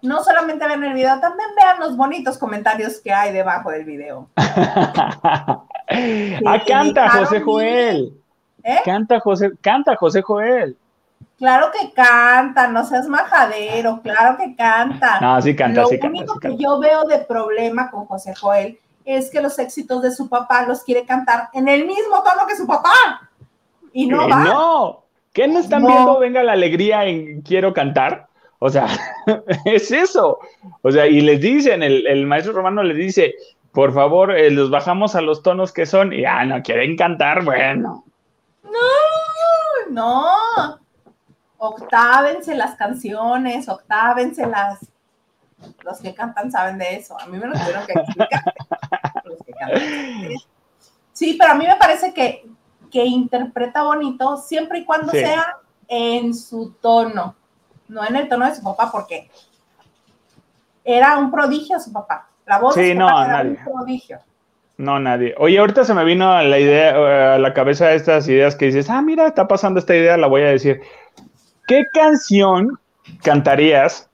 no 0.00 0.24
solamente 0.24 0.66
vean 0.66 0.82
el 0.82 0.94
video, 0.94 1.20
también 1.20 1.48
vean 1.56 1.80
los 1.80 1.96
bonitos 1.96 2.38
comentarios 2.38 3.00
que 3.00 3.12
hay 3.12 3.32
debajo 3.32 3.70
del 3.70 3.84
video. 3.84 4.28
ah, 6.46 6.62
canta 6.66 7.08
José 7.10 7.40
Joel. 7.40 8.12
¿Eh? 8.64 8.78
Canta 8.84 9.20
José, 9.20 9.52
canta 9.60 9.96
José 9.96 10.22
Joel. 10.22 10.76
Claro 11.38 11.70
que 11.72 11.92
canta, 11.92 12.68
no 12.68 12.84
seas 12.84 13.08
majadero, 13.08 14.00
claro 14.02 14.36
que 14.36 14.54
canta. 14.54 15.20
No, 15.20 15.42
sí 15.42 15.56
canta, 15.56 15.82
Lo 15.82 15.88
sí 15.88 15.98
canta. 15.98 16.08
Lo 16.08 16.18
único 16.20 16.38
que 16.38 16.56
yo 16.56 16.78
veo 16.78 17.04
de 17.04 17.18
problema 17.18 17.90
con 17.90 18.06
José 18.06 18.34
Joel 18.34 18.78
es 19.04 19.30
que 19.30 19.42
los 19.42 19.58
éxitos 19.58 20.02
de 20.02 20.12
su 20.12 20.28
papá 20.28 20.64
los 20.66 20.84
quiere 20.84 21.04
cantar 21.04 21.48
en 21.52 21.68
el 21.68 21.86
mismo 21.86 22.22
tono 22.22 22.46
que 22.46 22.56
su 22.56 22.66
papá. 22.66 23.28
Y 23.92 24.06
no 24.06 24.28
va. 24.28 24.44
No, 24.44 25.04
¿qué 25.32 25.48
no 25.48 25.58
están 25.58 25.84
viendo? 25.84 26.18
Venga 26.20 26.42
la 26.42 26.52
alegría 26.52 27.04
en 27.06 27.42
Quiero 27.42 27.72
cantar. 27.72 28.28
O 28.60 28.70
sea, 28.70 28.86
es 29.64 29.90
eso. 29.90 30.38
O 30.82 30.92
sea, 30.92 31.06
y 31.08 31.20
les 31.20 31.40
dicen, 31.40 31.82
el, 31.82 32.06
el 32.06 32.26
maestro 32.26 32.52
romano 32.52 32.84
les 32.84 32.96
dice, 32.96 33.34
por 33.72 33.94
favor, 33.94 34.36
eh, 34.36 34.50
los 34.50 34.70
bajamos 34.70 35.14
a 35.14 35.22
los 35.22 35.42
tonos 35.42 35.72
que 35.72 35.86
son 35.86 36.12
y, 36.12 36.24
ah, 36.26 36.44
no 36.44 36.62
quieren 36.62 36.96
cantar, 36.96 37.42
bueno. 37.42 38.04
No, 38.62 39.90
no. 39.90 40.78
Octávense 41.56 42.54
las 42.54 42.76
canciones, 42.76 43.68
octávense 43.68 44.46
las. 44.46 44.78
Los 45.84 46.00
que 46.00 46.12
cantan 46.12 46.50
saben 46.50 46.76
de 46.76 46.96
eso. 46.96 47.18
A 47.18 47.26
mí 47.26 47.38
me 47.38 47.46
lo 47.46 47.52
tuvieron 47.52 47.86
que 47.86 47.92
explicar. 47.92 48.42
los 49.24 49.38
que 49.42 49.52
cantan. 49.52 49.82
Sí, 51.12 51.36
pero 51.38 51.52
a 51.52 51.54
mí 51.54 51.66
me 51.66 51.76
parece 51.76 52.12
que, 52.12 52.44
que 52.90 53.04
interpreta 53.04 53.84
bonito 53.84 54.36
siempre 54.36 54.80
y 54.80 54.84
cuando 54.84 55.12
sea 55.12 55.58
en 55.88 56.34
su 56.34 56.72
tono, 56.80 57.36
no 57.88 58.04
en 58.04 58.16
el 58.16 58.28
tono 58.28 58.46
de 58.46 58.54
su 58.54 58.62
papá, 58.62 58.90
porque 58.90 59.30
era 60.84 61.16
un 61.16 61.30
prodigio 61.30 61.78
su 61.78 61.92
papá. 61.92 62.28
La 62.46 62.58
voz 62.58 62.74
sí, 62.74 62.94
no, 62.94 63.08
nadie. 63.08 63.58
No, 64.78 64.98
nadie. 64.98 65.34
Oye, 65.38 65.58
ahorita 65.58 65.84
se 65.84 65.94
me 65.94 66.04
vino 66.04 66.32
a 66.32 66.42
la 66.42 66.58
idea, 66.58 67.34
a 67.34 67.38
la 67.38 67.54
cabeza 67.54 67.92
estas 67.92 68.26
ideas 68.28 68.56
que 68.56 68.66
dices, 68.66 68.90
ah, 68.90 69.02
mira, 69.02 69.26
está 69.26 69.46
pasando 69.46 69.78
esta 69.78 69.94
idea, 69.94 70.16
la 70.16 70.26
voy 70.26 70.42
a 70.42 70.46
decir. 70.46 70.80
¿Qué 71.68 71.84
canción 71.92 72.78
cantarías 73.22 74.10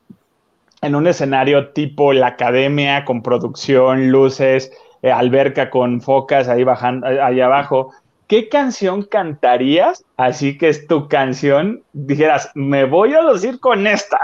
en 0.82 0.94
un 0.94 1.06
escenario 1.06 1.70
tipo 1.70 2.12
la 2.12 2.28
academia 2.28 3.04
con 3.04 3.22
producción, 3.22 4.10
luces, 4.10 4.70
eh, 5.02 5.10
alberca 5.10 5.70
con 5.70 6.00
focas 6.02 6.48
ahí 6.48 6.64
bajando, 6.64 7.06
ahí 7.06 7.40
abajo? 7.40 7.92
¿Qué 8.26 8.50
canción 8.50 9.04
cantarías? 9.04 10.04
Así 10.18 10.58
que 10.58 10.68
es 10.68 10.86
tu 10.86 11.08
canción, 11.08 11.82
dijeras, 11.94 12.50
me 12.54 12.84
voy 12.84 13.14
a 13.14 13.22
lucir 13.22 13.58
con 13.58 13.86
esta. 13.86 14.18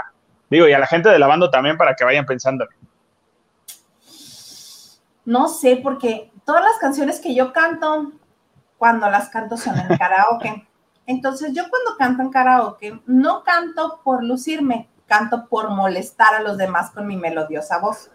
Digo, 0.51 0.67
y 0.67 0.73
a 0.73 0.79
la 0.79 0.85
gente 0.85 1.09
de 1.09 1.17
la 1.17 1.25
banda 1.25 1.49
también 1.49 1.75
para 1.75 1.95
que 1.95 2.03
vayan 2.03 2.25
pensando. 2.25 2.67
No 5.25 5.47
sé, 5.47 5.77
porque 5.77 6.31
todas 6.45 6.63
las 6.63 6.77
canciones 6.77 7.19
que 7.19 7.33
yo 7.33 7.51
canto, 7.51 8.13
cuando 8.77 9.09
las 9.09 9.29
canto 9.29 9.57
son 9.57 9.77
en 9.77 9.97
karaoke. 9.97 10.67
Entonces 11.07 11.53
yo 11.53 11.63
cuando 11.69 11.97
canto 11.97 12.21
en 12.21 12.31
karaoke, 12.31 13.01
no 13.05 13.43
canto 13.43 14.01
por 14.03 14.23
lucirme, 14.23 14.89
canto 15.07 15.47
por 15.47 15.69
molestar 15.69 16.35
a 16.35 16.41
los 16.41 16.57
demás 16.57 16.91
con 16.91 17.07
mi 17.07 17.17
melodiosa 17.17 17.79
voz. 17.79 18.09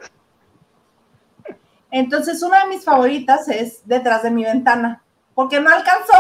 Entonces 1.91 2.43
una 2.43 2.61
de 2.61 2.69
mis 2.69 2.85
favoritas 2.85 3.49
es 3.49 3.87
Detrás 3.87 4.23
de 4.23 4.31
mi 4.31 4.45
ventana, 4.45 5.03
porque 5.35 5.61
no 5.61 5.71
alcanzo 5.71 6.13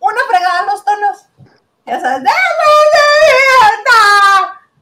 una 0.00 0.20
fregada 0.28 0.66
los 0.66 0.84
tonos. 0.84 1.28
Ya 1.86 2.00
sabes, 2.00 2.24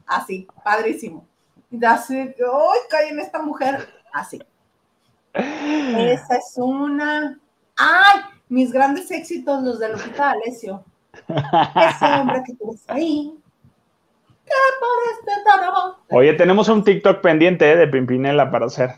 así, 0.07 0.47
padrísimo. 0.63 1.27
Y 1.69 1.83
así, 1.83 2.17
¡ay, 2.17 2.79
cae 2.89 3.09
en 3.09 3.19
esta 3.19 3.41
mujer! 3.41 3.89
Así. 4.13 4.39
Esa 5.33 6.35
es 6.35 6.53
una. 6.57 7.39
¡Ay! 7.77 8.21
Mis 8.49 8.71
grandes 8.71 9.09
éxitos, 9.11 9.63
los 9.63 9.79
de 9.79 9.89
Lupita 9.89 10.31
Alessio. 10.31 10.83
Ese 11.27 12.05
hombre 12.05 12.43
que 12.45 12.53
tú 12.53 12.77
ahí. 12.87 13.33
Oye, 16.09 16.33
tenemos 16.33 16.69
un 16.69 16.83
TikTok 16.83 17.21
pendiente 17.21 17.71
¿eh? 17.71 17.75
de 17.75 17.87
Pimpinela 17.87 18.51
para 18.51 18.67
hacer. 18.67 18.91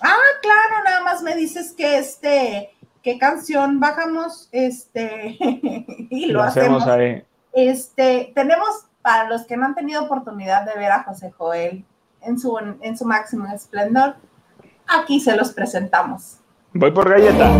Ah, 0.00 0.16
claro, 0.42 0.84
nada 0.84 1.02
más 1.02 1.22
me 1.22 1.34
dices 1.34 1.72
que 1.72 1.98
este, 1.98 2.70
qué 3.02 3.18
canción 3.18 3.80
bajamos, 3.80 4.48
este, 4.52 5.36
y 5.40 6.26
lo, 6.26 6.42
hacemos. 6.42 6.86
ahí. 6.86 7.24
Este, 7.52 8.32
tenemos, 8.34 8.68
para 9.02 9.28
los 9.28 9.46
que 9.46 9.56
no 9.56 9.66
han 9.66 9.74
tenido 9.74 10.04
oportunidad 10.04 10.64
de 10.64 10.78
ver 10.78 10.92
a 10.92 11.02
José 11.04 11.32
Joel 11.32 11.84
en 12.20 12.38
su, 12.38 12.56
en 12.58 12.96
su 12.96 13.04
máximo 13.04 13.46
esplendor, 13.52 14.16
aquí 14.86 15.20
se 15.20 15.36
los 15.36 15.52
presentamos. 15.52 16.38
Voy 16.72 16.90
por 16.90 17.08
galleta. 17.08 17.50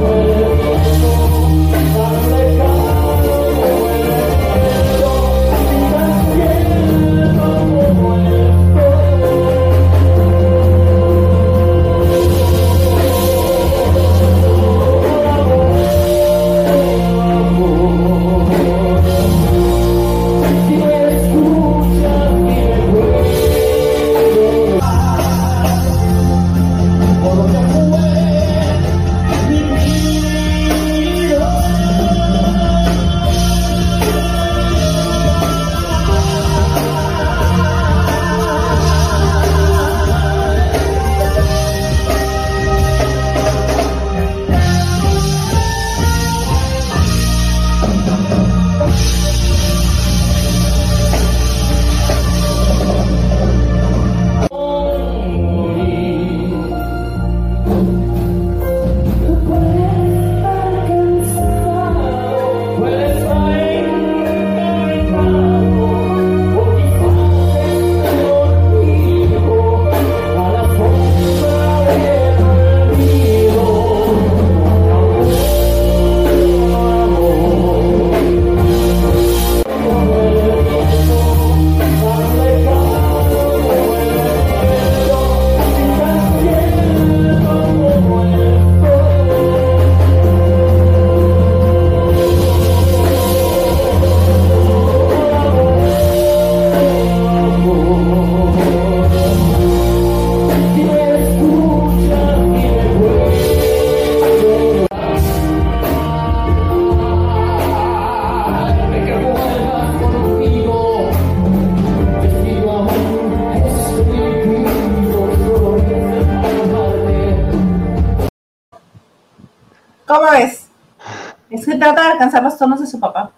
Alcanzar 122.36 122.42
los 122.42 122.58
tonos 122.58 122.80
de 122.80 122.86
su 122.86 123.00
papá. 123.00 123.30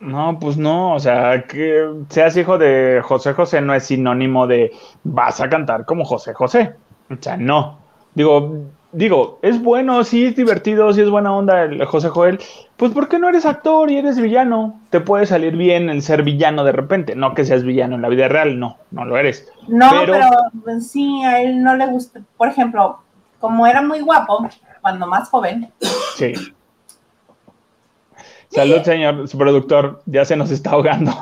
No, 0.00 0.38
pues 0.38 0.56
no, 0.56 0.94
o 0.94 1.00
sea, 1.00 1.42
que 1.42 1.84
seas 2.08 2.36
hijo 2.36 2.56
de 2.56 3.00
José 3.02 3.32
José 3.32 3.60
no 3.60 3.74
es 3.74 3.84
sinónimo 3.84 4.46
de 4.46 4.72
vas 5.02 5.40
a 5.40 5.48
cantar 5.48 5.84
como 5.84 6.04
José 6.04 6.34
José. 6.34 6.74
O 7.10 7.16
sea, 7.20 7.36
no. 7.36 7.78
Digo, 8.14 8.66
digo, 8.92 9.40
es 9.42 9.60
bueno, 9.60 10.04
sí 10.04 10.26
es 10.26 10.36
divertido, 10.36 10.92
sí 10.92 11.00
es 11.00 11.10
buena 11.10 11.34
onda 11.34 11.64
el 11.64 11.84
José 11.84 12.10
Joel. 12.10 12.38
Pues 12.76 12.92
¿por 12.92 13.08
qué 13.08 13.18
no 13.18 13.28
eres 13.28 13.44
actor 13.44 13.90
y 13.90 13.96
eres 13.96 14.20
villano? 14.20 14.80
Te 14.90 15.00
puede 15.00 15.26
salir 15.26 15.56
bien 15.56 15.90
el 15.90 16.02
ser 16.02 16.22
villano 16.22 16.62
de 16.62 16.72
repente, 16.72 17.16
no 17.16 17.34
que 17.34 17.44
seas 17.44 17.64
villano 17.64 17.96
en 17.96 18.02
la 18.02 18.08
vida 18.08 18.28
real, 18.28 18.58
no, 18.58 18.76
no 18.92 19.04
lo 19.04 19.18
eres. 19.18 19.50
No, 19.66 19.90
pero, 20.06 20.14
pero 20.64 20.80
sí, 20.80 21.24
a 21.24 21.42
él 21.42 21.62
no 21.62 21.74
le 21.74 21.86
gusta, 21.88 22.20
por 22.36 22.48
ejemplo, 22.48 23.00
como 23.40 23.66
era 23.66 23.82
muy 23.82 24.00
guapo 24.00 24.48
cuando 24.80 25.08
más 25.08 25.28
joven. 25.28 25.72
Sí 26.14 26.34
Salud, 28.50 28.82
señor 28.82 29.28
su 29.28 29.36
productor, 29.36 30.02
ya 30.06 30.24
se 30.24 30.36
nos 30.36 30.50
está 30.50 30.70
ahogando. 30.70 31.12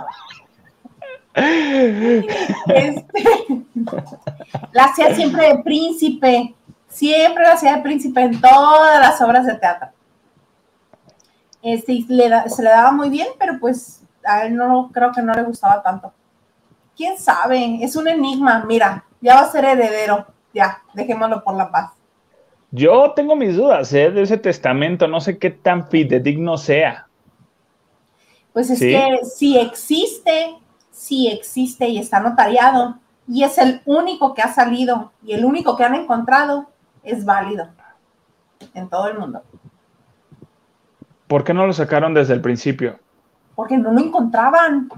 Este, 2.69 3.24
la 4.73 4.85
hacía 4.85 5.15
siempre 5.15 5.48
de 5.48 5.62
príncipe, 5.62 6.55
siempre 6.89 7.43
la 7.44 7.53
hacía 7.53 7.77
de 7.77 7.82
príncipe 7.82 8.23
en 8.23 8.40
todas 8.40 9.01
las 9.01 9.20
obras 9.20 9.44
de 9.44 9.55
teatro. 9.57 9.89
Este, 11.62 12.05
se 12.07 12.62
le 12.62 12.70
daba 12.70 12.93
muy 12.93 13.11
bien, 13.11 13.28
pero 13.39 13.59
pues 13.61 14.03
a 14.24 14.47
él 14.47 14.57
no 14.57 14.90
creo 14.93 15.12
que 15.12 15.20
no 15.20 15.35
le 15.35 15.43
gustaba 15.43 15.82
tanto. 15.82 16.12
¿Quién 16.97 17.19
sabe? 17.19 17.81
Es 17.82 17.97
un 17.97 18.09
enigma, 18.09 18.65
mira, 18.66 19.05
ya 19.20 19.35
va 19.35 19.40
a 19.43 19.51
ser 19.51 19.65
heredero, 19.65 20.27
ya, 20.55 20.82
dejémoslo 20.94 21.44
por 21.44 21.55
la 21.55 21.70
paz. 21.70 21.93
Yo 22.70 23.12
tengo 23.12 23.36
mis 23.36 23.57
dudas 23.57 23.93
¿eh? 23.93 24.11
de 24.11 24.23
ese 24.23 24.39
testamento, 24.39 25.07
no 25.07 25.20
sé 25.20 25.39
qué 25.39 25.51
tan 25.51 25.89
fidedigno 25.89 26.57
sea. 26.57 27.06
Pues 28.57 28.70
es 28.70 28.81
que 28.81 29.19
si 29.23 29.59
existe, 29.59 30.57
si 30.91 31.28
existe 31.28 31.89
y 31.89 31.99
está 31.99 32.20
notariado, 32.20 32.97
y 33.28 33.43
es 33.43 33.59
el 33.59 33.83
único 33.85 34.33
que 34.33 34.41
ha 34.41 34.51
salido 34.51 35.12
y 35.23 35.35
el 35.35 35.45
único 35.45 35.77
que 35.77 35.85
han 35.85 35.95
encontrado, 35.95 36.70
es 37.03 37.27
válido 37.27 37.69
en 38.73 38.89
todo 38.89 39.09
el 39.09 39.19
mundo. 39.19 39.43
¿Por 41.27 41.45
qué 41.45 41.53
no 41.53 41.66
lo 41.66 41.74
sacaron 41.74 42.15
desde 42.15 42.33
el 42.33 42.41
principio? 42.41 42.99
Porque 43.55 43.77
no 43.77 43.93
lo 43.93 44.01
encontraban. 44.01 44.89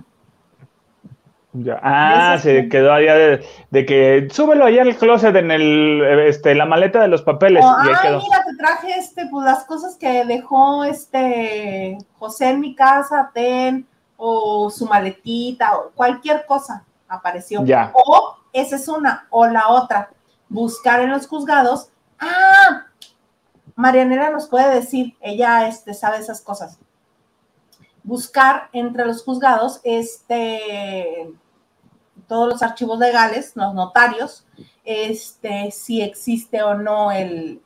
Ah, 1.82 2.38
se 2.40 2.68
quedó 2.68 2.92
allá 2.92 3.14
de, 3.14 3.86
que 3.86 4.28
súbelo 4.30 4.66
allá 4.66 4.82
en 4.82 4.88
el 4.88 4.98
closet, 4.98 5.34
en 5.34 5.50
el, 5.50 6.02
este, 6.26 6.54
la 6.54 6.66
maleta 6.66 7.00
de 7.00 7.08
los 7.08 7.22
papeles. 7.22 7.64
ay, 7.64 7.88
mira, 8.22 8.44
te 8.44 8.56
traje 8.56 8.98
este, 8.98 9.26
pues 9.30 9.46
las 9.46 9.64
cosas 9.64 9.96
que 9.96 10.26
dejó 10.26 10.84
este 10.84 11.96
José 12.18 12.50
en 12.50 12.60
mi 12.60 12.74
casa, 12.74 13.30
ten, 13.32 13.86
o 14.18 14.68
su 14.68 14.86
maletita, 14.86 15.76
o 15.78 15.90
cualquier 15.94 16.44
cosa 16.44 16.84
apareció. 17.08 17.64
Ya. 17.64 17.92
O 17.94 18.36
esa 18.52 18.76
es 18.76 18.86
una, 18.86 19.26
o 19.30 19.46
la 19.46 19.68
otra, 19.68 20.10
buscar 20.50 21.00
en 21.00 21.10
los 21.10 21.26
juzgados. 21.26 21.90
Ah, 22.20 22.84
Marianela 23.74 24.30
nos 24.30 24.48
puede 24.48 24.74
decir, 24.74 25.16
ella 25.20 25.66
este, 25.66 25.94
sabe 25.94 26.18
esas 26.18 26.42
cosas 26.42 26.78
buscar 28.08 28.70
entre 28.72 29.04
los 29.04 29.22
juzgados 29.22 29.80
este, 29.84 31.30
todos 32.26 32.48
los 32.48 32.62
archivos 32.62 32.98
legales, 32.98 33.52
los 33.54 33.74
notarios, 33.74 34.46
este, 34.82 35.70
si 35.70 36.00
existe 36.00 36.62
o 36.62 36.74
no 36.74 37.12
el, 37.12 37.60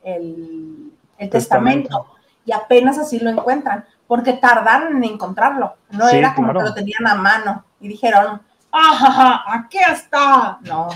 testamento. 1.31 2.07
Y 2.45 2.51
apenas 2.51 2.97
así 2.97 3.19
lo 3.19 3.29
encuentran, 3.29 3.85
porque 4.05 4.33
tardaron 4.33 4.97
en 4.97 5.05
encontrarlo. 5.05 5.75
No 5.91 6.09
era 6.09 6.35
como 6.35 6.51
que 6.51 6.59
lo 6.59 6.73
tenían 6.73 7.07
a 7.07 7.15
mano 7.15 7.63
y 7.79 7.87
dijeron, 7.87 8.41
¡ah, 8.73 9.45
aquí 9.47 9.77
está! 9.77 10.59
No. 10.63 10.89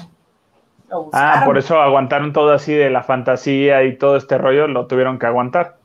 ah, 1.14 1.44
por 1.46 1.58
eso 1.58 1.80
aguantaron 1.80 2.34
todo 2.34 2.52
así 2.52 2.74
de 2.74 2.90
la 2.90 3.04
fantasía 3.04 3.86
y 3.86 3.98
todo 3.98 4.18
este 4.18 4.38
rollo, 4.38 4.68
lo 4.68 4.88
tuvieron 4.88 5.18
que 5.18 5.26
aguantar 5.26 5.78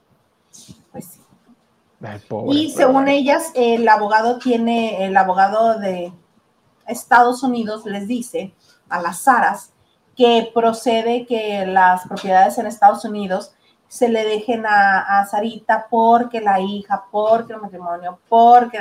y 2.49 2.71
según 2.71 3.09
ellas, 3.09 3.53
el 3.55 3.89
abogado 3.89 4.39
tiene, 4.39 5.07
el 5.07 5.17
abogado 5.17 5.79
de, 5.79 6.13
Estados 6.87 7.43
Unidos 7.43 7.87
les 7.87 8.09
dice 8.09 8.55
a 8.89 9.01
las 9.01 9.21
Saras 9.21 9.73
que 10.17 10.51
procede 10.53 11.27
que 11.27 11.65
las 11.67 12.07
propiedades 12.07 12.59
en 12.59 12.67
Estados 12.67 13.05
Unidos 13.05 13.53
se 13.89 14.09
le 14.09 14.25
dejen 14.25 14.65
a, 14.67 15.27
Sarita 15.31 15.87
porque 15.91 16.41
la 16.41 16.61
hija, 16.61 17.05
porque 17.11 17.53
el 17.53 17.61
matrimonio, 17.61 18.19
porque 18.29 18.79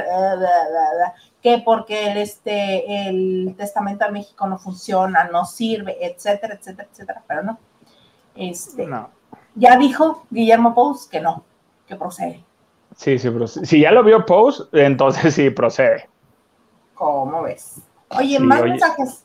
que 1.41 1.61
porque 1.65 2.11
el, 2.11 2.17
este, 2.17 3.07
el 3.07 3.55
testamento 3.57 4.05
de 4.05 4.11
México 4.11 4.47
no 4.47 4.57
funciona, 4.57 5.25
no 5.25 5.45
sirve, 5.45 5.97
etcétera, 5.99 6.55
etcétera, 6.55 6.87
etcétera, 6.91 7.23
pero 7.27 7.43
no. 7.43 7.59
Este, 8.35 8.87
Ya 9.55 9.77
dijo 9.77 10.25
Guillermo 10.29 10.73
Pous 10.73 11.07
que 11.07 11.19
no, 11.19 11.43
que 11.85 11.95
procede. 11.95 12.45
Sí, 12.95 13.17
sí, 13.17 13.29
procede. 13.29 13.65
Si 13.65 13.81
ya 13.81 13.91
lo 13.91 14.03
vio 14.03 14.25
Pous, 14.25 14.67
entonces 14.73 15.33
sí 15.33 15.49
procede. 15.49 16.09
¿Cómo 16.93 17.43
ves? 17.43 17.81
Oye, 18.09 18.39
más 18.39 18.61
mensajes. 18.61 19.23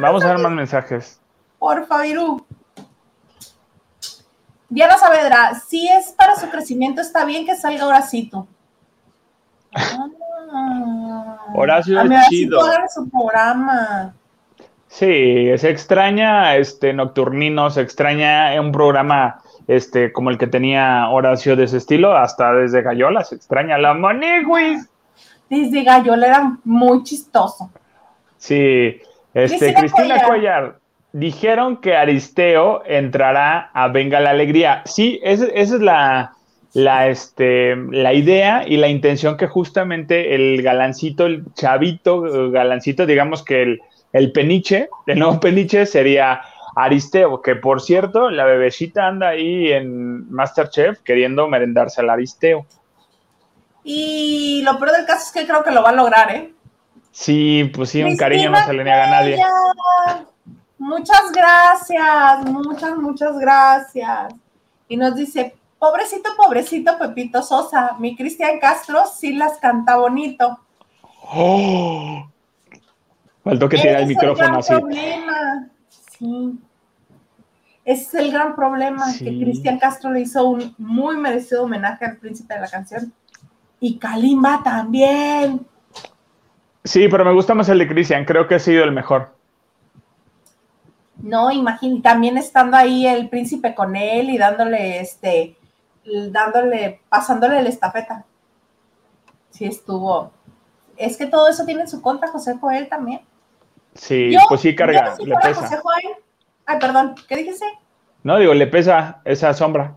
Vamos 0.00 0.24
a 0.24 0.28
ver 0.28 0.38
más 0.38 0.52
mensajes. 0.52 1.20
Por 1.58 1.86
favor. 1.86 2.44
Diana 4.70 4.98
Saavedra, 4.98 5.54
si 5.54 5.88
es 5.88 6.12
para 6.12 6.36
su 6.36 6.48
crecimiento, 6.50 7.00
está 7.00 7.24
bien 7.24 7.46
que 7.46 7.56
salga 7.56 7.86
Horacito. 7.86 8.46
Ah, 9.74 11.46
Horacio 11.54 12.00
es 12.00 12.28
chido. 12.28 12.60
su 12.94 13.08
programa. 13.08 14.14
Sí, 14.88 15.50
se 15.58 15.70
extraña 15.70 16.56
este 16.56 16.92
Nocturnino, 16.92 17.70
se 17.70 17.82
extraña 17.82 18.58
un 18.60 18.72
programa 18.72 19.42
este 19.68 20.12
como 20.12 20.30
el 20.30 20.38
que 20.38 20.46
tenía 20.46 21.08
Horacio 21.10 21.54
de 21.54 21.64
ese 21.64 21.76
estilo, 21.76 22.16
hasta 22.16 22.52
desde 22.54 22.82
Gallola 22.82 23.22
se 23.22 23.36
extraña 23.36 23.78
la 23.78 23.94
Moniguis. 23.94 24.88
Desde 25.48 25.84
Gallola 25.84 26.26
era 26.26 26.56
muy 26.64 27.04
chistoso. 27.04 27.70
Sí, 28.38 29.00
este 29.34 29.74
Cristina, 29.74 30.24
Cuellar. 30.24 30.78
Dijeron 31.12 31.78
que 31.78 31.96
Aristeo 31.96 32.82
entrará 32.86 33.70
a 33.72 33.88
Venga 33.88 34.20
la 34.20 34.30
Alegría. 34.30 34.82
Sí, 34.84 35.20
esa, 35.22 35.46
es 35.46 35.70
la, 35.70 36.32
la, 36.74 37.08
este, 37.08 37.76
la 37.76 38.12
idea 38.12 38.64
y 38.66 38.76
la 38.76 38.88
intención 38.88 39.36
que 39.36 39.46
justamente 39.46 40.34
el 40.34 40.62
galancito, 40.62 41.26
el 41.26 41.44
chavito 41.54 42.50
galancito, 42.50 43.06
digamos 43.06 43.42
que 43.42 43.62
el, 43.62 43.80
el 44.12 44.32
peniche, 44.32 44.88
el 45.06 45.18
nuevo 45.18 45.40
peniche 45.40 45.86
sería 45.86 46.42
Aristeo, 46.84 47.42
que 47.42 47.56
por 47.56 47.80
cierto, 47.80 48.30
la 48.30 48.44
bebecita 48.44 49.06
anda 49.06 49.30
ahí 49.30 49.72
en 49.72 50.30
Masterchef 50.32 51.00
queriendo 51.00 51.48
merendarse 51.48 52.00
al 52.00 52.10
Aristeo. 52.10 52.66
Y 53.82 54.62
lo 54.64 54.78
peor 54.78 54.92
del 54.92 55.06
caso 55.06 55.24
es 55.26 55.32
que 55.32 55.46
creo 55.46 55.64
que 55.64 55.72
lo 55.72 55.82
va 55.82 55.90
a 55.90 55.94
lograr, 55.94 56.30
¿eh? 56.34 56.52
Sí, 57.10 57.68
pues 57.74 57.90
sí, 57.90 58.02
un 58.04 58.16
cariño 58.16 58.50
no 58.50 58.64
se 58.64 58.72
le 58.72 58.84
niega 58.84 59.04
a 59.06 59.10
nadie. 59.10 59.38
Muchas 60.78 61.32
gracias, 61.32 62.44
muchas, 62.44 62.96
muchas 62.96 63.38
gracias. 63.38 64.34
Y 64.86 64.96
nos 64.96 65.16
dice, 65.16 65.56
pobrecito, 65.80 66.30
pobrecito 66.36 66.96
Pepito 66.96 67.42
Sosa, 67.42 67.96
mi 67.98 68.14
Cristian 68.14 68.60
Castro 68.60 69.02
sí 69.06 69.32
las 69.32 69.58
canta 69.58 69.96
bonito. 69.96 70.60
Oh. 71.32 72.24
Faltó 73.42 73.68
que 73.68 73.78
tiene 73.78 73.98
el 73.98 74.06
micrófono 74.06 74.58
así. 74.58 74.74
Problema. 74.74 75.68
Sí. 76.18 76.58
Ese 77.88 78.02
es 78.02 78.14
el 78.26 78.32
gran 78.32 78.54
problema, 78.54 79.06
que 79.18 79.40
Cristian 79.40 79.78
Castro 79.78 80.10
le 80.10 80.20
hizo 80.20 80.44
un 80.46 80.74
muy 80.76 81.16
merecido 81.16 81.62
homenaje 81.62 82.04
al 82.04 82.18
príncipe 82.18 82.52
de 82.52 82.60
la 82.60 82.68
canción. 82.68 83.14
Y 83.80 83.98
Kalimba 83.98 84.60
también. 84.62 85.66
Sí, 86.84 87.08
pero 87.08 87.24
me 87.24 87.32
gusta 87.32 87.54
más 87.54 87.66
el 87.70 87.78
de 87.78 87.88
Cristian, 87.88 88.26
creo 88.26 88.46
que 88.46 88.56
ha 88.56 88.58
sido 88.58 88.84
el 88.84 88.92
mejor. 88.92 89.34
No, 91.16 91.50
imagínate, 91.50 92.02
también 92.02 92.36
estando 92.36 92.76
ahí 92.76 93.06
el 93.06 93.30
príncipe 93.30 93.74
con 93.74 93.96
él 93.96 94.28
y 94.28 94.36
dándole 94.36 95.00
este, 95.00 95.56
dándole, 96.30 97.00
pasándole 97.08 97.62
la 97.62 97.70
estafeta. 97.70 98.26
Sí 99.48 99.64
estuvo. 99.64 100.30
Es 100.94 101.16
que 101.16 101.24
todo 101.24 101.48
eso 101.48 101.64
tiene 101.64 101.80
en 101.80 101.88
su 101.88 102.02
contra 102.02 102.28
José 102.28 102.58
Joel 102.60 102.86
también. 102.86 103.22
Sí, 103.94 104.36
pues 104.46 104.60
sí 104.60 104.76
carga, 104.76 105.16
le 105.24 105.34
pesa. 105.36 105.62
José 105.62 105.78
Joel, 105.82 106.27
ay, 106.68 106.78
perdón, 106.78 107.16
¿qué 107.26 107.36
dijiste? 107.36 107.66
No, 108.22 108.38
digo, 108.38 108.54
le 108.54 108.66
pesa 108.66 109.20
esa 109.24 109.54
sombra. 109.54 109.94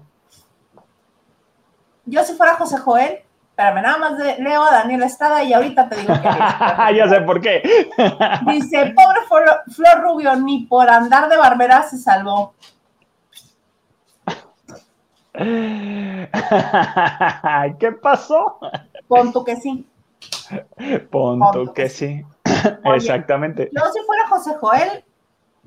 Yo 2.06 2.24
si 2.24 2.34
fuera 2.34 2.56
José 2.56 2.78
Joel, 2.78 3.20
espérame, 3.50 3.82
nada 3.84 3.98
más 3.98 4.14
leo 4.40 4.64
a 4.64 4.72
Daniel 4.72 5.04
Estrada 5.04 5.44
y 5.44 5.52
ahorita 5.54 5.90
te 5.90 5.98
digo 5.98 6.14
que. 6.14 6.30
ya 6.96 7.10
sé 7.10 7.20
por 7.22 7.42
qué. 7.42 7.62
Dice, 8.48 8.96
pobre 8.96 9.20
Flor, 9.28 9.64
Rubio, 10.02 10.36
ni 10.38 10.66
por 10.66 10.90
andar 10.90 11.30
de 11.30 11.38
barbera 11.38 11.84
se 11.84 11.98
salvó. 11.98 12.54
¿Qué 17.80 17.92
pasó? 18.02 18.60
Ponto 19.08 19.44
que 19.44 19.58
sí. 19.58 19.86
Ponto, 21.10 21.74
que, 21.74 21.90
sí. 21.90 22.24
Exactamente. 22.96 23.70
Yo 23.74 23.82
si 23.92 24.00
fuera 24.06 24.28
José 24.28 24.54
Joel, 24.60 25.04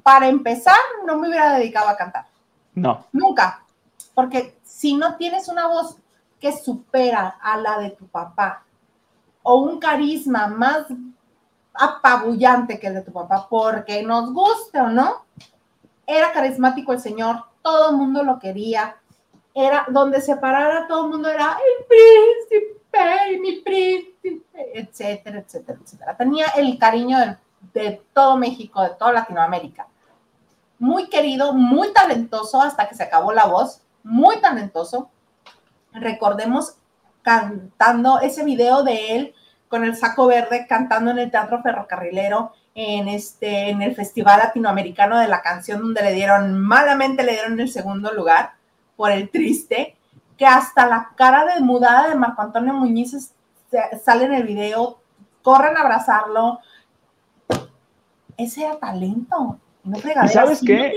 para 0.04 0.28
empezar, 0.28 0.76
no 1.06 1.16
me 1.16 1.28
hubiera 1.28 1.54
dedicado 1.54 1.88
a 1.88 1.96
cantar. 1.96 2.26
No. 2.74 3.06
Nunca. 3.10 3.64
Porque 4.14 4.58
si 4.62 4.94
no 4.94 5.16
tienes 5.16 5.48
una 5.48 5.66
voz 5.66 5.96
que 6.38 6.52
supera 6.52 7.38
a 7.40 7.56
la 7.56 7.78
de 7.78 7.90
tu 7.90 8.06
papá 8.06 8.64
o 9.42 9.56
un 9.56 9.80
carisma 9.80 10.46
más 10.46 10.84
apabullante 11.72 12.78
que 12.78 12.88
el 12.88 12.94
de 12.94 13.02
tu 13.02 13.12
papá, 13.12 13.46
porque 13.48 14.02
nos 14.02 14.30
guste 14.34 14.78
o 14.78 14.88
no, 14.88 15.24
era 16.06 16.32
carismático 16.32 16.92
el 16.92 17.00
señor, 17.00 17.42
todo 17.62 17.90
el 17.90 17.96
mundo 17.96 18.22
lo 18.22 18.38
quería, 18.38 18.96
era 19.54 19.86
donde 19.88 20.20
se 20.20 20.36
parara 20.36 20.86
todo 20.86 21.06
el 21.06 21.12
mundo 21.12 21.30
era 21.30 21.56
el 21.56 21.86
príncipe, 21.86 23.38
mi 23.40 23.60
príncipe, 23.60 24.78
etcétera, 24.78 25.38
etcétera, 25.38 25.78
etcétera. 25.82 26.16
Tenía 26.16 26.46
el 26.56 26.78
cariño 26.78 27.18
de, 27.18 27.36
de 27.72 28.02
todo 28.12 28.36
México, 28.36 28.82
de 28.82 28.90
toda 28.90 29.12
Latinoamérica. 29.12 29.86
Muy 30.84 31.08
querido, 31.08 31.54
muy 31.54 31.94
talentoso 31.94 32.60
hasta 32.60 32.86
que 32.86 32.94
se 32.94 33.04
acabó 33.04 33.32
la 33.32 33.46
voz, 33.46 33.80
muy 34.02 34.38
talentoso. 34.42 35.08
Recordemos 35.94 36.76
cantando 37.22 38.20
ese 38.20 38.44
video 38.44 38.82
de 38.82 39.16
él 39.16 39.34
con 39.68 39.82
el 39.82 39.96
saco 39.96 40.26
verde 40.26 40.66
cantando 40.68 41.10
en 41.10 41.20
el 41.20 41.30
Teatro 41.30 41.62
Ferrocarrilero 41.62 42.52
en 42.74 43.08
este 43.08 43.70
en 43.70 43.80
el 43.80 43.94
Festival 43.94 44.40
Latinoamericano 44.40 45.18
de 45.18 45.26
la 45.26 45.40
Canción 45.40 45.80
donde 45.80 46.02
le 46.02 46.12
dieron 46.12 46.60
malamente 46.60 47.22
le 47.22 47.32
dieron 47.32 47.58
el 47.58 47.70
segundo 47.70 48.12
lugar 48.12 48.52
por 48.94 49.10
el 49.10 49.30
triste 49.30 49.96
que 50.36 50.44
hasta 50.44 50.86
la 50.86 51.12
cara 51.16 51.46
de 51.46 51.62
mudada 51.62 52.10
de 52.10 52.14
Marco 52.14 52.42
Antonio 52.42 52.74
Muñiz 52.74 53.32
sale 54.04 54.24
en 54.26 54.34
el 54.34 54.42
video 54.42 54.98
corren 55.40 55.78
a 55.78 55.80
abrazarlo. 55.80 56.58
Ese 58.36 58.66
era 58.66 58.78
talento 58.78 59.60
no 59.84 60.28
¿Sabes 60.28 60.62
qué? 60.64 60.92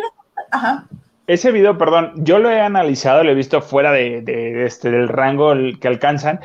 Ajá 0.51 0.87
ese 1.27 1.51
video, 1.51 1.77
perdón, 1.77 2.13
yo 2.15 2.39
lo 2.39 2.49
he 2.49 2.61
analizado, 2.61 3.23
lo 3.23 3.31
he 3.31 3.35
visto 3.35 3.61
fuera 3.61 3.91
de, 3.91 4.65
este, 4.65 4.89
del 4.89 5.09
rango 5.09 5.53
que 5.79 5.87
alcanzan, 5.87 6.39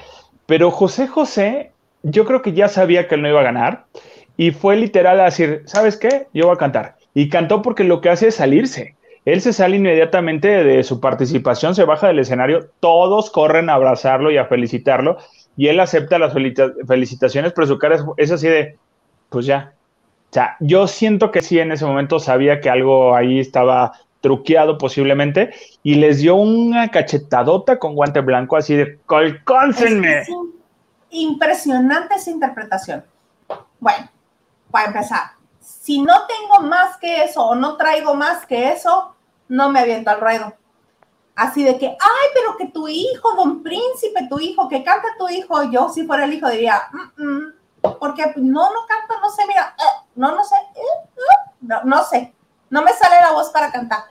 pero 0.46 0.72
José 0.72 1.06
José, 1.06 1.70
yo 2.02 2.24
creo 2.24 2.42
que 2.42 2.52
ya 2.52 2.68
sabía 2.68 3.06
que 3.06 3.14
él 3.14 3.22
no 3.22 3.28
iba 3.28 3.40
a 3.40 3.44
ganar 3.44 3.84
y 4.36 4.50
fue 4.50 4.76
literal 4.76 5.20
a 5.20 5.26
decir, 5.26 5.62
¿sabes 5.66 5.96
qué? 5.96 6.26
Yo 6.34 6.46
voy 6.46 6.56
a 6.56 6.58
cantar. 6.58 6.96
Y 7.14 7.28
cantó 7.28 7.62
porque 7.62 7.84
lo 7.84 8.00
que 8.00 8.10
hace 8.10 8.28
es 8.28 8.34
salirse. 8.34 8.96
Él 9.24 9.40
se 9.40 9.52
sale 9.52 9.76
inmediatamente 9.76 10.64
de 10.64 10.82
su 10.82 11.00
participación, 11.00 11.76
se 11.76 11.84
baja 11.84 12.08
del 12.08 12.18
escenario, 12.18 12.70
todos 12.80 13.30
corren 13.30 13.70
a 13.70 13.74
abrazarlo 13.74 14.32
y 14.32 14.36
a 14.36 14.46
felicitarlo, 14.46 15.18
y 15.56 15.68
él 15.68 15.78
acepta 15.78 16.18
las 16.18 16.32
felicitaciones, 16.32 17.52
pero 17.52 17.68
su 17.68 17.78
cara 17.78 17.94
es, 17.94 18.04
es 18.16 18.32
así 18.32 18.48
de, 18.48 18.78
pues 19.28 19.46
ya. 19.46 19.74
O 20.32 20.34
sea, 20.34 20.56
yo 20.60 20.88
siento 20.88 21.30
que 21.30 21.42
sí 21.42 21.58
en 21.58 21.72
ese 21.72 21.84
momento 21.84 22.18
sabía 22.18 22.58
que 22.62 22.70
algo 22.70 23.14
ahí 23.14 23.38
estaba 23.38 23.92
truqueado 24.22 24.78
posiblemente, 24.78 25.52
y 25.82 25.96
les 25.96 26.20
dio 26.20 26.36
una 26.36 26.88
cachetadota 26.88 27.78
con 27.78 27.94
guante 27.94 28.20
blanco, 28.20 28.56
así 28.56 28.74
de 28.74 28.98
colcónsenme. 29.04 30.22
impresionante 31.10 32.14
esa 32.14 32.30
interpretación. 32.30 33.04
Bueno, 33.78 34.08
para 34.70 34.86
empezar, 34.86 35.32
si 35.60 36.00
no 36.00 36.14
tengo 36.26 36.66
más 36.66 36.96
que 36.96 37.24
eso 37.24 37.44
o 37.44 37.54
no 37.54 37.76
traigo 37.76 38.14
más 38.14 38.46
que 38.46 38.70
eso, 38.70 39.14
no 39.48 39.68
me 39.68 39.80
aviento 39.80 40.08
al 40.08 40.20
ruedo. 40.20 40.54
Así 41.34 41.62
de 41.62 41.76
que, 41.76 41.88
ay, 41.88 42.28
pero 42.32 42.56
que 42.56 42.68
tu 42.68 42.88
hijo, 42.88 43.34
don 43.36 43.62
príncipe, 43.62 44.28
tu 44.30 44.38
hijo, 44.38 44.66
que 44.66 44.82
canta 44.82 45.08
tu 45.18 45.28
hijo, 45.28 45.70
yo 45.70 45.90
si 45.90 46.06
fuera 46.06 46.24
el 46.24 46.32
hijo 46.32 46.48
diría, 46.48 46.80
porque 47.82 48.32
no, 48.36 48.72
no 48.72 48.86
canto, 48.86 49.20
no 49.20 49.30
sé, 49.30 49.42
mira, 49.46 49.74
eh, 49.78 50.06
no, 50.14 50.34
no 50.34 50.44
sé, 50.44 50.56
eh, 50.56 51.50
no, 51.60 51.82
no 51.84 52.04
sé, 52.04 52.34
no 52.70 52.82
me 52.82 52.92
sale 52.92 53.16
la 53.20 53.32
voz 53.32 53.50
para 53.50 53.72
cantar. 53.72 54.04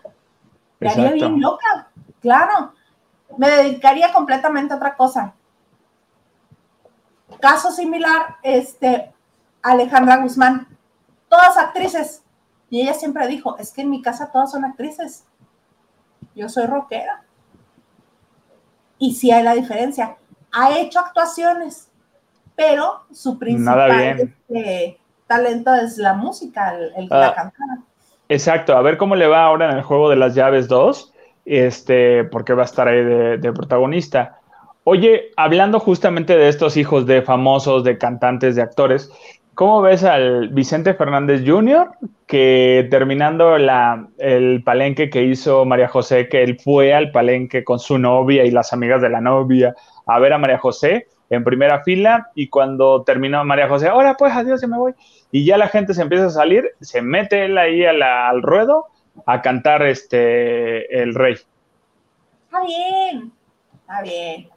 Me 0.79 0.89
haría 0.89 1.11
bien 1.11 1.39
loca, 1.39 1.89
claro. 2.21 2.73
Me 3.37 3.49
dedicaría 3.49 4.11
completamente 4.11 4.73
a 4.73 4.77
otra 4.77 4.95
cosa. 4.95 5.33
Caso 7.39 7.71
similar, 7.71 8.37
este, 8.41 9.13
Alejandra 9.61 10.17
Guzmán. 10.17 10.67
todas 11.29 11.57
actrices. 11.57 12.23
Y 12.69 12.81
ella 12.81 12.93
siempre 12.93 13.27
dijo, 13.27 13.57
es 13.57 13.71
que 13.71 13.81
en 13.81 13.89
mi 13.89 14.01
casa 14.01 14.31
todas 14.31 14.51
son 14.51 14.65
actrices. 14.65 15.25
Yo 16.35 16.49
soy 16.49 16.65
rockera. 16.65 17.23
Y 18.97 19.15
sí 19.15 19.31
hay 19.31 19.43
la 19.43 19.53
diferencia. 19.53 20.17
Ha 20.51 20.77
hecho 20.77 20.99
actuaciones, 20.99 21.90
pero 22.55 23.01
su 23.11 23.37
principal 23.37 23.91
este, 24.19 24.97
talento 25.27 25.73
es 25.73 25.97
la 25.97 26.13
música, 26.13 26.75
el, 26.75 27.07
la 27.09 27.27
ah, 27.27 27.33
cantar. 27.35 27.77
Exacto, 28.29 28.75
a 28.75 28.81
ver 28.81 28.97
cómo 28.97 29.15
le 29.15 29.27
va 29.27 29.45
ahora 29.45 29.71
en 29.71 29.77
el 29.77 29.83
juego 29.83 30.09
de 30.09 30.15
las 30.15 30.35
llaves 30.35 30.67
2, 30.67 31.13
este, 31.45 32.23
porque 32.25 32.53
va 32.53 32.63
a 32.63 32.65
estar 32.65 32.87
ahí 32.87 33.03
de 33.03 33.53
protagonista. 33.53 34.41
Oye, 34.83 35.29
hablando 35.37 35.79
justamente 35.79 36.35
de 36.35 36.49
estos 36.49 36.75
hijos 36.75 37.05
de 37.05 37.21
famosos, 37.21 37.83
de 37.83 37.99
cantantes, 37.99 38.55
de 38.55 38.63
actores, 38.63 39.11
¿cómo 39.53 39.81
ves 39.81 40.03
al 40.03 40.49
Vicente 40.49 40.95
Fernández 40.95 41.43
Jr., 41.45 41.91
que 42.25 42.87
terminando 42.89 43.59
la, 43.59 44.07
el 44.17 44.63
palenque 44.63 45.11
que 45.11 45.23
hizo 45.23 45.65
María 45.65 45.87
José, 45.87 46.27
que 46.29 46.41
él 46.41 46.59
fue 46.59 46.95
al 46.95 47.11
palenque 47.11 47.63
con 47.63 47.77
su 47.77 47.99
novia 47.99 48.43
y 48.43 48.49
las 48.49 48.73
amigas 48.73 49.01
de 49.01 49.09
la 49.09 49.21
novia 49.21 49.75
a 50.07 50.17
ver 50.17 50.33
a 50.33 50.39
María 50.39 50.57
José 50.57 51.07
en 51.31 51.43
primera 51.43 51.83
fila 51.83 52.29
y 52.35 52.47
cuando 52.47 53.03
terminó 53.03 53.43
María 53.43 53.67
José, 53.67 53.87
ahora 53.87 54.15
pues 54.15 54.33
adiós, 54.33 54.61
ya 54.61 54.67
me 54.67 54.77
voy. 54.77 54.93
Y 55.31 55.45
ya 55.45 55.57
la 55.57 55.67
gente 55.67 55.95
se 55.95 56.03
empieza 56.03 56.27
a 56.27 56.29
salir, 56.29 56.65
se 56.79 57.01
mete 57.01 57.45
él 57.45 57.57
ahí 57.57 57.83
al 57.85 58.41
ruedo 58.43 58.85
a 59.25 59.41
cantar 59.41 59.81
este 59.81 61.01
el 61.01 61.15
rey. 61.15 61.37
Está 62.45 62.63
bien, 62.63 63.31
está 63.81 64.01
bien 64.03 64.49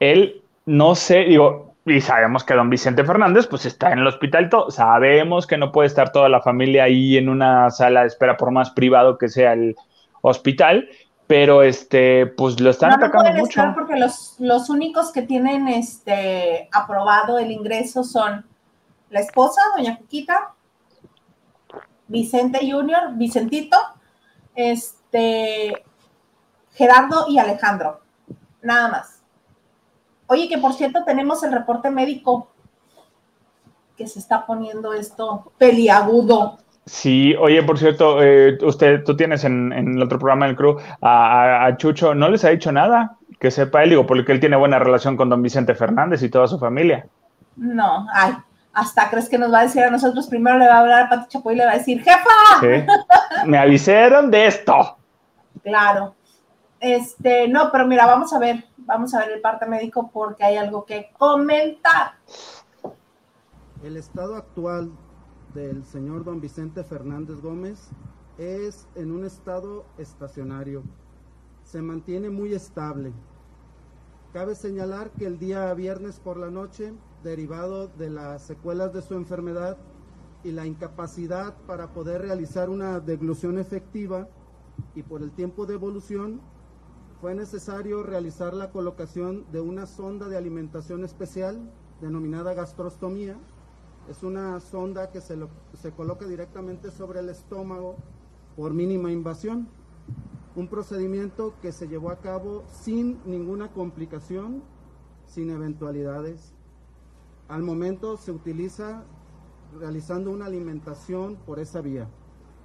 él, 0.00 0.42
no 0.66 0.94
sé, 0.94 1.20
digo, 1.20 1.74
y 1.84 2.00
sabemos 2.00 2.42
que 2.42 2.54
don 2.54 2.70
Vicente 2.70 3.04
Fernández 3.04 3.46
pues 3.46 3.66
está 3.66 3.92
en 3.92 4.00
el 4.00 4.06
hospital, 4.06 4.48
todo, 4.48 4.70
sabemos 4.70 5.46
que 5.46 5.58
no 5.58 5.70
puede 5.70 5.86
estar 5.86 6.10
toda 6.10 6.28
la 6.28 6.40
familia 6.40 6.84
ahí 6.84 7.16
en 7.16 7.28
una 7.28 7.70
sala 7.70 8.00
de 8.00 8.08
espera 8.08 8.36
por 8.36 8.50
más 8.50 8.70
privado 8.70 9.18
que 9.18 9.28
sea 9.28 9.52
el 9.52 9.76
hospital, 10.22 10.88
pero 11.30 11.62
este, 11.62 12.26
pues 12.26 12.58
lo 12.58 12.70
están 12.70 12.90
atacando 12.90 13.38
mucho. 13.38 13.62
porque 13.72 13.94
los, 13.94 14.34
los 14.40 14.68
únicos 14.68 15.12
que 15.12 15.22
tienen 15.22 15.68
este 15.68 16.68
aprobado 16.72 17.38
el 17.38 17.52
ingreso 17.52 18.02
son 18.02 18.44
la 19.10 19.20
esposa, 19.20 19.60
doña 19.76 19.96
Cuquita, 19.96 20.54
Vicente 22.08 22.68
Junior, 22.68 23.12
Vicentito, 23.12 23.76
este, 24.56 25.84
Gerardo 26.72 27.26
y 27.28 27.38
Alejandro, 27.38 28.00
nada 28.60 28.88
más. 28.88 29.22
Oye, 30.26 30.48
que 30.48 30.58
por 30.58 30.72
cierto 30.72 31.04
tenemos 31.04 31.44
el 31.44 31.52
reporte 31.52 31.90
médico 31.90 32.48
que 33.96 34.08
se 34.08 34.18
está 34.18 34.46
poniendo 34.46 34.94
esto 34.94 35.52
peliagudo. 35.58 36.58
Sí, 36.86 37.34
oye, 37.38 37.62
por 37.62 37.78
cierto, 37.78 38.22
eh, 38.22 38.58
usted, 38.62 39.04
tú 39.04 39.16
tienes 39.16 39.44
en, 39.44 39.72
el 39.72 40.02
otro 40.02 40.18
programa 40.18 40.46
del 40.46 40.56
crew 40.56 40.78
a, 41.02 41.72
Chucho, 41.76 42.14
¿no 42.14 42.28
les 42.28 42.44
ha 42.44 42.48
dicho 42.48 42.72
nada? 42.72 43.16
Que 43.38 43.50
sepa 43.50 43.82
él, 43.82 43.90
digo, 43.90 44.06
porque 44.06 44.32
él 44.32 44.40
tiene 44.40 44.56
buena 44.56 44.78
relación 44.78 45.16
con 45.16 45.28
don 45.28 45.42
Vicente 45.42 45.74
Fernández 45.74 46.22
y 46.22 46.30
toda 46.30 46.48
su 46.48 46.58
familia. 46.58 47.06
No, 47.56 48.06
ay, 48.12 48.34
hasta 48.72 49.10
crees 49.10 49.28
que 49.28 49.38
nos 49.38 49.52
va 49.52 49.60
a 49.60 49.62
decir 49.64 49.82
a 49.82 49.90
nosotros, 49.90 50.26
primero 50.26 50.58
le 50.58 50.66
va 50.66 50.74
a 50.74 50.80
hablar 50.80 51.02
a 51.02 51.08
Pati 51.08 51.28
Chapoy 51.28 51.54
y 51.54 51.58
le 51.58 51.66
va 51.66 51.72
a 51.72 51.78
decir, 51.78 52.02
jefa. 52.02 52.20
Sí. 52.60 53.46
Me 53.46 53.58
avisaron 53.58 54.30
de 54.30 54.46
esto. 54.46 54.96
Claro. 55.62 56.14
Este, 56.80 57.46
no, 57.46 57.70
pero 57.70 57.86
mira, 57.86 58.06
vamos 58.06 58.32
a 58.32 58.38
ver, 58.38 58.64
vamos 58.78 59.14
a 59.14 59.18
ver 59.20 59.32
el 59.32 59.40
parte 59.40 59.66
médico 59.66 60.10
porque 60.12 60.44
hay 60.44 60.56
algo 60.56 60.84
que 60.84 61.10
comentar. 61.18 62.14
El 63.84 63.96
estado 63.96 64.36
actual 64.36 64.90
del 65.54 65.84
señor 65.84 66.24
don 66.24 66.40
Vicente 66.40 66.84
Fernández 66.84 67.40
Gómez 67.40 67.88
es 68.38 68.86
en 68.94 69.12
un 69.12 69.24
estado 69.24 69.84
estacionario. 69.98 70.82
Se 71.64 71.82
mantiene 71.82 72.30
muy 72.30 72.54
estable. 72.54 73.12
Cabe 74.32 74.54
señalar 74.54 75.10
que 75.10 75.26
el 75.26 75.38
día 75.38 75.72
viernes 75.74 76.20
por 76.20 76.36
la 76.36 76.50
noche, 76.50 76.94
derivado 77.22 77.88
de 77.88 78.10
las 78.10 78.42
secuelas 78.42 78.92
de 78.92 79.02
su 79.02 79.14
enfermedad 79.14 79.76
y 80.44 80.52
la 80.52 80.66
incapacidad 80.66 81.54
para 81.66 81.92
poder 81.92 82.22
realizar 82.22 82.70
una 82.70 83.00
deglución 83.00 83.58
efectiva 83.58 84.28
y 84.94 85.02
por 85.02 85.22
el 85.22 85.32
tiempo 85.32 85.66
de 85.66 85.74
evolución, 85.74 86.40
fue 87.20 87.34
necesario 87.34 88.02
realizar 88.02 88.54
la 88.54 88.70
colocación 88.70 89.44
de 89.52 89.60
una 89.60 89.86
sonda 89.86 90.28
de 90.28 90.38
alimentación 90.38 91.04
especial 91.04 91.60
denominada 92.00 92.54
gastrostomía. 92.54 93.36
Es 94.10 94.24
una 94.24 94.58
sonda 94.58 95.12
que 95.12 95.20
se, 95.20 95.38
se 95.80 95.92
coloca 95.92 96.26
directamente 96.26 96.90
sobre 96.90 97.20
el 97.20 97.28
estómago 97.28 97.94
por 98.56 98.74
mínima 98.74 99.12
invasión. 99.12 99.68
Un 100.56 100.66
procedimiento 100.66 101.54
que 101.62 101.70
se 101.70 101.86
llevó 101.86 102.10
a 102.10 102.16
cabo 102.16 102.64
sin 102.72 103.20
ninguna 103.24 103.70
complicación, 103.70 104.64
sin 105.26 105.50
eventualidades. 105.50 106.52
Al 107.46 107.62
momento 107.62 108.16
se 108.16 108.32
utiliza 108.32 109.04
realizando 109.78 110.32
una 110.32 110.46
alimentación 110.46 111.36
por 111.46 111.60
esa 111.60 111.80
vía. 111.80 112.08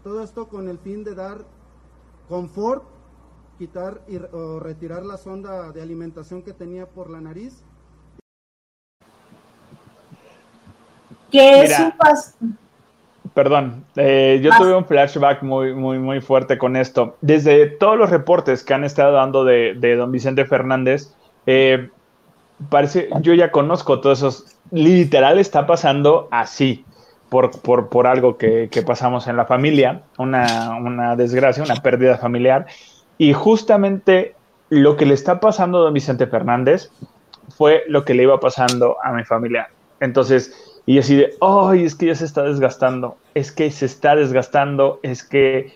Todo 0.04 0.24
esto 0.24 0.48
con 0.48 0.68
el 0.68 0.80
fin 0.80 1.04
de 1.04 1.14
dar 1.14 1.46
confort 2.28 2.86
quitar 3.60 4.04
y, 4.08 4.18
o 4.18 4.60
retirar 4.60 5.06
la 5.06 5.18
sonda 5.18 5.72
de 5.72 5.84
alimentación 5.84 6.42
que 6.42 6.54
tenía 6.54 6.90
por 6.90 7.12
la 7.12 7.22
nariz. 7.22 7.64
¿Qué 11.32 11.64
es 11.64 11.80
un 11.80 11.94
Perdón, 13.34 13.84
eh, 13.98 14.40
yo 14.42 14.52
tuve 14.58 14.74
un 14.74 14.86
flashback 14.86 15.44
muy, 15.44 15.74
muy, 15.74 16.00
muy 16.00 16.22
fuerte 16.22 16.58
con 16.58 16.78
esto. 16.78 17.18
Desde 17.20 17.66
todos 17.68 17.98
los 17.98 18.10
reportes 18.10 18.64
que 18.64 18.74
han 18.74 18.86
estado 18.86 19.12
dando 19.12 19.44
de, 19.44 19.96
don 19.98 20.10
Vicente 20.10 20.46
Fernández, 20.46 21.14
eh, 21.46 21.90
parece, 22.70 23.10
yo 23.20 23.34
ya 23.34 23.52
conozco 23.52 24.00
todos 24.00 24.20
esos, 24.20 24.58
literal 24.72 25.38
está 25.38 25.68
pasando 25.68 26.30
así, 26.32 26.86
por, 27.28 27.52
por, 27.60 27.90
por 27.90 28.08
algo 28.08 28.38
que, 28.38 28.70
que, 28.72 28.84
pasamos 28.84 29.28
en 29.28 29.36
la 29.36 29.46
familia, 29.46 30.04
una, 30.18 30.78
una 30.78 31.18
desgracia, 31.18 31.62
una 31.62 31.76
pérdida 31.76 32.18
familiar, 32.18 32.68
y 33.18 33.34
justamente 33.34 34.36
lo 34.70 34.96
que 34.96 35.06
le 35.06 35.14
está 35.14 35.42
pasando 35.42 35.80
a 35.80 35.82
don 35.82 35.94
Vicente 35.94 36.28
Fernández 36.28 36.90
fue 37.58 37.84
lo 37.88 38.06
que 38.06 38.14
le 38.14 38.24
iba 38.24 38.40
pasando 38.40 38.96
a 39.04 39.12
mi 39.12 39.26
familia. 39.26 39.70
Entonces, 40.00 40.65
y 40.86 41.00
así 41.00 41.16
de, 41.16 41.34
ay, 41.42 41.86
es 41.86 41.96
que 41.96 42.08
ya 42.08 42.16
se 42.16 42.26
está 42.26 42.44
desgastando, 42.44 43.18
es 43.34 43.52
que 43.52 43.72
se 43.72 43.86
está 43.86 44.16
desgastando, 44.16 45.00
es 45.04 45.24
que 45.24 45.74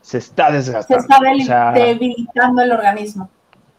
se 0.00 0.18
está 0.18 0.50
desgastando. 0.50 1.02
Se 1.02 1.42
está 1.42 1.72
debilitando 1.72 2.62
el 2.62 2.72
organismo. 2.72 3.28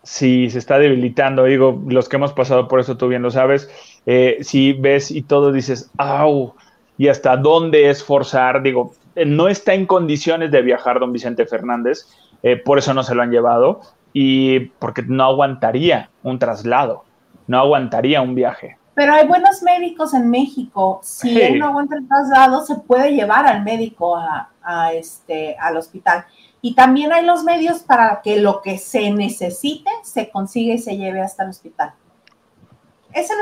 Sí, 0.04 0.50
se 0.50 0.60
está 0.60 0.80
debilitando. 0.80 1.46
Digo, 1.46 1.82
los 1.88 2.10
que 2.10 2.18
hemos 2.18 2.34
pasado 2.34 2.68
por 2.68 2.82
eso, 2.82 2.98
tú 2.98 3.08
bien 3.08 3.22
lo 3.22 3.32
sabes. 3.32 3.70
Eh, 4.06 4.40
si 4.42 4.74
ves 4.74 5.12
y 5.12 5.22
todo 5.22 5.54
dices, 5.54 5.90
au, 5.98 6.56
y 6.98 7.08
hasta 7.08 7.38
dónde 7.38 7.90
es 7.90 8.04
forzar. 8.04 8.62
Digo, 8.62 8.94
eh, 9.16 9.26
no 9.26 9.48
está 9.48 9.74
en 9.74 9.86
condiciones 9.86 10.52
de 10.52 10.62
viajar 10.62 11.00
don 11.00 11.14
Vicente 11.14 11.46
Fernández 11.46 12.06
eh, 12.44 12.58
por 12.58 12.78
eso 12.78 12.94
no 12.94 13.04
se 13.04 13.16
lo 13.16 13.24
han 13.24 13.32
llevado 13.32 13.80
y 14.12 14.60
porque 14.60 15.02
no 15.02 15.24
aguantaría 15.24 16.10
un 16.22 16.38
traslado, 16.38 17.06
no 17.48 17.58
aguantaría 17.58 18.22
un 18.22 18.36
viaje. 18.36 18.78
Pero 18.96 19.14
hay 19.14 19.28
buenos 19.28 19.64
médicos 19.64 20.14
en 20.14 20.30
México. 20.30 21.00
Si 21.04 21.42
él 21.42 21.60
no 21.60 21.68
aguanta 21.68 21.96
el 21.96 22.08
traslado, 22.08 22.64
se 22.66 22.76
puede 22.76 23.14
llevar 23.14 23.48
al 23.48 23.64
médico 23.64 24.16
a, 24.16 24.94
este, 24.94 25.58
al 25.60 25.78
hospital. 25.78 26.26
Y 26.62 26.76
también 26.76 27.12
hay 27.12 27.26
los 27.26 27.44
medios 27.44 27.80
para 27.80 28.22
que 28.22 28.40
lo 28.40 28.62
que 28.62 28.78
se 28.78 29.12
necesite 29.12 29.90
se 30.04 30.30
consiga 30.30 30.76
y 30.76 30.80
se 30.80 30.96
lleve 30.96 31.22
hasta 31.22 31.44
el 31.44 31.50
hospital. 31.50 31.94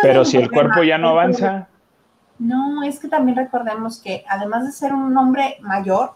Pero 0.02 0.26
si 0.26 0.38
el 0.38 0.49
cuerpo 0.49 0.84
ya 0.84 0.98
no 0.98 1.10
avanza. 1.10 1.68
No, 2.40 2.82
es 2.84 2.99
que 2.99 3.07
también 3.07 3.38
recordemos 3.38 3.99
que 4.02 4.23
además 4.28 4.65
de 4.65 4.72
ser 4.72 4.94
un 4.94 5.15
hombre 5.15 5.57
mayor, 5.61 6.15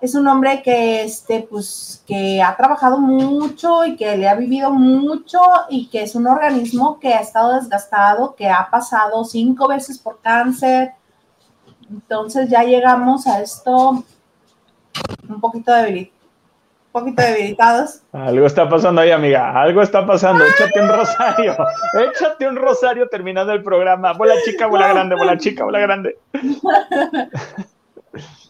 es 0.00 0.14
un 0.14 0.26
hombre 0.26 0.62
que, 0.62 1.02
este, 1.02 1.46
pues, 1.48 2.02
que 2.06 2.42
ha 2.42 2.56
trabajado 2.56 2.98
mucho 2.98 3.84
y 3.84 3.96
que 3.96 4.16
le 4.16 4.28
ha 4.28 4.34
vivido 4.34 4.70
mucho 4.70 5.40
y 5.68 5.88
que 5.88 6.02
es 6.02 6.14
un 6.14 6.26
organismo 6.26 6.98
que 6.98 7.12
ha 7.12 7.20
estado 7.20 7.54
desgastado, 7.54 8.34
que 8.34 8.48
ha 8.48 8.68
pasado 8.70 9.24
cinco 9.24 9.68
veces 9.68 9.98
por 9.98 10.20
cáncer. 10.20 10.92
Entonces 11.90 12.48
ya 12.48 12.62
llegamos 12.62 13.26
a 13.26 13.42
esto 13.42 14.02
un 15.28 15.40
poquito 15.40 15.72
debilitados. 15.72 16.18
Un 16.92 16.92
poquito 16.92 17.22
debilitados. 17.22 18.02
Algo 18.12 18.46
está 18.46 18.68
pasando 18.68 19.02
ahí, 19.02 19.12
amiga. 19.12 19.52
Algo 19.52 19.82
está 19.82 20.04
pasando. 20.04 20.44
Échate 20.44 20.80
un 20.80 20.88
rosario. 20.88 21.56
Échate 22.10 22.48
un 22.48 22.56
rosario 22.56 23.08
terminando 23.08 23.52
el 23.52 23.62
programa. 23.62 24.12
Bola 24.14 24.34
chica, 24.44 24.66
bola 24.66 24.88
grande, 24.88 25.14
bola 25.14 25.38
chica, 25.38 25.64
bola 25.64 25.78
grande. 25.78 26.18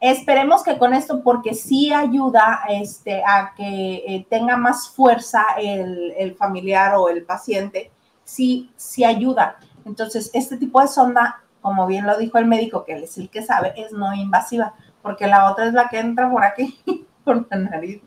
Esperemos 0.00 0.62
que 0.62 0.76
con 0.76 0.92
esto, 0.92 1.22
porque 1.22 1.54
sí 1.54 1.92
ayuda 1.92 2.60
este, 2.68 3.22
a 3.24 3.54
que 3.56 4.04
eh, 4.06 4.26
tenga 4.28 4.56
más 4.56 4.90
fuerza 4.90 5.44
el, 5.58 6.34
familiar 6.36 6.94
o 6.96 7.08
el 7.08 7.24
paciente, 7.24 7.90
sí, 8.24 8.70
sí 8.76 9.04
ayuda. 9.04 9.56
Entonces, 9.84 10.30
este 10.34 10.56
tipo 10.58 10.80
de 10.80 10.88
sonda 10.88 11.42
como 11.66 11.88
bien 11.88 12.06
lo 12.06 12.16
dijo 12.16 12.38
el 12.38 12.46
médico, 12.46 12.84
que 12.84 12.92
es 12.92 13.18
el 13.18 13.28
que 13.28 13.42
sabe, 13.42 13.72
es 13.76 13.90
no 13.90 14.14
invasiva, 14.14 14.74
porque 15.02 15.26
la 15.26 15.50
otra 15.50 15.66
es 15.66 15.72
la 15.72 15.88
que 15.88 15.98
entra 15.98 16.30
por 16.30 16.44
aquí, 16.44 16.78
por 17.24 17.44
la 17.50 17.56
nariz. 17.56 18.00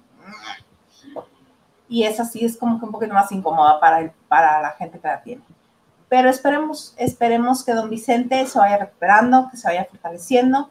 Y 1.89 2.03
esa 2.03 2.23
sí 2.23 2.45
es 2.45 2.55
como 2.55 2.79
que 2.79 2.85
un 2.85 2.91
poquito 2.93 3.13
más 3.13 3.29
incómoda 3.33 3.77
para, 3.81 3.99
el, 3.99 4.11
para 4.29 4.61
la 4.61 4.69
gente 4.71 4.97
que 4.97 5.07
la 5.07 5.21
tiene. 5.21 5.41
Pero 6.07 6.29
esperemos, 6.29 6.95
esperemos 6.97 7.65
que 7.65 7.73
don 7.73 7.89
Vicente 7.89 8.45
se 8.45 8.57
vaya 8.57 8.77
recuperando, 8.77 9.49
que 9.51 9.57
se 9.57 9.67
vaya 9.67 9.85
fortaleciendo, 9.85 10.69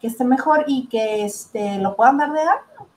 que 0.00 0.06
esté 0.06 0.24
mejor 0.24 0.64
y 0.66 0.86
que 0.88 1.24
este, 1.24 1.78
lo 1.78 1.96
puedan 1.96 2.18
dar 2.18 2.32
de 2.32 2.40
alta 2.40 2.90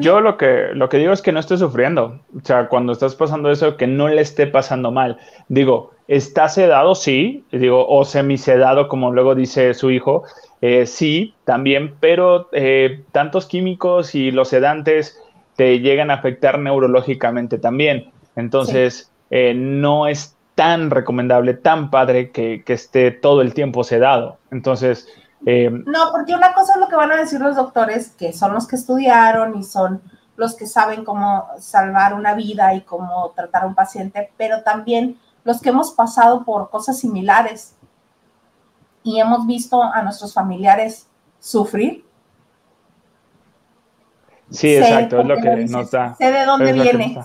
yo 0.00 0.20
lo 0.20 0.36
que, 0.36 0.70
lo 0.74 0.88
que 0.88 0.98
digo 0.98 1.12
es 1.12 1.22
que 1.22 1.30
no 1.30 1.38
esté 1.38 1.56
sufriendo. 1.56 2.20
O 2.36 2.44
sea, 2.44 2.68
cuando 2.68 2.92
estás 2.92 3.14
pasando 3.14 3.50
eso, 3.50 3.76
que 3.76 3.86
no 3.86 4.08
le 4.08 4.20
esté 4.20 4.46
pasando 4.46 4.90
mal. 4.90 5.18
Digo, 5.48 5.92
está 6.08 6.48
sedado, 6.48 6.94
sí, 6.94 7.44
digo, 7.52 7.86
o 7.86 8.04
semisedado, 8.04 8.88
como 8.88 9.12
luego 9.12 9.34
dice 9.34 9.74
su 9.74 9.90
hijo, 9.90 10.24
eh, 10.60 10.86
sí, 10.86 11.34
también, 11.44 11.94
pero 12.00 12.48
eh, 12.52 13.04
tantos 13.12 13.46
químicos 13.46 14.14
y 14.14 14.32
los 14.32 14.48
sedantes 14.48 15.20
te 15.56 15.78
llegan 15.78 16.10
a 16.10 16.14
afectar 16.14 16.58
neurológicamente 16.58 17.58
también. 17.58 18.10
Entonces, 18.34 19.12
eh, 19.30 19.54
no 19.54 20.08
es 20.08 20.36
tan 20.56 20.90
recomendable, 20.90 21.54
tan 21.54 21.90
padre 21.90 22.30
que, 22.30 22.64
que 22.64 22.72
esté 22.72 23.12
todo 23.12 23.40
el 23.40 23.54
tiempo 23.54 23.84
sedado. 23.84 24.38
Entonces, 24.50 25.08
eh, 25.46 25.70
no, 25.70 26.10
porque 26.12 26.34
una 26.34 26.52
cosa 26.52 26.74
es 26.74 26.80
lo 26.80 26.88
que 26.88 26.96
van 26.96 27.12
a 27.12 27.16
decir 27.16 27.40
los 27.40 27.56
doctores, 27.56 28.10
que 28.10 28.32
son 28.32 28.54
los 28.54 28.66
que 28.66 28.76
estudiaron 28.76 29.58
y 29.58 29.64
son 29.64 30.02
los 30.36 30.56
que 30.56 30.66
saben 30.66 31.04
cómo 31.04 31.46
salvar 31.58 32.14
una 32.14 32.34
vida 32.34 32.74
y 32.74 32.82
cómo 32.82 33.32
tratar 33.36 33.64
a 33.64 33.66
un 33.66 33.74
paciente, 33.74 34.30
pero 34.36 34.62
también 34.62 35.18
los 35.44 35.60
que 35.60 35.68
hemos 35.68 35.92
pasado 35.92 36.44
por 36.44 36.70
cosas 36.70 36.98
similares 36.98 37.76
y 39.02 39.20
hemos 39.20 39.46
visto 39.46 39.82
a 39.82 40.02
nuestros 40.02 40.32
familiares 40.32 41.06
sufrir. 41.38 42.04
Sí, 44.50 44.74
exacto, 44.74 45.20
es 45.20 45.26
lo 45.26 45.36
que 45.36 45.56
nos 45.66 45.90
da. 45.90 46.14
Sé 46.16 46.32
de 46.32 46.44
dónde 46.44 46.72
viene. 46.72 47.18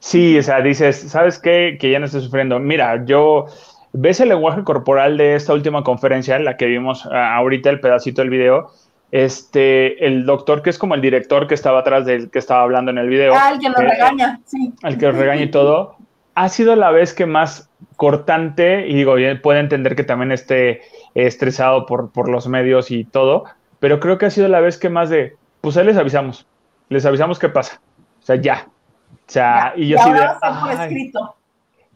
Sí, 0.00 0.38
o 0.38 0.42
sea, 0.42 0.60
dices, 0.60 1.10
¿sabes 1.10 1.38
qué? 1.38 1.76
Que 1.78 1.90
ya 1.90 1.98
no 1.98 2.06
estoy 2.06 2.22
sufriendo. 2.22 2.58
Mira, 2.58 3.04
yo 3.04 3.46
ves 3.92 4.20
el 4.20 4.28
lenguaje 4.28 4.64
corporal 4.64 5.16
de 5.16 5.34
esta 5.34 5.52
última 5.52 5.82
conferencia, 5.82 6.36
en 6.36 6.44
la 6.44 6.56
que 6.56 6.66
vimos 6.66 7.06
ah, 7.06 7.36
ahorita 7.36 7.70
el 7.70 7.80
pedacito 7.80 8.22
del 8.22 8.30
video, 8.30 8.70
este, 9.10 10.06
el 10.06 10.26
doctor 10.26 10.62
que 10.62 10.70
es 10.70 10.78
como 10.78 10.94
el 10.94 11.00
director 11.00 11.46
que 11.46 11.54
estaba 11.54 11.80
atrás 11.80 12.04
del 12.04 12.30
que 12.30 12.38
estaba 12.38 12.62
hablando 12.62 12.90
en 12.90 12.98
el 12.98 13.08
video. 13.08 13.34
Ah, 13.34 13.52
el 13.52 13.58
que 13.58 13.68
nos 13.68 13.78
regaña, 13.78 14.40
sí. 14.44 14.72
El 14.82 14.98
que 14.98 15.06
nos 15.06 15.16
regaña 15.16 15.42
y 15.42 15.50
todo. 15.50 15.96
Ha 16.34 16.48
sido 16.48 16.76
la 16.76 16.90
vez 16.90 17.14
que 17.14 17.26
más 17.26 17.68
cortante, 17.96 18.86
y 18.86 18.94
digo, 18.94 19.14
puede 19.42 19.60
entender 19.60 19.96
que 19.96 20.04
también 20.04 20.30
esté 20.30 20.82
estresado 21.14 21.84
por, 21.84 22.12
por 22.12 22.28
los 22.28 22.46
medios 22.46 22.90
y 22.90 23.04
todo, 23.04 23.44
pero 23.80 23.98
creo 23.98 24.18
que 24.18 24.26
ha 24.26 24.30
sido 24.30 24.46
la 24.46 24.60
vez 24.60 24.78
que 24.78 24.88
más 24.88 25.10
de, 25.10 25.36
pues 25.60 25.76
ahí 25.76 25.84
les 25.84 25.96
avisamos, 25.96 26.46
les 26.88 27.04
avisamos 27.04 27.38
qué 27.38 27.48
pasa. 27.48 27.80
O 28.22 28.26
sea, 28.26 28.36
ya. 28.36 28.68
O 29.10 29.30
sea, 29.30 29.72
y 29.76 29.88
yo 29.88 29.98
sí 29.98 30.10
de. 30.12 30.84
escrito. 30.84 31.34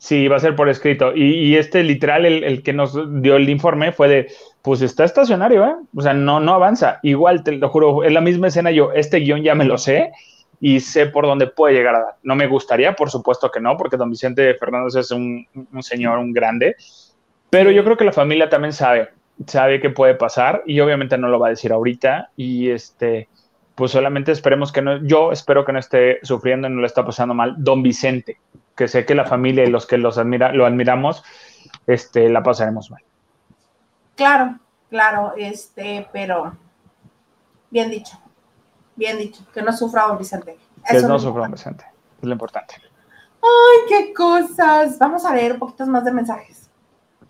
Sí, 0.02 0.26
va 0.26 0.34
a 0.34 0.40
ser 0.40 0.56
por 0.56 0.68
escrito. 0.68 1.14
Y, 1.14 1.54
este 1.54 1.84
literal, 1.84 2.26
el, 2.26 2.64
que 2.64 2.72
nos 2.72 2.92
dio 3.22 3.36
el 3.36 3.48
informe 3.48 3.92
fue 3.92 4.08
de, 4.08 4.32
pues 4.60 4.82
está 4.82 5.04
estacionario, 5.04 5.64
¿eh? 5.64 5.76
O 5.94 6.02
sea, 6.02 6.12
no, 6.12 6.40
no 6.40 6.54
avanza. 6.54 6.98
Igual, 7.04 7.44
te 7.44 7.52
lo 7.52 7.68
juro, 7.68 8.02
es 8.02 8.12
la 8.12 8.20
misma 8.20 8.48
escena 8.48 8.72
yo, 8.72 8.90
este 8.90 9.20
guion 9.20 9.44
ya 9.44 9.54
me 9.54 9.64
lo 9.64 9.78
sé 9.78 10.10
y 10.58 10.80
sé 10.80 11.06
por 11.06 11.24
dónde 11.26 11.46
puede 11.46 11.74
llegar 11.74 11.94
a 11.94 12.00
dar. 12.00 12.16
No 12.24 12.34
me 12.34 12.48
gustaría, 12.48 12.96
por 12.96 13.10
supuesto 13.10 13.48
que 13.52 13.60
no, 13.60 13.76
porque 13.76 13.96
don 13.96 14.10
Vicente 14.10 14.54
Fernández 14.54 14.96
es 14.96 15.12
un, 15.12 15.46
un 15.72 15.82
señor, 15.84 16.18
un 16.18 16.32
grande, 16.32 16.74
pero 17.48 17.70
yo 17.70 17.84
creo 17.84 17.96
que 17.96 18.04
la 18.04 18.12
familia 18.12 18.48
también 18.48 18.72
sabe, 18.72 19.10
sabe 19.46 19.80
qué 19.80 19.90
puede 19.90 20.16
pasar 20.16 20.64
y 20.66 20.80
obviamente 20.80 21.16
no 21.16 21.28
lo 21.28 21.38
va 21.38 21.46
a 21.46 21.50
decir 21.50 21.70
ahorita 21.70 22.30
y 22.36 22.70
este, 22.70 23.28
pues 23.74 23.92
solamente 23.92 24.32
esperemos 24.32 24.72
que 24.72 24.82
no, 24.82 25.04
yo 25.04 25.32
espero 25.32 25.64
que 25.64 25.72
no 25.72 25.78
esté 25.78 26.18
sufriendo 26.22 26.68
y 26.68 26.70
no 26.70 26.80
le 26.80 26.86
está 26.86 27.04
pasando 27.04 27.34
mal 27.34 27.54
don 27.58 27.82
Vicente, 27.82 28.38
que 28.76 28.88
sé 28.88 29.04
que 29.06 29.14
la 29.14 29.24
familia 29.24 29.64
y 29.64 29.70
los 29.70 29.86
que 29.86 29.98
los 29.98 30.18
admira, 30.18 30.52
lo 30.52 30.66
admiramos, 30.66 31.24
este, 31.86 32.28
la 32.28 32.42
pasaremos 32.42 32.90
mal. 32.90 33.02
Claro, 34.16 34.58
claro, 34.90 35.32
este, 35.36 36.06
pero 36.12 36.56
bien 37.70 37.90
dicho, 37.90 38.18
bien 38.96 39.18
dicho, 39.18 39.44
que 39.52 39.62
no 39.62 39.72
sufra 39.72 40.06
don 40.08 40.18
Vicente. 40.18 40.58
que 40.88 41.02
no 41.02 41.18
sufra 41.18 41.42
don 41.42 41.52
Vicente, 41.52 41.84
es 42.20 42.24
lo 42.24 42.32
importante. 42.32 42.74
Ay, 43.42 43.78
qué 43.88 44.14
cosas. 44.14 44.98
Vamos 44.98 45.24
a 45.24 45.34
leer 45.34 45.54
un 45.54 45.58
poquito 45.58 45.84
más 45.86 46.04
de 46.04 46.12
mensajes. 46.12 46.61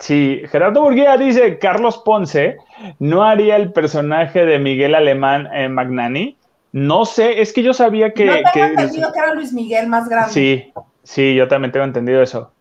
Sí, 0.03 0.43
Gerardo 0.51 0.83
Burguía 0.83 1.17
dice, 1.17 1.59
Carlos 1.59 1.99
Ponce 2.05 2.57
no 2.99 3.23
haría 3.23 3.57
el 3.57 3.73
personaje 3.73 4.45
de 4.45 4.59
Miguel 4.59 4.95
Alemán 4.95 5.49
en 5.53 5.73
Magnani. 5.75 6.37
No 6.73 7.05
sé, 7.05 7.41
es 7.41 7.53
que 7.53 7.63
yo 7.63 7.73
sabía 7.73 8.13
que... 8.13 8.27
No 8.27 8.33
tengo 8.33 8.51
que, 8.53 8.61
entendido 8.61 9.13
que 9.13 9.19
era 9.19 9.35
Luis 9.35 9.53
Miguel 9.53 9.87
más 9.87 10.09
grande. 10.09 10.33
Sí, 10.33 10.73
Sí, 11.03 11.35
yo 11.35 11.49
también 11.49 11.73
tengo 11.73 11.85
entendido 11.85 12.23
eso. 12.23 12.53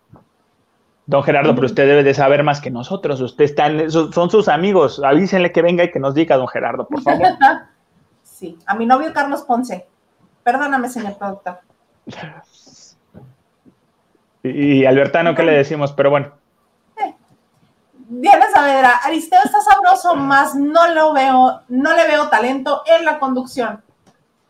Don 1.06 1.24
Gerardo, 1.24 1.54
pero 1.56 1.66
usted 1.66 1.88
debe 1.88 2.04
de 2.04 2.14
saber 2.14 2.44
más 2.44 2.62
que 2.62 2.72
nosotros. 2.72 3.20
Usted 3.22 3.46
está 3.46 3.70
son 3.90 4.30
sus 4.30 4.48
amigos. 4.48 5.02
Avísenle 5.04 5.52
que 5.52 5.62
venga 5.62 5.84
y 5.84 5.92
que 5.92 6.00
nos 6.00 6.14
diga, 6.14 6.38
don 6.38 6.48
Gerardo, 6.48 6.88
por 6.88 7.02
favor. 7.02 7.28
sí, 8.24 8.58
a 8.66 8.76
mi 8.76 8.86
novio 8.86 9.12
Carlos 9.14 9.42
Ponce. 9.42 9.88
Perdóname, 10.44 10.90
señor 10.90 11.18
productor. 11.18 11.60
Y, 14.44 14.86
Albertano, 14.86 15.36
¿qué 15.36 15.44
le 15.44 15.52
decimos? 15.52 15.92
Pero 15.92 16.10
bueno. 16.10 16.41
Diana 18.14 18.46
Saavedra, 18.54 18.98
Aristeo 19.06 19.40
está 19.46 19.62
sabroso, 19.62 20.16
más 20.16 20.54
no 20.54 20.94
lo 20.94 21.14
veo, 21.14 21.62
no 21.70 21.96
le 21.96 22.08
veo 22.08 22.28
talento 22.28 22.84
en 22.86 23.06
la 23.06 23.20
conducción. 23.20 23.82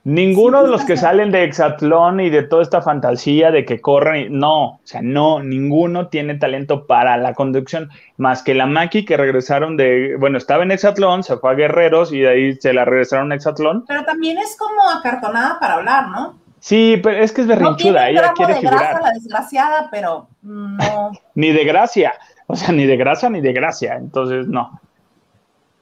Ninguno 0.03 0.63
de 0.63 0.69
los 0.69 0.83
que 0.83 0.97
salen 0.97 1.31
de 1.31 1.43
Exatlón 1.43 2.21
y 2.21 2.31
de 2.31 2.41
toda 2.41 2.63
esta 2.63 2.81
fantasía 2.81 3.51
de 3.51 3.63
que 3.63 3.79
corren, 3.79 4.39
no, 4.39 4.63
o 4.63 4.79
sea, 4.83 5.03
no, 5.03 5.43
ninguno 5.43 6.07
tiene 6.07 6.39
talento 6.39 6.87
para 6.87 7.17
la 7.17 7.35
conducción, 7.35 7.91
más 8.17 8.41
que 8.41 8.55
la 8.55 8.65
Maki 8.65 9.05
que 9.05 9.15
regresaron 9.15 9.77
de, 9.77 10.15
bueno, 10.19 10.39
estaba 10.39 10.63
en 10.63 10.71
Exatlón, 10.71 11.21
se 11.21 11.37
fue 11.37 11.51
a 11.51 11.53
Guerreros 11.53 12.11
y 12.11 12.21
de 12.21 12.29
ahí 12.29 12.55
se 12.55 12.73
la 12.73 12.83
regresaron 12.83 13.31
a 13.31 13.35
Exatlón. 13.35 13.85
Pero 13.87 14.03
también 14.05 14.39
es 14.39 14.57
como 14.57 14.89
acartonada 14.89 15.59
para 15.59 15.75
hablar, 15.75 16.07
¿no? 16.07 16.41
Sí, 16.61 16.99
pero 17.01 17.17
es 17.17 17.31
que 17.31 17.41
es 17.41 17.47
berrinchuda, 17.47 18.09
ella 18.09 18.33
quiere 18.35 18.53
de 18.53 18.59
figurar. 18.59 19.01
la 19.01 19.11
desgraciada, 19.11 19.87
pero 19.91 20.27
no. 20.41 21.11
ni 21.35 21.51
de 21.51 21.63
gracia, 21.63 22.13
o 22.51 22.55
sea, 22.55 22.73
ni 22.73 22.85
de 22.85 22.97
grasa 22.97 23.29
ni 23.29 23.39
de 23.39 23.53
gracia, 23.53 23.95
entonces 23.95 24.47
no. 24.47 24.79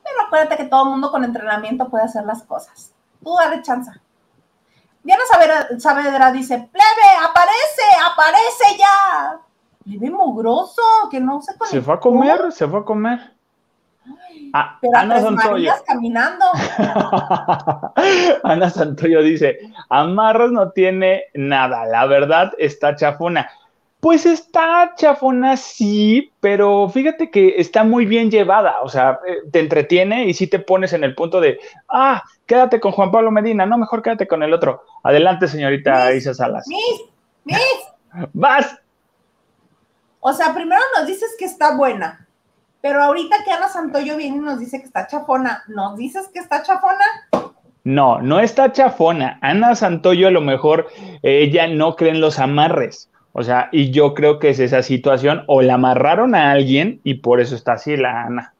Pero 0.03 0.21
acuérdate 0.27 0.57
que 0.57 0.65
todo 0.65 0.85
mundo 0.85 1.09
con 1.11 1.23
entrenamiento 1.23 1.89
puede 1.89 2.03
hacer 2.03 2.25
las 2.25 2.43
cosas. 2.43 2.93
Tú 3.23 3.35
dale 3.35 3.61
chance. 3.63 3.91
Diana 5.03 5.23
Saavedra 5.79 6.31
dice, 6.31 6.57
plebe, 6.57 7.09
aparece, 7.27 7.83
aparece 8.11 8.77
ya. 8.77 9.39
Plebe 9.83 10.11
mugroso, 10.11 10.81
que 11.09 11.19
no 11.19 11.41
se 11.41 11.53
Se 11.65 11.81
fue 11.81 11.95
a 11.95 11.99
comer, 11.99 12.51
se 12.51 12.67
fue 12.67 12.81
a 12.81 12.83
comer. 12.83 13.19
Ah, 14.53 14.77
pero 14.81 14.97
Ana 14.97 15.19
Santoyo. 15.19 15.71
caminando. 15.85 16.45
Ana 18.43 18.69
Santoyo 18.69 19.21
dice, 19.21 19.59
Amarras 19.89 20.51
no 20.51 20.71
tiene 20.71 21.25
nada, 21.33 21.85
la 21.85 22.05
verdad 22.05 22.51
está 22.57 22.95
chafona. 22.95 23.49
Pues 23.99 24.25
está 24.25 24.93
chafona, 24.95 25.57
sí, 25.57 26.31
pero 26.39 26.87
fíjate 26.87 27.29
que 27.29 27.55
está 27.57 27.83
muy 27.83 28.05
bien 28.05 28.31
llevada, 28.31 28.81
o 28.81 28.87
sea, 28.87 29.19
eh, 29.27 29.39
te 29.51 29.59
entretiene 29.59 30.25
y 30.25 30.33
sí 30.33 30.47
te 30.47 30.59
pones 30.59 30.93
en 30.93 31.03
el 31.03 31.15
punto 31.15 31.41
de, 31.41 31.59
ah, 31.89 32.23
quédate 32.45 32.79
con 32.79 32.93
Juan 32.93 33.11
Pablo 33.11 33.29
Medina, 33.29 33.65
no, 33.65 33.77
mejor 33.77 34.01
quédate 34.01 34.25
con 34.25 34.41
el 34.41 34.53
otro. 34.53 34.83
Adelante, 35.03 35.49
señorita 35.49 36.13
Isa 36.13 36.33
Salas. 36.33 36.65
Miss, 36.67 37.01
Miss. 37.43 38.29
Vas. 38.31 38.79
O 40.21 40.31
sea, 40.31 40.53
primero 40.53 40.81
nos 40.97 41.05
dices 41.05 41.35
que 41.37 41.45
está 41.45 41.75
buena, 41.75 42.25
pero 42.81 43.03
ahorita 43.03 43.43
que 43.43 43.51
Ana 43.51 43.67
Santoyo 43.67 44.15
viene 44.15 44.37
y 44.37 44.39
nos 44.39 44.59
dice 44.59 44.79
que 44.79 44.85
está 44.85 45.07
chafona, 45.07 45.63
¿nos 45.67 45.97
dices 45.97 46.29
que 46.33 46.39
está 46.39 46.63
chafona? 46.63 47.03
No, 47.83 48.21
no 48.21 48.39
está 48.39 48.71
chafona. 48.71 49.39
Ana 49.41 49.75
Santoyo 49.75 50.27
a 50.27 50.31
lo 50.31 50.41
mejor 50.41 50.87
ella 51.21 51.67
no 51.67 51.95
cree 51.95 52.11
en 52.11 52.21
los 52.21 52.39
amarres. 52.39 53.09
O 53.33 53.43
sea, 53.43 53.69
y 53.71 53.91
yo 53.91 54.13
creo 54.13 54.39
que 54.39 54.49
es 54.49 54.59
esa 54.59 54.81
situación, 54.81 55.43
o 55.47 55.61
la 55.61 55.75
amarraron 55.75 56.35
a 56.35 56.51
alguien 56.51 56.99
y 57.03 57.15
por 57.15 57.39
eso 57.39 57.55
está 57.55 57.73
así 57.73 57.95
la 57.95 58.23
Ana. 58.23 58.53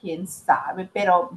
Quién 0.00 0.26
sabe, 0.26 0.88
pero. 0.92 1.30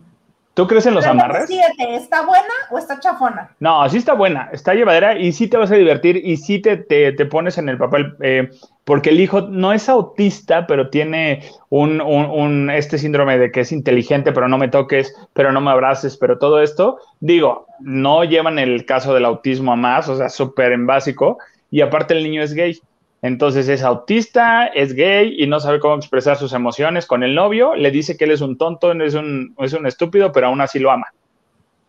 ¿Tú 0.56 0.68
crees 0.68 0.86
en 0.86 0.96
los 0.96 1.06
amarres? 1.06 1.50
¿Está 1.78 2.26
buena 2.26 2.54
o 2.72 2.78
está 2.78 2.98
chafona? 2.98 3.52
No, 3.60 3.88
sí 3.90 3.98
está 3.98 4.14
buena, 4.14 4.50
está 4.54 4.74
llevadera 4.74 5.20
y 5.20 5.34
sí 5.34 5.50
te 5.50 5.58
vas 5.58 5.70
a 5.70 5.76
divertir 5.76 6.16
y 6.16 6.38
sí 6.38 6.60
te, 6.60 6.78
te, 6.78 7.26
pones 7.26 7.58
en 7.58 7.68
el 7.68 7.78
papel, 7.78 8.16
eh, 8.22 8.50
porque 8.86 9.10
el 9.10 9.20
hijo 9.20 9.42
no 9.42 9.74
es 9.74 9.90
autista, 9.90 10.66
pero 10.66 10.90
tiene 10.90 11.44
un, 11.68 12.00
un, 12.00 12.26
un, 12.28 12.70
este 12.70 12.98
síndrome 12.98 13.38
de 13.38 13.52
que 13.52 13.60
es 13.60 13.74
inteligente, 13.74 14.32
pero 14.32 14.48
no 14.48 14.58
me 14.58 14.70
toques, 14.70 15.14
pero 15.34 15.52
no 15.52 15.60
me 15.60 15.72
abraces, 15.72 16.16
pero 16.16 16.40
todo 16.40 16.62
esto, 16.62 17.00
digo, 17.20 17.68
no 17.82 18.24
llevan 18.24 18.58
el 18.58 18.86
caso 18.86 19.14
del 19.14 19.26
autismo 19.26 19.74
a 19.74 19.76
más, 19.76 20.08
o 20.08 20.16
sea, 20.16 20.30
súper 20.30 20.72
en 20.72 20.88
básico, 20.88 21.38
y 21.72 21.82
aparte 21.82 22.14
el 22.14 22.24
niño 22.24 22.42
es 22.42 22.54
gay. 22.54 22.80
Entonces 23.22 23.68
es 23.70 23.82
autista, 23.82 24.68
es 24.68 24.94
gay 24.94 25.36
y 25.42 25.48
no 25.48 25.60
sabe 25.60 25.80
cómo 25.80 25.96
expresar 25.96 26.38
sus 26.38 26.54
emociones 26.54 27.08
con 27.08 27.24
el 27.24 27.34
novio. 27.34 27.74
Le 27.76 27.90
dice 27.90 28.18
que 28.18 28.26
él 28.26 28.32
es 28.32 28.42
un 28.42 28.58
tonto, 28.58 28.92
es 28.92 29.16
un, 29.16 29.56
es 29.58 29.74
un 29.74 29.88
estúpido, 29.88 30.32
pero 30.32 30.48
aún 30.48 30.62
así 30.62 30.78
lo 30.78 30.92
ama. 30.92 31.08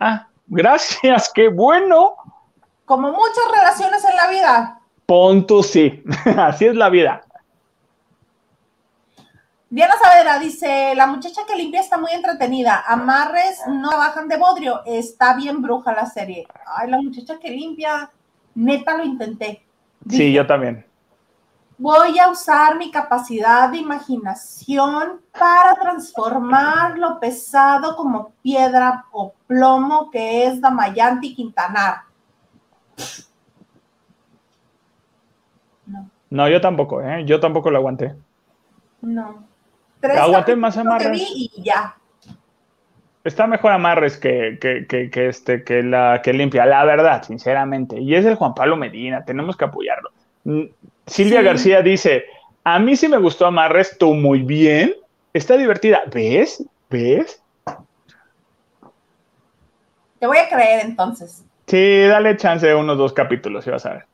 Ah, 0.00 0.28
gracias, 0.46 1.30
qué 1.34 1.48
bueno. 1.48 2.14
Como 2.86 3.10
muchas 3.10 3.44
relaciones 3.54 4.02
en 4.04 4.16
la 4.16 4.30
vida. 4.30 4.80
Punto 5.04 5.62
sí, 5.62 6.02
así 6.38 6.66
es 6.66 6.74
la 6.74 6.88
vida. 6.88 7.22
Diana 9.68 9.94
Saavedra 10.00 10.38
dice, 10.38 10.94
la 10.94 11.06
muchacha 11.06 11.42
que 11.46 11.56
limpia 11.56 11.80
está 11.80 11.98
muy 11.98 12.12
entretenida, 12.12 12.84
amarres 12.86 13.60
no 13.68 13.90
bajan 13.90 14.28
de 14.28 14.36
bodrio, 14.36 14.80
está 14.86 15.34
bien 15.34 15.60
bruja 15.60 15.92
la 15.92 16.06
serie. 16.06 16.46
Ay, 16.64 16.88
la 16.88 17.02
muchacha 17.02 17.38
que 17.38 17.50
limpia, 17.50 18.10
neta 18.54 18.96
lo 18.96 19.04
intenté. 19.04 19.65
Sí, 20.08 20.32
yo 20.32 20.46
también. 20.46 20.84
Voy 21.78 22.18
a 22.18 22.30
usar 22.30 22.78
mi 22.78 22.90
capacidad 22.90 23.68
de 23.68 23.78
imaginación 23.78 25.20
para 25.38 25.74
transformar 25.74 26.96
lo 26.96 27.20
pesado 27.20 27.94
como 27.96 28.30
piedra 28.42 29.04
o 29.12 29.34
plomo 29.46 30.10
que 30.10 30.46
es 30.46 30.60
Damayanti 30.60 31.34
Quintanar. 31.34 32.02
No. 35.84 36.10
No, 36.30 36.48
yo 36.48 36.60
tampoco, 36.62 37.02
¿eh? 37.02 37.24
Yo 37.26 37.38
tampoco 37.40 37.70
lo 37.70 37.76
aguanté. 37.76 38.16
No. 39.02 39.44
Aguanté 40.02 40.56
más 40.56 40.76
amarres. 40.78 41.20
y 41.34 41.62
ya. 41.62 41.96
Está 43.26 43.48
mejor 43.48 43.72
amarres 43.72 44.16
que, 44.16 44.58
que, 44.60 45.28
este, 45.28 45.64
que 45.64 45.82
la 45.82 46.20
que 46.22 46.32
limpia, 46.32 46.64
la 46.64 46.84
verdad, 46.84 47.24
sinceramente. 47.24 48.00
Y 48.00 48.14
es 48.14 48.24
el 48.24 48.36
Juan 48.36 48.54
Pablo 48.54 48.76
Medina, 48.76 49.24
tenemos 49.24 49.56
que 49.56 49.64
apoyarlo. 49.64 50.10
Mm, 50.44 50.62
Silvia 51.06 51.42
García 51.42 51.82
dice, 51.82 52.24
a 52.62 52.78
mí 52.78 52.94
sí 52.94 53.08
me 53.08 53.18
gustó 53.18 53.46
amarres, 53.46 53.98
tú 53.98 54.14
muy 54.14 54.42
bien, 54.42 54.94
está 55.32 55.56
divertida. 55.56 56.02
¿Ves? 56.12 56.64
¿Ves? 56.88 57.42
Te 60.20 60.26
voy 60.26 60.38
a 60.38 60.48
creer 60.48 60.86
entonces. 60.86 61.44
Sí, 61.66 62.02
dale 62.02 62.36
chance 62.36 62.64
de 62.64 62.76
unos 62.76 62.96
dos 62.96 63.12
capítulos 63.12 63.66
y 63.66 63.70
vas 63.70 63.86
a 63.86 63.94
ver. 63.94 64.06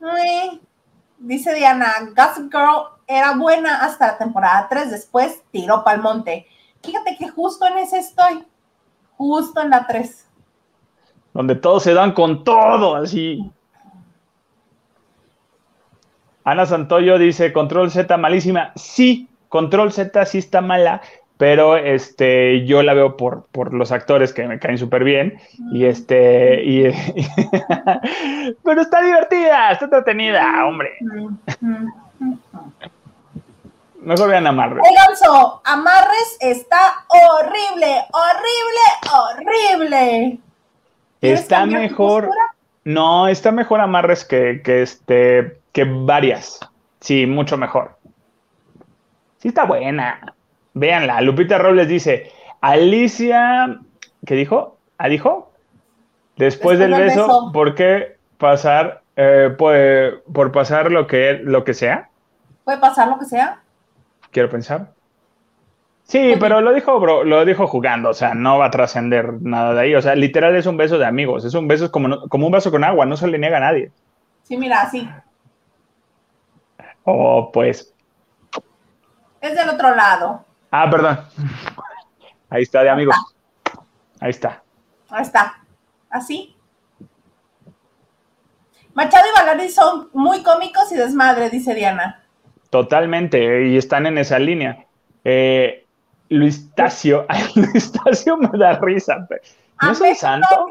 Dice 1.18 1.54
Diana, 1.54 2.10
Gossip 2.16 2.50
Girl 2.50 2.98
era 3.06 3.36
buena 3.36 3.84
hasta 3.84 4.06
la 4.08 4.18
temporada 4.18 4.66
3, 4.70 4.90
después 4.90 5.42
tiró 5.50 5.84
pa'l 5.84 6.00
monte. 6.00 6.46
Fíjate 6.82 7.16
que 7.16 7.28
justo 7.28 7.66
en 7.66 7.78
ese 7.78 7.98
estoy, 7.98 8.44
justo 9.22 9.62
en 9.62 9.70
la 9.70 9.86
3. 9.86 10.28
Donde 11.32 11.54
todos 11.54 11.84
se 11.84 11.94
dan 11.94 12.12
con 12.12 12.44
todo, 12.44 12.96
así. 12.96 13.50
Ana 16.44 16.66
Santoyo 16.66 17.18
dice, 17.18 17.52
Control 17.52 17.90
Z 17.90 18.16
malísima. 18.16 18.72
Sí, 18.74 19.28
Control 19.48 19.92
Z 19.92 20.26
sí 20.26 20.38
está 20.38 20.60
mala, 20.60 21.02
pero 21.36 21.76
este, 21.76 22.66
yo 22.66 22.82
la 22.82 22.94
veo 22.94 23.16
por, 23.16 23.46
por 23.52 23.72
los 23.72 23.92
actores 23.92 24.32
que 24.32 24.46
me 24.48 24.58
caen 24.58 24.78
súper 24.78 25.04
bien. 25.04 25.38
Y 25.72 25.84
este, 25.84 26.64
y, 26.64 26.82
pero 28.64 28.82
está 28.82 29.02
divertida, 29.02 29.70
está 29.70 29.84
entretenida, 29.84 30.66
hombre. 30.66 30.90
Mejor 34.02 34.28
vean 34.28 34.46
Amarres. 34.46 34.82
Alonso, 34.84 35.62
Amarres 35.64 36.36
está 36.40 37.04
horrible, 37.08 38.04
horrible, 38.12 39.78
horrible. 39.78 40.38
Está 41.20 41.66
mejor. 41.66 42.28
No, 42.84 43.28
está 43.28 43.52
mejor 43.52 43.80
Amarres 43.80 44.24
que, 44.24 44.60
que, 44.62 44.82
este, 44.82 45.60
que 45.72 45.84
varias. 45.84 46.58
Sí, 47.00 47.26
mucho 47.26 47.56
mejor. 47.56 47.96
Sí 49.38 49.48
está 49.48 49.64
buena. 49.64 50.34
Véanla. 50.74 51.20
Lupita 51.20 51.58
Robles 51.58 51.86
dice, 51.86 52.32
Alicia, 52.60 53.78
¿qué 54.26 54.34
dijo? 54.34 54.78
¿Ah, 54.98 55.08
dijo? 55.08 55.52
Después, 56.36 56.78
del, 56.78 56.94
beso, 56.94 57.50
¿por 57.52 57.74
qué 57.74 58.16
pasar, 58.38 59.02
eh, 59.16 59.54
por, 59.56 60.52
pasar 60.52 60.90
lo 60.90 61.06
que, 61.06 61.40
lo 61.42 61.62
que 61.62 61.74
sea? 61.74 62.08
¿Puede 62.64 62.78
pasar 62.78 63.08
lo 63.08 63.18
que 63.18 63.26
sea? 63.26 63.60
Quiero 64.32 64.50
pensar. 64.50 64.94
Sí, 66.04 66.34
pero 66.40 66.60
lo 66.60 66.72
dijo, 66.72 66.98
bro, 66.98 67.22
lo 67.22 67.44
dijo 67.44 67.66
jugando, 67.66 68.10
o 68.10 68.14
sea, 68.14 68.34
no 68.34 68.58
va 68.58 68.66
a 68.66 68.70
trascender 68.70 69.40
nada 69.40 69.72
de 69.74 69.80
ahí. 69.80 69.94
O 69.94 70.02
sea, 70.02 70.14
literal 70.14 70.56
es 70.56 70.66
un 70.66 70.76
beso 70.76 70.98
de 70.98 71.06
amigos, 71.06 71.44
es 71.44 71.54
un 71.54 71.68
beso 71.68 71.92
como, 71.92 72.28
como 72.28 72.46
un 72.46 72.52
vaso 72.52 72.70
con 72.70 72.82
agua, 72.82 73.06
no 73.06 73.16
se 73.16 73.28
le 73.28 73.38
niega 73.38 73.58
a 73.58 73.60
nadie. 73.60 73.92
Sí, 74.42 74.56
mira, 74.56 74.82
así. 74.82 75.08
Oh, 77.04 77.50
pues. 77.52 77.94
Es 79.40 79.54
del 79.54 79.68
otro 79.68 79.94
lado. 79.94 80.44
Ah, 80.70 80.88
perdón. 80.90 81.20
Ahí 82.50 82.62
está, 82.62 82.82
de 82.82 82.90
amigos. 82.90 83.16
Ahí 84.20 84.30
está. 84.30 84.62
Ahí 85.08 85.22
está. 85.22 85.64
Así. 86.10 86.56
Machado 88.94 89.24
y 89.26 89.38
Valeri 89.38 89.70
son 89.70 90.10
muy 90.12 90.42
cómicos 90.42 90.92
y 90.92 90.96
desmadre, 90.96 91.48
dice 91.48 91.74
Diana. 91.74 92.21
Totalmente, 92.72 93.68
y 93.68 93.76
están 93.76 94.06
en 94.06 94.16
esa 94.16 94.38
línea. 94.38 94.86
Eh, 95.24 95.84
Luis 96.30 96.74
Tacio, 96.74 97.26
Luis 97.54 97.92
Tacio 97.92 98.38
me 98.38 98.48
da 98.58 98.78
risa. 98.80 99.28
¿No 99.82 99.92
es 99.92 100.00
un 100.00 100.14
santo? 100.14 100.66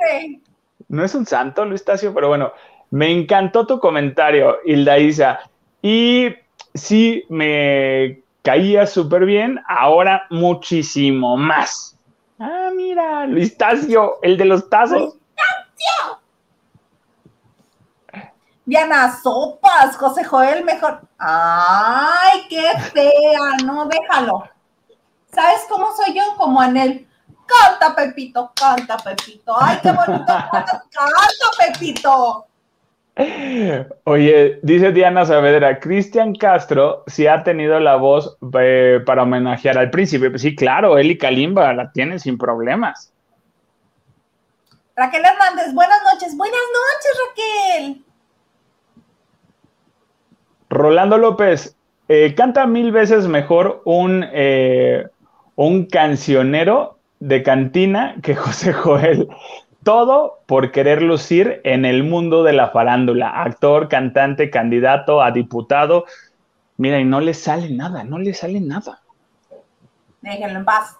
No 0.87 1.03
es 1.03 1.13
un 1.13 1.27
santo, 1.27 1.63
Luis 1.63 1.85
Tacio, 1.85 2.11
pero 2.11 2.29
bueno, 2.29 2.53
me 2.89 3.11
encantó 3.11 3.67
tu 3.67 3.79
comentario, 3.79 4.57
Hilda 4.65 4.97
Isa. 4.97 5.41
Y 5.83 6.29
sí, 6.73 7.23
me 7.29 8.23
caía 8.41 8.87
súper 8.87 9.25
bien, 9.25 9.59
ahora 9.67 10.25
muchísimo 10.31 11.37
más. 11.37 11.99
Ah, 12.39 12.71
mira, 12.75 13.27
Luis 13.27 13.55
Tacio, 13.55 14.17
el 14.23 14.37
de 14.37 14.45
los 14.45 14.67
tazos. 14.71 15.17
Diana 18.65 19.17
Sopas, 19.21 19.95
José 19.97 20.23
Joel, 20.23 20.63
mejor. 20.63 21.01
Ay, 21.17 22.45
qué 22.49 22.63
fea, 22.93 23.65
no, 23.65 23.87
déjalo. 23.87 24.43
¿Sabes 25.33 25.65
cómo 25.69 25.87
soy 25.95 26.15
yo? 26.15 26.23
Como 26.37 26.61
Anel. 26.61 27.07
Canta, 27.45 27.95
Pepito, 27.95 28.51
canta, 28.55 28.97
Pepito. 28.97 29.53
Ay, 29.59 29.79
qué 29.81 29.91
bonito. 29.91 30.25
canta, 30.51 31.47
Pepito. 31.57 32.47
Oye, 34.05 34.59
dice 34.63 34.91
Diana 34.91 35.25
Saavedra, 35.25 35.79
Cristian 35.79 36.33
Castro 36.33 37.03
sí 37.07 37.27
ha 37.27 37.43
tenido 37.43 37.79
la 37.79 37.97
voz 37.97 38.37
eh, 38.59 38.99
para 39.05 39.23
homenajear 39.23 39.77
al 39.77 39.89
príncipe. 39.89 40.29
Pues 40.29 40.41
sí, 40.41 40.55
claro, 40.55 40.97
él 40.97 41.11
y 41.11 41.17
Kalimba 41.17 41.73
la 41.73 41.91
tienen 41.91 42.19
sin 42.19 42.37
problemas. 42.37 43.11
Raquel 44.95 45.23
Hernández, 45.25 45.73
buenas 45.73 46.01
noches. 46.03 46.37
Buenas 46.37 46.61
noches, 46.73 47.19
Raquel. 47.27 48.05
Rolando 50.71 51.17
López, 51.17 51.75
eh, 52.07 52.33
canta 52.33 52.65
mil 52.65 52.93
veces 52.93 53.27
mejor 53.27 53.81
un, 53.83 54.25
eh, 54.31 55.05
un 55.55 55.85
cancionero 55.85 56.97
de 57.19 57.43
cantina 57.43 58.15
que 58.23 58.35
José 58.37 58.71
Joel. 58.71 59.27
Todo 59.83 60.39
por 60.45 60.71
querer 60.71 61.01
lucir 61.01 61.59
en 61.65 61.83
el 61.83 62.05
mundo 62.05 62.43
de 62.43 62.53
la 62.53 62.69
farándula. 62.69 63.41
Actor, 63.41 63.89
cantante, 63.89 64.49
candidato 64.49 65.21
a 65.21 65.31
diputado. 65.31 66.05
Mira, 66.77 66.99
y 66.99 67.03
no 67.03 67.19
le 67.19 67.33
sale 67.33 67.69
nada, 67.69 68.05
no 68.05 68.17
le 68.17 68.33
sale 68.33 68.61
nada. 68.61 69.01
Déjenlo 70.21 70.59
en 70.59 70.65
paz. 70.65 70.95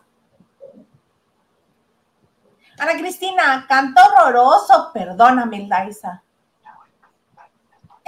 Ana 2.77 2.97
Cristina, 2.97 3.65
canto 3.69 4.01
horroroso. 4.01 4.91
Perdóname, 4.93 5.65
Laisa. 5.69 6.23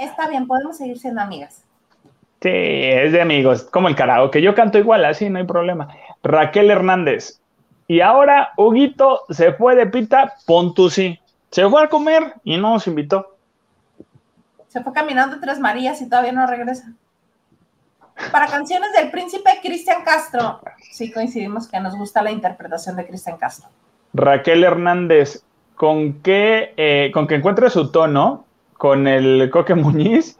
Está 0.04 0.28
bien, 0.28 0.46
podemos 0.46 0.76
seguir 0.76 0.98
siendo 0.98 1.20
amigas. 1.20 1.64
Sí, 2.40 2.50
es 2.52 3.12
de 3.12 3.22
amigos, 3.22 3.62
como 3.64 3.88
el 3.88 3.96
que 4.30 4.42
Yo 4.42 4.54
canto 4.54 4.78
igual, 4.78 5.04
así 5.04 5.30
no 5.30 5.38
hay 5.38 5.46
problema. 5.46 5.88
Raquel 6.22 6.70
Hernández, 6.70 7.40
y 7.86 8.00
ahora 8.00 8.52
Huguito 8.56 9.22
se 9.30 9.52
fue 9.52 9.76
de 9.76 9.86
pita, 9.86 10.34
Pontusi. 10.46 11.18
Se 11.50 11.68
fue 11.68 11.82
a 11.82 11.88
comer 11.88 12.34
y 12.42 12.56
no 12.56 12.70
nos 12.70 12.86
invitó. 12.86 13.36
Se 14.68 14.82
fue 14.82 14.92
caminando 14.92 15.38
Tres 15.40 15.60
Marías 15.60 16.00
y 16.00 16.08
todavía 16.08 16.32
no 16.32 16.46
regresa. 16.46 16.92
Para 18.32 18.46
canciones 18.46 18.92
del 18.92 19.10
príncipe 19.10 19.50
Cristian 19.62 20.02
Castro. 20.04 20.60
Sí, 20.92 21.12
coincidimos 21.12 21.68
que 21.68 21.78
nos 21.80 21.96
gusta 21.96 22.22
la 22.22 22.30
interpretación 22.30 22.96
de 22.96 23.06
Cristian 23.06 23.36
Castro. 23.36 23.68
Raquel 24.12 24.64
Hernández, 24.64 25.44
¿con 25.74 26.22
qué, 26.22 26.72
eh, 26.76 27.10
con 27.12 27.26
que 27.26 27.36
encuentre 27.36 27.70
su 27.70 27.90
tono 27.90 28.46
con 28.84 29.08
el 29.08 29.48
Coque 29.48 29.74
Muñiz? 29.74 30.38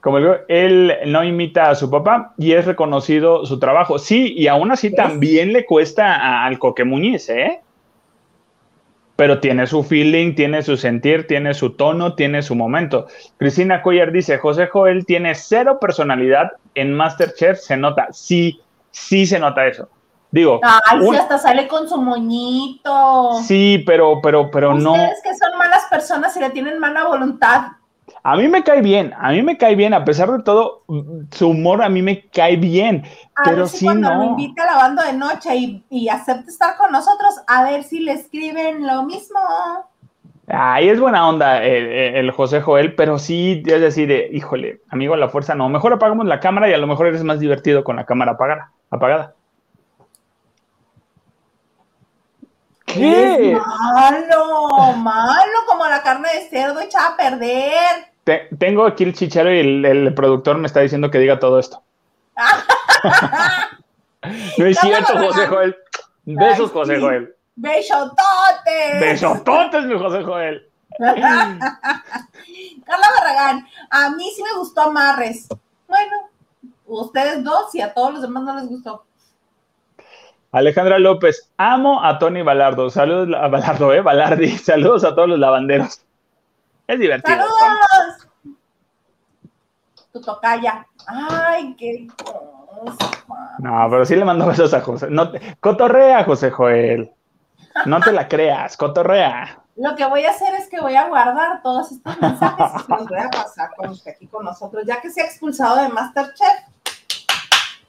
Como 0.00 0.18
él 0.46 0.94
no 1.06 1.24
imita 1.24 1.70
a 1.70 1.74
su 1.74 1.90
papá 1.90 2.34
y 2.38 2.52
es 2.52 2.64
reconocido 2.64 3.44
su 3.44 3.58
trabajo. 3.58 3.98
Sí, 3.98 4.32
y 4.36 4.46
aún 4.46 4.70
así 4.70 4.94
también 4.94 5.52
le 5.52 5.66
cuesta 5.66 6.44
al 6.46 6.60
Coque 6.60 6.84
Muñiz, 6.84 7.28
¿eh? 7.30 7.60
pero 9.16 9.40
tiene 9.40 9.66
su 9.66 9.82
feeling, 9.82 10.36
tiene 10.36 10.62
su 10.62 10.76
sentir, 10.76 11.26
tiene 11.26 11.52
su 11.52 11.70
tono, 11.70 12.14
tiene 12.14 12.42
su 12.42 12.54
momento. 12.54 13.08
Cristina 13.38 13.82
Cuellar 13.82 14.12
dice, 14.12 14.38
José 14.38 14.68
Joel 14.68 15.04
tiene 15.04 15.34
cero 15.34 15.78
personalidad 15.80 16.52
en 16.76 16.94
Masterchef, 16.94 17.58
se 17.58 17.76
nota, 17.76 18.06
sí, 18.12 18.60
sí 18.92 19.26
se 19.26 19.40
nota 19.40 19.66
eso. 19.66 19.88
Digo, 20.30 20.60
Ay, 20.62 21.00
sí, 21.02 21.16
hasta 21.16 21.38
sale 21.38 21.66
con 21.66 21.88
su 21.88 22.00
moñito. 22.00 23.40
Sí, 23.42 23.82
pero, 23.84 24.20
pero, 24.22 24.48
pero 24.48 24.74
no. 24.74 24.92
Ustedes 24.92 25.22
que 25.24 25.34
son 25.34 25.58
malas 25.58 25.86
personas 25.90 26.36
y 26.36 26.40
le 26.40 26.50
tienen 26.50 26.78
mala 26.78 27.08
voluntad. 27.08 27.62
A 28.22 28.36
mí 28.36 28.48
me 28.48 28.62
cae 28.62 28.82
bien, 28.82 29.12
a 29.18 29.30
mí 29.30 29.42
me 29.42 29.56
cae 29.56 29.74
bien, 29.74 29.94
a 29.94 30.04
pesar 30.04 30.30
de 30.30 30.42
todo, 30.42 30.84
su 31.30 31.48
humor 31.48 31.82
a 31.82 31.88
mí 31.88 32.02
me 32.02 32.28
cae 32.28 32.56
bien. 32.56 33.04
A 33.36 33.44
pero 33.44 33.56
ver 33.58 33.68
si 33.68 33.84
cuando 33.84 34.14
me 34.14 34.26
invita 34.26 34.62
a 34.64 34.66
la 34.66 34.76
banda 34.76 35.04
de 35.06 35.12
noche 35.14 35.56
y, 35.56 35.84
y 35.90 36.08
acepta 36.08 36.50
estar 36.50 36.76
con 36.76 36.92
nosotros, 36.92 37.34
a 37.46 37.64
ver 37.64 37.82
si 37.84 38.00
le 38.00 38.12
escriben 38.12 38.86
lo 38.86 39.04
mismo. 39.04 39.40
Ahí 40.52 40.88
es 40.88 40.98
buena 40.98 41.28
onda 41.28 41.62
el, 41.62 42.30
José 42.32 42.60
Joel, 42.60 42.94
pero 42.96 43.18
sí 43.18 43.62
es 43.64 43.80
decir, 43.80 44.10
híjole, 44.32 44.80
amigo, 44.88 45.14
a 45.14 45.16
la 45.16 45.28
fuerza 45.28 45.54
no. 45.54 45.68
Mejor 45.68 45.92
apagamos 45.92 46.26
la 46.26 46.40
cámara 46.40 46.68
y 46.68 46.72
a 46.72 46.78
lo 46.78 46.88
mejor 46.88 47.06
eres 47.06 47.22
más 47.22 47.38
divertido 47.38 47.84
con 47.84 47.96
la 47.96 48.04
cámara 48.04 48.32
apagada. 48.32 48.72
apagada. 48.90 49.34
¿Qué? 52.92 53.58
malo, 53.58 54.92
malo 54.96 55.58
como 55.66 55.86
la 55.86 56.02
carne 56.02 56.28
de 56.34 56.48
cerdo 56.48 56.80
echada 56.80 57.08
a 57.08 57.16
perder 57.16 58.10
tengo 58.58 58.86
aquí 58.86 59.04
el 59.04 59.14
chicharo 59.14 59.52
y 59.52 59.58
el, 59.58 60.14
productor 60.14 60.58
me 60.58 60.66
está 60.66 60.80
diciendo 60.80 61.10
que 61.10 61.18
diga 61.18 61.38
todo 61.38 61.58
esto. 61.58 61.82
no 64.58 64.66
es 64.66 64.78
cierto, 64.78 65.18
José 65.18 65.46
Joel. 65.46 65.76
Besos, 66.24 66.70
José 66.70 67.00
Joel. 67.00 67.34
Besototes. 67.56 69.00
Besototes, 69.00 69.84
mi 69.84 69.98
José 69.98 70.22
Joel. 70.22 70.66
Carla 70.98 71.58
Barragán, 73.16 73.66
a 73.90 74.10
mí 74.10 74.30
sí 74.34 74.42
me 74.42 74.58
gustó 74.58 74.82
Amarres. 74.82 75.48
Bueno, 75.88 76.28
ustedes 76.86 77.42
dos 77.42 77.74
y 77.74 77.80
a 77.80 77.94
todos 77.94 78.14
los 78.14 78.22
demás 78.22 78.44
no 78.44 78.54
les 78.56 78.68
gustó. 78.68 79.04
Alejandra 80.52 80.98
López, 80.98 81.48
amo 81.56 82.04
a 82.04 82.18
Tony 82.18 82.42
Balardo. 82.42 82.90
Saludos 82.90 83.36
a 83.40 83.46
Balardo, 83.48 83.92
eh, 83.92 84.00
Balardi. 84.00 84.48
Saludos 84.58 85.04
a 85.04 85.14
todos 85.14 85.28
los 85.28 85.38
lavanderos. 85.38 86.02
Es 86.88 86.98
divertido. 86.98 87.36
¡Saludos! 87.36 88.28
Tu 90.12 90.20
tocaya. 90.20 90.86
Ay, 91.06 91.76
qué 91.78 92.08
cosa. 92.16 93.10
No, 93.60 93.86
pero 93.90 94.04
sí 94.04 94.16
le 94.16 94.24
mando 94.24 94.46
besos 94.46 94.74
a 94.74 94.80
José. 94.80 95.08
No 95.08 95.30
Cotorrea, 95.60 96.24
José 96.24 96.50
Joel. 96.50 97.12
No 97.86 98.00
te 98.00 98.10
la 98.10 98.26
creas, 98.26 98.76
cotorrea. 98.76 99.62
Lo 99.76 99.94
que 99.94 100.04
voy 100.04 100.24
a 100.24 100.30
hacer 100.30 100.52
es 100.56 100.68
que 100.68 100.80
voy 100.80 100.96
a 100.96 101.08
guardar 101.08 101.62
todos 101.62 101.92
estos 101.92 102.20
mensajes 102.20 102.66
y 102.88 102.92
los 102.92 103.06
voy 103.06 103.18
a 103.18 103.30
pasar 103.30 103.70
con 103.76 103.90
usted 103.90 104.10
aquí 104.10 104.26
con 104.26 104.44
nosotros, 104.44 104.82
ya 104.84 105.00
que 105.00 105.10
se 105.10 105.22
ha 105.22 105.26
expulsado 105.26 105.76
de 105.76 105.88
Masterchef. 105.88 106.64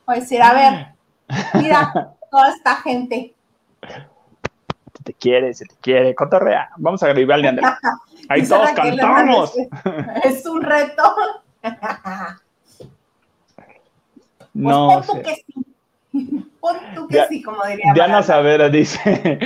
Voy 0.05 0.17
a 0.17 0.19
decir, 0.19 0.41
a 0.41 0.53
ver, 0.53 0.87
mira, 1.55 2.13
toda 2.31 2.49
esta 2.49 2.77
gente 2.77 3.35
te 5.03 5.13
quiere, 5.13 5.53
se 5.53 5.65
te 5.65 5.75
quiere, 5.81 6.15
cotorrea. 6.15 6.69
Vamos 6.77 7.03
a 7.03 7.09
gribarle 7.09 7.49
a 7.49 7.77
Ahí 8.29 8.47
todos 8.47 8.71
cantamos. 8.71 9.53
Es 10.23 10.45
un 10.45 10.61
reto. 10.61 11.03
no. 14.53 15.03
Pues 15.05 15.07
pon 15.07 15.17
tú 15.17 15.23
que 15.23 15.35
sí. 15.35 15.53
Pon 16.59 16.77
tú 16.95 17.07
que 17.07 17.25
sí, 17.27 17.41
como 17.41 17.65
diría. 17.65 17.93
Diana 17.93 18.21
Savera 18.21 18.69
dice: 18.69 19.39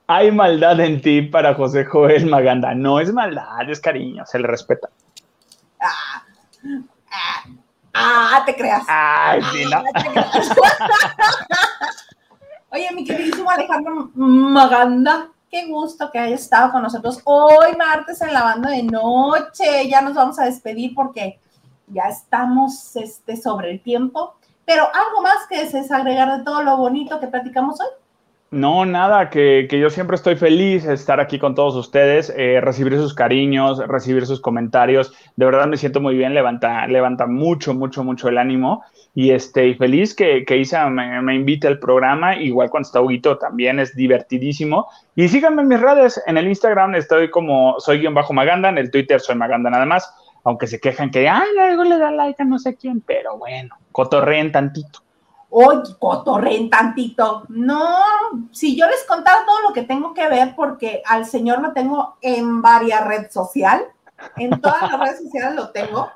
Hay 0.06 0.30
maldad 0.30 0.78
en 0.80 1.00
ti 1.00 1.22
para 1.22 1.54
José 1.54 1.84
Joel 1.84 2.26
Maganda. 2.26 2.74
No 2.74 3.00
es 3.00 3.12
maldad, 3.12 3.68
es 3.68 3.80
cariño, 3.80 4.24
se 4.26 4.38
le 4.38 4.46
respeta. 4.46 4.88
Ah, 5.80 6.22
ah, 7.10 7.44
ah 7.94 8.42
te 8.46 8.54
creas. 8.54 8.84
Ay, 8.86 9.40
sí, 9.52 9.64
no. 9.64 9.82
Oye, 12.74 12.90
mi 12.94 13.04
queridísimo 13.04 13.50
Alejandro 13.50 14.10
Maganda, 14.14 15.28
qué 15.50 15.66
gusto 15.66 16.10
que 16.10 16.18
hayas 16.18 16.40
estado 16.40 16.72
con 16.72 16.82
nosotros 16.82 17.20
hoy 17.24 17.76
martes 17.76 18.22
en 18.22 18.32
la 18.32 18.44
banda 18.44 18.70
de 18.70 18.82
noche. 18.82 19.90
Ya 19.90 20.00
nos 20.00 20.14
vamos 20.14 20.38
a 20.38 20.46
despedir 20.46 20.94
porque 20.94 21.38
ya 21.88 22.04
estamos 22.04 22.96
este, 22.96 23.36
sobre 23.36 23.72
el 23.72 23.82
tiempo. 23.82 24.36
Pero 24.64 24.84
algo 24.84 25.20
más 25.20 25.46
que 25.50 25.58
desees 25.58 25.92
agregar 25.92 26.38
de 26.38 26.44
todo 26.44 26.62
lo 26.62 26.78
bonito 26.78 27.20
que 27.20 27.26
platicamos 27.26 27.78
hoy. 27.78 27.88
No, 28.52 28.84
nada, 28.84 29.30
que, 29.30 29.66
yo 29.66 29.88
siempre 29.88 30.14
estoy 30.14 30.36
feliz 30.36 30.84
de 30.84 30.92
estar 30.92 31.20
aquí 31.20 31.38
con 31.38 31.54
todos 31.54 31.74
ustedes, 31.74 32.30
eh, 32.36 32.60
recibir 32.60 32.94
sus 32.96 33.14
cariños, 33.14 33.78
recibir 33.88 34.26
sus 34.26 34.42
comentarios. 34.42 35.14
De 35.36 35.46
verdad 35.46 35.66
me 35.66 35.78
siento 35.78 36.02
muy 36.02 36.14
bien, 36.18 36.34
levanta, 36.34 36.86
levanta 36.86 37.26
mucho, 37.26 37.72
mucho, 37.72 38.04
mucho 38.04 38.28
el 38.28 38.36
ánimo. 38.36 38.84
Y 39.14 39.30
este, 39.30 39.74
feliz 39.76 40.14
que, 40.14 40.44
que 40.44 40.58
Isa 40.58 40.90
me, 40.90 41.34
invite 41.34 41.66
al 41.66 41.78
programa, 41.78 42.36
igual 42.36 42.68
cuando 42.68 42.88
está 42.88 43.00
Huguito 43.00 43.38
también 43.38 43.80
es 43.80 43.96
divertidísimo. 43.96 44.86
Y 45.16 45.28
síganme 45.28 45.62
en 45.62 45.68
mis 45.68 45.80
redes, 45.80 46.22
en 46.26 46.36
el 46.36 46.46
Instagram 46.46 46.94
estoy 46.94 47.30
como 47.30 47.80
soy 47.80 48.00
guion 48.00 48.12
bajo 48.12 48.34
Maganda, 48.34 48.68
en 48.68 48.76
el 48.76 48.90
Twitter 48.90 49.18
soy 49.18 49.34
Maganda 49.34 49.70
nada 49.70 49.86
más, 49.86 50.14
aunque 50.44 50.66
se 50.66 50.78
quejan 50.78 51.10
que, 51.10 51.26
ay, 51.26 51.48
luego 51.56 51.84
le 51.84 51.96
da 51.96 52.10
like 52.10 52.42
a 52.42 52.44
no 52.44 52.58
sé 52.58 52.76
quién, 52.76 53.00
pero 53.00 53.38
bueno, 53.38 53.74
cotorreen 53.92 54.52
tantito. 54.52 55.00
Oye, 55.54 55.82
cotorren 55.98 56.70
tantito. 56.70 57.44
No, 57.50 57.98
si 58.52 58.74
yo 58.74 58.86
les 58.86 59.04
contara 59.04 59.44
todo 59.44 59.60
lo 59.60 59.74
que 59.74 59.82
tengo 59.82 60.14
que 60.14 60.26
ver, 60.26 60.54
porque 60.56 61.02
al 61.04 61.26
señor 61.26 61.60
lo 61.60 61.74
tengo 61.74 62.16
en 62.22 62.62
varias 62.62 63.06
redes 63.06 63.34
sociales, 63.34 63.86
en 64.38 64.58
todas 64.62 64.80
las 64.90 64.98
redes 64.98 65.18
sociales 65.18 65.54
lo 65.54 65.70
tengo. 65.70 66.10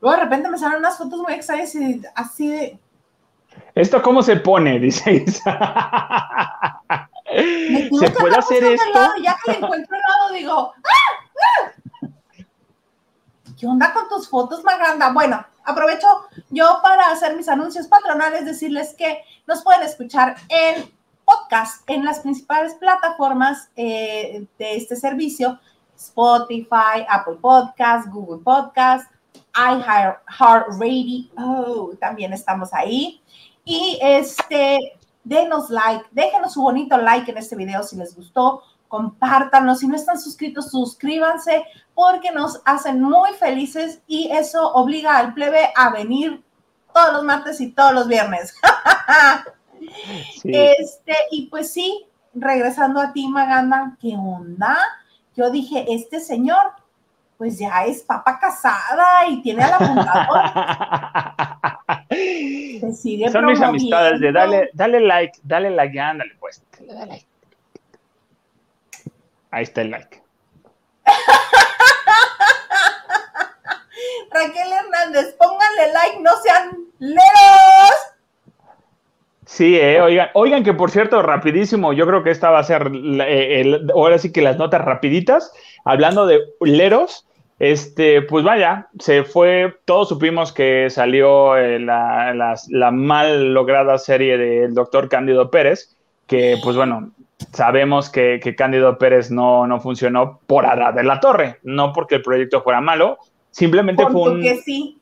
Luego 0.00 0.16
de 0.16 0.22
repente 0.22 0.48
me 0.48 0.58
salen 0.58 0.78
unas 0.78 0.96
fotos 0.96 1.18
muy 1.18 1.32
extrañas 1.32 1.74
y 1.74 2.00
así 2.14 2.46
de. 2.46 2.78
¿Esto 3.74 4.00
cómo 4.00 4.22
se 4.22 4.36
pone? 4.36 4.78
Dice 4.78 5.14
Isa. 5.14 5.58
¿Se 7.98 8.10
puede 8.12 8.36
hacer 8.36 8.62
esto? 8.62 9.00
ya 9.24 9.36
que 9.44 9.50
le 9.50 9.58
encuentro 9.58 9.96
el 9.96 10.02
lado, 10.02 10.32
digo, 10.34 10.72
¡Ah! 10.76 11.66
¡Ah! 11.66 11.72
¿qué 13.58 13.66
onda 13.66 13.92
con 13.92 14.08
tus 14.08 14.28
fotos, 14.28 14.62
Maganda? 14.62 15.12
Bueno, 15.12 15.44
aprovecho 15.68 16.06
yo 16.48 16.80
para 16.82 17.10
hacer 17.10 17.36
mis 17.36 17.48
anuncios 17.48 17.86
patronales, 17.86 18.44
decirles 18.44 18.94
que 18.96 19.22
nos 19.46 19.62
pueden 19.62 19.82
escuchar 19.82 20.36
en 20.48 20.90
podcast 21.24 21.82
en 21.88 22.04
las 22.04 22.20
principales 22.20 22.74
plataformas 22.74 23.70
eh, 23.76 24.46
de 24.58 24.76
este 24.76 24.96
servicio, 24.96 25.60
Spotify, 25.94 27.04
Apple 27.08 27.36
Podcast, 27.40 28.08
Google 28.08 28.42
Podcast, 28.42 29.10
iHeartRadio, 29.54 31.28
oh, 31.36 31.90
también 32.00 32.32
estamos 32.32 32.72
ahí. 32.72 33.22
Y 33.64 33.98
este, 34.00 34.78
denos 35.22 35.68
like, 35.68 36.06
déjenos 36.12 36.54
su 36.54 36.62
bonito 36.62 36.96
like 36.96 37.30
en 37.30 37.36
este 37.36 37.56
video 37.56 37.82
si 37.82 37.96
les 37.96 38.16
gustó, 38.16 38.62
compártanlo, 38.88 39.74
si 39.74 39.86
no 39.86 39.94
están 39.94 40.18
suscritos, 40.18 40.70
suscríbanse 40.70 41.64
porque 41.94 42.30
nos 42.32 42.60
hacen 42.64 43.00
muy 43.00 43.32
felices 43.34 44.00
y 44.06 44.30
eso 44.32 44.72
obliga 44.72 45.18
al 45.18 45.34
plebe 45.34 45.70
a 45.76 45.90
venir 45.90 46.42
todos 46.92 47.12
los 47.12 47.24
martes 47.24 47.60
y 47.60 47.70
todos 47.72 47.92
los 47.92 48.08
viernes. 48.08 48.54
Este, 50.44 51.14
y 51.30 51.46
pues 51.46 51.72
sí, 51.72 52.06
regresando 52.34 53.00
a 53.00 53.12
ti, 53.12 53.26
Maganda, 53.28 53.96
¿qué 54.00 54.14
onda? 54.16 54.76
Yo 55.36 55.50
dije, 55.50 55.86
este 55.88 56.20
señor, 56.20 56.72
pues 57.38 57.58
ya 57.58 57.84
es 57.84 58.02
papa 58.02 58.38
casada 58.38 59.26
y 59.28 59.40
tiene 59.40 59.62
a 59.62 59.70
la 59.70 59.78
fundadora. 59.78 61.34
Son 63.32 63.46
mis 63.46 63.60
amistades 63.60 64.20
de 64.20 64.32
dale, 64.32 64.70
dale 64.74 65.00
like, 65.00 65.38
dale 65.42 65.70
like, 65.70 65.98
ándale 65.98 66.34
pues. 66.38 66.62
Dale 66.80 67.06
like. 67.06 67.27
Ahí 69.50 69.62
está 69.62 69.82
el 69.82 69.90
like. 69.90 70.22
Raquel 74.30 74.72
Hernández, 74.72 75.34
pónganle 75.38 75.92
like, 75.92 76.20
no 76.20 76.30
sean 76.42 76.86
leros. 76.98 77.94
Sí, 79.46 79.76
eh, 79.76 80.02
oigan, 80.02 80.28
oigan 80.34 80.62
que 80.62 80.74
por 80.74 80.90
cierto, 80.90 81.22
rapidísimo, 81.22 81.94
yo 81.94 82.06
creo 82.06 82.22
que 82.22 82.30
esta 82.30 82.50
va 82.50 82.58
a 82.58 82.64
ser, 82.64 82.92
eh, 82.94 83.80
ahora 83.94 84.18
sí 84.18 84.30
que 84.30 84.42
las 84.42 84.58
notas 84.58 84.84
rapiditas, 84.84 85.50
hablando 85.84 86.26
de 86.26 86.40
leros, 86.60 87.26
este, 87.58 88.22
pues 88.22 88.44
vaya, 88.44 88.88
se 89.00 89.24
fue, 89.24 89.74
todos 89.84 90.10
supimos 90.10 90.52
que 90.52 90.90
salió 90.90 91.56
eh, 91.56 91.80
la, 91.80 92.56
la, 92.68 92.90
mal 92.90 93.52
lograda 93.52 93.98
serie 93.98 94.38
del 94.38 94.74
doctor 94.74 95.08
Cándido 95.08 95.50
Pérez, 95.50 95.96
que 96.26 96.56
pues 96.62 96.76
bueno, 96.76 97.10
sabemos 97.52 98.10
que, 98.10 98.40
que 98.42 98.54
Cándido 98.54 98.98
Pérez 98.98 99.30
no, 99.30 99.66
no 99.66 99.80
funcionó 99.80 100.40
por 100.46 100.66
Ada 100.66 100.92
de 100.92 101.04
la 101.04 101.20
Torre, 101.20 101.58
no 101.62 101.92
porque 101.92 102.16
el 102.16 102.22
proyecto 102.22 102.62
fuera 102.62 102.80
malo, 102.80 103.18
simplemente 103.50 104.06
fue, 104.06 104.56
sí. 104.64 104.98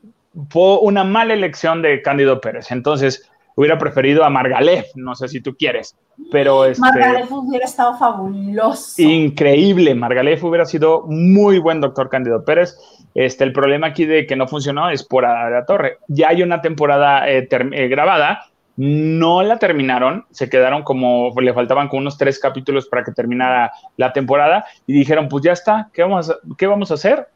fue 0.50 0.78
una 0.80 1.04
mala 1.04 1.34
elección 1.34 1.82
de 1.82 2.02
Cándido 2.02 2.40
Pérez. 2.40 2.70
Entonces, 2.70 3.28
hubiera 3.56 3.78
preferido 3.78 4.24
a 4.24 4.30
Margalef, 4.30 4.86
no 4.94 5.14
sé 5.14 5.28
si 5.28 5.40
tú 5.40 5.56
quieres, 5.56 5.96
pero 6.30 6.64
este, 6.64 6.80
Margalef 6.80 7.32
hubiera 7.32 7.64
estado 7.64 7.96
fabuloso. 7.96 9.00
Increíble, 9.00 9.94
Margalef 9.94 10.44
hubiera 10.44 10.66
sido 10.66 11.04
muy 11.06 11.58
buen 11.58 11.80
doctor 11.80 12.08
Cándido 12.08 12.44
Pérez. 12.44 12.76
Este, 13.14 13.44
el 13.44 13.52
problema 13.54 13.88
aquí 13.88 14.04
de 14.04 14.26
que 14.26 14.36
no 14.36 14.46
funcionó 14.46 14.90
es 14.90 15.02
por 15.02 15.22
la 15.22 15.64
Torre. 15.66 15.98
Ya 16.06 16.28
hay 16.28 16.42
una 16.42 16.60
temporada 16.60 17.28
eh, 17.30 17.48
eh, 17.50 17.88
grabada, 17.88 18.44
no 18.76 19.42
la 19.42 19.58
terminaron, 19.58 20.26
se 20.30 20.50
quedaron 20.50 20.82
como, 20.82 21.32
le 21.40 21.54
faltaban 21.54 21.88
como 21.88 22.00
unos 22.00 22.18
tres 22.18 22.38
capítulos 22.38 22.88
para 22.88 23.04
que 23.04 23.12
terminara 23.12 23.72
la 23.96 24.12
temporada 24.12 24.64
y 24.86 24.92
dijeron, 24.92 25.28
pues 25.28 25.44
ya 25.44 25.52
está, 25.52 25.88
¿qué 25.92 26.02
vamos 26.02 26.30
a, 26.30 26.36
qué 26.58 26.66
vamos 26.66 26.90
a 26.90 26.94
hacer? 26.94 27.28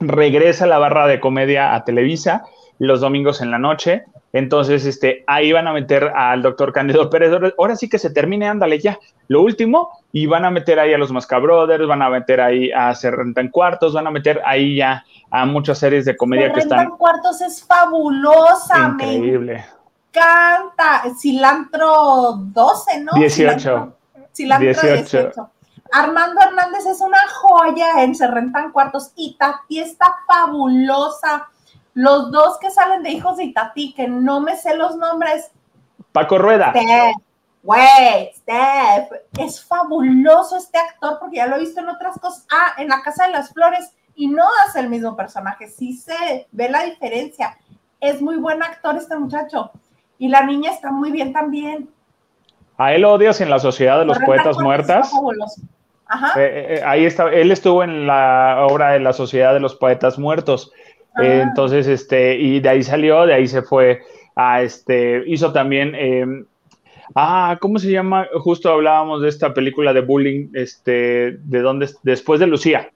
Regresa 0.00 0.66
la 0.66 0.78
barra 0.78 1.06
de 1.06 1.20
comedia 1.20 1.74
a 1.74 1.84
Televisa 1.84 2.44
los 2.78 3.00
domingos 3.00 3.40
en 3.40 3.50
la 3.50 3.58
noche. 3.58 4.04
Entonces, 4.32 4.84
este, 4.84 5.24
ahí 5.26 5.52
van 5.52 5.66
a 5.66 5.72
meter 5.72 6.12
al 6.14 6.42
doctor 6.42 6.72
Cándido 6.72 7.10
Pérez. 7.10 7.32
Ahora 7.58 7.76
sí 7.76 7.88
que 7.88 7.98
se 7.98 8.10
termine, 8.10 8.46
ándale 8.46 8.78
ya. 8.78 8.98
Lo 9.26 9.42
último, 9.42 9.90
y 10.12 10.26
van 10.26 10.44
a 10.44 10.50
meter 10.50 10.78
ahí 10.78 10.92
a 10.92 10.98
los 10.98 11.10
Mascabrothers, 11.10 11.86
van 11.86 12.02
a 12.02 12.10
meter 12.10 12.40
ahí 12.40 12.70
a 12.70 12.94
Serrenta 12.94 13.40
en 13.40 13.48
Cuartos, 13.48 13.94
van 13.94 14.06
a 14.06 14.10
meter 14.10 14.40
ahí 14.44 14.76
ya 14.76 15.04
a 15.30 15.44
muchas 15.46 15.78
series 15.78 16.04
de 16.04 16.16
comedia 16.16 16.52
que 16.52 16.60
están. 16.60 16.80
en 16.80 16.90
Cuartos 16.90 17.40
es 17.40 17.64
fabulosa, 17.64 18.90
Increíble. 18.92 19.64
Canta. 20.10 21.04
Cilantro 21.18 22.34
12, 22.38 23.00
¿no? 23.00 23.12
18. 23.14 23.96
Cilantro, 24.32 24.82
18. 24.82 25.50
Armando 25.92 26.40
Hernández 26.40 26.86
es 26.86 27.00
una 27.00 27.18
joya 27.32 28.02
en 28.02 28.14
Se 28.14 28.26
Rentan 28.26 28.72
Cuartos 28.72 29.12
y 29.16 29.36
Tati 29.38 29.80
está 29.80 30.16
fabulosa. 30.26 31.48
Los 31.94 32.30
dos 32.30 32.58
que 32.58 32.70
salen 32.70 33.02
de 33.02 33.10
Hijos 33.10 33.38
de 33.38 33.44
Itati, 33.44 33.92
que 33.92 34.06
no 34.06 34.40
me 34.40 34.56
sé 34.56 34.76
los 34.76 34.96
nombres. 34.96 35.50
Paco 36.12 36.38
Rueda. 36.38 36.70
Steph, 36.70 37.16
güey, 37.62 38.32
Steph. 38.36 39.10
Es 39.38 39.64
fabuloso 39.64 40.56
este 40.56 40.78
actor 40.78 41.18
porque 41.18 41.38
ya 41.38 41.46
lo 41.46 41.56
he 41.56 41.60
visto 41.60 41.80
en 41.80 41.88
otras 41.88 42.18
cosas. 42.20 42.46
Ah, 42.52 42.74
en 42.76 42.88
La 42.88 43.02
Casa 43.02 43.26
de 43.26 43.32
las 43.32 43.52
Flores 43.52 43.90
y 44.14 44.28
no 44.28 44.44
hace 44.64 44.80
el 44.80 44.90
mismo 44.90 45.16
personaje. 45.16 45.68
Sí 45.68 45.96
se 45.96 46.46
ve 46.52 46.68
la 46.68 46.82
diferencia. 46.82 47.58
Es 48.00 48.22
muy 48.22 48.36
buen 48.36 48.62
actor 48.62 48.96
este 48.96 49.16
muchacho. 49.16 49.72
Y 50.18 50.28
la 50.28 50.44
niña 50.44 50.72
está 50.72 50.90
muy 50.90 51.10
bien 51.10 51.32
también. 51.32 51.88
A 52.76 52.94
él 52.94 53.04
odias 53.04 53.40
en 53.40 53.50
la 53.50 53.58
Sociedad 53.58 53.98
de 53.98 54.04
los 54.04 54.18
Poetas 54.18 54.58
Muertas. 54.58 55.12
Ajá. 56.06 56.40
Eh, 56.40 56.74
eh, 56.74 56.82
ahí 56.84 57.04
está, 57.04 57.30
él 57.30 57.52
estuvo 57.52 57.82
en 57.82 58.06
la 58.06 58.66
obra 58.68 58.92
de 58.92 59.00
la 59.00 59.12
Sociedad 59.12 59.52
de 59.52 59.60
los 59.60 59.74
Poetas 59.74 60.18
Muertos. 60.18 60.72
Ah. 61.14 61.24
entonces, 61.24 61.88
este, 61.88 62.36
y 62.36 62.60
de 62.60 62.68
ahí 62.68 62.82
salió, 62.82 63.26
de 63.26 63.34
ahí 63.34 63.48
se 63.48 63.62
fue 63.62 64.02
a 64.36 64.62
este, 64.62 65.24
hizo 65.26 65.52
también, 65.52 65.94
em, 65.96 66.46
ah, 67.16 67.58
¿cómo 67.60 67.80
se 67.80 67.90
llama? 67.90 68.28
Justo 68.34 68.70
hablábamos 68.70 69.22
de 69.22 69.28
esta 69.28 69.52
película 69.52 69.92
de 69.92 70.00
bullying, 70.00 70.48
este, 70.54 71.38
de 71.42 71.60
dónde, 71.60 71.88
después 72.04 72.38
de 72.38 72.46
Lucía. 72.46 72.90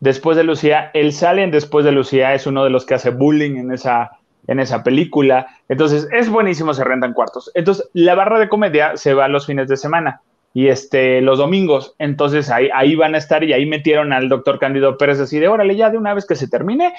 Después 0.00 0.36
de 0.36 0.42
Lucía, 0.42 0.90
él 0.92 1.12
sale 1.12 1.44
en 1.44 1.52
Después 1.52 1.84
de 1.84 1.92
Lucía, 1.92 2.34
es 2.34 2.46
uno 2.46 2.64
de 2.64 2.70
los 2.70 2.84
que 2.84 2.94
hace 2.94 3.10
bullying 3.10 3.56
en 3.56 3.72
esa, 3.72 4.18
en 4.46 4.60
esa 4.60 4.82
película. 4.82 5.46
Entonces, 5.68 6.08
es 6.12 6.28
buenísimo, 6.28 6.74
se 6.74 6.84
rentan 6.84 7.12
cuartos. 7.12 7.50
Entonces, 7.54 7.88
la 7.92 8.14
barra 8.14 8.38
de 8.38 8.48
comedia 8.48 8.96
se 8.96 9.14
va 9.14 9.28
los 9.28 9.46
fines 9.46 9.68
de 9.68 9.76
semana 9.76 10.20
y 10.56 10.68
este, 10.68 11.20
los 11.20 11.38
domingos. 11.38 11.96
Entonces 11.98 12.48
ahí, 12.48 12.70
ahí 12.72 12.94
van 12.94 13.16
a 13.16 13.18
estar 13.18 13.42
y 13.42 13.52
ahí 13.52 13.66
metieron 13.66 14.12
al 14.12 14.28
doctor 14.28 14.60
Cándido 14.60 14.96
Pérez 14.96 15.18
así 15.18 15.40
de, 15.40 15.48
órale, 15.48 15.74
ya 15.74 15.90
de 15.90 15.98
una 15.98 16.14
vez 16.14 16.26
que 16.26 16.36
se 16.36 16.48
termine. 16.48 16.94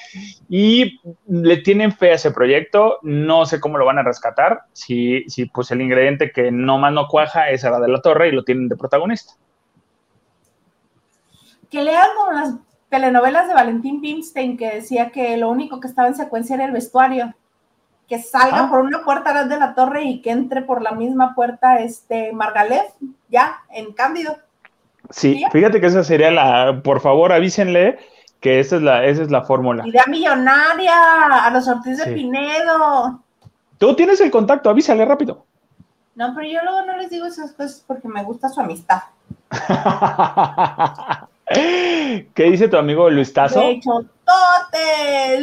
Y 0.49 0.99
le 1.27 1.57
tienen 1.57 1.93
fe 1.93 2.11
a 2.11 2.15
ese 2.15 2.31
proyecto. 2.31 2.99
No 3.01 3.45
sé 3.45 3.61
cómo 3.61 3.77
lo 3.77 3.85
van 3.85 3.97
a 3.97 4.03
rescatar. 4.03 4.63
Si, 4.73 5.23
si 5.29 5.45
pues 5.45 5.71
el 5.71 5.81
ingrediente 5.81 6.31
que 6.31 6.51
no 6.51 6.77
más 6.77 6.91
no 6.91 7.07
cuaja 7.07 7.49
es 7.49 7.63
la 7.63 7.79
de 7.79 7.87
la 7.87 8.01
Torre 8.01 8.27
y 8.27 8.33
lo 8.33 8.43
tienen 8.43 8.67
de 8.67 8.75
protagonista. 8.75 9.33
Que 11.69 11.81
lean 11.81 12.07
como 12.17 12.31
las 12.33 12.55
telenovelas 12.89 13.47
de 13.47 13.53
Valentín 13.53 14.01
Pimstein 14.01 14.57
que 14.57 14.75
decía 14.75 15.11
que 15.11 15.37
lo 15.37 15.49
único 15.49 15.79
que 15.79 15.87
estaba 15.87 16.07
en 16.07 16.15
secuencia 16.15 16.55
era 16.55 16.65
el 16.65 16.71
vestuario 16.71 17.33
que 18.07 18.19
salga 18.19 18.65
ah. 18.65 18.69
por 18.69 18.81
una 18.81 19.03
puerta 19.03 19.45
de 19.45 19.59
la 19.59 19.73
torre 19.73 20.03
y 20.03 20.21
que 20.21 20.31
entre 20.31 20.61
por 20.61 20.81
la 20.81 20.91
misma 20.91 21.33
puerta 21.33 21.79
este 21.79 22.31
Margalef, 22.33 22.85
ya, 23.29 23.63
en 23.71 23.93
Cándido. 23.93 24.37
Sí, 25.09 25.43
fíjate 25.51 25.79
que 25.79 25.87
esa 25.87 26.03
sería 26.03 26.31
la, 26.31 26.81
por 26.83 26.99
favor 26.99 27.31
avísenle 27.31 27.99
que 28.39 28.59
esa 28.59 28.75
es 28.77 28.81
la, 28.81 29.05
esa 29.05 29.23
es 29.23 29.31
la 29.31 29.43
fórmula. 29.43 29.87
Idea 29.87 30.03
millonaria, 30.07 31.45
a 31.45 31.49
los 31.51 31.67
Ortiz 31.67 31.97
de 31.97 32.13
Pinedo. 32.13 33.21
Tú 33.77 33.95
tienes 33.95 34.21
el 34.21 34.31
contacto, 34.31 34.69
avísale 34.69 35.03
rápido. 35.05 35.45
No, 36.15 36.33
pero 36.35 36.47
yo 36.47 36.59
luego 36.63 36.83
no 36.83 36.97
les 36.97 37.09
digo 37.09 37.25
esas 37.25 37.51
cosas 37.53 37.83
porque 37.85 38.07
me 38.07 38.23
gusta 38.23 38.49
su 38.49 38.61
amistad. 38.61 39.01
¿Qué 41.47 42.43
dice 42.43 42.67
tu 42.67 42.77
amigo 42.77 43.09
Luis 43.09 43.31
Tazo? 43.31 43.59
De 43.59 43.71
hecho, 43.71 44.05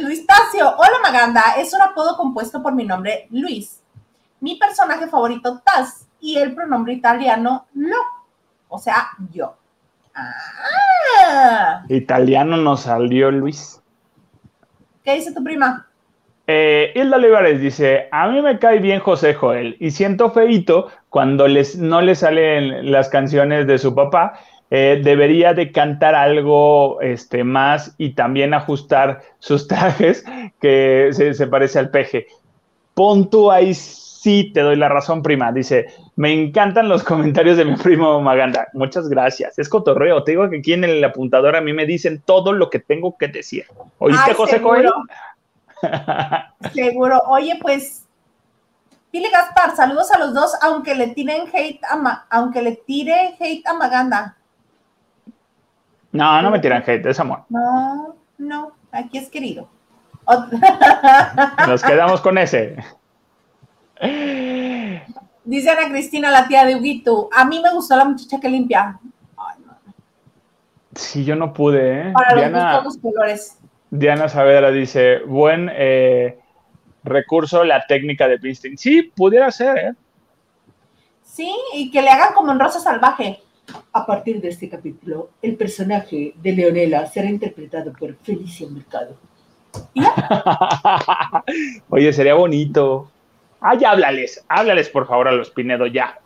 Luis 0.02 0.26
Tacio. 0.26 0.74
Hola 0.76 0.98
Maganda, 1.02 1.42
es 1.58 1.72
un 1.72 1.80
apodo 1.80 2.16
compuesto 2.16 2.62
por 2.62 2.74
mi 2.74 2.84
nombre 2.84 3.28
Luis. 3.30 3.80
Mi 4.40 4.56
personaje 4.56 5.06
favorito 5.06 5.62
Taz 5.64 6.06
y 6.20 6.38
el 6.38 6.54
pronombre 6.54 6.94
italiano 6.94 7.66
no. 7.74 7.98
O 8.68 8.78
sea, 8.78 9.10
yo. 9.32 9.54
Ah. 10.14 11.84
Italiano 11.88 12.56
nos 12.56 12.80
salió 12.80 13.30
Luis. 13.30 13.80
¿Qué 15.04 15.14
dice 15.14 15.32
tu 15.32 15.42
prima? 15.42 15.86
Eh, 16.46 16.92
Hilda 16.96 17.16
Olivares 17.16 17.60
dice, 17.60 18.08
a 18.10 18.28
mí 18.28 18.42
me 18.42 18.58
cae 18.58 18.80
bien 18.80 19.00
José 19.00 19.34
Joel 19.34 19.76
y 19.78 19.92
siento 19.92 20.30
feito 20.30 20.88
cuando 21.08 21.46
les, 21.46 21.76
no 21.76 22.00
le 22.00 22.16
salen 22.16 22.90
las 22.90 23.08
canciones 23.08 23.66
de 23.66 23.78
su 23.78 23.94
papá 23.94 24.40
eh, 24.74 25.02
debería 25.04 25.52
de 25.52 25.70
cantar 25.70 26.14
algo 26.14 26.98
este, 27.02 27.44
más 27.44 27.94
y 27.98 28.14
también 28.14 28.54
ajustar 28.54 29.20
sus 29.38 29.68
trajes 29.68 30.24
que 30.62 31.10
se, 31.12 31.46
parece 31.46 31.78
al 31.78 31.90
peje. 31.90 32.26
Pon 32.94 33.28
tú 33.28 33.50
ahí 33.50 33.74
sí 33.74 34.50
te 34.54 34.62
doy 34.62 34.76
la 34.76 34.88
razón, 34.88 35.22
prima. 35.22 35.52
Dice, 35.52 35.88
me 36.16 36.32
encantan 36.32 36.88
los 36.88 37.02
comentarios 37.04 37.58
de 37.58 37.66
mi 37.66 37.76
primo 37.76 38.22
Maganda. 38.22 38.68
Muchas 38.72 39.10
gracias. 39.10 39.58
Es 39.58 39.68
cotorreo. 39.68 40.24
Te 40.24 40.30
digo 40.30 40.48
que 40.48 40.60
aquí 40.60 40.72
en 40.72 40.84
el 40.84 41.04
apuntador 41.04 41.54
a 41.54 41.60
mí 41.60 41.74
me 41.74 41.84
dicen 41.84 42.22
todo 42.24 42.54
lo 42.54 42.70
que 42.70 42.78
tengo 42.78 43.18
que 43.18 43.28
decir. 43.28 43.66
¿Oíste, 43.98 44.32
José 44.32 44.62
Coelho? 44.62 44.94
seguro. 46.72 47.20
Oye, 47.26 47.58
pues, 47.60 48.06
dile 49.12 49.28
Gaspar, 49.28 49.76
saludos 49.76 50.10
a 50.12 50.18
los 50.18 50.32
dos, 50.32 50.54
aunque 50.62 50.94
le 50.94 51.08
tiren 51.08 51.42
hate 51.52 51.84
a 51.84 52.24
aunque 52.30 52.62
le 52.62 52.76
tire 52.86 53.36
hate 53.38 53.66
a 53.66 53.74
Maganda. 53.74 54.38
No, 56.12 56.42
no 56.42 56.50
me 56.50 56.58
tiran 56.58 56.84
hate, 56.86 57.06
es 57.06 57.18
amor. 57.18 57.44
No, 57.48 58.14
no, 58.38 58.72
aquí 58.92 59.18
es 59.18 59.28
querido. 59.28 59.68
Nos 61.66 61.82
quedamos 61.82 62.20
con 62.20 62.38
ese. 62.38 62.76
Dice 65.44 65.70
Ana 65.70 65.88
Cristina, 65.88 66.30
la 66.30 66.46
tía 66.46 66.64
de 66.64 66.76
Huguito, 66.76 67.28
a 67.34 67.44
mí 67.44 67.60
me 67.60 67.72
gustó 67.72 67.96
la 67.96 68.04
muchacha 68.04 68.38
que 68.38 68.48
limpia. 68.48 68.98
Ay, 69.36 69.56
no. 69.66 69.72
Sí, 70.94 71.24
yo 71.24 71.34
no 71.34 71.52
pude, 71.52 72.08
¿eh? 72.08 72.12
Para 72.12 72.34
Diana, 72.34 72.80
los 72.82 72.98
colores. 72.98 73.58
Diana 73.90 74.28
Saavedra 74.28 74.70
dice, 74.70 75.18
buen 75.26 75.70
eh, 75.72 76.38
recurso 77.02 77.64
la 77.64 77.86
técnica 77.86 78.28
de 78.28 78.38
Pisting. 78.38 78.78
Sí, 78.78 79.02
pudiera 79.02 79.50
ser, 79.50 79.78
¿eh? 79.78 79.94
Sí, 81.24 81.52
y 81.74 81.90
que 81.90 82.02
le 82.02 82.10
hagan 82.10 82.34
como 82.34 82.52
en 82.52 82.60
Rosa 82.60 82.78
Salvaje. 82.78 83.41
A 83.92 84.06
partir 84.06 84.40
de 84.40 84.48
este 84.48 84.68
capítulo, 84.68 85.30
el 85.42 85.56
personaje 85.56 86.34
de 86.36 86.52
Leonela 86.52 87.06
será 87.06 87.28
interpretado 87.28 87.92
por 87.92 88.16
Felicia 88.16 88.68
Mercado. 88.68 89.16
Oye, 91.88 92.12
sería 92.12 92.34
bonito. 92.34 93.10
Ay, 93.60 93.84
háblales, 93.84 94.44
háblales 94.48 94.88
por 94.88 95.06
favor 95.06 95.28
a 95.28 95.32
los 95.32 95.50
Pinedo 95.50 95.86
ya. 95.86 96.18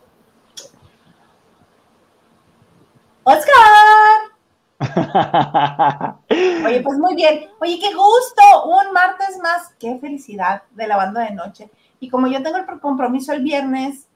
¡Oscar! 3.23 4.37
Oye, 6.65 6.81
pues 6.81 6.97
muy 6.97 7.15
bien. 7.15 7.49
Oye, 7.59 7.79
qué 7.79 7.93
gusto. 7.93 8.65
Un 8.65 8.93
martes 8.93 9.37
más. 9.41 9.73
Qué 9.79 9.97
felicidad 9.99 10.63
de 10.71 10.87
la 10.87 10.97
banda 10.97 11.21
de 11.21 11.31
noche. 11.31 11.69
Y 11.99 12.09
como 12.09 12.27
yo 12.27 12.41
tengo 12.41 12.57
el 12.57 12.79
compromiso 12.79 13.33
el 13.33 13.41
viernes, 13.41 14.06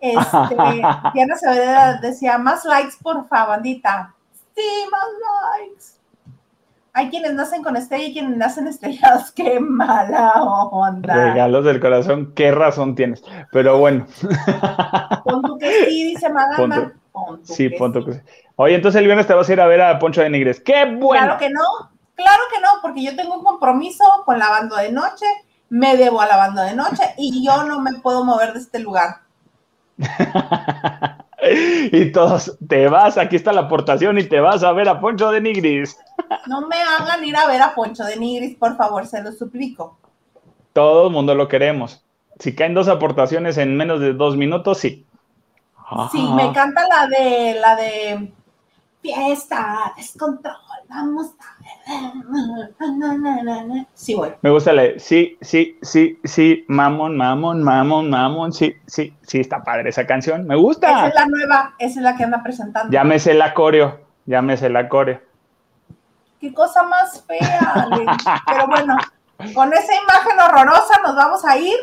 este, 0.00 0.54
Diana 1.14 1.36
Saavedra 1.36 2.00
decía, 2.00 2.38
más 2.38 2.64
likes, 2.64 2.94
por 3.02 3.26
favor, 3.28 3.56
bandita. 3.56 4.14
Sí, 4.54 4.62
más 4.90 5.04
likes. 5.60 5.84
Hay 6.92 7.08
quienes 7.08 7.34
nacen 7.34 7.62
con 7.62 7.76
estrella 7.76 8.04
y 8.06 8.12
quienes 8.12 8.36
nacen 8.36 8.66
estrellados. 8.66 9.30
Qué 9.36 9.60
mala 9.60 10.32
onda. 10.42 11.32
Regalos 11.32 11.64
del 11.64 11.80
corazón, 11.80 12.32
qué 12.34 12.50
razón 12.50 12.94
tienes. 12.94 13.22
Pero 13.52 13.78
bueno. 13.78 14.06
Pon 15.24 15.58
que 15.58 15.84
sí, 15.84 16.04
dice 16.04 16.28
Maganda. 16.28 16.92
sí, 17.42 17.68
punto 17.70 18.04
que 18.04 18.14
sí. 18.14 18.20
Oye, 18.56 18.74
entonces 18.74 18.98
el 18.98 19.06
viernes 19.06 19.26
te 19.26 19.34
vas 19.34 19.48
a 19.48 19.52
ir 19.52 19.60
a 19.60 19.66
ver 19.66 19.80
a 19.80 19.98
Poncho 19.98 20.20
de 20.20 20.30
Nigres. 20.30 20.60
¡Qué 20.60 20.84
bueno! 20.84 21.22
Claro 21.24 21.38
que 21.38 21.50
no, 21.50 21.62
claro 22.14 22.42
que 22.52 22.60
no, 22.60 22.68
porque 22.82 23.04
yo 23.04 23.16
tengo 23.16 23.34
un 23.34 23.44
compromiso 23.44 24.04
con 24.26 24.38
la 24.38 24.50
banda 24.50 24.80
de 24.80 24.92
noche 24.92 25.26
me 25.70 25.96
debo 25.96 26.20
a 26.20 26.26
la 26.26 26.36
banda 26.36 26.64
de 26.64 26.74
noche 26.74 27.14
y 27.16 27.44
yo 27.44 27.62
no 27.62 27.80
me 27.80 27.92
puedo 28.00 28.24
mover 28.24 28.52
de 28.52 28.58
este 28.58 28.80
lugar. 28.80 29.20
y 31.92 32.12
todos, 32.12 32.56
te 32.68 32.88
vas, 32.88 33.18
aquí 33.18 33.36
está 33.36 33.52
la 33.52 33.62
aportación 33.62 34.18
y 34.18 34.24
te 34.24 34.40
vas 34.40 34.62
a 34.62 34.72
ver 34.72 34.88
a 34.88 35.00
Poncho 35.00 35.30
de 35.30 35.40
Nigris. 35.40 35.96
no 36.46 36.66
me 36.66 36.76
hagan 36.76 37.24
ir 37.24 37.36
a 37.36 37.46
ver 37.46 37.62
a 37.62 37.74
Poncho 37.74 38.04
de 38.04 38.16
Nigris, 38.16 38.56
por 38.56 38.76
favor, 38.76 39.06
se 39.06 39.22
lo 39.22 39.32
suplico. 39.32 39.98
Todo 40.72 41.08
el 41.08 41.12
mundo 41.12 41.34
lo 41.34 41.48
queremos. 41.48 42.02
Si 42.38 42.54
caen 42.54 42.74
dos 42.74 42.88
aportaciones 42.88 43.58
en 43.58 43.76
menos 43.76 44.00
de 44.00 44.14
dos 44.14 44.36
minutos, 44.36 44.78
sí. 44.78 45.04
Sí, 46.12 46.22
me 46.34 46.44
encanta 46.44 46.86
la 46.86 47.08
de 47.08 47.58
la 47.60 47.74
de 47.74 48.32
fiesta, 49.02 49.92
descontrol, 49.96 50.54
vamos 50.90 51.28
a 51.38 51.60
Sí, 53.94 54.14
voy. 54.14 54.32
Me 54.42 54.50
gusta 54.50 54.72
la 54.72 54.98
sí, 54.98 55.38
sí, 55.40 55.78
sí, 55.80 56.18
sí, 56.24 56.64
mamón, 56.68 57.16
mamón, 57.16 57.62
mamón, 57.62 58.10
mamón, 58.10 58.52
sí, 58.52 58.74
sí, 58.86 59.16
sí, 59.22 59.40
está 59.40 59.62
padre 59.62 59.90
esa 59.90 60.06
canción, 60.06 60.46
me 60.46 60.56
gusta. 60.56 60.90
Esa 60.90 61.08
es 61.08 61.14
la 61.14 61.26
nueva, 61.26 61.74
esa 61.78 62.00
es 62.00 62.04
la 62.04 62.16
que 62.16 62.24
anda 62.24 62.42
presentando. 62.42 62.92
Llámese 62.92 63.34
la 63.34 63.54
coreo, 63.54 64.00
llámese 64.26 64.68
la 64.68 64.88
coreo. 64.88 65.20
Qué 66.40 66.52
cosa 66.52 66.82
más 66.82 67.24
fea, 67.26 67.88
pero 68.46 68.66
bueno, 68.66 68.96
con 69.54 69.72
esa 69.72 69.92
imagen 69.94 70.40
horrorosa 70.40 71.00
nos 71.04 71.14
vamos 71.14 71.44
a 71.44 71.56
ir. 71.56 71.78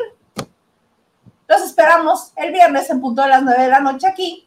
Los 1.46 1.62
esperamos 1.62 2.32
el 2.36 2.52
viernes 2.52 2.90
en 2.90 3.00
punto 3.00 3.22
de 3.22 3.28
las 3.28 3.42
9 3.42 3.62
de 3.62 3.68
la 3.68 3.80
noche 3.80 4.06
aquí, 4.06 4.46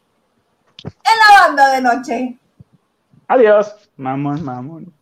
en 0.84 0.90
la 0.94 1.46
banda 1.46 1.68
de 1.70 1.80
noche. 1.80 2.38
Adiós, 3.32 3.66
mamón, 3.96 4.44
mamón. 4.44 4.92